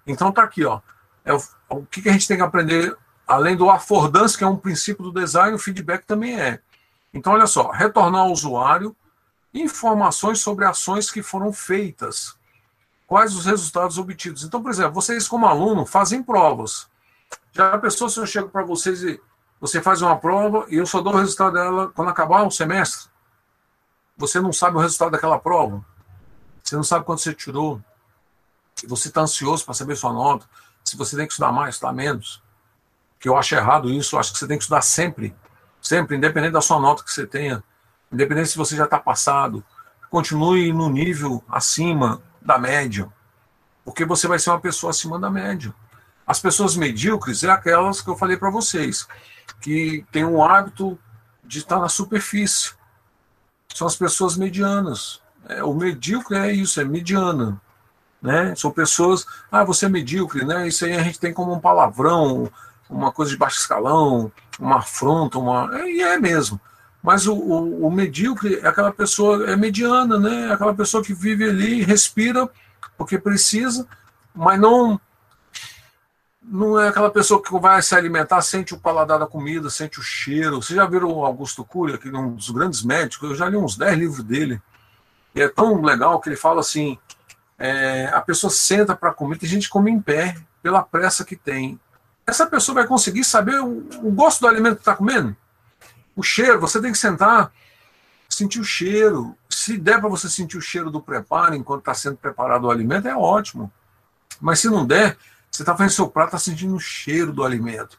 Então 0.05 0.31
tá 0.31 0.43
aqui, 0.43 0.65
ó. 0.65 0.81
É 1.29 1.33
o, 1.33 1.41
o 1.69 1.85
que, 1.85 2.01
que 2.01 2.09
a 2.09 2.11
gente 2.11 2.27
tem 2.27 2.37
que 2.37 2.43
aprender 2.43 2.97
Além 3.29 3.55
do 3.55 3.69
affordance, 3.69 4.35
que 4.35 4.43
é 4.43 4.47
um 4.47 4.57
princípio 4.57 5.03
do 5.03 5.11
design, 5.11 5.53
o 5.53 5.59
feedback 5.59 6.03
também 6.03 6.41
é. 6.41 6.59
Então, 7.13 7.33
olha 7.33 7.45
só, 7.45 7.69
retornar 7.69 8.21
ao 8.21 8.31
usuário 8.31 8.95
informações 9.53 10.39
sobre 10.39 10.65
ações 10.65 11.11
que 11.11 11.21
foram 11.21 11.53
feitas. 11.53 12.35
Quais 13.05 13.35
os 13.35 13.45
resultados 13.45 13.99
obtidos. 13.99 14.43
Então, 14.43 14.63
por 14.63 14.71
exemplo, 14.71 14.93
vocês 14.93 15.27
como 15.27 15.45
aluno 15.45 15.85
fazem 15.85 16.23
provas. 16.23 16.87
Já 17.51 17.75
a 17.75 17.77
pessoa, 17.77 18.09
se 18.09 18.19
eu 18.19 18.25
chego 18.25 18.49
para 18.49 18.63
vocês 18.63 19.03
e 19.03 19.21
você 19.61 19.79
faz 19.79 20.01
uma 20.01 20.17
prova 20.17 20.65
e 20.67 20.77
eu 20.77 20.87
só 20.87 20.99
dou 20.99 21.13
o 21.13 21.17
resultado 21.17 21.53
dela 21.53 21.91
quando 21.93 22.09
acabar 22.09 22.41
o 22.47 22.49
semestre, 22.49 23.11
você 24.17 24.39
não 24.39 24.51
sabe 24.51 24.77
o 24.77 24.79
resultado 24.79 25.11
daquela 25.11 25.37
prova. 25.37 25.85
Você 26.63 26.75
não 26.75 26.83
sabe 26.83 27.05
quanto 27.05 27.21
você 27.21 27.35
tirou. 27.35 27.79
Você 28.87 29.09
está 29.09 29.21
ansioso 29.21 29.63
para 29.63 29.75
saber 29.75 29.95
sua 29.95 30.11
nota. 30.11 30.49
Se 30.89 30.97
você 30.97 31.15
tem 31.15 31.27
que 31.27 31.33
estudar 31.33 31.51
mais, 31.51 31.75
estudar 31.75 31.93
menos 31.93 32.41
que 33.19 33.29
eu 33.29 33.37
acho 33.37 33.53
errado 33.53 33.91
isso, 33.91 34.15
eu 34.15 34.19
acho 34.19 34.31
que 34.31 34.39
você 34.39 34.47
tem 34.47 34.57
que 34.57 34.63
estudar 34.63 34.81
sempre, 34.81 35.35
sempre, 35.81 36.15
independente 36.15 36.53
da 36.53 36.61
sua 36.61 36.79
nota 36.79 37.03
que 37.03 37.11
você 37.11 37.27
tenha, 37.27 37.61
independente 38.11 38.49
se 38.49 38.57
você 38.57 38.75
já 38.75 38.85
está 38.85 38.97
passado, 38.97 39.63
continue 40.09 40.71
no 40.73 40.89
nível 40.89 41.43
acima 41.47 42.21
da 42.41 42.57
média, 42.57 43.11
porque 43.83 44.05
você 44.05 44.27
vai 44.27 44.39
ser 44.39 44.49
uma 44.49 44.59
pessoa 44.59 44.91
acima 44.91 45.19
da 45.19 45.29
média. 45.29 45.73
As 46.25 46.39
pessoas 46.39 46.75
medíocres 46.75 47.43
é 47.43 47.49
aquelas 47.49 48.01
que 48.01 48.09
eu 48.09 48.15
falei 48.15 48.37
para 48.37 48.49
vocês, 48.49 49.07
que 49.61 50.05
têm 50.11 50.23
um 50.23 50.43
hábito 50.43 50.97
de 51.43 51.59
estar 51.59 51.79
na 51.79 51.89
superfície. 51.89 52.71
São 53.73 53.85
as 53.85 53.95
pessoas 53.95 54.37
medianas. 54.37 55.21
É, 55.47 55.63
o 55.63 55.73
medíocre 55.73 56.37
é 56.37 56.51
isso, 56.51 56.79
é 56.79 56.85
mediana. 56.85 57.61
Né? 58.21 58.53
São 58.55 58.71
pessoas, 58.71 59.25
ah, 59.51 59.63
você 59.63 59.85
é 59.85 59.89
medíocre, 59.89 60.45
né? 60.45 60.67
Isso 60.67 60.83
aí 60.85 60.93
a 60.93 61.01
gente 61.01 61.19
tem 61.19 61.33
como 61.33 61.53
um 61.53 61.59
palavrão, 61.59 62.51
uma 62.89 63.11
coisa 63.11 63.31
de 63.31 63.37
baixo 63.37 63.59
escalão, 63.59 64.31
uma 64.59 64.79
afronta, 64.79 65.37
uma. 65.37 65.69
É, 65.79 65.89
e 65.89 66.01
é 66.01 66.17
mesmo. 66.17 66.59
Mas 67.01 67.27
o, 67.27 67.33
o, 67.33 67.87
o, 67.87 67.91
medíocre 67.91 68.59
é 68.61 68.67
aquela 68.67 68.91
pessoa, 68.91 69.49
é 69.49 69.55
mediana, 69.55 70.19
né? 70.19 70.47
É 70.49 70.53
aquela 70.53 70.73
pessoa 70.73 71.01
que 71.01 71.13
vive 71.13 71.45
ali, 71.45 71.81
respira 71.81 72.49
porque 72.97 73.17
precisa, 73.17 73.87
mas 74.35 74.59
não 74.59 74.99
não 76.41 76.79
é 76.79 76.87
aquela 76.87 77.11
pessoa 77.11 77.41
que 77.41 77.51
vai 77.59 77.79
se 77.81 77.93
alimentar, 77.93 78.41
sente 78.41 78.73
o 78.73 78.79
paladar 78.79 79.19
da 79.19 79.27
comida, 79.27 79.69
sente 79.69 79.99
o 79.99 80.03
cheiro. 80.03 80.61
Você 80.61 80.73
já 80.73 80.85
viram 80.85 81.11
o 81.11 81.23
Augusto 81.23 81.63
Cury, 81.63 81.97
que 81.99 82.09
é 82.09 82.17
um 82.17 82.33
dos 82.33 82.49
grandes 82.49 82.81
médicos, 82.81 83.29
eu 83.29 83.35
já 83.35 83.47
li 83.47 83.55
uns 83.55 83.77
10 83.77 83.97
livros 83.97 84.23
dele. 84.23 84.59
E 85.35 85.41
é 85.41 85.47
tão 85.47 85.79
legal 85.81 86.19
que 86.19 86.27
ele 86.27 86.35
fala 86.35 86.61
assim: 86.61 86.97
é, 87.59 88.07
a 88.07 88.21
pessoa 88.21 88.49
senta 88.49 88.95
para 88.95 89.13
comer, 89.13 89.37
tem 89.37 89.49
gente 89.49 89.67
que 89.67 89.69
come 89.69 89.91
em 89.91 90.01
pé, 90.01 90.35
pela 90.63 90.81
pressa 90.81 91.23
que 91.23 91.35
tem 91.35 91.79
essa 92.29 92.45
pessoa 92.45 92.75
vai 92.75 92.87
conseguir 92.87 93.23
saber 93.23 93.59
o, 93.59 93.87
o 94.03 94.11
gosto 94.11 94.41
do 94.41 94.47
alimento 94.47 94.75
que 94.75 94.81
está 94.81 94.95
comendo? 94.95 95.35
O 96.15 96.23
cheiro, 96.23 96.59
você 96.59 96.81
tem 96.81 96.91
que 96.91 96.97
sentar, 96.97 97.51
sentir 98.29 98.59
o 98.59 98.63
cheiro. 98.63 99.35
Se 99.49 99.77
der 99.77 99.99
para 99.99 100.09
você 100.09 100.29
sentir 100.29 100.57
o 100.57 100.61
cheiro 100.61 100.91
do 100.91 101.01
preparo 101.01 101.55
enquanto 101.55 101.79
está 101.79 101.93
sendo 101.93 102.17
preparado 102.17 102.65
o 102.65 102.71
alimento, 102.71 103.07
é 103.07 103.15
ótimo. 103.15 103.71
Mas 104.39 104.59
se 104.59 104.69
não 104.69 104.85
der, 104.85 105.17
você 105.51 105.63
está 105.63 105.75
fazendo 105.75 105.93
seu 105.93 106.07
prato, 106.07 106.27
está 106.27 106.39
sentindo 106.39 106.75
o 106.75 106.79
cheiro 106.79 107.33
do 107.33 107.43
alimento. 107.43 107.97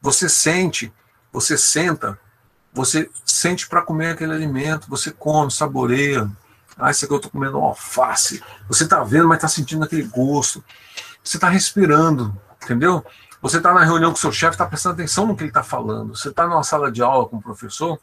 Você 0.00 0.28
sente, 0.28 0.92
você 1.32 1.56
senta, 1.56 2.18
você 2.72 3.10
sente 3.24 3.68
para 3.68 3.82
comer 3.82 4.12
aquele 4.12 4.32
alimento, 4.32 4.88
você 4.88 5.10
come, 5.10 5.50
saboreia. 5.50 6.30
Ah, 6.80 6.90
isso 6.90 7.04
aqui 7.04 7.14
eu 7.14 7.18
estou 7.18 7.30
comendo 7.30 7.58
alface. 7.58 8.42
Você 8.68 8.84
está 8.84 9.02
vendo, 9.02 9.28
mas 9.28 9.38
está 9.38 9.48
sentindo 9.48 9.84
aquele 9.84 10.04
gosto. 10.04 10.64
Você 11.22 11.36
está 11.36 11.48
respirando, 11.48 12.34
entendeu? 12.62 13.04
Você 13.42 13.56
está 13.56 13.72
na 13.72 13.84
reunião 13.84 14.10
com 14.10 14.16
seu 14.16 14.32
chefe, 14.32 14.52
está 14.52 14.66
prestando 14.66 14.94
atenção 14.94 15.26
no 15.26 15.34
que 15.34 15.42
ele 15.42 15.50
está 15.50 15.62
falando. 15.62 16.14
Você 16.14 16.28
está 16.28 16.46
numa 16.46 16.62
sala 16.62 16.90
de 16.92 17.02
aula 17.02 17.26
com 17.26 17.36
o 17.36 17.42
professor, 17.42 17.98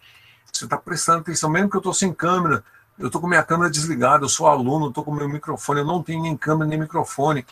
você 0.51 0.65
está 0.65 0.77
prestando 0.77 1.19
atenção, 1.19 1.49
mesmo 1.49 1.69
que 1.69 1.75
eu 1.75 1.79
estou 1.79 1.93
sem 1.93 2.11
câmera, 2.11 2.63
eu 2.97 3.07
estou 3.07 3.21
com 3.21 3.27
minha 3.27 3.43
câmera 3.43 3.69
desligada, 3.69 4.25
eu 4.25 4.29
sou 4.29 4.47
aluno, 4.47 4.87
estou 4.87 5.03
com 5.03 5.13
meu 5.13 5.29
microfone, 5.29 5.81
eu 5.81 5.85
não 5.85 6.01
tenho 6.01 6.23
nem 6.23 6.35
câmera 6.35 6.67
nem 6.67 6.79
microfone, 6.79 7.45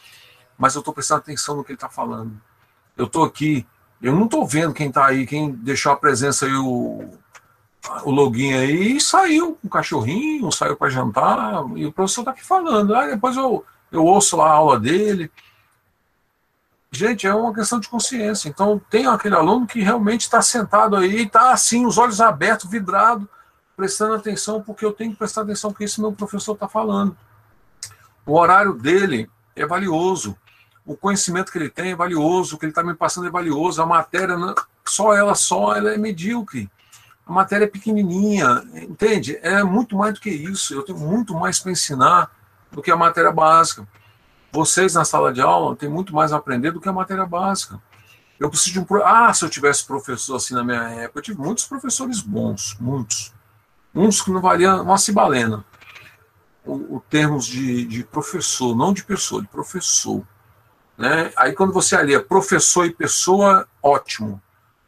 mas 0.58 0.74
eu 0.74 0.80
estou 0.80 0.94
prestando 0.94 1.20
atenção 1.20 1.56
no 1.56 1.64
que 1.64 1.72
ele 1.72 1.78
está 1.78 1.90
falando. 1.90 2.42
Eu 2.98 3.06
estou 3.06 3.24
aqui, 3.24 3.68
eu 4.02 4.16
não 4.16 4.26
estou 4.26 4.46
vendo 4.48 4.74
quem 4.74 4.88
está 4.88 5.06
aí, 5.06 5.28
quem 5.28 5.52
deixou 5.52 5.92
a 5.92 5.96
presença 5.96 6.48
aí, 6.48 6.56
o, 6.56 7.12
o 8.04 8.12
login 8.12 8.54
aí 8.54 8.98
e 8.98 9.02
saiu 9.02 9.58
com 9.62 9.68
o 9.68 9.70
cachorrinho, 9.70 10.52
saiu 10.52 10.76
para 10.76 10.90
jantar, 10.90 11.64
e 11.76 11.86
o 11.86 11.92
professor 11.92 12.22
está 12.22 12.32
aqui 12.32 12.44
falando. 12.44 12.96
Aí 12.96 13.12
depois 13.12 13.36
eu, 13.36 13.66
eu 13.92 14.06
ouço 14.06 14.38
lá 14.38 14.48
a 14.48 14.54
aula 14.54 14.80
dele. 14.80 15.32
Gente, 16.92 17.28
é 17.28 17.34
uma 17.34 17.54
questão 17.54 17.80
de 17.80 17.90
consciência. 17.90 18.48
Então, 18.48 18.82
tem 18.90 19.06
aquele 19.06 19.36
aluno 19.36 19.68
que 19.68 19.82
realmente 19.82 20.22
está 20.22 20.42
sentado 20.42 20.96
aí, 20.96 21.24
está 21.24 21.52
assim, 21.52 21.86
os 21.86 21.98
olhos 21.98 22.22
abertos, 22.22 22.70
vidrado, 22.70 23.28
prestando 23.76 24.14
atenção, 24.14 24.62
porque 24.62 24.86
eu 24.86 24.94
tenho 24.94 25.12
que 25.12 25.18
prestar 25.18 25.42
atenção 25.42 25.72
porque 25.72 25.84
isso 25.84 26.02
meu 26.02 26.14
professor 26.14 26.54
está 26.54 26.68
falando. 26.68 27.16
O 28.26 28.38
horário 28.40 28.74
dele 28.74 29.30
é 29.56 29.66
valioso. 29.66 30.38
O 30.86 30.96
conhecimento 30.96 31.52
que 31.52 31.58
ele 31.58 31.70
tem 31.70 31.92
é 31.92 31.96
valioso, 31.96 32.56
o 32.56 32.60
que 32.60 32.66
ele 32.66 32.72
está 32.72 32.84
me 32.84 32.94
passando 32.94 33.28
é 33.28 33.32
valioso. 33.32 33.82
A 33.82 33.86
matéria, 33.86 34.36
só 34.86 35.14
ela 35.14 35.36
só, 35.36 35.76
ela 35.76 35.92
é 35.92 35.98
medíocre. 35.98 36.70
A 37.26 37.32
matéria 37.32 37.66
é 37.66 37.68
pequenininha, 37.68 38.64
entende? 38.76 39.40
É 39.42 39.64
muito 39.64 39.96
mais 39.96 40.14
do 40.14 40.20
que 40.20 40.30
isso. 40.30 40.74
Eu 40.74 40.84
tenho 40.84 41.00
muito 41.00 41.34
mais 41.34 41.60
para 41.60 41.72
ensinar 41.72 42.32
do 42.72 42.82
que 42.82 42.92
a 42.92 42.96
matéria 42.96 43.32
básica. 43.32 43.88
Vocês 44.52 44.94
na 44.94 45.04
sala 45.04 45.34
de 45.34 45.42
aula 45.42 45.76
têm 45.76 45.90
muito 45.90 46.14
mais 46.14 46.32
a 46.32 46.38
aprender 46.38 46.72
do 46.72 46.80
que 46.80 46.88
a 46.88 46.94
matéria 46.94 47.26
básica. 47.26 47.82
Eu 48.40 48.50
preciso 48.50 48.74
de 48.74 48.80
um. 48.80 49.04
Ah, 49.04 49.34
se 49.34 49.44
eu 49.44 49.50
tivesse 49.50 49.86
professor 49.86 50.36
assim 50.36 50.54
na 50.54 50.64
minha 50.64 50.84
época, 50.90 51.20
eu 51.20 51.24
tive 51.24 51.40
muitos 51.40 51.66
professores 51.66 52.22
bons, 52.22 52.78
muitos. 52.80 53.34
Uns 53.94 54.22
que 54.22 54.30
não 54.30 54.42
valiam 54.42 54.84
uma 54.84 54.98
cibalena. 54.98 55.66
O, 56.66 56.98
o 56.98 57.04
termos 57.10 57.46
de, 57.46 57.86
de 57.86 58.04
professor, 58.04 58.76
não 58.76 58.94
de 58.94 59.04
pessoa, 59.04 59.42
de 59.42 59.48
professor. 59.48 60.24
Né? 60.98 61.32
Aí 61.36 61.54
quando 61.54 61.74
você 61.74 61.96
alia 61.96 62.22
professor 62.22 62.86
e 62.86 62.94
pessoa, 62.94 63.68
ótimo. 63.82 64.42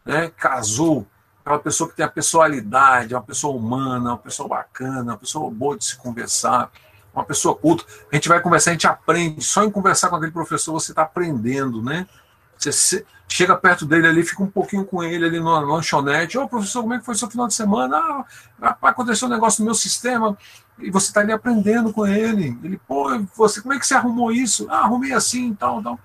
Né? 0.06 0.30
Casou, 0.38 1.08
aquela 1.48 1.60
pessoa 1.60 1.90
que 1.90 1.96
tem 1.96 2.06
a 2.06 2.10
personalidade, 2.10 3.16
uma 3.16 3.24
pessoa 3.24 3.56
humana, 3.56 4.12
uma 4.12 4.18
pessoa 4.18 4.50
bacana, 4.50 5.14
uma 5.14 5.18
pessoa 5.18 5.50
boa 5.50 5.78
de 5.78 5.86
se 5.86 5.96
conversar, 5.96 6.70
uma 7.14 7.24
pessoa 7.24 7.56
culta. 7.56 7.86
A 8.12 8.16
gente 8.16 8.28
vai 8.28 8.42
conversar, 8.42 8.72
a 8.72 8.74
gente 8.74 8.86
aprende. 8.86 9.42
Só 9.42 9.64
em 9.64 9.72
conversar 9.72 10.10
com 10.10 10.18
aquele 10.18 10.32
professor 10.32 10.74
você 10.74 10.92
está 10.92 11.04
aprendendo, 11.04 11.82
né? 11.82 12.06
Você 12.58 13.06
chega 13.30 13.56
perto 13.56 13.86
dele 13.86 14.08
ali, 14.08 14.24
fica 14.24 14.44
um 14.44 14.50
pouquinho 14.50 14.84
com 14.84 15.02
ele 15.02 15.26
ali 15.26 15.40
no 15.40 15.50
lanchonete. 15.62 16.38
Ô, 16.38 16.44
oh, 16.44 16.50
professor, 16.50 16.82
como 16.82 16.94
é 16.94 17.00
que 17.00 17.06
foi 17.06 17.16
seu 17.16 17.30
final 17.30 17.48
de 17.48 17.54
semana? 17.54 17.98
Ah, 18.62 18.78
aconteceu 18.82 19.30
um 19.30 19.32
negócio 19.32 19.62
no 19.62 19.66
meu 19.66 19.76
sistema. 19.76 20.38
E 20.80 20.92
você 20.92 21.08
está 21.08 21.22
ali 21.22 21.32
aprendendo 21.32 21.94
com 21.94 22.06
ele. 22.06 22.58
Ele, 22.62 22.78
pô, 22.86 23.18
você, 23.36 23.62
como 23.62 23.74
é 23.74 23.80
que 23.80 23.88
você 23.88 23.94
arrumou 23.94 24.34
isso? 24.34 24.68
Ah, 24.70 24.80
arrumei 24.80 25.14
assim, 25.14 25.54
tal, 25.54 25.82
tal. 25.82 26.00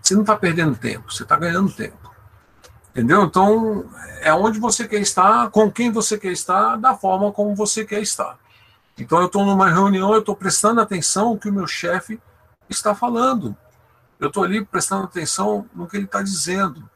Você 0.00 0.14
não 0.14 0.20
está 0.20 0.36
perdendo 0.36 0.76
tempo, 0.76 1.12
você 1.12 1.24
está 1.24 1.36
ganhando 1.36 1.70
tempo. 1.72 2.07
Entendeu? 2.90 3.24
Então, 3.24 3.88
é 4.20 4.32
onde 4.32 4.58
você 4.58 4.86
quer 4.88 5.00
estar, 5.00 5.50
com 5.50 5.70
quem 5.70 5.90
você 5.90 6.18
quer 6.18 6.32
estar, 6.32 6.76
da 6.76 6.94
forma 6.96 7.32
como 7.32 7.54
você 7.54 7.84
quer 7.84 8.00
estar. 8.00 8.38
Então, 8.96 9.20
eu 9.20 9.26
estou 9.26 9.44
numa 9.44 9.68
reunião, 9.68 10.12
eu 10.12 10.20
estou 10.20 10.34
prestando 10.34 10.80
atenção 10.80 11.34
no 11.34 11.38
que 11.38 11.48
o 11.48 11.52
meu 11.52 11.66
chefe 11.66 12.20
está 12.68 12.94
falando. 12.94 13.56
Eu 14.18 14.28
estou 14.28 14.42
ali 14.42 14.64
prestando 14.64 15.04
atenção 15.04 15.68
no 15.74 15.86
que 15.86 15.96
ele 15.96 16.06
está 16.06 16.22
dizendo. 16.22 16.88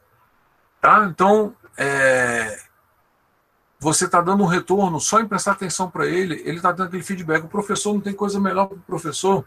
Tá? 0.81 1.05
Então, 1.05 1.55
é, 1.77 2.59
você 3.79 4.05
está 4.05 4.21
dando 4.21 4.43
um 4.43 4.47
retorno 4.47 4.99
só 4.99 5.19
em 5.19 5.27
prestar 5.27 5.53
atenção 5.53 5.89
para 5.89 6.05
ele, 6.05 6.41
ele 6.45 6.57
está 6.57 6.71
dando 6.71 6.87
aquele 6.87 7.03
feedback. 7.03 7.43
O 7.43 7.49
professor 7.49 7.93
não 7.93 8.01
tem 8.01 8.13
coisa 8.13 8.39
melhor 8.39 8.67
para 8.67 8.77
o 8.77 8.81
professor. 8.81 9.45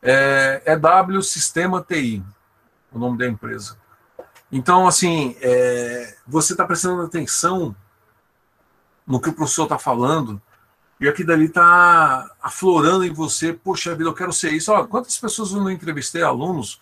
É, 0.00 0.62
é 0.64 0.76
W 0.76 1.22
Sistema 1.22 1.80
TI, 1.82 2.22
o 2.92 2.98
nome 2.98 3.18
da 3.18 3.26
empresa. 3.26 3.76
Então, 4.52 4.86
assim, 4.86 5.34
é, 5.40 6.14
você 6.26 6.52
está 6.52 6.66
prestando 6.66 7.00
atenção 7.00 7.74
no 9.06 9.18
que 9.18 9.30
o 9.30 9.32
professor 9.32 9.62
está 9.62 9.78
falando, 9.78 10.40
e 11.00 11.08
aqui 11.08 11.24
dali 11.24 11.46
está 11.46 12.30
aflorando 12.40 13.04
em 13.04 13.12
você, 13.12 13.52
poxa 13.52 13.94
vida, 13.96 14.08
eu 14.10 14.14
quero 14.14 14.32
ser 14.32 14.52
isso. 14.52 14.70
Olha, 14.70 14.86
quantas 14.86 15.18
pessoas 15.18 15.50
eu 15.52 15.60
não 15.60 15.70
entrevistei, 15.70 16.22
alunos, 16.22 16.80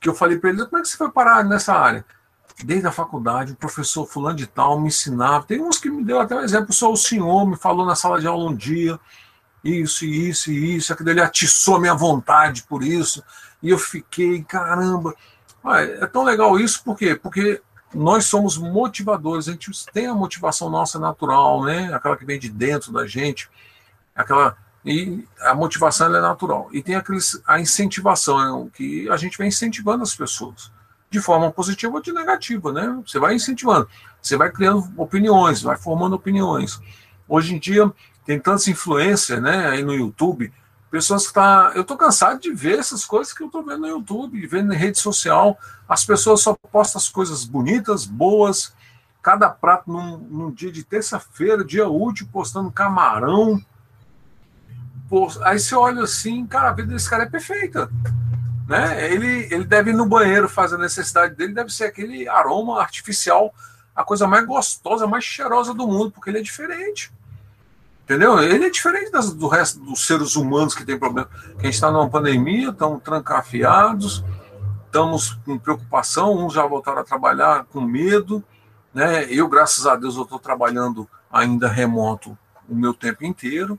que 0.00 0.08
eu 0.08 0.14
falei 0.14 0.38
para 0.38 0.50
eles, 0.50 0.64
como 0.64 0.78
é 0.78 0.82
que 0.82 0.88
você 0.88 0.96
foi 0.96 1.10
parar 1.10 1.44
nessa 1.44 1.74
área? 1.74 2.04
Desde 2.64 2.86
a 2.86 2.92
faculdade, 2.92 3.52
o 3.52 3.56
professor 3.56 4.06
fulano 4.06 4.36
de 4.36 4.46
tal 4.46 4.80
me 4.80 4.88
ensinava. 4.88 5.44
Tem 5.44 5.60
uns 5.60 5.78
que 5.78 5.90
me 5.90 6.04
deu 6.04 6.20
até 6.20 6.36
um 6.36 6.40
exemplo, 6.40 6.72
só 6.72 6.90
o 6.90 6.96
senhor 6.96 7.46
me 7.46 7.56
falou 7.56 7.84
na 7.84 7.96
sala 7.96 8.20
de 8.20 8.26
aula 8.26 8.48
um 8.48 8.54
dia, 8.54 8.98
isso, 9.62 10.06
isso 10.06 10.50
isso, 10.50 10.92
aquilo 10.92 11.10
ele 11.10 11.20
atiçou 11.20 11.80
minha 11.80 11.94
vontade 11.94 12.62
por 12.62 12.82
isso, 12.82 13.22
e 13.62 13.68
eu 13.68 13.78
fiquei, 13.78 14.42
caramba, 14.42 15.14
ah, 15.64 15.82
é 15.82 16.06
tão 16.06 16.24
legal 16.24 16.58
isso, 16.58 16.82
por 16.82 16.96
quê? 16.96 17.14
Porque 17.14 17.60
nós 17.94 18.26
somos 18.26 18.56
motivadores, 18.56 19.48
a 19.48 19.52
gente 19.52 19.70
tem 19.92 20.06
a 20.06 20.14
motivação 20.14 20.70
nossa 20.70 20.98
natural, 20.98 21.64
né? 21.64 21.92
Aquela 21.92 22.16
que 22.16 22.24
vem 22.24 22.38
de 22.38 22.48
dentro 22.48 22.92
da 22.92 23.06
gente, 23.06 23.50
aquela 24.14 24.56
e 24.84 25.26
a 25.40 25.54
motivação 25.54 26.14
é 26.14 26.20
natural. 26.20 26.70
E 26.72 26.82
tem 26.82 26.94
aqueles, 26.94 27.40
a 27.46 27.60
incentivação, 27.60 28.66
é 28.66 28.76
que 28.76 29.10
a 29.10 29.16
gente 29.16 29.36
vem 29.36 29.48
incentivando 29.48 30.02
as 30.02 30.14
pessoas, 30.14 30.72
de 31.10 31.20
forma 31.20 31.50
positiva 31.50 31.94
ou 31.94 32.00
de 32.00 32.12
negativa, 32.12 32.72
né? 32.72 33.02
Você 33.06 33.18
vai 33.18 33.34
incentivando, 33.34 33.88
você 34.22 34.36
vai 34.36 34.50
criando 34.50 34.90
opiniões, 34.96 35.60
vai 35.60 35.76
formando 35.76 36.14
opiniões. 36.14 36.80
Hoje 37.28 37.54
em 37.54 37.58
dia 37.58 37.92
tem 38.24 38.38
tantas 38.38 38.68
influências, 38.68 39.40
né, 39.42 39.68
aí 39.68 39.82
no 39.82 39.92
YouTube, 39.92 40.52
Pessoas 40.90 41.28
que 41.28 41.32
tá, 41.32 41.70
eu 41.76 41.82
estou 41.82 41.96
cansado 41.96 42.40
de 42.40 42.52
ver 42.52 42.80
essas 42.80 43.04
coisas 43.04 43.32
que 43.32 43.42
eu 43.42 43.46
estou 43.46 43.62
vendo 43.62 43.82
no 43.82 43.86
YouTube, 43.86 44.44
vendo 44.46 44.74
em 44.74 44.76
rede 44.76 44.98
social. 44.98 45.56
As 45.88 46.04
pessoas 46.04 46.40
só 46.40 46.54
postam 46.54 46.98
as 46.98 47.08
coisas 47.08 47.44
bonitas, 47.44 48.04
boas, 48.04 48.74
cada 49.22 49.48
prato 49.48 49.90
num, 49.90 50.16
num 50.18 50.50
dia 50.50 50.72
de 50.72 50.82
terça-feira, 50.82 51.64
dia 51.64 51.88
útil, 51.88 52.28
postando 52.32 52.72
camarão. 52.72 53.64
aí 55.42 55.60
você 55.60 55.76
olha 55.76 56.02
assim, 56.02 56.44
cara, 56.44 56.70
a 56.70 56.72
vida 56.72 56.92
desse 56.92 57.08
cara 57.08 57.22
é 57.22 57.30
perfeita. 57.30 57.88
Né? 58.66 59.12
Ele, 59.12 59.48
ele 59.50 59.64
deve 59.64 59.90
ir 59.90 59.94
no 59.94 60.06
banheiro 60.06 60.48
fazer 60.48 60.74
a 60.74 60.78
necessidade 60.78 61.36
dele, 61.36 61.54
deve 61.54 61.70
ser 61.70 61.84
aquele 61.84 62.28
aroma 62.28 62.80
artificial, 62.80 63.54
a 63.94 64.02
coisa 64.02 64.26
mais 64.26 64.44
gostosa, 64.44 65.06
mais 65.06 65.22
cheirosa 65.22 65.72
do 65.72 65.86
mundo, 65.86 66.10
porque 66.10 66.30
ele 66.30 66.38
é 66.38 66.42
diferente. 66.42 67.12
Entendeu? 68.10 68.40
Ele 68.40 68.66
é 68.66 68.70
diferente 68.70 69.12
das, 69.12 69.32
do 69.32 69.46
resto 69.46 69.78
dos 69.78 70.04
seres 70.04 70.34
humanos 70.34 70.74
que 70.74 70.84
tem 70.84 70.98
problema. 70.98 71.28
Que 71.28 71.60
a 71.60 71.62
gente 71.66 71.74
está 71.74 71.92
numa 71.92 72.10
pandemia, 72.10 72.70
estamos 72.70 73.00
trancafiados, 73.04 74.24
estamos 74.84 75.34
com 75.46 75.56
preocupação, 75.56 76.44
uns 76.44 76.52
já 76.52 76.66
voltaram 76.66 77.02
a 77.02 77.04
trabalhar 77.04 77.66
com 77.66 77.80
medo. 77.80 78.42
Né? 78.92 79.32
Eu, 79.32 79.46
graças 79.46 79.86
a 79.86 79.94
Deus, 79.94 80.16
eu 80.16 80.24
estou 80.24 80.40
trabalhando 80.40 81.08
ainda 81.30 81.68
remoto 81.68 82.36
o 82.68 82.74
meu 82.74 82.92
tempo 82.92 83.24
inteiro. 83.24 83.78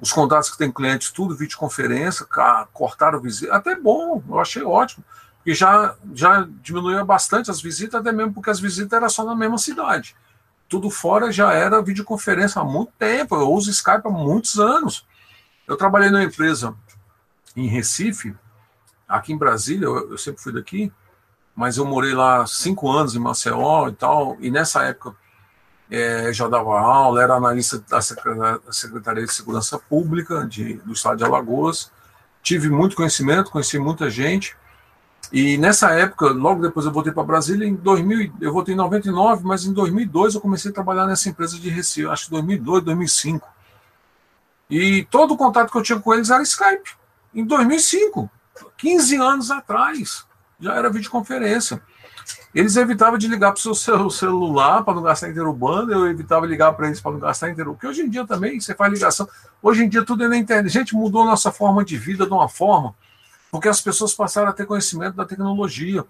Os 0.00 0.10
contatos 0.10 0.48
que 0.48 0.56
tem 0.56 0.72
clientes, 0.72 1.10
tudo 1.10 1.36
videoconferência, 1.36 2.26
cortaram 2.72 3.20
visita. 3.20 3.54
Até 3.54 3.76
bom, 3.76 4.22
eu 4.26 4.40
achei 4.40 4.62
ótimo. 4.62 5.04
Porque 5.36 5.54
já, 5.54 5.94
já 6.14 6.48
diminuiu 6.62 7.04
bastante 7.04 7.50
as 7.50 7.60
visitas, 7.60 8.00
até 8.00 8.10
mesmo 8.10 8.32
porque 8.32 8.48
as 8.48 8.58
visitas 8.58 8.94
eram 8.94 9.10
só 9.10 9.22
na 9.22 9.36
mesma 9.36 9.58
cidade 9.58 10.16
tudo 10.68 10.90
fora 10.90 11.32
já 11.32 11.52
era 11.52 11.82
videoconferência 11.82 12.60
há 12.60 12.64
muito 12.64 12.92
tempo. 12.98 13.34
Eu 13.36 13.50
uso 13.52 13.70
Skype 13.70 14.06
há 14.06 14.10
muitos 14.10 14.58
anos. 14.58 15.06
Eu 15.66 15.76
trabalhei 15.76 16.10
numa 16.10 16.24
empresa 16.24 16.74
em 17.56 17.66
Recife, 17.66 18.34
aqui 19.08 19.32
em 19.32 19.38
Brasília, 19.38 19.86
eu, 19.86 20.10
eu 20.10 20.18
sempre 20.18 20.42
fui 20.42 20.52
daqui, 20.52 20.92
mas 21.54 21.78
eu 21.78 21.86
morei 21.86 22.12
lá 22.12 22.46
cinco 22.46 22.90
anos 22.90 23.14
em 23.16 23.18
Maceió 23.18 23.88
e 23.88 23.92
tal, 23.92 24.36
e 24.40 24.50
nessa 24.50 24.82
época 24.84 25.16
é, 25.90 26.32
já 26.32 26.48
dava 26.48 26.78
aula, 26.78 27.22
era 27.22 27.34
analista 27.34 27.82
da 27.88 28.00
Secretaria 28.00 29.24
de 29.24 29.32
Segurança 29.32 29.78
Pública 29.78 30.46
de, 30.46 30.74
do 30.78 30.92
Estado 30.92 31.18
de 31.18 31.24
Alagoas. 31.24 31.90
Tive 32.42 32.68
muito 32.68 32.96
conhecimento, 32.96 33.50
conheci 33.50 33.78
muita 33.78 34.10
gente. 34.10 34.56
E 35.32 35.58
nessa 35.58 35.90
época, 35.90 36.28
logo 36.28 36.62
depois 36.62 36.86
eu 36.86 36.92
voltei 36.92 37.12
para 37.12 37.22
Brasília, 37.24 37.66
em 37.66 37.74
2000, 37.74 38.32
eu 38.40 38.52
voltei 38.52 38.74
em 38.74 38.76
99, 38.76 39.44
mas 39.44 39.64
em 39.64 39.72
2002 39.72 40.34
eu 40.34 40.40
comecei 40.40 40.70
a 40.70 40.74
trabalhar 40.74 41.06
nessa 41.06 41.28
empresa 41.28 41.58
de 41.58 41.68
Recife, 41.68 42.06
acho 42.06 42.26
que 42.26 42.30
2002, 42.30 42.84
2005. 42.84 43.48
E 44.70 45.04
todo 45.10 45.34
o 45.34 45.36
contato 45.36 45.70
que 45.70 45.78
eu 45.78 45.82
tinha 45.82 46.00
com 46.00 46.14
eles 46.14 46.30
era 46.30 46.42
Skype. 46.42 46.90
Em 47.34 47.44
2005, 47.44 48.30
15 48.76 49.16
anos 49.16 49.50
atrás, 49.50 50.24
já 50.58 50.74
era 50.74 50.90
videoconferência. 50.90 51.80
Eles 52.54 52.74
evitavam 52.76 53.18
de 53.18 53.28
ligar 53.28 53.52
para 53.52 53.70
o 53.70 53.74
seu 53.74 54.10
celular 54.10 54.82
para 54.82 54.94
não 54.94 55.02
gastar 55.02 55.28
inteiro 55.28 55.52
banda, 55.52 55.92
eu 55.92 56.08
evitava 56.08 56.46
ligar 56.46 56.72
para 56.72 56.86
eles 56.86 57.00
para 57.00 57.12
não 57.12 57.20
gastar 57.20 57.50
inteiro. 57.50 57.72
Porque 57.72 57.86
hoje 57.86 58.02
em 58.02 58.08
dia 58.08 58.26
também 58.26 58.58
você 58.58 58.74
faz 58.74 58.92
ligação. 58.92 59.28
Hoje 59.62 59.84
em 59.84 59.88
dia 59.88 60.04
tudo 60.04 60.24
é 60.24 60.28
na 60.28 60.36
internet. 60.36 60.72
Gente 60.72 60.94
mudou 60.94 61.24
nossa 61.24 61.52
forma 61.52 61.84
de 61.84 61.96
vida 61.96 62.26
de 62.26 62.32
uma 62.32 62.48
forma 62.48 62.94
porque 63.56 63.70
as 63.70 63.80
pessoas 63.80 64.12
passaram 64.12 64.50
a 64.50 64.52
ter 64.52 64.66
conhecimento 64.66 65.14
da 65.14 65.24
tecnologia, 65.24 66.04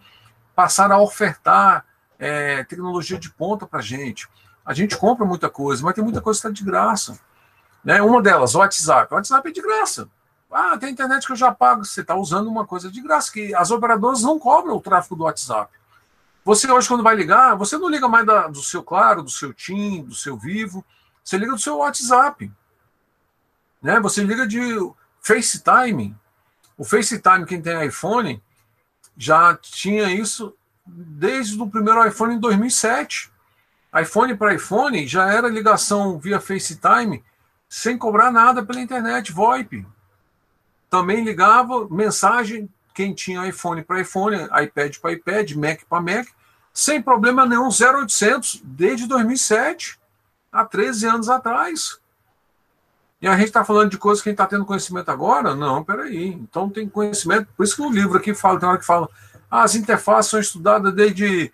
passaram 0.53 0.97
a 0.97 1.01
ofertar 1.01 1.87
é, 2.19 2.65
tecnologia 2.65 3.21
de 3.21 3.31
ponta 3.31 3.65
para 3.65 3.79
a 3.79 3.83
gente. 3.83 4.29
A 4.65 4.75
gente 4.75 4.97
compra 4.97 5.25
muita 5.25 5.49
coisa, 5.49 5.81
mas 5.85 5.95
tem 5.95 6.03
muita 6.03 6.21
coisa 6.21 6.41
que 6.41 6.49
está 6.49 6.53
de 6.53 6.69
graça. 6.69 7.17
Né? 7.85 8.03
Uma 8.03 8.21
delas, 8.21 8.57
o 8.57 8.59
WhatsApp. 8.59 9.13
O 9.13 9.15
WhatsApp 9.15 9.49
é 9.49 9.53
de 9.53 9.63
graça. 9.63 10.09
Ah, 10.51 10.77
tem 10.77 10.91
internet 10.91 11.25
que 11.25 11.31
eu 11.31 11.37
já 11.37 11.53
pago. 11.53 11.85
Você 11.85 12.01
está 12.01 12.17
usando 12.17 12.49
uma 12.49 12.67
coisa 12.67 12.91
de 12.91 13.01
graça, 13.01 13.31
que 13.31 13.55
as 13.55 13.71
operadoras 13.71 14.23
não 14.23 14.41
cobram 14.41 14.75
o 14.75 14.81
tráfego 14.81 15.15
do 15.15 15.23
WhatsApp. 15.23 15.73
Você 16.45 16.69
hoje, 16.69 16.89
quando 16.89 17.05
vai 17.05 17.15
ligar, 17.15 17.55
você 17.55 17.79
não 17.79 17.89
liga 17.89 18.09
mais 18.09 18.27
da, 18.27 18.49
do 18.49 18.61
seu 18.61 18.83
Claro, 18.83 19.23
do 19.23 19.31
seu 19.31 19.55
TIM, 19.55 20.03
do 20.03 20.17
seu 20.17 20.37
Vivo, 20.37 20.85
você 21.23 21.39
liga 21.39 21.53
do 21.53 21.61
seu 21.61 21.77
WhatsApp. 21.77 22.51
Né? 23.81 24.01
Você 24.01 24.25
liga 24.25 24.45
de 24.49 24.61
FaceTime. 25.21 26.17
O 26.77 26.85
FaceTime, 26.85 27.47
quem 27.47 27.61
tem 27.61 27.87
iPhone, 27.87 28.43
já 29.17 29.57
tinha 29.57 30.11
isso 30.13 30.55
desde 30.87 31.61
o 31.61 31.69
primeiro 31.69 32.07
iPhone 32.07 32.35
em 32.35 32.41
2007. 32.41 33.31
iPhone 34.01 34.37
para 34.37 34.55
iPhone 34.55 35.07
já 35.07 35.33
era 35.33 35.49
ligação 35.49 36.19
via 36.19 36.41
FaceTime 36.41 37.25
sem 37.69 37.97
cobrar 37.99 38.31
nada 38.31 38.65
pela 38.65 38.81
internet, 38.81 39.33
VoIP. 39.33 39.87
Também 40.89 41.25
ligava 41.25 41.89
mensagem 41.89 42.69
quem 42.95 43.13
tinha 43.13 43.47
iPhone 43.47 43.83
para 43.83 44.01
iPhone, 44.01 44.37
iPad 44.63 44.97
para 44.99 45.13
iPad, 45.13 45.53
Mac 45.53 45.81
para 45.89 46.01
Mac, 46.01 46.29
sem 46.73 47.03
problema 47.03 47.45
nenhum, 47.47 47.69
0800 47.69 48.63
desde 48.65 49.07
2007, 49.07 49.99
há 50.53 50.65
13 50.65 51.07
anos 51.07 51.29
atrás. 51.29 51.99
E 53.27 53.29
a 53.29 53.37
gente 53.37 53.49
está 53.49 53.65
falando 53.65 53.91
de 53.91 53.99
coisas 53.99 54.23
que 54.23 54.29
a 54.29 54.31
gente 54.31 54.37
está 54.37 54.47
tendo 54.47 54.65
conhecimento 54.65 55.11
agora? 55.11 55.53
Não, 55.53 55.83
peraí. 55.83 56.29
Então 56.29 56.71
tem 56.71 56.89
conhecimento. 56.89 57.49
Por 57.57 57.65
isso 57.65 57.75
que 57.75 57.83
o 57.83 57.91
livro 57.91 58.17
aqui 58.17 58.33
fala, 58.33 58.61
tem 58.61 58.69
hora 58.69 58.79
que 58.79 58.87
fala, 58.87 59.09
ah, 59.51 59.65
as 59.65 59.75
interfaces 59.75 60.31
são 60.31 60.39
estudadas 60.39 60.95
desde 60.95 61.53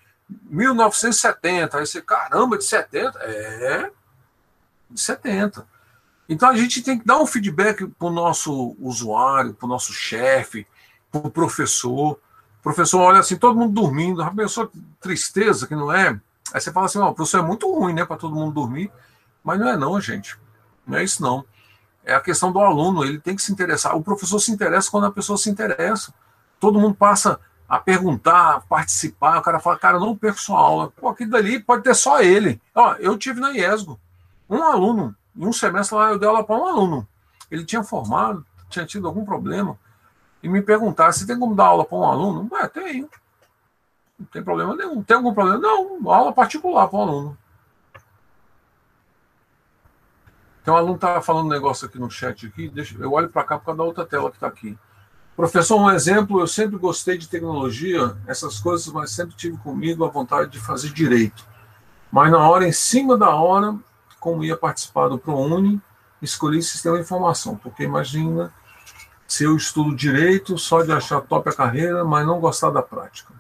1970. 0.51 1.79
Aí 1.79 1.87
você, 1.87 2.03
caramba, 2.03 2.59
de 2.59 2.65
70? 2.65 3.19
É, 3.21 3.91
de 4.91 5.01
70. 5.01 5.67
Então 6.29 6.51
a 6.51 6.55
gente 6.55 6.83
tem 6.83 6.99
que 6.99 7.07
dar 7.07 7.17
um 7.17 7.25
feedback 7.25 7.87
para 7.87 8.07
o 8.07 8.11
nosso 8.11 8.77
usuário, 8.79 9.55
para 9.55 9.65
o 9.65 9.69
nosso 9.71 9.95
chefe, 9.95 10.67
para 11.11 11.27
o 11.27 11.31
professor. 11.31 12.21
O 12.61 12.63
professor 12.63 13.01
olha 13.01 13.21
assim, 13.21 13.37
todo 13.39 13.59
mundo 13.59 13.73
dormindo, 13.73 14.23
a 14.23 14.31
pessoa 14.31 14.71
tristeza 15.01 15.67
que 15.67 15.75
não 15.75 15.91
é. 15.91 16.21
Aí 16.53 16.61
você 16.61 16.71
fala 16.71 16.85
assim, 16.85 16.99
o 16.99 17.15
professor 17.15 17.39
é 17.39 17.43
muito 17.43 17.67
ruim, 17.75 17.95
né, 17.95 18.05
para 18.05 18.19
todo 18.19 18.35
mundo 18.35 18.53
dormir. 18.53 18.93
Mas 19.43 19.59
não 19.59 19.69
é 19.69 19.77
não, 19.79 19.99
gente. 19.99 20.39
Não 20.87 20.99
é 20.99 21.03
isso 21.05 21.23
não. 21.23 21.47
É 22.05 22.15
a 22.15 22.21
questão 22.21 22.51
do 22.51 22.61
aluno, 22.61 23.05
ele 23.05 23.21
tem 23.21 23.37
que 23.37 23.43
se 23.43 23.53
interessar. 23.53 23.97
O 23.97 24.03
professor 24.03 24.39
se 24.39 24.51
interessa 24.51 24.91
quando 24.91 25.07
a 25.07 25.11
pessoa 25.11 25.39
se 25.39 25.49
interessa. 25.49 26.13
Todo 26.59 26.81
mundo 26.81 26.95
passa 26.95 27.39
a 27.69 27.79
perguntar, 27.79 28.57
a 28.57 28.61
participar. 28.61 29.39
O 29.39 29.43
cara 29.43 29.61
fala, 29.61 29.79
cara, 29.79 29.99
não 29.99 30.17
perco 30.17 30.41
sua 30.41 30.59
aula. 30.59 30.91
Pô, 30.91 31.09
aquilo 31.09 31.31
dali 31.31 31.61
pode 31.61 31.83
ter 31.83 31.95
só 31.95 32.21
ele. 32.21 32.61
Ó, 32.75 32.95
eu 32.97 33.17
tive 33.17 33.41
na 33.41 33.51
IESGO. 33.51 33.99
Um 34.51 34.63
aluno, 34.63 35.15
em 35.35 35.47
um 35.47 35.53
semestre 35.53 35.97
lá, 35.97 36.11
eu 36.11 36.19
dei 36.19 36.29
aula 36.29 36.45
para 36.45 36.57
um 36.57 36.67
aluno. 36.67 37.09
Ele 37.51 37.65
tinha 37.65 37.83
formado, 37.83 38.45
tinha 38.69 38.85
tido 38.85 39.07
algum 39.07 39.25
problema. 39.25 39.79
E 40.43 40.49
me 40.49 40.61
perguntaram, 40.61 41.13
se 41.13 41.27
tem 41.27 41.39
como 41.39 41.55
dar 41.55 41.67
aula 41.67 41.85
para 41.85 41.97
um 41.97 42.05
aluno? 42.05 42.49
Ué, 42.53 42.69
tenho. 42.69 43.09
Não 44.19 44.27
tem 44.27 44.43
problema 44.43 44.75
nenhum. 44.75 45.03
Tem 45.03 45.17
algum 45.17 45.33
problema? 45.33 45.59
Não, 45.59 46.11
aula 46.11 46.33
particular 46.33 46.89
para 46.89 46.99
um 46.99 47.03
aluno. 47.03 47.39
Tem 50.65 50.73
um 50.73 50.77
aluno 50.77 50.95
que 50.95 51.05
estava 51.05 51.21
falando 51.21 51.47
um 51.47 51.51
negócio 51.51 51.87
aqui 51.87 51.99
no 51.99 52.11
chat 52.11 52.47
aqui, 52.47 52.69
deixa, 52.69 52.97
eu 52.99 53.13
olho 53.13 53.29
para 53.29 53.43
cá 53.43 53.59
por 53.59 53.67
causa 53.67 53.79
da 53.79 53.85
outra 53.85 54.07
tela 54.07 54.31
que 54.31 54.37
está 54.37 54.47
aqui. 54.47 54.79
Professor, 55.35 55.81
um 55.81 55.91
exemplo, 55.91 56.41
eu 56.41 56.47
sempre 56.47 56.77
gostei 56.79 57.19
de 57.19 57.29
tecnologia, 57.29 58.17
essas 58.27 58.61
coisas, 58.61 58.87
mas 58.93 59.11
sempre 59.11 59.35
tive 59.35 59.57
comigo 59.57 60.05
a 60.05 60.09
vontade 60.09 60.51
de 60.51 60.61
fazer 60.61 60.91
direito. 60.91 61.45
Mas 62.13 62.31
na 62.31 62.49
hora, 62.49 62.69
em 62.69 62.73
cima 62.73 63.17
da 63.17 63.35
hora, 63.35 63.77
como 64.21 64.45
ia 64.45 64.57
participar 64.57 65.09
do 65.09 65.19
ProUni, 65.19 65.81
escolhi 66.21 66.63
sistema 66.63 66.97
de 66.97 67.03
informação, 67.03 67.57
porque 67.57 67.83
imagina 67.83 68.53
se 69.27 69.45
eu 69.45 69.57
estudo 69.57 69.97
direito 69.97 70.57
só 70.59 70.83
de 70.83 70.93
achar 70.93 71.23
top 71.23 71.49
a 71.49 71.53
carreira, 71.53 72.05
mas 72.05 72.25
não 72.25 72.39
gostar 72.39 72.71
da 72.71 72.83
prática. 72.83 73.33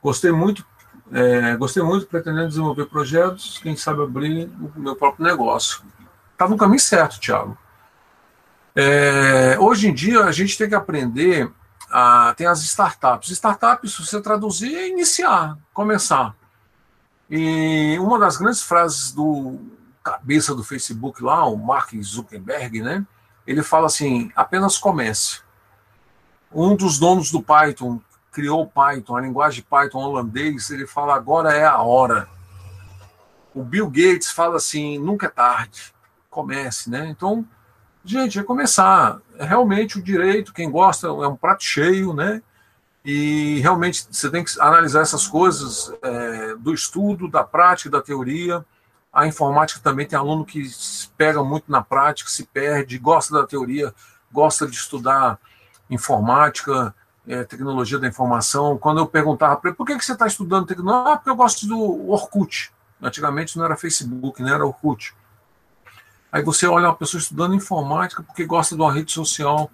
Gostei 0.00 0.30
muito, 0.30 0.64
é, 1.10 1.56
gostei 1.56 1.82
muito 1.82 2.06
pretendendo 2.06 2.48
desenvolver 2.48 2.84
projetos, 2.84 3.58
quem 3.58 3.74
sabe 3.74 4.02
abrir 4.02 4.48
o 4.76 4.78
meu 4.78 4.94
próprio 4.94 5.24
negócio 5.24 5.82
está 6.34 6.48
no 6.48 6.56
caminho 6.56 6.80
certo, 6.80 7.18
Thiago. 7.18 7.56
É, 8.76 9.56
hoje 9.58 9.88
em 9.88 9.94
dia, 9.94 10.24
a 10.24 10.32
gente 10.32 10.58
tem 10.58 10.68
que 10.68 10.74
aprender. 10.74 11.50
A, 11.90 12.34
tem 12.36 12.46
as 12.46 12.60
startups. 12.62 13.30
Startups, 13.30 13.94
se 13.94 14.04
você 14.04 14.20
traduzir, 14.20 14.74
é 14.74 14.88
iniciar, 14.88 15.56
começar. 15.72 16.34
E 17.30 17.96
uma 18.00 18.18
das 18.18 18.36
grandes 18.36 18.62
frases 18.62 19.12
do 19.12 19.58
cabeça 20.02 20.54
do 20.54 20.62
Facebook 20.62 21.22
lá, 21.22 21.46
o 21.46 21.56
Mark 21.56 21.94
Zuckerberg, 22.02 22.82
né? 22.82 23.06
Ele 23.46 23.62
fala 23.62 23.86
assim: 23.86 24.30
apenas 24.34 24.76
comece. 24.76 25.40
Um 26.52 26.76
dos 26.76 26.98
donos 26.98 27.30
do 27.30 27.42
Python 27.42 28.00
criou 28.30 28.62
o 28.62 28.66
Python, 28.66 29.16
a 29.16 29.20
linguagem 29.20 29.64
Python 29.68 29.98
holandês, 29.98 30.70
ele 30.70 30.86
fala 30.86 31.14
agora 31.14 31.52
é 31.52 31.64
a 31.64 31.78
hora. 31.78 32.28
O 33.54 33.62
Bill 33.62 33.88
Gates 33.88 34.30
fala 34.30 34.56
assim: 34.56 34.98
nunca 34.98 35.26
é 35.26 35.30
tarde 35.30 35.94
comece, 36.34 36.90
né? 36.90 37.06
Então, 37.08 37.46
gente, 38.04 38.38
é 38.38 38.42
começar. 38.42 39.20
É 39.38 39.44
realmente 39.44 39.98
o 39.98 40.02
direito, 40.02 40.52
quem 40.52 40.68
gosta, 40.68 41.06
é 41.06 41.28
um 41.28 41.36
prato 41.36 41.62
cheio, 41.62 42.12
né? 42.12 42.42
E 43.04 43.60
realmente 43.60 44.06
você 44.10 44.30
tem 44.30 44.42
que 44.42 44.58
analisar 44.60 45.02
essas 45.02 45.26
coisas 45.26 45.92
é, 46.02 46.56
do 46.56 46.74
estudo, 46.74 47.28
da 47.28 47.44
prática, 47.44 47.90
da 47.90 48.02
teoria. 48.02 48.64
A 49.12 49.26
informática 49.26 49.80
também 49.80 50.06
tem 50.06 50.18
aluno 50.18 50.44
que 50.44 50.68
pega 51.16 51.44
muito 51.44 51.70
na 51.70 51.82
prática, 51.82 52.28
se 52.28 52.44
perde, 52.44 52.98
gosta 52.98 53.32
da 53.34 53.46
teoria, 53.46 53.94
gosta 54.32 54.66
de 54.66 54.74
estudar 54.74 55.38
informática, 55.88 56.94
é, 57.28 57.44
tecnologia 57.44 57.98
da 57.98 58.08
informação. 58.08 58.76
Quando 58.78 58.98
eu 58.98 59.06
perguntava 59.06 59.56
para 59.56 59.70
ele, 59.70 59.76
por 59.76 59.86
que, 59.86 59.96
que 59.96 60.04
você 60.04 60.12
está 60.12 60.26
estudando 60.26 60.66
tecnologia? 60.66 61.12
Ah, 61.12 61.16
porque 61.16 61.30
eu 61.30 61.36
gosto 61.36 61.66
do 61.66 62.10
Orkut. 62.10 62.72
Antigamente 63.00 63.56
não 63.58 63.66
era 63.66 63.76
Facebook, 63.76 64.42
não 64.42 64.52
era 64.52 64.64
Orkut. 64.64 65.14
Aí 66.34 66.42
você 66.42 66.66
olha 66.66 66.88
uma 66.88 66.96
pessoa 66.96 67.20
estudando 67.20 67.54
informática 67.54 68.20
porque 68.20 68.44
gosta 68.44 68.74
de 68.74 68.82
uma 68.82 68.92
rede 68.92 69.12
social, 69.12 69.70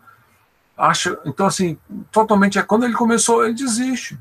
acha, 0.76 1.18
então 1.24 1.46
assim, 1.46 1.78
totalmente 2.12 2.58
é 2.58 2.62
quando 2.62 2.84
ele 2.84 2.92
começou, 2.92 3.42
ele 3.42 3.54
desiste. 3.54 4.18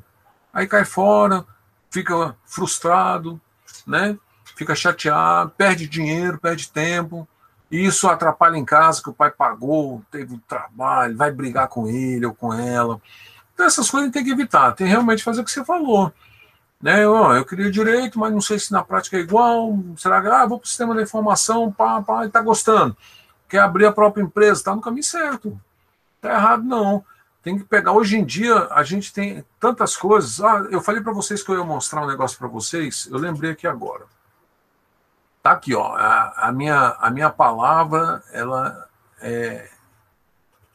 Aí 0.54 0.66
cai 0.66 0.86
fora, 0.86 1.46
fica 1.92 2.34
frustrado, 2.46 3.42
né? 3.86 4.18
Fica 4.56 4.74
chateado, 4.74 5.52
perde 5.58 5.86
dinheiro, 5.86 6.40
perde 6.40 6.72
tempo. 6.72 7.28
E 7.70 7.86
isso 7.86 8.08
atrapalha 8.08 8.56
em 8.56 8.64
casa 8.64 9.04
que 9.04 9.10
o 9.10 9.14
pai 9.14 9.32
pagou, 9.32 10.02
teve 10.10 10.34
um 10.34 10.40
trabalho, 10.48 11.18
vai 11.18 11.32
brigar 11.32 11.68
com 11.68 11.90
ele 11.90 12.26
ou 12.26 12.34
com 12.34 12.54
ela. 12.54 13.02
Então 13.54 13.66
essas 13.66 13.92
coisas 13.92 14.14
tem 14.14 14.24
que 14.24 14.32
evitar, 14.32 14.72
tem 14.72 14.88
realmente 14.88 15.26
fazer 15.26 15.42
o 15.42 15.44
que 15.44 15.52
você 15.52 15.66
falou. 15.66 16.14
Né? 16.82 17.04
Eu, 17.04 17.16
eu 17.34 17.46
queria 17.46 17.70
direito, 17.70 18.18
mas 18.18 18.32
não 18.32 18.42
sei 18.42 18.58
se 18.58 18.72
na 18.72 18.84
prática 18.84 19.18
é 19.18 19.20
igual. 19.20 19.78
Será 19.98 20.22
que 20.22 20.28
ah, 20.28 20.46
vou 20.46 20.60
para 20.60 20.66
o 20.66 20.68
sistema 20.68 20.96
da 20.96 21.02
informação, 21.02 21.72
pá, 21.72 22.02
pá, 22.02 22.26
está 22.26 22.42
gostando. 22.42 22.96
Quer 23.48 23.60
abrir 23.60 23.86
a 23.86 23.92
própria 23.92 24.22
empresa, 24.22 24.60
está 24.60 24.76
no 24.76 24.82
caminho 24.82 25.04
certo. 25.04 25.60
Está 26.16 26.34
errado, 26.34 26.64
não. 26.64 27.04
Tem 27.42 27.58
que 27.58 27.64
pegar. 27.64 27.92
Hoje 27.94 28.18
em 28.18 28.24
dia, 28.24 28.68
a 28.72 28.84
gente 28.84 29.12
tem 29.14 29.44
tantas 29.60 29.98
coisas. 29.98 30.42
Ah, 30.42 30.68
eu 30.72 30.82
falei 30.82 31.02
para 31.02 31.14
vocês 31.14 31.44
que 31.44 31.52
eu 31.52 31.58
ia 31.58 31.64
mostrar 31.64 32.04
um 32.04 32.08
negócio 32.08 32.38
para 32.38 32.48
vocês, 32.48 33.08
eu 33.12 33.18
lembrei 33.18 33.52
aqui 33.52 33.68
agora. 33.68 34.06
Tá 35.42 35.52
aqui, 35.52 35.74
ó. 35.74 35.96
A, 35.96 36.48
a, 36.48 36.52
minha, 36.52 36.96
a 37.00 37.10
minha 37.10 37.30
palavra, 37.30 38.22
ela 38.32 38.88
é. 39.22 39.70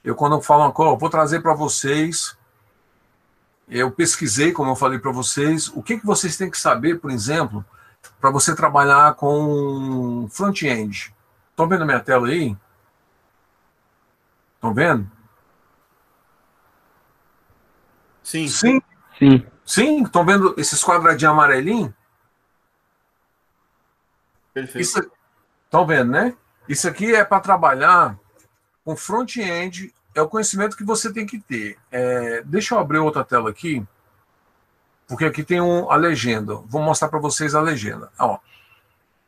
Eu, 0.02 0.14
quando 0.14 0.36
eu 0.36 0.42
falo 0.42 0.64
uma 0.64 0.72
coisa, 0.72 0.92
eu 0.92 0.98
vou 0.98 1.08
trazer 1.08 1.40
para 1.40 1.54
vocês 1.54 2.36
eu 3.68 3.90
pesquisei, 3.90 4.52
como 4.52 4.70
eu 4.70 4.76
falei 4.76 4.98
para 4.98 5.10
vocês, 5.12 5.68
o 5.68 5.82
que, 5.82 5.98
que 5.98 6.06
vocês 6.06 6.36
têm 6.36 6.50
que 6.50 6.58
saber, 6.58 7.00
por 7.00 7.10
exemplo, 7.10 7.64
para 8.20 8.30
você 8.30 8.54
trabalhar 8.54 9.14
com 9.14 10.28
front-end. 10.30 11.14
Estão 11.50 11.68
vendo 11.68 11.82
a 11.82 11.86
minha 11.86 12.00
tela 12.00 12.28
aí? 12.28 12.56
Estão 14.56 14.74
vendo? 14.74 15.10
Sim. 18.22 18.48
Sim. 18.48 18.82
Sim. 19.18 19.46
Sim, 19.64 20.02
estão 20.02 20.24
vendo 20.24 20.54
esses 20.58 20.82
quadradinhos 20.82 21.32
amarelinhos? 21.32 21.92
Perfeito. 24.52 25.10
Estão 25.64 25.86
vendo, 25.86 26.10
né? 26.12 26.36
Isso 26.68 26.88
aqui 26.88 27.14
é 27.14 27.24
para 27.24 27.40
trabalhar 27.40 28.18
com 28.84 28.96
front-end 28.96 29.92
é 30.14 30.22
o 30.22 30.28
conhecimento 30.28 30.76
que 30.76 30.84
você 30.84 31.12
tem 31.12 31.26
que 31.26 31.38
ter. 31.38 31.76
É, 31.90 32.42
deixa 32.44 32.74
eu 32.74 32.78
abrir 32.78 32.98
outra 32.98 33.24
tela 33.24 33.50
aqui, 33.50 33.84
porque 35.06 35.24
aqui 35.24 35.42
tem 35.42 35.60
um, 35.60 35.90
a 35.90 35.96
legenda. 35.96 36.54
Vou 36.66 36.82
mostrar 36.82 37.08
para 37.08 37.18
vocês 37.18 37.54
a 37.54 37.60
legenda. 37.60 38.10
Ó, 38.18 38.38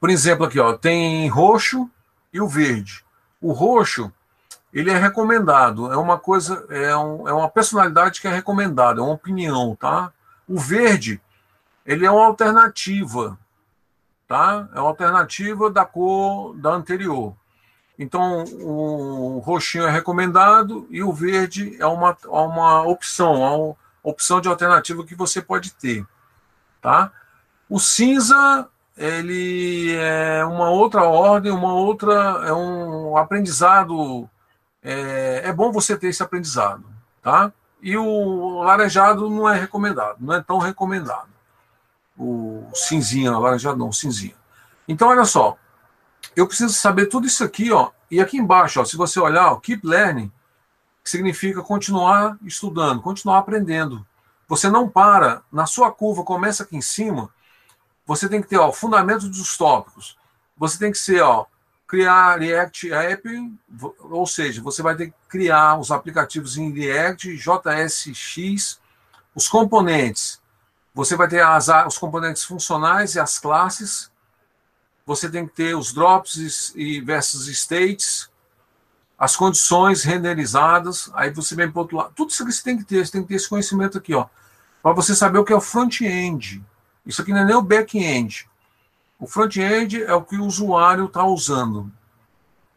por 0.00 0.10
exemplo, 0.10 0.46
aqui 0.46 0.60
ó, 0.60 0.74
tem 0.74 1.28
roxo 1.28 1.90
e 2.32 2.40
o 2.40 2.48
verde. 2.48 3.04
O 3.40 3.52
roxo 3.52 4.12
ele 4.72 4.90
é 4.90 4.98
recomendado, 4.98 5.90
é 5.90 5.96
uma 5.96 6.18
coisa, 6.18 6.66
é, 6.68 6.94
um, 6.96 7.26
é 7.26 7.32
uma 7.32 7.48
personalidade 7.48 8.20
que 8.20 8.28
é 8.28 8.30
recomendada, 8.30 9.00
é 9.00 9.02
uma 9.02 9.14
opinião, 9.14 9.74
tá? 9.74 10.12
O 10.46 10.58
verde 10.58 11.20
ele 11.84 12.04
é 12.04 12.10
uma 12.10 12.26
alternativa, 12.26 13.38
tá? 14.28 14.68
É 14.74 14.80
uma 14.80 14.88
alternativa 14.88 15.70
da 15.70 15.84
cor 15.84 16.54
da 16.56 16.70
anterior. 16.70 17.34
Então, 17.98 18.44
o 18.60 19.38
roxinho 19.38 19.86
é 19.86 19.90
recomendado 19.90 20.86
e 20.90 21.02
o 21.02 21.12
verde 21.12 21.76
é 21.80 21.86
uma, 21.86 22.16
é 22.24 22.28
uma 22.28 22.82
opção, 22.82 23.34
é 23.42 23.50
uma 23.50 23.76
opção 24.02 24.40
de 24.40 24.48
alternativa 24.48 25.04
que 25.04 25.14
você 25.14 25.40
pode 25.40 25.72
ter. 25.72 26.06
tá? 26.82 27.10
O 27.68 27.80
cinza, 27.80 28.68
ele 28.96 29.94
é 29.96 30.44
uma 30.44 30.70
outra 30.70 31.04
ordem, 31.04 31.50
uma 31.50 31.72
outra, 31.72 32.12
é 32.44 32.52
um 32.52 33.16
aprendizado, 33.16 34.28
é, 34.82 35.42
é 35.44 35.52
bom 35.52 35.72
você 35.72 35.96
ter 35.96 36.08
esse 36.08 36.22
aprendizado, 36.22 36.84
tá? 37.22 37.50
E 37.82 37.96
o 37.96 38.62
laranjado 38.62 39.28
não 39.28 39.48
é 39.48 39.58
recomendado, 39.58 40.16
não 40.20 40.34
é 40.34 40.42
tão 40.42 40.58
recomendado. 40.58 41.28
O 42.18 42.68
cinzinha, 42.74 43.36
laranjado 43.38 43.76
não, 43.76 43.92
cinzinha. 43.92 44.34
Então, 44.88 45.08
olha 45.08 45.24
só, 45.24 45.56
eu 46.36 46.46
preciso 46.46 46.74
saber 46.74 47.06
tudo 47.06 47.26
isso 47.26 47.42
aqui, 47.42 47.72
ó, 47.72 47.90
e 48.10 48.20
aqui 48.20 48.36
embaixo, 48.36 48.80
ó, 48.80 48.84
se 48.84 48.96
você 48.96 49.18
olhar, 49.18 49.52
ó, 49.52 49.56
keep 49.56 49.84
learning, 49.84 50.30
que 51.02 51.10
significa 51.10 51.62
continuar 51.62 52.36
estudando, 52.42 53.00
continuar 53.00 53.38
aprendendo. 53.38 54.06
Você 54.46 54.68
não 54.68 54.88
para, 54.88 55.42
na 55.50 55.66
sua 55.66 55.90
curva 55.90 56.22
começa 56.22 56.62
aqui 56.62 56.76
em 56.76 56.82
cima, 56.82 57.30
você 58.04 58.28
tem 58.28 58.42
que 58.42 58.48
ter, 58.48 58.58
ó, 58.58 58.70
fundamentos 58.70 59.28
dos 59.28 59.56
tópicos. 59.56 60.16
Você 60.56 60.78
tem 60.78 60.92
que 60.92 60.98
ser, 60.98 61.22
ó, 61.22 61.46
criar 61.86 62.38
React 62.38 62.92
App, 62.92 63.58
ou 64.00 64.26
seja, 64.26 64.62
você 64.62 64.82
vai 64.82 64.94
ter 64.94 65.06
que 65.08 65.14
criar 65.28 65.78
os 65.78 65.90
aplicativos 65.90 66.56
em 66.56 66.72
React, 66.72 67.36
JSX, 67.36 68.80
os 69.34 69.48
componentes. 69.48 70.40
Você 70.94 71.16
vai 71.16 71.28
ter 71.28 71.42
as, 71.42 71.68
os 71.86 71.98
componentes 71.98 72.44
funcionais 72.44 73.14
e 73.14 73.20
as 73.20 73.38
classes, 73.38 74.10
você 75.06 75.30
tem 75.30 75.46
que 75.46 75.54
ter 75.54 75.76
os 75.76 75.92
drops 75.92 76.72
e 76.74 77.00
versus 77.00 77.46
states, 77.46 78.28
as 79.16 79.36
condições 79.36 80.02
renderizadas, 80.02 81.10
aí 81.14 81.30
você 81.30 81.54
vem 81.54 81.70
para 81.70 81.80
outro 81.80 81.96
lado. 81.96 82.12
Tudo 82.14 82.30
isso 82.30 82.44
que 82.44 82.52
você 82.52 82.62
tem 82.62 82.76
que 82.76 82.84
ter, 82.84 83.06
você 83.06 83.12
tem 83.12 83.22
que 83.22 83.28
ter 83.28 83.36
esse 83.36 83.48
conhecimento 83.48 83.96
aqui, 83.96 84.14
ó, 84.14 84.26
para 84.82 84.92
você 84.92 85.14
saber 85.14 85.38
o 85.38 85.44
que 85.44 85.52
é 85.52 85.56
o 85.56 85.60
front-end. 85.60 86.62
Isso 87.06 87.22
aqui 87.22 87.32
não 87.32 87.40
é 87.40 87.44
nem 87.44 87.54
o 87.54 87.62
back-end. 87.62 88.48
O 89.18 89.26
front-end 89.26 90.02
é 90.02 90.12
o 90.12 90.22
que 90.22 90.36
o 90.36 90.44
usuário 90.44 91.06
está 91.06 91.24
usando. 91.24 91.90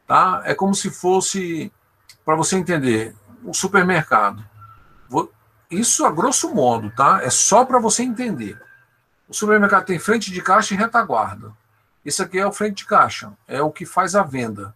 Tá? 0.08 0.42
É 0.46 0.54
como 0.54 0.74
se 0.74 0.90
fosse, 0.90 1.72
para 2.24 2.36
você 2.36 2.56
entender, 2.56 3.16
o 3.44 3.54
supermercado. 3.54 4.48
Isso 5.70 6.06
a 6.06 6.12
grosso 6.12 6.54
modo, 6.54 6.90
tá? 6.92 7.22
É 7.22 7.30
só 7.30 7.64
para 7.64 7.80
você 7.80 8.02
entender. 8.02 8.60
O 9.28 9.34
supermercado 9.34 9.86
tem 9.86 10.00
frente 10.00 10.32
de 10.32 10.42
caixa 10.42 10.74
e 10.74 10.78
retaguarda. 10.78 11.52
Esse 12.04 12.22
aqui 12.22 12.40
é 12.40 12.46
o 12.46 12.52
frente 12.52 12.78
de 12.78 12.86
caixa, 12.86 13.34
é 13.48 13.62
o 13.62 13.72
que 13.72 13.86
faz 13.86 14.16
a 14.16 14.24
venda, 14.24 14.74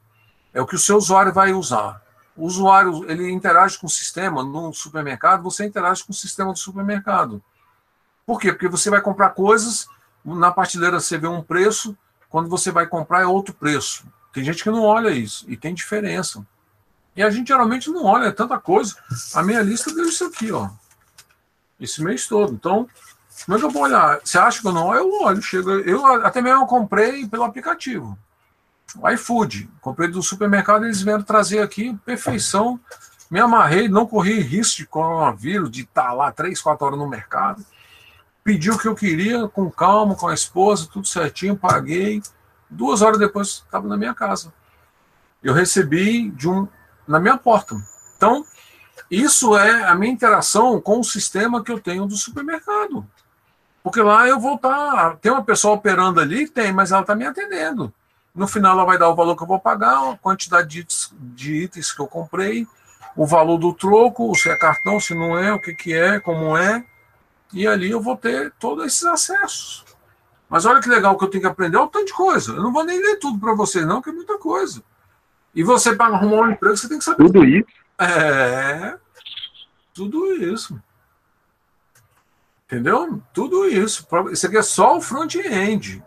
é 0.54 0.62
o 0.62 0.66
que 0.66 0.76
o 0.76 0.80
seu 0.80 0.98
usuário 0.98 1.34
vai 1.34 1.54
usar. 1.54 2.02
O 2.36 2.45
usuário 2.45 3.10
ele 3.10 3.32
interage 3.32 3.78
com 3.78 3.88
o 3.88 3.90
sistema 3.90 4.44
no 4.44 4.74
supermercado, 4.74 5.44
você 5.44 5.66
interage 5.66 6.04
com 6.04 6.12
o 6.12 6.16
sistema 6.16 6.52
do 6.52 6.60
supermercado. 6.60 7.41
Por 8.26 8.40
quê? 8.40 8.52
Porque 8.52 8.68
você 8.68 8.90
vai 8.90 9.02
comprar 9.02 9.32
coisas, 9.32 9.88
na 10.24 10.52
prateleira 10.52 11.00
você 11.00 11.18
vê 11.18 11.28
um 11.28 11.41
preço, 11.41 11.98
quando 12.30 12.50
você 12.50 12.72
vai 12.72 12.88
comprar 12.88 13.22
é 13.22 13.26
outro 13.26 13.54
preço. 13.54 14.06
Tem 14.32 14.44
gente 14.44 14.64
que 14.64 14.72
não 14.72 14.84
olha 14.84 15.10
isso, 15.10 15.45
e 15.48 15.56
tem 15.56 15.74
diferença. 15.74 16.45
E 17.16 17.22
a 17.22 17.30
gente 17.30 17.50
geralmente 17.50 17.90
não 17.91 18.06
olha 18.06 18.32
tanta 18.32 18.60
coisa. 18.60 18.95
A 19.36 19.44
minha 19.44 19.62
lista 19.62 19.94
deu 19.94 20.06
isso 20.06 20.26
aqui, 20.26 20.52
ó. 20.52 20.70
Esse 21.80 22.02
mês 22.02 22.26
todo. 22.26 22.54
Então, 22.54 22.90
que 23.45 23.65
eu 23.65 23.69
vou 23.69 23.84
olhar? 23.84 24.19
Você 24.23 24.38
acha 24.38 24.61
que 24.61 24.68
eu 24.68 24.72
não? 24.72 24.93
Eu 24.93 25.10
olho, 25.22 25.41
chega. 25.41 25.72
Eu 25.72 26.05
até 26.26 26.41
mesmo 26.41 26.65
comprei 26.68 27.27
pelo 27.27 27.43
aplicativo. 27.43 28.18
O 28.97 29.10
iFood. 29.10 29.69
Comprei 29.81 30.10
do 30.10 30.22
supermercado, 30.22 30.85
eles 30.85 31.01
vieram 31.01 31.23
trazer 31.23 31.60
aqui, 31.60 31.97
perfeição. 32.05 32.80
Me 33.30 33.39
amarrei, 33.39 33.88
não 33.89 34.05
corri 34.05 34.39
risco 34.39 34.77
de 34.77 34.85
coronavírus, 34.85 35.72
de 35.72 35.81
estar 35.81 36.03
tá 36.03 36.14
lá 36.14 36.31
três, 36.31 36.61
quatro 36.61 36.85
horas 36.85 36.99
no 36.99 37.10
mercado. 37.10 37.65
Pedi 38.43 38.69
o 38.69 38.77
que 38.77 38.88
eu 38.88 38.95
queria, 38.95 39.47
com 39.47 39.72
calma, 39.72 40.15
com 40.15 40.27
a 40.27 40.34
esposa, 40.34 40.89
tudo 40.91 41.07
certinho, 41.07 41.55
paguei. 41.55 42.22
Duas 42.69 43.01
horas 43.01 43.18
depois, 43.18 43.64
estava 43.65 43.88
na 43.88 43.97
minha 43.97 44.14
casa. 44.14 44.53
Eu 45.41 45.53
recebi 45.53 46.30
de 46.31 46.47
um 46.47 46.68
na 47.07 47.19
minha 47.19 47.38
porta. 47.38 47.76
Então, 48.15 48.45
isso 49.10 49.57
é 49.57 49.84
a 49.84 49.95
minha 49.95 50.11
interação 50.11 50.80
com 50.80 50.99
o 50.99 51.03
sistema 51.03 51.64
que 51.64 51.72
eu 51.72 51.80
tenho 51.80 52.05
do 52.05 52.15
supermercado. 52.15 53.05
Porque 53.84 54.01
lá 54.01 54.27
eu 54.27 54.39
vou 54.39 54.55
estar. 54.55 54.69
Tá, 54.72 55.18
tem 55.22 55.31
uma 55.31 55.43
pessoa 55.43 55.76
operando 55.76 56.22
ali, 56.22 56.47
tem, 56.47 56.72
mas 56.72 56.91
ela 56.91 57.01
está 57.01 57.14
me 57.14 57.26
atendendo. 57.26 57.93
No 58.34 58.47
final, 58.47 58.73
ela 58.73 58.85
vai 58.85 58.97
dar 58.97 59.10
o 59.10 59.15
valor 59.15 59.35
que 59.35 59.43
eu 59.43 59.47
vou 59.47 59.60
pagar, 59.60 60.11
a 60.11 60.18
quantidade 60.18 60.69
de 60.69 60.80
itens, 60.80 61.14
de 61.19 61.53
itens 61.64 61.91
que 61.91 62.01
eu 62.01 62.07
comprei, 62.07 62.65
o 63.15 63.27
valor 63.27 63.57
do 63.57 63.73
troco, 63.73 64.34
se 64.34 64.49
é 64.49 64.55
cartão, 64.55 64.99
se 64.99 65.14
não 65.14 65.38
é, 65.38 65.53
o 65.53 65.60
que, 65.60 65.76
que 65.76 65.93
é, 65.93 66.19
como 66.19 66.57
é. 66.57 66.84
E 67.53 67.68
ali 67.68 67.91
eu 67.91 68.01
vou 68.01 68.18
ter 68.18 68.51
todos 68.60 68.85
esses 68.85 69.03
acessos. 69.03 69.85
Mas 70.49 70.65
olha 70.65 70.81
que 70.81 70.89
legal 70.89 71.18
que 71.18 71.23
eu 71.23 71.30
tenho 71.30 71.41
que 71.41 71.47
aprender, 71.47 71.77
um 71.77 71.88
tanto 71.88 72.05
de 72.05 72.14
coisa. 72.14 72.53
Eu 72.53 72.64
não 72.64 72.72
vou 72.73 72.84
nem 72.84 72.99
ler 72.99 73.18
tudo 73.18 73.38
para 73.38 73.53
vocês, 73.53 73.85
não, 73.85 74.01
que 74.01 74.10
é 74.10 74.14
muita 74.14 74.39
coisa. 74.39 74.81
E 75.53 75.61
você, 75.61 75.95
para 75.95 76.15
arrumar 76.15 76.47
um 76.47 76.51
emprego, 76.51 76.76
você 76.76 76.89
tem 76.89 76.97
que 76.97 77.03
saber. 77.03 77.26
Tudo 77.26 77.45
isso? 77.45 77.68
É. 77.99 78.97
Tudo 79.93 80.34
isso. 80.43 80.80
Entendeu? 82.65 83.22
Tudo 83.34 83.68
isso. 83.68 84.07
Isso 84.31 84.48
aqui 84.48 84.57
é 84.57 84.64
só 84.64 84.98
o 84.98 85.02
front-end. 85.02 86.03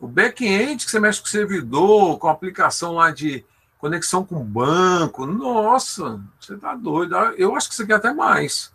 O 0.00 0.06
back-end, 0.06 0.84
que 0.84 0.90
você 0.90 1.00
mexe 1.00 1.20
com 1.20 1.26
o 1.26 1.30
servidor, 1.30 2.18
com 2.18 2.28
a 2.28 2.32
aplicação 2.32 2.92
lá 2.92 3.10
de 3.10 3.44
conexão 3.78 4.24
com 4.24 4.40
o 4.40 4.44
banco. 4.44 5.26
Nossa, 5.26 6.20
você 6.40 6.56
tá 6.56 6.74
doido. 6.74 7.14
Eu 7.36 7.54
acho 7.54 7.68
que 7.68 7.74
isso 7.74 7.82
aqui 7.82 7.92
é 7.92 7.96
até 7.96 8.12
mais. 8.12 8.72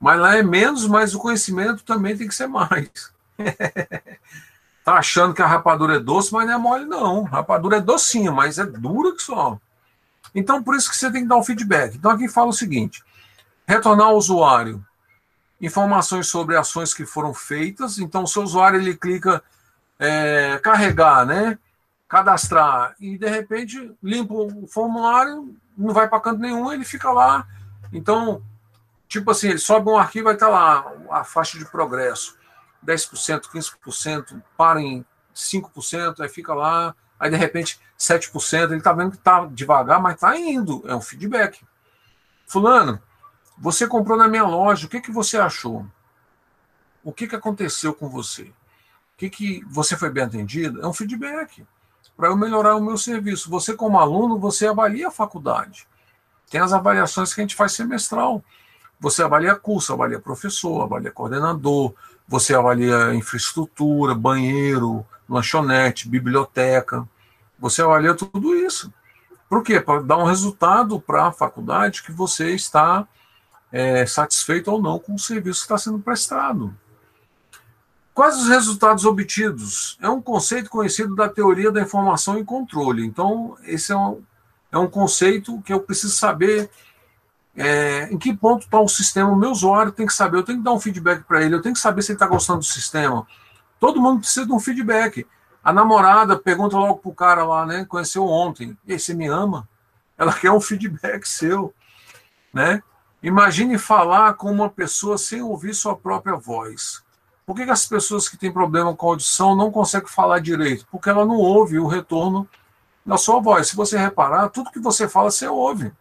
Mas 0.00 0.20
lá 0.20 0.36
é 0.36 0.42
menos, 0.42 0.86
mas 0.86 1.14
o 1.14 1.18
conhecimento 1.18 1.82
também 1.82 2.16
tem 2.16 2.28
que 2.28 2.34
ser 2.34 2.46
mais. 2.46 3.12
tá 4.84 4.94
achando 4.94 5.34
que 5.34 5.42
a 5.42 5.46
rapadura 5.46 5.96
é 5.96 6.00
doce, 6.00 6.32
mas 6.32 6.46
não 6.46 6.54
é 6.54 6.58
mole, 6.58 6.84
não. 6.84 7.26
A 7.26 7.30
rapadura 7.30 7.78
é 7.78 7.80
docinha, 7.80 8.30
mas 8.30 8.58
é 8.58 8.64
dura 8.64 9.14
que 9.14 9.22
só. 9.22 9.58
Então, 10.34 10.62
por 10.62 10.76
isso 10.76 10.88
que 10.88 10.96
você 10.96 11.10
tem 11.10 11.22
que 11.22 11.28
dar 11.28 11.36
o 11.36 11.40
um 11.40 11.44
feedback. 11.44 11.96
Então, 11.96 12.10
aqui 12.10 12.28
fala 12.28 12.50
o 12.50 12.52
seguinte: 12.52 13.02
retornar 13.66 14.08
ao 14.08 14.16
usuário 14.16 14.84
informações 15.60 16.26
sobre 16.28 16.56
ações 16.56 16.94
que 16.94 17.04
foram 17.04 17.34
feitas. 17.34 17.98
Então, 17.98 18.24
o 18.24 18.28
seu 18.28 18.42
usuário 18.42 18.80
ele 18.80 18.96
clica 18.96 19.42
é, 19.98 20.58
carregar, 20.62 21.26
né? 21.26 21.58
Cadastrar 22.08 22.94
e 22.98 23.18
de 23.18 23.28
repente 23.28 23.92
limpa 24.02 24.32
o 24.32 24.66
formulário, 24.66 25.54
não 25.76 25.92
vai 25.92 26.08
para 26.08 26.20
canto 26.20 26.40
nenhum, 26.40 26.72
ele 26.72 26.84
fica 26.84 27.10
lá. 27.10 27.46
Então, 27.92 28.42
tipo 29.06 29.30
assim, 29.30 29.48
ele 29.48 29.58
sobe 29.58 29.90
um 29.90 29.98
arquivo, 29.98 30.24
vai 30.24 30.34
estar 30.34 30.46
tá 30.46 30.52
lá 30.52 30.92
a 31.10 31.24
faixa 31.24 31.58
de 31.58 31.66
progresso, 31.66 32.38
10%, 32.84 33.42
15%, 33.52 34.42
para 34.56 34.80
em 34.80 35.04
5%, 35.34 36.20
aí 36.20 36.28
fica 36.28 36.54
lá, 36.54 36.94
aí 37.20 37.30
de 37.30 37.36
repente 37.36 37.78
7%, 37.98 38.70
ele 38.70 38.76
está 38.76 38.92
vendo 38.92 39.10
que 39.10 39.16
está 39.18 39.44
devagar, 39.46 40.00
mas 40.00 40.14
está 40.14 40.34
indo, 40.38 40.82
é 40.86 40.94
um 40.94 41.00
feedback. 41.02 41.60
Fulano, 42.46 43.02
você 43.60 43.86
comprou 43.86 44.16
na 44.16 44.28
minha 44.28 44.44
loja, 44.44 44.86
o 44.86 44.88
que, 44.88 45.00
que 45.00 45.10
você 45.10 45.36
achou? 45.36 45.84
O 47.02 47.12
que, 47.12 47.26
que 47.26 47.36
aconteceu 47.36 47.92
com 47.92 48.08
você? 48.08 48.42
O 48.42 48.54
que, 49.16 49.28
que 49.28 49.64
você 49.68 49.96
foi 49.96 50.10
bem 50.10 50.24
atendido? 50.24 50.80
É 50.80 50.86
um 50.86 50.92
feedback 50.92 51.66
para 52.16 52.28
eu 52.28 52.36
melhorar 52.36 52.76
o 52.76 52.80
meu 52.80 52.96
serviço. 52.96 53.50
Você, 53.50 53.74
como 53.74 53.98
aluno, 53.98 54.38
você 54.38 54.66
avalia 54.66 55.08
a 55.08 55.10
faculdade. 55.10 55.86
Tem 56.50 56.60
as 56.60 56.72
avaliações 56.72 57.34
que 57.34 57.40
a 57.40 57.44
gente 57.44 57.54
faz 57.54 57.72
semestral. 57.72 58.42
Você 59.00 59.22
avalia 59.22 59.54
curso, 59.54 59.92
avalia 59.92 60.18
professor, 60.18 60.82
avalia 60.82 61.10
coordenador, 61.10 61.94
você 62.26 62.54
avalia 62.54 63.14
infraestrutura, 63.14 64.14
banheiro, 64.14 65.06
lanchonete, 65.28 66.08
biblioteca. 66.08 67.08
Você 67.58 67.82
avalia 67.82 68.14
tudo 68.14 68.54
isso. 68.54 68.92
Por 69.48 69.62
quê? 69.62 69.80
Para 69.80 70.02
dar 70.02 70.18
um 70.18 70.24
resultado 70.24 71.00
para 71.00 71.26
a 71.26 71.32
faculdade 71.32 72.02
que 72.02 72.12
você 72.12 72.54
está 72.54 73.06
é, 73.72 74.06
satisfeito 74.06 74.70
ou 74.70 74.80
não 74.80 74.98
com 74.98 75.14
o 75.14 75.18
serviço 75.18 75.60
que 75.60 75.64
está 75.66 75.78
sendo 75.78 75.98
prestado. 75.98 76.74
Quais 78.14 78.36
os 78.36 78.48
resultados 78.48 79.04
obtidos? 79.04 79.96
É 80.02 80.08
um 80.08 80.20
conceito 80.20 80.68
conhecido 80.68 81.14
da 81.14 81.28
teoria 81.28 81.70
da 81.70 81.80
informação 81.80 82.36
e 82.36 82.44
controle. 82.44 83.06
Então, 83.06 83.56
esse 83.62 83.92
é 83.92 83.96
um, 83.96 84.20
é 84.72 84.78
um 84.78 84.88
conceito 84.88 85.62
que 85.62 85.72
eu 85.72 85.80
preciso 85.80 86.14
saber 86.14 86.68
é, 87.56 88.12
em 88.12 88.18
que 88.18 88.36
ponto 88.36 88.64
está 88.64 88.80
o 88.80 88.88
sistema. 88.88 89.30
O 89.30 89.36
meu 89.36 89.50
usuário 89.50 89.92
tem 89.92 90.06
que 90.06 90.12
saber, 90.12 90.38
eu 90.38 90.42
tenho 90.42 90.58
que 90.58 90.64
dar 90.64 90.72
um 90.72 90.80
feedback 90.80 91.22
para 91.24 91.42
ele, 91.44 91.54
eu 91.54 91.62
tenho 91.62 91.74
que 91.74 91.80
saber 91.80 92.02
se 92.02 92.10
ele 92.10 92.16
está 92.16 92.26
gostando 92.26 92.58
do 92.58 92.64
sistema. 92.64 93.24
Todo 93.78 94.00
mundo 94.00 94.20
precisa 94.20 94.46
de 94.46 94.52
um 94.52 94.58
feedback. 94.58 95.24
A 95.62 95.72
namorada 95.72 96.36
pergunta 96.36 96.76
logo 96.76 96.98
pro 96.98 97.12
cara 97.12 97.44
lá, 97.44 97.64
né? 97.66 97.84
Conheceu 97.84 98.26
ontem. 98.26 98.76
E 98.86 98.94
aí, 98.94 98.98
você 98.98 99.14
me 99.14 99.28
ama? 99.28 99.68
Ela 100.16 100.32
quer 100.34 100.50
um 100.50 100.60
feedback 100.60 101.24
seu, 101.24 101.72
né? 102.52 102.82
Imagine 103.22 103.78
falar 103.78 104.34
com 104.34 104.50
uma 104.50 104.70
pessoa 104.70 105.18
sem 105.18 105.42
ouvir 105.42 105.74
sua 105.74 105.96
própria 105.96 106.36
voz. 106.36 107.02
Por 107.44 107.56
que, 107.56 107.62
as 107.62 107.86
pessoas 107.86 108.28
que 108.28 108.36
têm 108.36 108.52
problema 108.52 108.94
com 108.94 109.08
audição 109.08 109.56
não 109.56 109.72
conseguem 109.72 110.06
falar 110.06 110.38
direito? 110.38 110.86
Porque 110.90 111.08
ela 111.08 111.24
não 111.24 111.36
ouve 111.36 111.78
o 111.78 111.86
retorno 111.86 112.48
da 113.04 113.16
sua 113.16 113.40
voz. 113.40 113.68
Se 113.68 113.76
você 113.76 113.96
reparar, 113.96 114.50
tudo 114.50 114.70
que 114.70 114.78
você 114.78 115.08
fala, 115.08 115.30
você 115.30 115.48
ouve. 115.48 115.92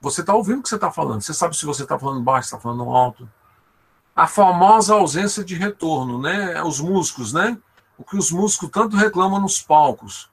Você 0.00 0.20
está 0.20 0.34
ouvindo 0.34 0.60
o 0.60 0.62
que 0.62 0.68
você 0.68 0.74
está 0.74 0.90
falando. 0.90 1.22
Você 1.22 1.32
sabe 1.32 1.56
se 1.56 1.64
você 1.64 1.84
está 1.84 1.98
falando 1.98 2.22
baixo, 2.22 2.46
está 2.46 2.58
falando 2.58 2.90
alto. 2.90 3.28
a 4.14 4.26
famosa 4.26 4.94
ausência 4.94 5.42
de 5.42 5.54
retorno, 5.54 6.20
né? 6.20 6.62
Os 6.62 6.78
músicos, 6.78 7.32
né? 7.32 7.56
O 7.96 8.04
que 8.04 8.16
os 8.16 8.30
músicos 8.30 8.68
tanto 8.70 8.96
reclamam 8.96 9.40
nos 9.40 9.62
palcos. 9.62 10.30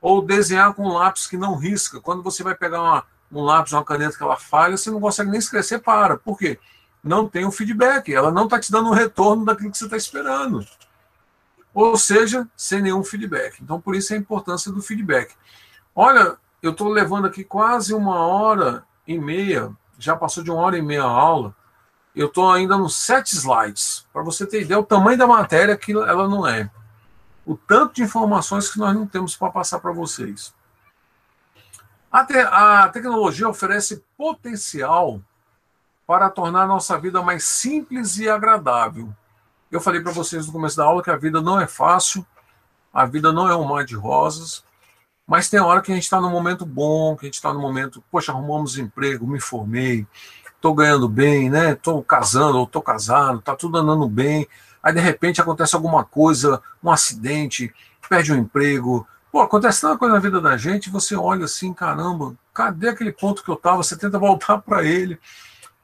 Ou 0.00 0.20
desenhar 0.20 0.74
com 0.74 0.88
lápis 0.88 1.28
que 1.28 1.36
não 1.36 1.54
risca. 1.54 2.00
Quando 2.00 2.22
você 2.22 2.42
vai 2.42 2.56
pegar 2.56 2.82
uma, 2.82 3.06
um 3.32 3.42
lápis, 3.42 3.72
uma 3.72 3.84
caneta 3.84 4.16
que 4.16 4.22
ela 4.22 4.36
falha, 4.36 4.76
você 4.76 4.90
não 4.90 5.00
consegue 5.00 5.30
nem 5.30 5.38
escrever, 5.38 5.80
para. 5.80 6.16
Por 6.16 6.38
quê? 6.38 6.58
Não 7.02 7.26
tem 7.28 7.46
um 7.46 7.50
feedback. 7.50 8.12
Ela 8.12 8.30
não 8.30 8.44
está 8.44 8.60
te 8.60 8.70
dando 8.70 8.90
um 8.90 8.92
retorno 8.92 9.44
daquilo 9.44 9.70
que 9.70 9.78
você 9.78 9.84
está 9.84 9.96
esperando. 9.96 10.64
Ou 11.74 11.96
seja, 11.96 12.46
sem 12.56 12.82
nenhum 12.82 13.02
feedback. 13.02 13.60
Então, 13.62 13.80
por 13.80 13.94
isso 13.94 14.12
a 14.12 14.16
importância 14.16 14.70
do 14.70 14.82
feedback. 14.82 15.34
Olha, 15.94 16.36
eu 16.62 16.72
estou 16.72 16.88
levando 16.88 17.26
aqui 17.26 17.42
quase 17.42 17.94
uma 17.94 18.20
hora 18.20 18.84
e 19.06 19.18
meia, 19.18 19.72
já 19.98 20.14
passou 20.14 20.44
de 20.44 20.50
uma 20.50 20.60
hora 20.60 20.76
e 20.76 20.82
meia 20.82 21.02
a 21.02 21.10
aula 21.10 21.54
eu 22.14 22.26
estou 22.26 22.50
ainda 22.50 22.76
nos 22.76 22.94
sete 22.94 23.34
slides, 23.34 24.06
para 24.12 24.22
você 24.22 24.46
ter 24.46 24.62
ideia 24.62 24.78
o 24.78 24.84
tamanho 24.84 25.16
da 25.16 25.26
matéria 25.26 25.76
que 25.76 25.92
ela 25.92 26.28
não 26.28 26.46
é. 26.46 26.70
O 27.44 27.56
tanto 27.56 27.94
de 27.94 28.02
informações 28.02 28.70
que 28.70 28.78
nós 28.78 28.94
não 28.94 29.06
temos 29.06 29.34
para 29.34 29.50
passar 29.50 29.80
para 29.80 29.92
vocês. 29.92 30.54
A, 32.12 32.24
te 32.26 32.36
a 32.36 32.90
tecnologia 32.90 33.48
oferece 33.48 34.04
potencial 34.18 35.18
para 36.06 36.28
tornar 36.28 36.66
nossa 36.66 36.98
vida 36.98 37.22
mais 37.22 37.42
simples 37.44 38.18
e 38.18 38.28
agradável. 38.28 39.08
Eu 39.70 39.80
falei 39.80 40.02
para 40.02 40.12
vocês 40.12 40.46
no 40.46 40.52
começo 40.52 40.76
da 40.76 40.84
aula 40.84 41.02
que 41.02 41.10
a 41.10 41.16
vida 41.16 41.40
não 41.40 41.58
é 41.58 41.66
fácil, 41.66 42.26
a 42.92 43.06
vida 43.06 43.32
não 43.32 43.48
é 43.48 43.56
um 43.56 43.64
mar 43.64 43.86
de 43.86 43.94
rosas, 43.94 44.62
mas 45.26 45.48
tem 45.48 45.58
hora 45.58 45.80
que 45.80 45.90
a 45.90 45.94
gente 45.94 46.04
está 46.04 46.20
num 46.20 46.28
momento 46.28 46.66
bom, 46.66 47.16
que 47.16 47.24
a 47.24 47.28
gente 47.28 47.36
está 47.36 47.50
no 47.50 47.60
momento, 47.60 48.04
poxa, 48.10 48.30
arrumamos 48.30 48.76
emprego, 48.76 49.26
me 49.26 49.40
formei, 49.40 50.06
estou 50.54 50.74
ganhando 50.74 51.08
bem, 51.08 51.48
né? 51.48 51.72
Estou 51.72 52.04
casando 52.04 52.58
ou 52.58 52.64
estou 52.64 52.82
casado, 52.82 53.38
está 53.38 53.56
tudo 53.56 53.78
andando 53.78 54.06
bem. 54.06 54.46
Aí 54.82 54.92
de 54.92 55.00
repente 55.00 55.40
acontece 55.40 55.74
alguma 55.74 56.04
coisa, 56.04 56.60
um 56.84 56.90
acidente, 56.90 57.72
perde 58.06 58.32
o 58.32 58.34
um 58.34 58.38
emprego. 58.38 59.06
Pô, 59.32 59.40
acontece 59.40 59.80
tanta 59.80 59.96
coisa 59.96 60.12
na 60.12 60.20
vida 60.20 60.42
da 60.42 60.58
gente, 60.58 60.90
você 60.90 61.16
olha 61.16 61.46
assim, 61.46 61.72
caramba, 61.72 62.36
cadê 62.52 62.90
aquele 62.90 63.10
ponto 63.10 63.42
que 63.42 63.48
eu 63.48 63.54
estava? 63.54 63.78
Você 63.78 63.96
tenta 63.96 64.18
voltar 64.18 64.58
para 64.58 64.84
ele. 64.84 65.18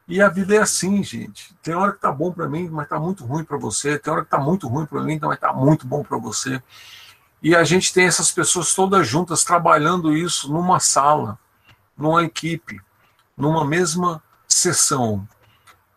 E 0.07 0.21
a 0.21 0.29
vida 0.29 0.55
é 0.55 0.59
assim, 0.59 1.03
gente. 1.03 1.55
Tem 1.63 1.75
hora 1.75 1.93
que 1.93 1.99
tá 1.99 2.13
bom 2.13 2.31
para 2.31 2.47
mim, 2.47 2.69
mas 2.69 2.87
tá 2.87 3.01
muito 3.01 3.25
ruim 3.25 3.43
para 3.45 3.57
você. 3.57 3.99
Tem 3.99 4.13
hora 4.13 4.23
que 4.23 4.31
tá 4.31 4.39
muito 4.39 4.69
ruim 4.69 4.85
para 4.85 5.03
mim, 5.03 5.19
mas 5.23 5.39
tá 5.39 5.51
muito 5.51 5.87
bom 5.87 6.03
para 6.05 6.19
você. 6.19 6.63
E 7.43 7.57
a 7.57 7.65
gente 7.65 7.91
tem 7.91 8.07
essas 8.07 8.31
pessoas 8.31 8.75
todas 8.75 9.09
juntas 9.09 9.43
trabalhando 9.45 10.15
isso 10.15 10.53
numa 10.53 10.79
sala, 10.79 11.39
numa 11.97 12.23
equipe, 12.25 12.79
numa 13.35 13.65
mesma 13.65 14.23
sessão. 14.47 15.27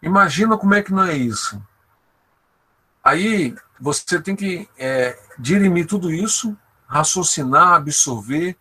Imagina 0.02 0.58
como 0.58 0.74
é 0.74 0.82
que 0.82 0.94
não 0.94 1.04
é 1.04 1.18
isso. 1.18 1.62
Aí 3.04 3.54
você 3.78 4.22
tem 4.22 4.38
que 4.38 4.70
é, 4.78 5.20
dirimir 5.38 5.86
tudo 5.86 6.14
isso, 6.14 6.58
raciocinar, 6.92 7.76
absorver, 7.76 8.58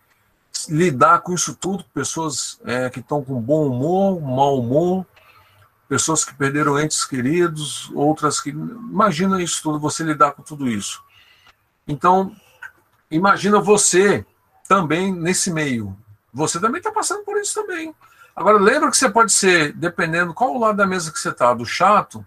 lidar 0.69 1.19
com 1.19 1.33
isso 1.33 1.53
tudo, 1.53 1.83
pessoas 1.93 2.59
é, 2.63 2.89
que 2.89 3.01
estão 3.01 3.21
com 3.21 3.41
bom 3.41 3.67
humor, 3.67 4.21
mau 4.21 4.57
humor, 4.57 5.05
pessoas 5.89 6.23
que 6.23 6.33
perderam 6.33 6.79
entes 6.79 7.03
queridos, 7.03 7.91
outras 7.93 8.39
que. 8.39 8.51
Imagina 8.51 9.43
isso 9.43 9.61
tudo, 9.61 9.79
você 9.79 10.01
lidar 10.03 10.31
com 10.31 10.41
tudo 10.41 10.69
isso. 10.69 11.03
Então, 11.85 12.33
imagina 13.09 13.59
você 13.59 14.25
também 14.65 15.13
nesse 15.13 15.51
meio. 15.51 15.97
Você 16.33 16.57
também 16.57 16.79
está 16.79 16.91
passando 16.91 17.25
por 17.25 17.37
isso 17.37 17.53
também. 17.53 17.93
Agora, 18.33 18.57
lembra 18.57 18.89
que 18.89 18.95
você 18.95 19.09
pode 19.09 19.33
ser, 19.33 19.73
dependendo 19.73 20.33
qual 20.33 20.55
o 20.55 20.59
lado 20.59 20.77
da 20.77 20.87
mesa 20.87 21.11
que 21.11 21.19
você 21.19 21.29
está, 21.29 21.53
do 21.53 21.65
chato, 21.65 22.25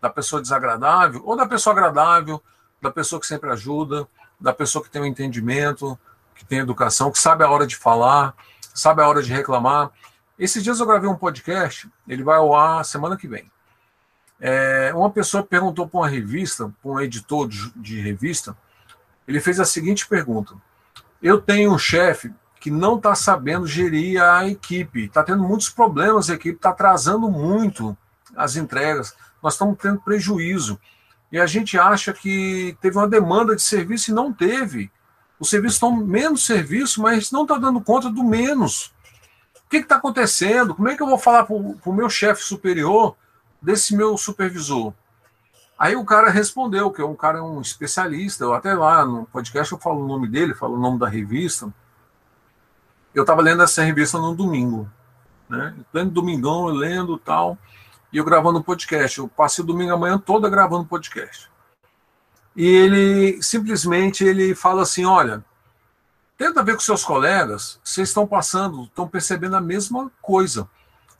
da 0.00 0.08
pessoa 0.08 0.40
desagradável, 0.40 1.22
ou 1.24 1.34
da 1.34 1.44
pessoa 1.44 1.74
agradável, 1.74 2.40
da 2.80 2.90
pessoa 2.90 3.20
que 3.20 3.26
sempre 3.26 3.50
ajuda, 3.50 4.06
da 4.40 4.52
pessoa 4.52 4.82
que 4.82 4.90
tem 4.90 5.02
um 5.02 5.06
entendimento, 5.06 5.98
que 6.34 6.44
tem 6.44 6.58
educação, 6.58 7.10
que 7.10 7.18
sabe 7.18 7.44
a 7.44 7.50
hora 7.50 7.66
de 7.66 7.76
falar, 7.76 8.34
sabe 8.74 9.02
a 9.02 9.08
hora 9.08 9.22
de 9.22 9.32
reclamar. 9.32 9.90
Esses 10.38 10.62
dias 10.62 10.80
eu 10.80 10.86
gravei 10.86 11.08
um 11.08 11.16
podcast, 11.16 11.88
ele 12.08 12.22
vai 12.22 12.38
ao 12.38 12.54
ar 12.54 12.84
semana 12.84 13.16
que 13.16 13.28
vem. 13.28 13.50
É, 14.40 14.90
uma 14.94 15.10
pessoa 15.10 15.42
perguntou 15.42 15.86
para 15.86 16.00
uma 16.00 16.08
revista, 16.08 16.72
para 16.82 16.90
um 16.90 17.00
editor 17.00 17.46
de, 17.46 17.70
de 17.76 18.00
revista, 18.00 18.56
ele 19.28 19.38
fez 19.38 19.60
a 19.60 19.66
seguinte 19.66 20.08
pergunta: 20.08 20.54
Eu 21.22 21.40
tenho 21.40 21.72
um 21.72 21.78
chefe 21.78 22.32
que 22.58 22.70
não 22.70 22.96
está 22.96 23.14
sabendo 23.14 23.66
gerir 23.66 24.22
a 24.22 24.46
equipe, 24.48 25.04
está 25.04 25.22
tendo 25.22 25.42
muitos 25.42 25.68
problemas, 25.68 26.30
a 26.30 26.34
equipe 26.34 26.56
está 26.56 26.70
atrasando 26.70 27.30
muito 27.30 27.96
as 28.36 28.56
entregas, 28.56 29.14
nós 29.42 29.54
estamos 29.54 29.78
tendo 29.78 30.00
prejuízo. 30.00 30.78
E 31.30 31.38
a 31.38 31.46
gente 31.46 31.78
acha 31.78 32.12
que 32.12 32.76
teve 32.80 32.96
uma 32.96 33.08
demanda 33.08 33.54
de 33.54 33.62
serviço 33.62 34.10
e 34.10 34.14
não 34.14 34.32
teve. 34.32 34.90
Os 35.38 35.48
serviços 35.48 35.76
estão 35.76 35.94
menos 35.94 36.44
serviço, 36.44 37.00
mas 37.00 37.30
não 37.30 37.42
está 37.42 37.56
dando 37.56 37.80
conta 37.80 38.10
do 38.10 38.24
menos. 38.24 38.92
O 39.64 39.70
que 39.70 39.78
está 39.78 39.96
acontecendo? 39.96 40.74
Como 40.74 40.88
é 40.88 40.96
que 40.96 41.02
eu 41.02 41.06
vou 41.06 41.18
falar 41.18 41.44
para 41.44 41.54
o 41.54 41.92
meu 41.92 42.10
chefe 42.10 42.42
superior 42.42 43.16
desse 43.62 43.96
meu 43.96 44.18
supervisor? 44.18 44.92
Aí 45.78 45.96
o 45.96 46.04
cara 46.04 46.28
respondeu, 46.28 46.90
que 46.90 47.00
é 47.00 47.04
um 47.06 47.16
cara 47.16 47.42
um 47.42 47.58
especialista, 47.60 48.44
eu 48.44 48.52
até 48.52 48.74
lá 48.74 49.02
no 49.06 49.24
podcast 49.24 49.72
eu 49.72 49.78
falo 49.78 50.04
o 50.04 50.06
nome 50.06 50.28
dele, 50.28 50.52
falo 50.52 50.74
o 50.74 50.80
nome 50.80 50.98
da 50.98 51.08
revista, 51.08 51.72
eu 53.14 53.22
estava 53.22 53.40
lendo 53.40 53.62
essa 53.62 53.82
revista 53.82 54.18
no 54.18 54.34
domingo, 54.34 54.86
né? 55.48 55.74
Pleno 55.90 56.10
domingão, 56.10 56.66
lendo 56.66 57.16
tal, 57.16 57.56
e 58.12 58.18
eu 58.18 58.24
gravando 58.24 58.62
podcast. 58.62 59.18
Eu 59.18 59.28
passei 59.28 59.62
o 59.62 59.66
domingo 59.66 59.92
a 59.92 59.96
manhã 59.96 60.18
toda 60.18 60.50
gravando 60.50 60.86
podcast. 60.86 61.50
E 62.56 62.66
ele 62.66 63.42
simplesmente 63.42 64.24
ele 64.24 64.54
fala 64.54 64.82
assim: 64.82 65.04
olha, 65.04 65.44
tenta 66.36 66.62
ver 66.62 66.74
com 66.74 66.80
seus 66.80 67.04
colegas, 67.04 67.80
vocês 67.84 68.08
estão 68.08 68.26
passando, 68.26 68.84
estão 68.84 69.08
percebendo 69.08 69.56
a 69.56 69.60
mesma 69.60 70.10
coisa. 70.20 70.68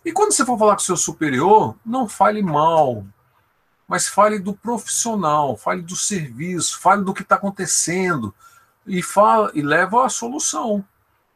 E 0.05 0.13
quando 0.13 0.33
você 0.33 0.45
for 0.45 0.59
falar 0.59 0.75
com 0.75 0.81
seu 0.81 0.97
superior, 0.97 1.77
não 1.85 2.09
fale 2.09 2.43
mal, 2.43 3.05
mas 3.87 4.09
fale 4.09 4.39
do 4.39 4.55
profissional, 4.55 5.57
fale 5.57 5.83
do 5.83 5.95
serviço, 5.95 6.81
fale 6.81 7.05
do 7.05 7.13
que 7.13 7.23
está 7.23 7.35
acontecendo 7.35 8.35
e 8.87 9.03
fala 9.03 9.51
e 9.55 9.61
leva 9.61 10.07
a 10.07 10.09
solução. 10.09 10.85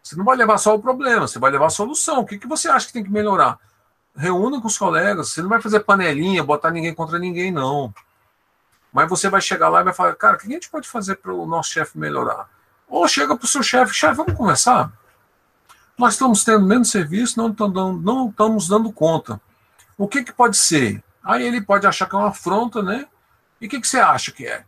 Você 0.03 0.17
não 0.17 0.25
vai 0.25 0.37
levar 0.37 0.59
só 0.59 0.75
o 0.75 0.81
problema, 0.81 1.27
você 1.27 1.39
vai 1.39 1.51
levar 1.51 1.67
a 1.67 1.71
solução. 1.71 2.21
O 2.21 2.27
que, 2.27 2.39
que 2.39 2.47
você 2.47 2.69
acha 2.69 2.87
que 2.87 2.93
tem 2.93 3.05
que 3.05 3.11
melhorar? 3.11 3.59
Reúna 4.17 4.61
com 4.61 4.67
os 4.67 4.79
colegas, 4.79 5.31
você 5.31 5.43
não 5.43 5.49
vai 5.49 5.61
fazer 5.61 5.81
panelinha, 5.81 6.43
botar 6.43 6.71
ninguém 6.71 6.95
contra 6.95 7.19
ninguém, 7.19 7.51
não. 7.51 7.93
Mas 8.93 9.09
você 9.09 9.29
vai 9.29 9.41
chegar 9.41 9.69
lá 9.69 9.81
e 9.81 9.85
vai 9.85 9.93
falar, 9.93 10.15
cara, 10.15 10.37
o 10.37 10.39
que 10.39 10.47
a 10.47 10.51
gente 10.51 10.71
pode 10.71 10.89
fazer 10.89 11.17
para 11.17 11.33
o 11.33 11.47
nosso 11.47 11.71
chefe 11.71 11.99
melhorar? 11.99 12.49
Ou 12.89 13.09
chega 13.09 13.37
para 13.37 13.45
o 13.45 13.49
seu 13.49 13.63
chefe, 13.63 13.93
chefe, 13.93 14.15
vamos 14.15 14.35
conversar? 14.35 14.93
Nós 15.99 16.15
estamos 16.15 16.45
tendo 16.45 16.65
menos 16.65 16.91
serviço, 16.91 17.39
não, 17.39 17.51
dando, 17.51 17.93
não 17.93 18.29
estamos 18.29 18.69
dando 18.69 18.93
conta. 18.93 19.41
O 19.99 20.07
que, 20.07 20.23
que 20.23 20.33
pode 20.33 20.57
ser? 20.57 21.03
Aí 21.23 21.45
ele 21.45 21.61
pode 21.61 21.87
achar 21.87 22.09
que 22.09 22.15
é 22.15 22.19
uma 22.19 22.29
afronta, 22.29 22.83
né? 22.83 23.07
E 23.61 23.67
o 23.67 23.69
que, 23.69 23.81
que 23.81 23.89
você 23.89 23.99
acha 23.99 24.31
que 24.31 24.47
é? 24.47 24.65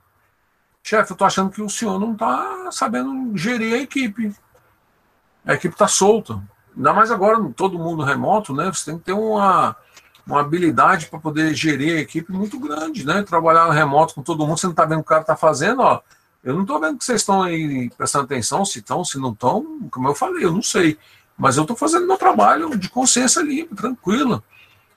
Chefe, 0.82 1.12
eu 1.12 1.14
estou 1.14 1.27
achando 1.27 1.51
que 1.51 1.62
o 1.62 1.70
senhor 1.70 1.98
não 1.98 2.12
está 2.12 2.70
sabendo 2.73 3.36
gerir 3.36 3.74
a 3.74 3.78
equipe 3.78 4.35
a 5.47 5.55
equipe 5.55 5.74
está 5.74 5.86
solta. 5.86 6.43
Ainda 6.76 6.92
mais 6.92 7.10
agora, 7.10 7.42
todo 7.56 7.78
mundo 7.78 8.02
remoto, 8.02 8.52
né? 8.52 8.70
Você 8.72 8.90
tem 8.90 8.98
que 8.98 9.04
ter 9.06 9.12
uma, 9.12 9.74
uma 10.26 10.40
habilidade 10.40 11.06
para 11.06 11.18
poder 11.18 11.54
gerir 11.54 11.96
a 11.96 12.00
equipe 12.00 12.30
muito 12.30 12.60
grande, 12.60 13.06
né? 13.06 13.22
Trabalhar 13.22 13.70
remoto 13.70 14.14
com 14.14 14.22
todo 14.22 14.46
mundo, 14.46 14.58
você 14.58 14.66
não 14.66 14.72
está 14.72 14.84
vendo 14.84 14.98
o 14.98 15.02
que 15.02 15.06
o 15.06 15.08
cara 15.08 15.22
está 15.22 15.36
fazendo, 15.36 15.80
ó. 15.80 16.00
Eu 16.44 16.54
não 16.54 16.62
estou 16.62 16.78
vendo 16.78 16.98
que 16.98 17.04
vocês 17.04 17.22
estão 17.22 17.42
aí 17.42 17.90
prestando 17.96 18.26
atenção, 18.26 18.64
se 18.64 18.78
estão, 18.78 19.04
se 19.04 19.18
não 19.18 19.32
estão, 19.32 19.88
como 19.90 20.08
eu 20.08 20.14
falei, 20.14 20.44
eu 20.44 20.52
não 20.52 20.62
sei. 20.62 20.98
Mas 21.36 21.56
eu 21.56 21.62
estou 21.62 21.76
fazendo 21.76 22.06
meu 22.06 22.16
trabalho 22.18 22.76
de 22.78 22.88
consciência 22.88 23.40
limpa, 23.40 23.74
tranquila. 23.74 24.42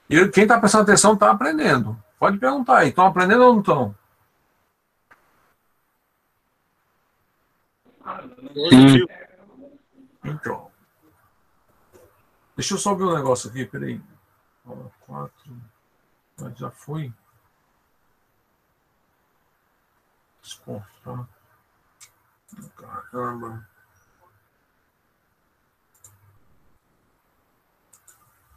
E 0.08 0.28
quem 0.28 0.44
está 0.44 0.58
prestando 0.58 0.84
atenção 0.84 1.14
está 1.14 1.30
aprendendo. 1.30 1.96
Pode 2.18 2.38
perguntar 2.38 2.78
aí, 2.78 2.90
estão 2.90 3.06
aprendendo 3.06 3.42
ou 3.44 3.52
não 3.54 3.60
estão? 3.60 3.94
Então. 10.24 10.69
Deixa 12.60 12.74
eu 12.74 12.78
só 12.78 12.94
ver 12.94 13.04
um 13.04 13.14
negócio 13.14 13.48
aqui, 13.48 13.64
peraí. 13.64 13.98
Aula 14.66 14.92
4. 15.00 15.62
Já 16.56 16.70
foi? 16.70 17.10
Exportar. 20.42 21.26
Caramba. 22.76 23.66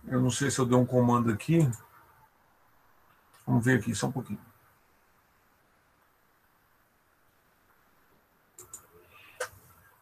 Eu 0.06 0.20
não 0.20 0.30
sei 0.30 0.52
se 0.52 0.60
eu 0.60 0.66
dei 0.66 0.78
um 0.78 0.86
comando 0.86 1.32
aqui. 1.32 1.60
Vamos 3.48 3.64
ver 3.64 3.80
aqui, 3.80 3.96
só 3.96 4.08
um 4.08 4.12
pouquinho. 4.12 4.46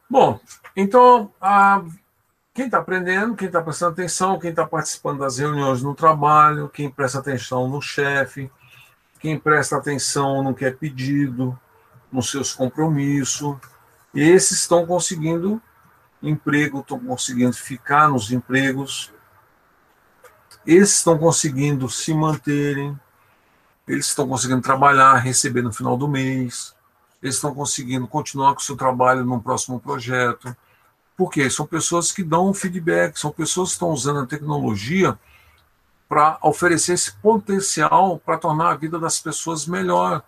Bom, 0.09 0.41
então, 0.75 1.31
a, 1.39 1.83
quem 2.53 2.65
está 2.65 2.79
aprendendo, 2.79 3.35
quem 3.35 3.47
está 3.47 3.61
prestando 3.61 3.93
atenção, 3.93 4.39
quem 4.39 4.49
está 4.49 4.65
participando 4.65 5.19
das 5.19 5.37
reuniões 5.37 5.81
no 5.81 5.95
trabalho, 5.95 6.69
quem 6.69 6.89
presta 6.89 7.19
atenção 7.19 7.67
no 7.67 7.81
chefe, 7.81 8.51
quem 9.19 9.39
presta 9.39 9.77
atenção 9.77 10.43
não 10.43 10.53
quer 10.53 10.75
pedido, 10.77 11.57
nos 12.11 12.29
seus 12.29 12.53
compromissos. 12.53 13.57
Esses 14.13 14.59
estão 14.59 14.85
conseguindo 14.85 15.61
emprego, 16.21 16.81
estão 16.81 16.99
conseguindo 16.99 17.53
ficar 17.53 18.09
nos 18.09 18.31
empregos, 18.31 19.11
esses 20.65 20.97
estão 20.97 21.17
conseguindo 21.17 21.89
se 21.89 22.13
manterem, 22.13 22.99
eles 23.87 24.07
estão 24.07 24.27
conseguindo 24.27 24.61
trabalhar, 24.61 25.15
receber 25.15 25.61
no 25.61 25.73
final 25.73 25.97
do 25.97 26.07
mês, 26.07 26.75
eles 27.23 27.35
estão 27.35 27.55
conseguindo 27.55 28.07
continuar 28.07 28.53
com 28.53 28.59
o 28.59 28.63
seu 28.63 28.75
trabalho 28.75 29.23
no 29.23 29.41
próximo 29.41 29.79
projeto. 29.79 30.55
Por 31.21 31.29
quê? 31.29 31.51
São 31.51 31.67
pessoas 31.67 32.11
que 32.11 32.23
dão 32.23 32.51
feedback, 32.51 33.15
são 33.15 33.29
pessoas 33.29 33.69
que 33.69 33.73
estão 33.73 33.89
usando 33.89 34.21
a 34.21 34.25
tecnologia 34.25 35.19
para 36.09 36.39
oferecer 36.41 36.93
esse 36.93 37.11
potencial 37.17 38.17
para 38.17 38.39
tornar 38.39 38.71
a 38.71 38.75
vida 38.75 38.97
das 38.97 39.19
pessoas 39.19 39.67
melhor. 39.67 40.23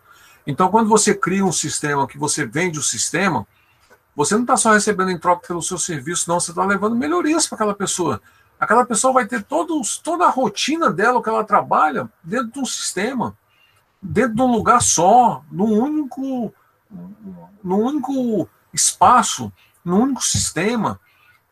Então, 0.45 0.69
quando 0.69 0.87
você 0.87 1.15
cria 1.15 1.43
um 1.43 1.51
sistema, 1.51 2.07
que 2.07 2.15
você 2.15 2.45
vende 2.45 2.77
o 2.77 2.83
sistema, 2.83 3.47
você 4.15 4.35
não 4.35 4.43
está 4.43 4.55
só 4.55 4.71
recebendo 4.71 5.09
em 5.09 5.17
troca 5.17 5.47
pelo 5.47 5.63
seu 5.63 5.79
serviço, 5.79 6.29
não, 6.29 6.39
você 6.39 6.51
está 6.51 6.63
levando 6.63 6.95
melhorias 6.95 7.47
para 7.47 7.55
aquela 7.55 7.73
pessoa. 7.73 8.21
Aquela 8.59 8.85
pessoa 8.85 9.13
vai 9.15 9.25
ter 9.25 9.41
todos, 9.41 9.97
toda 9.97 10.25
a 10.25 10.29
rotina 10.29 10.91
dela, 10.91 11.17
o 11.17 11.23
que 11.23 11.29
ela 11.29 11.43
trabalha, 11.43 12.07
dentro 12.21 12.51
de 12.51 12.59
um 12.59 12.65
sistema, 12.65 13.35
dentro 13.99 14.35
de 14.35 14.41
um 14.43 14.51
lugar 14.51 14.79
só, 14.79 15.43
num 15.51 15.73
único, 15.73 16.53
num 17.63 17.79
único 17.79 18.47
espaço, 18.71 19.51
num 19.83 20.01
único 20.01 20.23
sistema. 20.23 20.99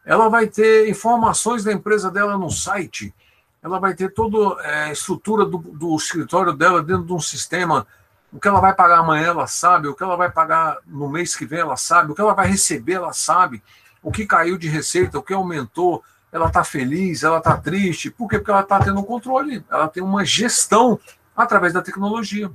Ela 0.05 0.29
vai 0.29 0.47
ter 0.47 0.89
informações 0.89 1.63
da 1.63 1.71
empresa 1.71 2.09
dela 2.09 2.37
no 2.37 2.49
site, 2.49 3.13
ela 3.61 3.79
vai 3.79 3.93
ter 3.93 4.13
toda 4.13 4.61
é, 4.63 4.83
a 4.85 4.91
estrutura 4.91 5.45
do, 5.45 5.57
do 5.57 5.95
escritório 5.95 6.53
dela 6.53 6.81
dentro 6.81 7.05
de 7.05 7.13
um 7.13 7.19
sistema 7.19 7.85
o 8.31 8.39
que 8.39 8.47
ela 8.47 8.61
vai 8.61 8.73
pagar 8.73 8.99
amanhã, 8.99 9.27
ela 9.27 9.45
sabe. 9.45 9.87
O 9.87 9.95
que 9.95 10.01
ela 10.01 10.15
vai 10.15 10.31
pagar 10.31 10.77
no 10.85 11.09
mês 11.09 11.35
que 11.35 11.45
vem, 11.45 11.59
ela 11.59 11.75
sabe. 11.75 12.11
O 12.11 12.15
que 12.15 12.21
ela 12.21 12.33
vai 12.33 12.47
receber, 12.47 12.93
ela 12.93 13.11
sabe. 13.11 13.61
O 14.01 14.11
que 14.11 14.25
caiu 14.25 14.57
de 14.57 14.69
receita, 14.69 15.19
o 15.19 15.23
que 15.23 15.33
aumentou. 15.33 16.01
Ela 16.31 16.47
está 16.47 16.63
feliz, 16.63 17.23
ela 17.23 17.39
está 17.39 17.57
triste. 17.57 18.09
Por 18.09 18.29
quê? 18.29 18.37
Porque 18.37 18.51
ela 18.51 18.61
está 18.61 18.79
tendo 18.79 19.01
um 19.01 19.03
controle. 19.03 19.65
Ela 19.69 19.89
tem 19.89 20.01
uma 20.01 20.23
gestão 20.23 20.97
através 21.35 21.73
da 21.73 21.81
tecnologia. 21.81 22.49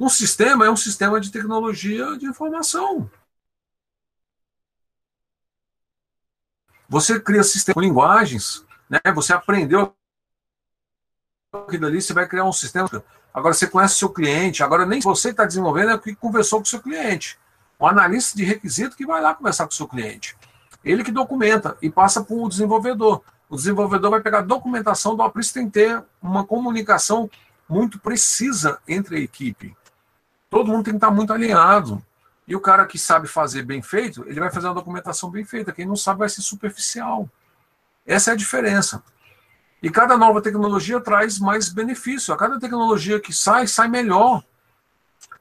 Um 0.00 0.08
sistema 0.08 0.66
é 0.66 0.70
um 0.70 0.76
sistema 0.76 1.20
de 1.20 1.30
tecnologia 1.30 2.18
de 2.18 2.26
informação. 2.26 3.08
Você 6.88 7.18
cria 7.20 7.42
sistema 7.42 7.74
com 7.74 7.80
linguagens, 7.80 8.64
né? 8.88 9.00
Você 9.14 9.32
aprendeu 9.32 9.94
aquilo 11.52 11.86
ali, 11.86 12.00
você 12.00 12.12
vai 12.12 12.26
criar 12.26 12.44
um 12.44 12.52
sistema 12.52 12.88
Agora 13.36 13.52
você 13.52 13.66
conhece 13.66 13.96
o 13.96 13.98
seu 13.98 14.08
cliente, 14.08 14.62
agora 14.62 14.86
nem 14.86 14.98
você 15.00 15.28
está 15.28 15.44
desenvolvendo, 15.44 15.90
é 15.90 15.94
o 15.94 15.98
que 15.98 16.14
conversou 16.14 16.58
com 16.58 16.64
o 16.64 16.68
seu 16.68 16.80
cliente. 16.80 17.38
Um 17.78 17.86
analista 17.86 18.34
de 18.34 18.42
requisito 18.42 18.96
que 18.96 19.04
vai 19.04 19.20
lá 19.20 19.34
conversar 19.34 19.66
com 19.66 19.72
o 19.72 19.76
seu 19.76 19.86
cliente. 19.86 20.34
Ele 20.82 21.04
que 21.04 21.12
documenta 21.12 21.76
e 21.82 21.90
passa 21.90 22.24
para 22.24 22.34
o 22.34 22.48
desenvolvedor. 22.48 23.22
O 23.46 23.56
desenvolvedor 23.56 24.10
vai 24.10 24.20
pegar 24.22 24.38
a 24.38 24.42
documentação 24.42 25.14
do 25.14 25.32
isso 25.38 25.52
tem 25.52 25.66
que 25.66 25.72
ter 25.72 26.02
uma 26.22 26.46
comunicação 26.46 27.28
muito 27.68 27.98
precisa 27.98 28.78
entre 28.88 29.16
a 29.16 29.20
equipe. 29.20 29.76
Todo 30.48 30.70
mundo 30.70 30.84
tem 30.84 30.94
que 30.94 30.96
estar 30.96 31.10
muito 31.10 31.30
alinhado. 31.30 32.02
E 32.46 32.54
o 32.54 32.60
cara 32.60 32.86
que 32.86 32.98
sabe 32.98 33.26
fazer 33.26 33.62
bem 33.62 33.82
feito, 33.82 34.24
ele 34.28 34.38
vai 34.38 34.50
fazer 34.50 34.68
uma 34.68 34.74
documentação 34.74 35.30
bem 35.30 35.44
feita. 35.44 35.72
Quem 35.72 35.84
não 35.84 35.96
sabe 35.96 36.20
vai 36.20 36.28
ser 36.28 36.42
superficial. 36.42 37.28
Essa 38.06 38.30
é 38.30 38.34
a 38.34 38.36
diferença. 38.36 39.02
E 39.82 39.90
cada 39.90 40.16
nova 40.16 40.40
tecnologia 40.40 41.00
traz 41.00 41.38
mais 41.38 41.68
benefício. 41.68 42.32
A 42.32 42.36
cada 42.36 42.58
tecnologia 42.58 43.20
que 43.20 43.32
sai, 43.32 43.66
sai 43.66 43.88
melhor. 43.88 44.44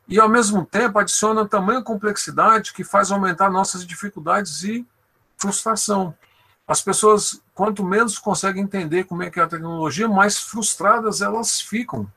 E, 0.08 0.20
ao 0.20 0.30
mesmo 0.30 0.66
tempo, 0.66 1.00
adiciona 1.00 1.48
tamanha 1.48 1.82
complexidade 1.82 2.74
que 2.74 2.84
faz 2.84 3.12
aumentar 3.12 3.50
nossas 3.50 3.86
dificuldades 3.86 4.64
e 4.64 4.86
frustração. 5.38 6.16
As 6.68 6.82
pessoas, 6.82 7.40
quanto 7.54 7.84
menos 7.84 8.18
conseguem 8.18 8.64
entender 8.64 9.04
como 9.04 9.22
é 9.24 9.30
que 9.30 9.40
é 9.40 9.44
a 9.44 9.48
tecnologia, 9.48 10.08
mais 10.08 10.40
frustradas 10.40 11.22
elas 11.22 11.62
ficam. 11.62 12.12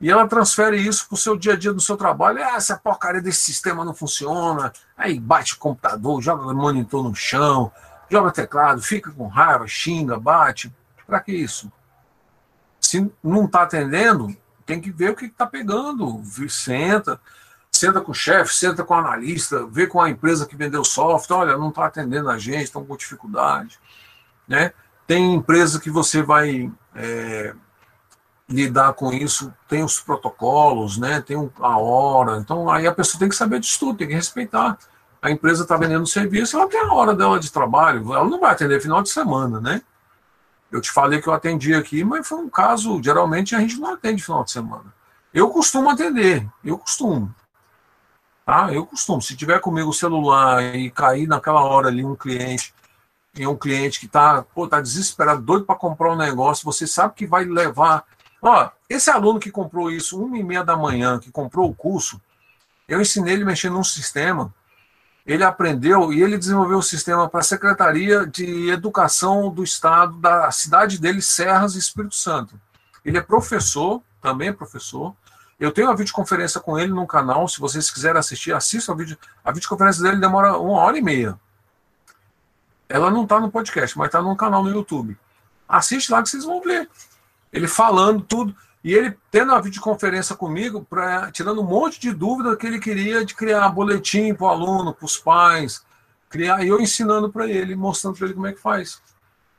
E 0.00 0.10
ela 0.10 0.26
transfere 0.26 0.78
isso 0.78 1.06
para 1.06 1.14
o 1.14 1.18
seu 1.18 1.36
dia 1.36 1.52
a 1.52 1.56
dia 1.56 1.72
no 1.72 1.80
seu 1.80 1.96
trabalho. 1.96 2.42
Ah, 2.42 2.56
essa 2.56 2.76
porcaria 2.76 3.20
desse 3.20 3.40
sistema 3.40 3.84
não 3.84 3.92
funciona. 3.92 4.72
Aí 4.96 5.20
bate 5.20 5.54
o 5.54 5.58
computador, 5.58 6.22
joga 6.22 6.46
o 6.46 6.54
monitor 6.54 7.04
no 7.04 7.14
chão, 7.14 7.70
joga 8.08 8.30
teclado, 8.30 8.80
fica 8.80 9.10
com 9.10 9.26
raiva, 9.26 9.66
xinga, 9.66 10.18
bate. 10.18 10.74
Para 11.06 11.20
que 11.20 11.32
isso? 11.32 11.70
Se 12.80 13.12
não 13.22 13.44
está 13.44 13.62
atendendo, 13.62 14.34
tem 14.64 14.80
que 14.80 14.90
ver 14.90 15.10
o 15.10 15.16
que 15.16 15.26
está 15.26 15.46
pegando. 15.46 16.22
Senta, 16.48 17.20
senta 17.70 18.00
com 18.00 18.12
o 18.12 18.14
chefe, 18.14 18.54
senta 18.54 18.82
com 18.82 18.94
o 18.94 18.96
analista, 18.96 19.66
vê 19.66 19.86
com 19.86 20.00
a 20.00 20.08
empresa 20.08 20.46
que 20.46 20.56
vendeu 20.56 20.82
software, 20.82 21.36
olha, 21.36 21.58
não 21.58 21.68
está 21.68 21.84
atendendo 21.84 22.30
a 22.30 22.38
gente, 22.38 22.64
estão 22.64 22.86
com 22.86 22.96
dificuldade. 22.96 23.78
Né? 24.48 24.72
Tem 25.06 25.34
empresa 25.34 25.78
que 25.78 25.90
você 25.90 26.22
vai 26.22 26.72
é, 26.94 27.54
lidar 28.50 28.92
com 28.94 29.12
isso, 29.12 29.52
tem 29.68 29.84
os 29.84 30.00
protocolos, 30.00 30.98
né? 30.98 31.20
tem 31.20 31.50
a 31.60 31.78
hora. 31.78 32.38
Então 32.38 32.68
aí 32.68 32.86
a 32.86 32.94
pessoa 32.94 33.18
tem 33.18 33.28
que 33.28 33.36
saber 33.36 33.60
disso 33.60 33.78
tudo, 33.78 33.98
tem 33.98 34.08
que 34.08 34.14
respeitar. 34.14 34.76
A 35.22 35.30
empresa 35.30 35.62
está 35.62 35.76
vendendo 35.76 36.06
serviço, 36.06 36.56
ela 36.56 36.68
tem 36.68 36.80
a 36.80 36.92
hora 36.92 37.14
dela 37.14 37.38
de 37.38 37.52
trabalho, 37.52 38.12
ela 38.12 38.24
não 38.24 38.40
vai 38.40 38.52
atender 38.52 38.80
final 38.80 39.02
de 39.02 39.10
semana, 39.10 39.60
né? 39.60 39.82
Eu 40.72 40.80
te 40.80 40.90
falei 40.90 41.20
que 41.20 41.28
eu 41.28 41.32
atendi 41.32 41.74
aqui, 41.74 42.04
mas 42.04 42.26
foi 42.26 42.38
um 42.38 42.48
caso, 42.48 43.02
geralmente 43.02 43.54
a 43.54 43.60
gente 43.60 43.78
não 43.78 43.94
atende 43.94 44.22
final 44.22 44.44
de 44.44 44.52
semana. 44.52 44.94
Eu 45.32 45.50
costumo 45.50 45.90
atender, 45.90 46.48
eu 46.64 46.78
costumo. 46.78 47.34
Tá? 48.46 48.72
Eu 48.72 48.86
costumo. 48.86 49.20
Se 49.20 49.36
tiver 49.36 49.60
comigo 49.60 49.90
o 49.90 49.94
celular 49.94 50.74
e 50.74 50.90
cair 50.90 51.26
naquela 51.26 51.62
hora 51.62 51.88
ali 51.88 52.04
um 52.04 52.16
cliente, 52.16 52.74
e 53.34 53.46
um 53.46 53.56
cliente 53.56 54.00
que 54.00 54.06
está 54.06 54.44
tá 54.68 54.80
desesperado, 54.80 55.42
doido 55.42 55.64
para 55.64 55.76
comprar 55.76 56.12
um 56.12 56.16
negócio, 56.16 56.64
você 56.64 56.86
sabe 56.86 57.14
que 57.14 57.26
vai 57.26 57.44
levar. 57.44 58.04
Ó, 58.42 58.70
esse 58.88 59.10
aluno 59.10 59.38
que 59.38 59.50
comprou 59.50 59.90
isso 59.90 60.22
uma 60.22 60.38
e 60.38 60.42
meia 60.42 60.64
da 60.64 60.76
manhã, 60.76 61.18
que 61.18 61.30
comprou 61.30 61.68
o 61.68 61.74
curso, 61.74 62.20
eu 62.88 63.00
ensinei 63.00 63.34
ele 63.34 63.44
mexer 63.44 63.70
num 63.70 63.84
sistema 63.84 64.52
ele 65.26 65.44
aprendeu 65.44 66.12
e 66.12 66.22
ele 66.22 66.38
desenvolveu 66.38 66.78
o 66.78 66.82
sistema 66.82 67.28
para 67.28 67.40
a 67.40 67.44
Secretaria 67.44 68.26
de 68.26 68.68
Educação 68.70 69.50
do 69.50 69.62
Estado 69.62 70.14
da 70.14 70.50
cidade 70.50 70.98
dele, 70.98 71.20
Serras, 71.20 71.74
Espírito 71.74 72.16
Santo. 72.16 72.60
Ele 73.04 73.18
é 73.18 73.20
professor, 73.20 74.02
também 74.20 74.48
é 74.48 74.52
professor. 74.52 75.14
Eu 75.58 75.70
tenho 75.70 75.88
uma 75.88 75.96
videoconferência 75.96 76.60
com 76.60 76.78
ele 76.78 76.92
no 76.92 77.06
canal, 77.06 77.46
se 77.46 77.60
vocês 77.60 77.90
quiserem 77.90 78.18
assistir, 78.18 78.52
assistam 78.52 78.92
a 78.92 78.96
vídeo. 78.96 79.18
A 79.44 79.52
videoconferência 79.52 80.02
dele 80.02 80.16
demora 80.16 80.58
uma 80.58 80.80
hora 80.80 80.96
e 80.96 81.02
meia. 81.02 81.38
Ela 82.88 83.10
não 83.10 83.24
está 83.24 83.38
no 83.38 83.50
podcast, 83.50 83.96
mas 83.96 84.06
está 84.06 84.20
no 84.20 84.34
canal 84.34 84.64
no 84.64 84.70
YouTube. 84.70 85.16
Assiste 85.68 86.10
lá 86.10 86.22
que 86.22 86.30
vocês 86.30 86.44
vão 86.44 86.60
ver. 86.60 86.88
Ele 87.52 87.66
falando 87.66 88.22
tudo. 88.22 88.54
E 88.82 88.94
ele 88.94 89.16
tendo 89.30 89.52
uma 89.52 89.60
videoconferência 89.60 90.34
comigo, 90.34 90.86
pra, 90.88 91.30
tirando 91.30 91.60
um 91.60 91.66
monte 91.66 92.00
de 92.00 92.12
dúvida 92.12 92.56
que 92.56 92.66
ele 92.66 92.78
queria 92.78 93.24
de 93.24 93.34
criar 93.34 93.68
boletim 93.68 94.32
para 94.32 94.46
o 94.46 94.48
aluno, 94.48 94.94
para 94.94 95.04
os 95.04 95.18
pais, 95.18 95.84
criar, 96.30 96.64
e 96.64 96.68
eu 96.68 96.80
ensinando 96.80 97.30
para 97.30 97.46
ele, 97.46 97.76
mostrando 97.76 98.16
para 98.16 98.26
ele 98.26 98.34
como 98.34 98.46
é 98.46 98.52
que 98.52 98.60
faz. 98.60 99.02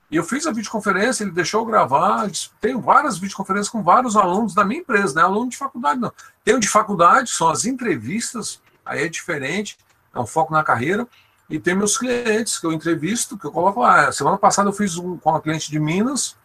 E 0.09 0.15
eu 0.15 0.23
fiz 0.23 0.47
a 0.47 0.51
videoconferência, 0.51 1.23
ele 1.23 1.31
deixou 1.31 1.61
eu 1.61 1.65
gravar, 1.65 2.29
tenho 2.59 2.81
várias 2.81 3.17
videoconferências 3.17 3.69
com 3.69 3.83
vários 3.83 4.17
alunos 4.17 4.53
da 4.53 4.65
minha 4.65 4.81
empresa, 4.81 5.13
não 5.13 5.21
é 5.21 5.25
aluno 5.25 5.49
de 5.49 5.57
faculdade, 5.57 5.99
não. 5.99 6.11
Tenho 6.43 6.59
de 6.59 6.67
faculdade, 6.67 7.29
são 7.29 7.47
as 7.47 7.63
entrevistas, 7.63 8.59
aí 8.85 9.03
é 9.03 9.07
diferente, 9.07 9.77
é 10.13 10.19
um 10.19 10.25
foco 10.25 10.51
na 10.51 10.63
carreira, 10.63 11.07
e 11.49 11.59
tem 11.59 11.75
meus 11.75 11.97
clientes 11.97 12.59
que 12.59 12.65
eu 12.65 12.73
entrevisto, 12.73 13.37
que 13.37 13.45
eu 13.45 13.51
coloco 13.51 13.81
lá. 13.81 14.11
Semana 14.11 14.37
passada 14.37 14.67
eu 14.69 14.73
fiz 14.73 14.97
um 14.97 15.17
com 15.17 15.29
uma 15.29 15.41
cliente 15.41 15.69
de 15.69 15.79
Minas, 15.79 16.35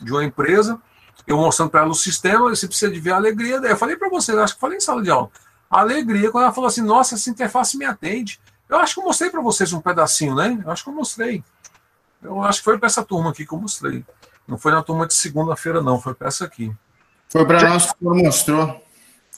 de 0.00 0.12
uma 0.12 0.22
empresa, 0.22 0.80
eu 1.26 1.36
mostrando 1.36 1.70
para 1.70 1.82
ela 1.82 1.90
o 1.90 1.94
sistema, 1.94 2.48
você 2.48 2.66
precisa 2.66 2.90
de 2.90 3.00
ver 3.00 3.12
a 3.12 3.16
alegria. 3.16 3.56
Eu 3.56 3.76
falei 3.76 3.96
para 3.96 4.08
você, 4.08 4.32
acho 4.32 4.54
que 4.54 4.60
falei 4.60 4.78
em 4.78 4.80
sala 4.80 5.02
de 5.02 5.10
aula. 5.10 5.30
A 5.70 5.80
alegria, 5.80 6.30
quando 6.30 6.44
ela 6.44 6.52
falou 6.52 6.68
assim, 6.68 6.82
nossa, 6.82 7.14
essa 7.14 7.28
interface 7.28 7.76
me 7.76 7.84
atende. 7.84 8.40
Eu 8.68 8.78
acho 8.78 8.94
que 8.94 9.00
eu 9.00 9.04
mostrei 9.04 9.30
para 9.30 9.40
vocês 9.40 9.72
um 9.72 9.80
pedacinho, 9.80 10.34
né? 10.34 10.60
Eu 10.64 10.70
acho 10.70 10.84
que 10.84 10.90
eu 10.90 10.94
mostrei. 10.94 11.42
Eu 12.22 12.42
acho 12.42 12.58
que 12.58 12.64
foi 12.64 12.78
para 12.78 12.86
essa 12.86 13.04
turma 13.04 13.30
aqui 13.30 13.46
que 13.46 13.52
eu 13.52 13.58
mostrei. 13.58 14.04
Não 14.46 14.56
foi 14.56 14.72
na 14.72 14.82
turma 14.82 15.06
de 15.06 15.14
segunda-feira, 15.14 15.82
não, 15.82 16.00
foi 16.00 16.14
para 16.14 16.28
essa 16.28 16.44
aqui. 16.44 16.72
Foi 17.28 17.44
para 17.44 17.68
nós 17.68 17.86
que 17.86 17.94
o 17.94 17.98
senhor 17.98 18.24
mostrou. 18.24 18.82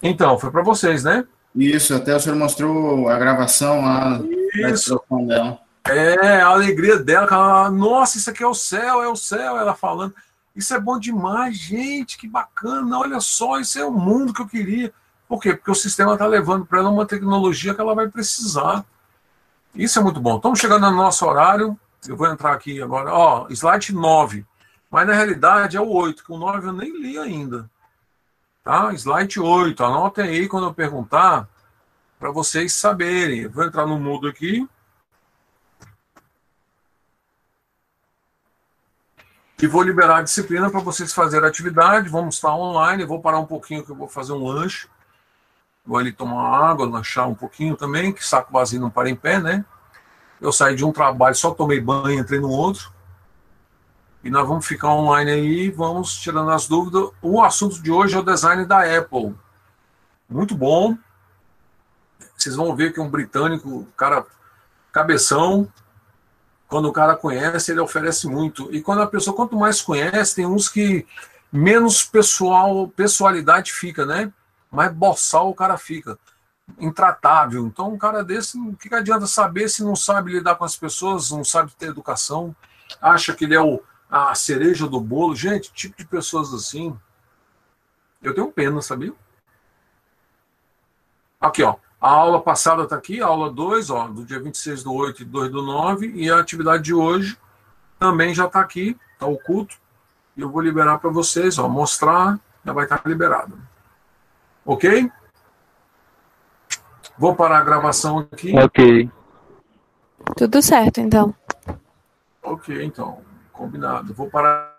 Então, 0.03 0.39
foi 0.39 0.51
para 0.51 0.63
vocês, 0.63 1.05
né? 1.05 1.27
Isso, 1.55 1.95
até 1.95 2.15
o 2.15 2.21
senhor 2.21 2.37
mostrou 2.37 3.09
a 3.09 3.19
gravação 3.19 3.83
lá 3.83 4.21
Isso. 4.55 5.01
dela. 5.27 5.59
É, 5.87 6.43
a 6.43 6.49
alegria 6.49 6.99
dela, 6.99 7.27
ela, 7.27 7.71
nossa, 7.71 8.19
isso 8.19 8.29
aqui 8.29 8.43
é 8.43 8.47
o 8.47 8.53
céu, 8.53 9.03
é 9.03 9.09
o 9.09 9.17
céu, 9.17 9.57
ela 9.57 9.75
falando. 9.75 10.15
Isso 10.59 10.75
é 10.75 10.81
bom 10.81 10.99
demais, 10.99 11.57
gente, 11.57 12.19
que 12.19 12.27
bacana. 12.27 12.99
Olha 12.99 13.21
só, 13.21 13.61
isso 13.61 13.79
é 13.79 13.85
o 13.85 13.93
mundo 13.93 14.35
que 14.35 14.43
eu 14.43 14.49
queria. 14.49 14.93
Por 15.29 15.41
quê? 15.41 15.55
Porque 15.55 15.71
o 15.71 15.75
sistema 15.75 16.15
está 16.15 16.27
levando 16.27 16.67
para 16.67 16.81
ela 16.81 16.91
uma 16.91 17.07
tecnologia 17.07 17.73
que 17.73 17.81
ela 17.81 17.95
vai 17.95 18.09
precisar. 18.09 18.85
Isso 19.73 20.01
é 20.01 20.03
muito 20.03 20.19
bom. 20.19 20.35
Estamos 20.35 20.59
chegando 20.59 20.91
no 20.91 20.97
nosso 20.97 21.25
horário. 21.25 21.79
Eu 22.09 22.17
vou 22.17 22.27
entrar 22.27 22.55
aqui 22.55 22.83
agora. 22.83 23.15
Ó, 23.15 23.47
slide 23.51 23.95
9. 23.95 24.45
Mas 24.91 25.07
na 25.07 25.13
realidade 25.13 25.77
é 25.77 25.81
o 25.81 25.89
8, 25.89 26.25
que 26.25 26.33
o 26.33 26.39
9 26.39 26.67
eu 26.67 26.73
nem 26.73 26.91
li 26.91 27.17
ainda. 27.17 27.71
Tá? 28.65 28.93
Slide 28.95 29.39
8. 29.39 29.85
Anotem 29.85 30.25
aí 30.25 30.49
quando 30.49 30.67
eu 30.67 30.75
perguntar 30.75 31.49
para 32.19 32.33
vocês 32.33 32.75
saberem. 32.75 33.43
Eu 33.43 33.51
vou 33.51 33.63
entrar 33.63 33.87
no 33.87 33.97
mudo 33.97 34.27
aqui. 34.27 34.69
E 39.61 39.67
vou 39.67 39.83
liberar 39.83 40.19
a 40.19 40.23
disciplina 40.23 40.71
para 40.71 40.79
vocês 40.79 41.13
fazerem 41.13 41.45
a 41.45 41.49
atividade. 41.49 42.09
Vamos 42.09 42.37
estar 42.37 42.55
online. 42.55 43.05
Vou 43.05 43.21
parar 43.21 43.41
um 43.41 43.47
pouquinho 43.47 43.85
que 43.85 43.91
eu 43.91 43.97
vou 43.97 44.09
fazer 44.09 44.33
um 44.33 44.47
lanche. 44.47 44.89
Vou 45.85 45.99
ali 45.99 46.13
tomar 46.13 46.71
água, 46.71 46.87
lanchar 46.87 47.29
um 47.29 47.35
pouquinho 47.35 47.75
também, 47.75 48.13
que 48.13 48.25
saco 48.25 48.53
vazio 48.53 48.81
não 48.81 48.91
para 48.91 49.11
em 49.11 49.17
pé, 49.17 49.41
né? 49.41 49.65
Eu 50.41 50.53
saí 50.53 50.77
de 50.77 50.85
um 50.85 50.93
trabalho, 50.93 51.35
só 51.35 51.51
tomei 51.51 51.81
banho, 51.81 52.21
entrei 52.21 52.39
no 52.39 52.51
outro. 52.51 52.93
E 54.23 54.31
nós 54.31 54.47
vamos 54.47 54.67
ficar 54.67 54.89
online 54.89 55.31
aí, 55.31 55.71
vamos 55.71 56.17
tirando 56.19 56.51
as 56.51 56.69
dúvidas. 56.69 57.11
O 57.21 57.43
assunto 57.43 57.83
de 57.83 57.91
hoje 57.91 58.15
é 58.15 58.19
o 58.19 58.23
design 58.23 58.65
da 58.65 58.83
Apple. 58.83 59.35
Muito 60.29 60.55
bom. 60.55 60.97
Vocês 62.37 62.55
vão 62.55 62.77
ver 62.77 62.93
que 62.93 63.01
um 63.01 63.11
britânico, 63.11 63.89
cara, 63.97 64.25
cabeção, 64.93 65.67
quando 66.69 66.87
o 66.87 66.93
cara 66.93 67.17
conhece, 67.17 67.73
ele 67.73 67.81
oferece 67.81 68.29
muito. 68.29 68.73
E 68.73 68.83
quando 68.83 69.01
a 69.01 69.07
pessoa, 69.07 69.35
quanto 69.35 69.57
mais 69.57 69.81
conhece, 69.81 70.37
tem 70.37 70.47
uns 70.47 70.69
que 70.69 71.07
menos 71.51 72.05
pessoal, 72.05 72.89
pessoalidade 72.89 73.73
fica, 73.73 74.05
né? 74.05 74.31
Mais 74.71 74.93
boçal 74.93 75.49
o 75.49 75.55
cara 75.55 75.79
fica. 75.79 76.19
Intratável. 76.79 77.67
Então, 77.67 77.95
um 77.95 77.99
cara 77.99 78.23
desse, 78.23 78.59
o 78.59 78.77
que, 78.77 78.91
que 78.91 78.95
adianta 78.95 79.27
saber 79.27 79.71
se 79.71 79.83
não 79.83 79.97
sabe 79.97 80.33
lidar 80.33 80.57
com 80.57 80.65
as 80.65 80.77
pessoas, 80.77 81.31
não 81.31 81.43
sabe 81.43 81.73
ter 81.73 81.87
educação, 81.87 82.55
acha 83.01 83.35
que 83.35 83.47
ele 83.47 83.55
é 83.55 83.61
o, 83.61 83.83
a 84.11 84.35
cereja 84.35 84.87
do 84.87 85.01
bolo? 85.01 85.35
Gente, 85.35 85.73
tipo 85.73 85.97
de 85.97 86.05
pessoas 86.07 86.53
assim. 86.53 86.95
Eu 88.23 88.35
tenho 88.35 88.53
pena, 88.53 88.83
sabia? 88.83 89.15
Aqui, 91.41 91.63
ó. 91.63 91.77
A 92.01 92.11
aula 92.11 92.41
passada 92.41 92.85
está 92.85 92.97
aqui, 92.97 93.21
a 93.21 93.27
aula 93.27 93.51
2, 93.51 93.91
ó, 93.91 94.07
do 94.07 94.25
dia 94.25 94.41
26 94.41 94.85
do 94.85 94.95
8 94.95 95.23
e 95.23 95.25
2 95.25 95.51
do 95.51 95.63
9, 95.63 96.13
e 96.15 96.31
a 96.31 96.39
atividade 96.39 96.85
de 96.85 96.95
hoje 96.95 97.37
também 97.99 98.33
já 98.33 98.47
está 98.47 98.61
aqui, 98.61 98.97
está 99.15 99.27
oculto. 99.27 99.77
E 100.37 100.41
eu 100.41 100.49
vou 100.49 100.63
liberar 100.63 100.99
para 100.99 101.11
vocês, 101.11 101.59
ó, 101.59 101.69
mostrar, 101.69 102.39
já 102.65 102.73
vai 102.73 102.85
estar 102.85 102.99
tá 102.99 103.09
liberado. 103.09 103.59
Ok? 104.65 105.11
Vou 107.19 107.35
parar 107.35 107.59
a 107.59 107.65
gravação 107.65 108.19
aqui. 108.19 108.57
Ok. 108.57 109.11
Tudo 110.37 110.63
certo, 110.63 111.01
então. 111.01 111.35
Ok, 112.41 112.85
então. 112.85 113.23
Combinado. 113.53 114.15
Vou 114.15 114.31
parar 114.31 114.79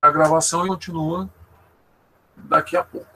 a 0.00 0.10
gravação 0.10 0.64
e 0.64 0.68
continua 0.68 1.28
daqui 2.36 2.76
a 2.76 2.84
pouco. 2.84 3.11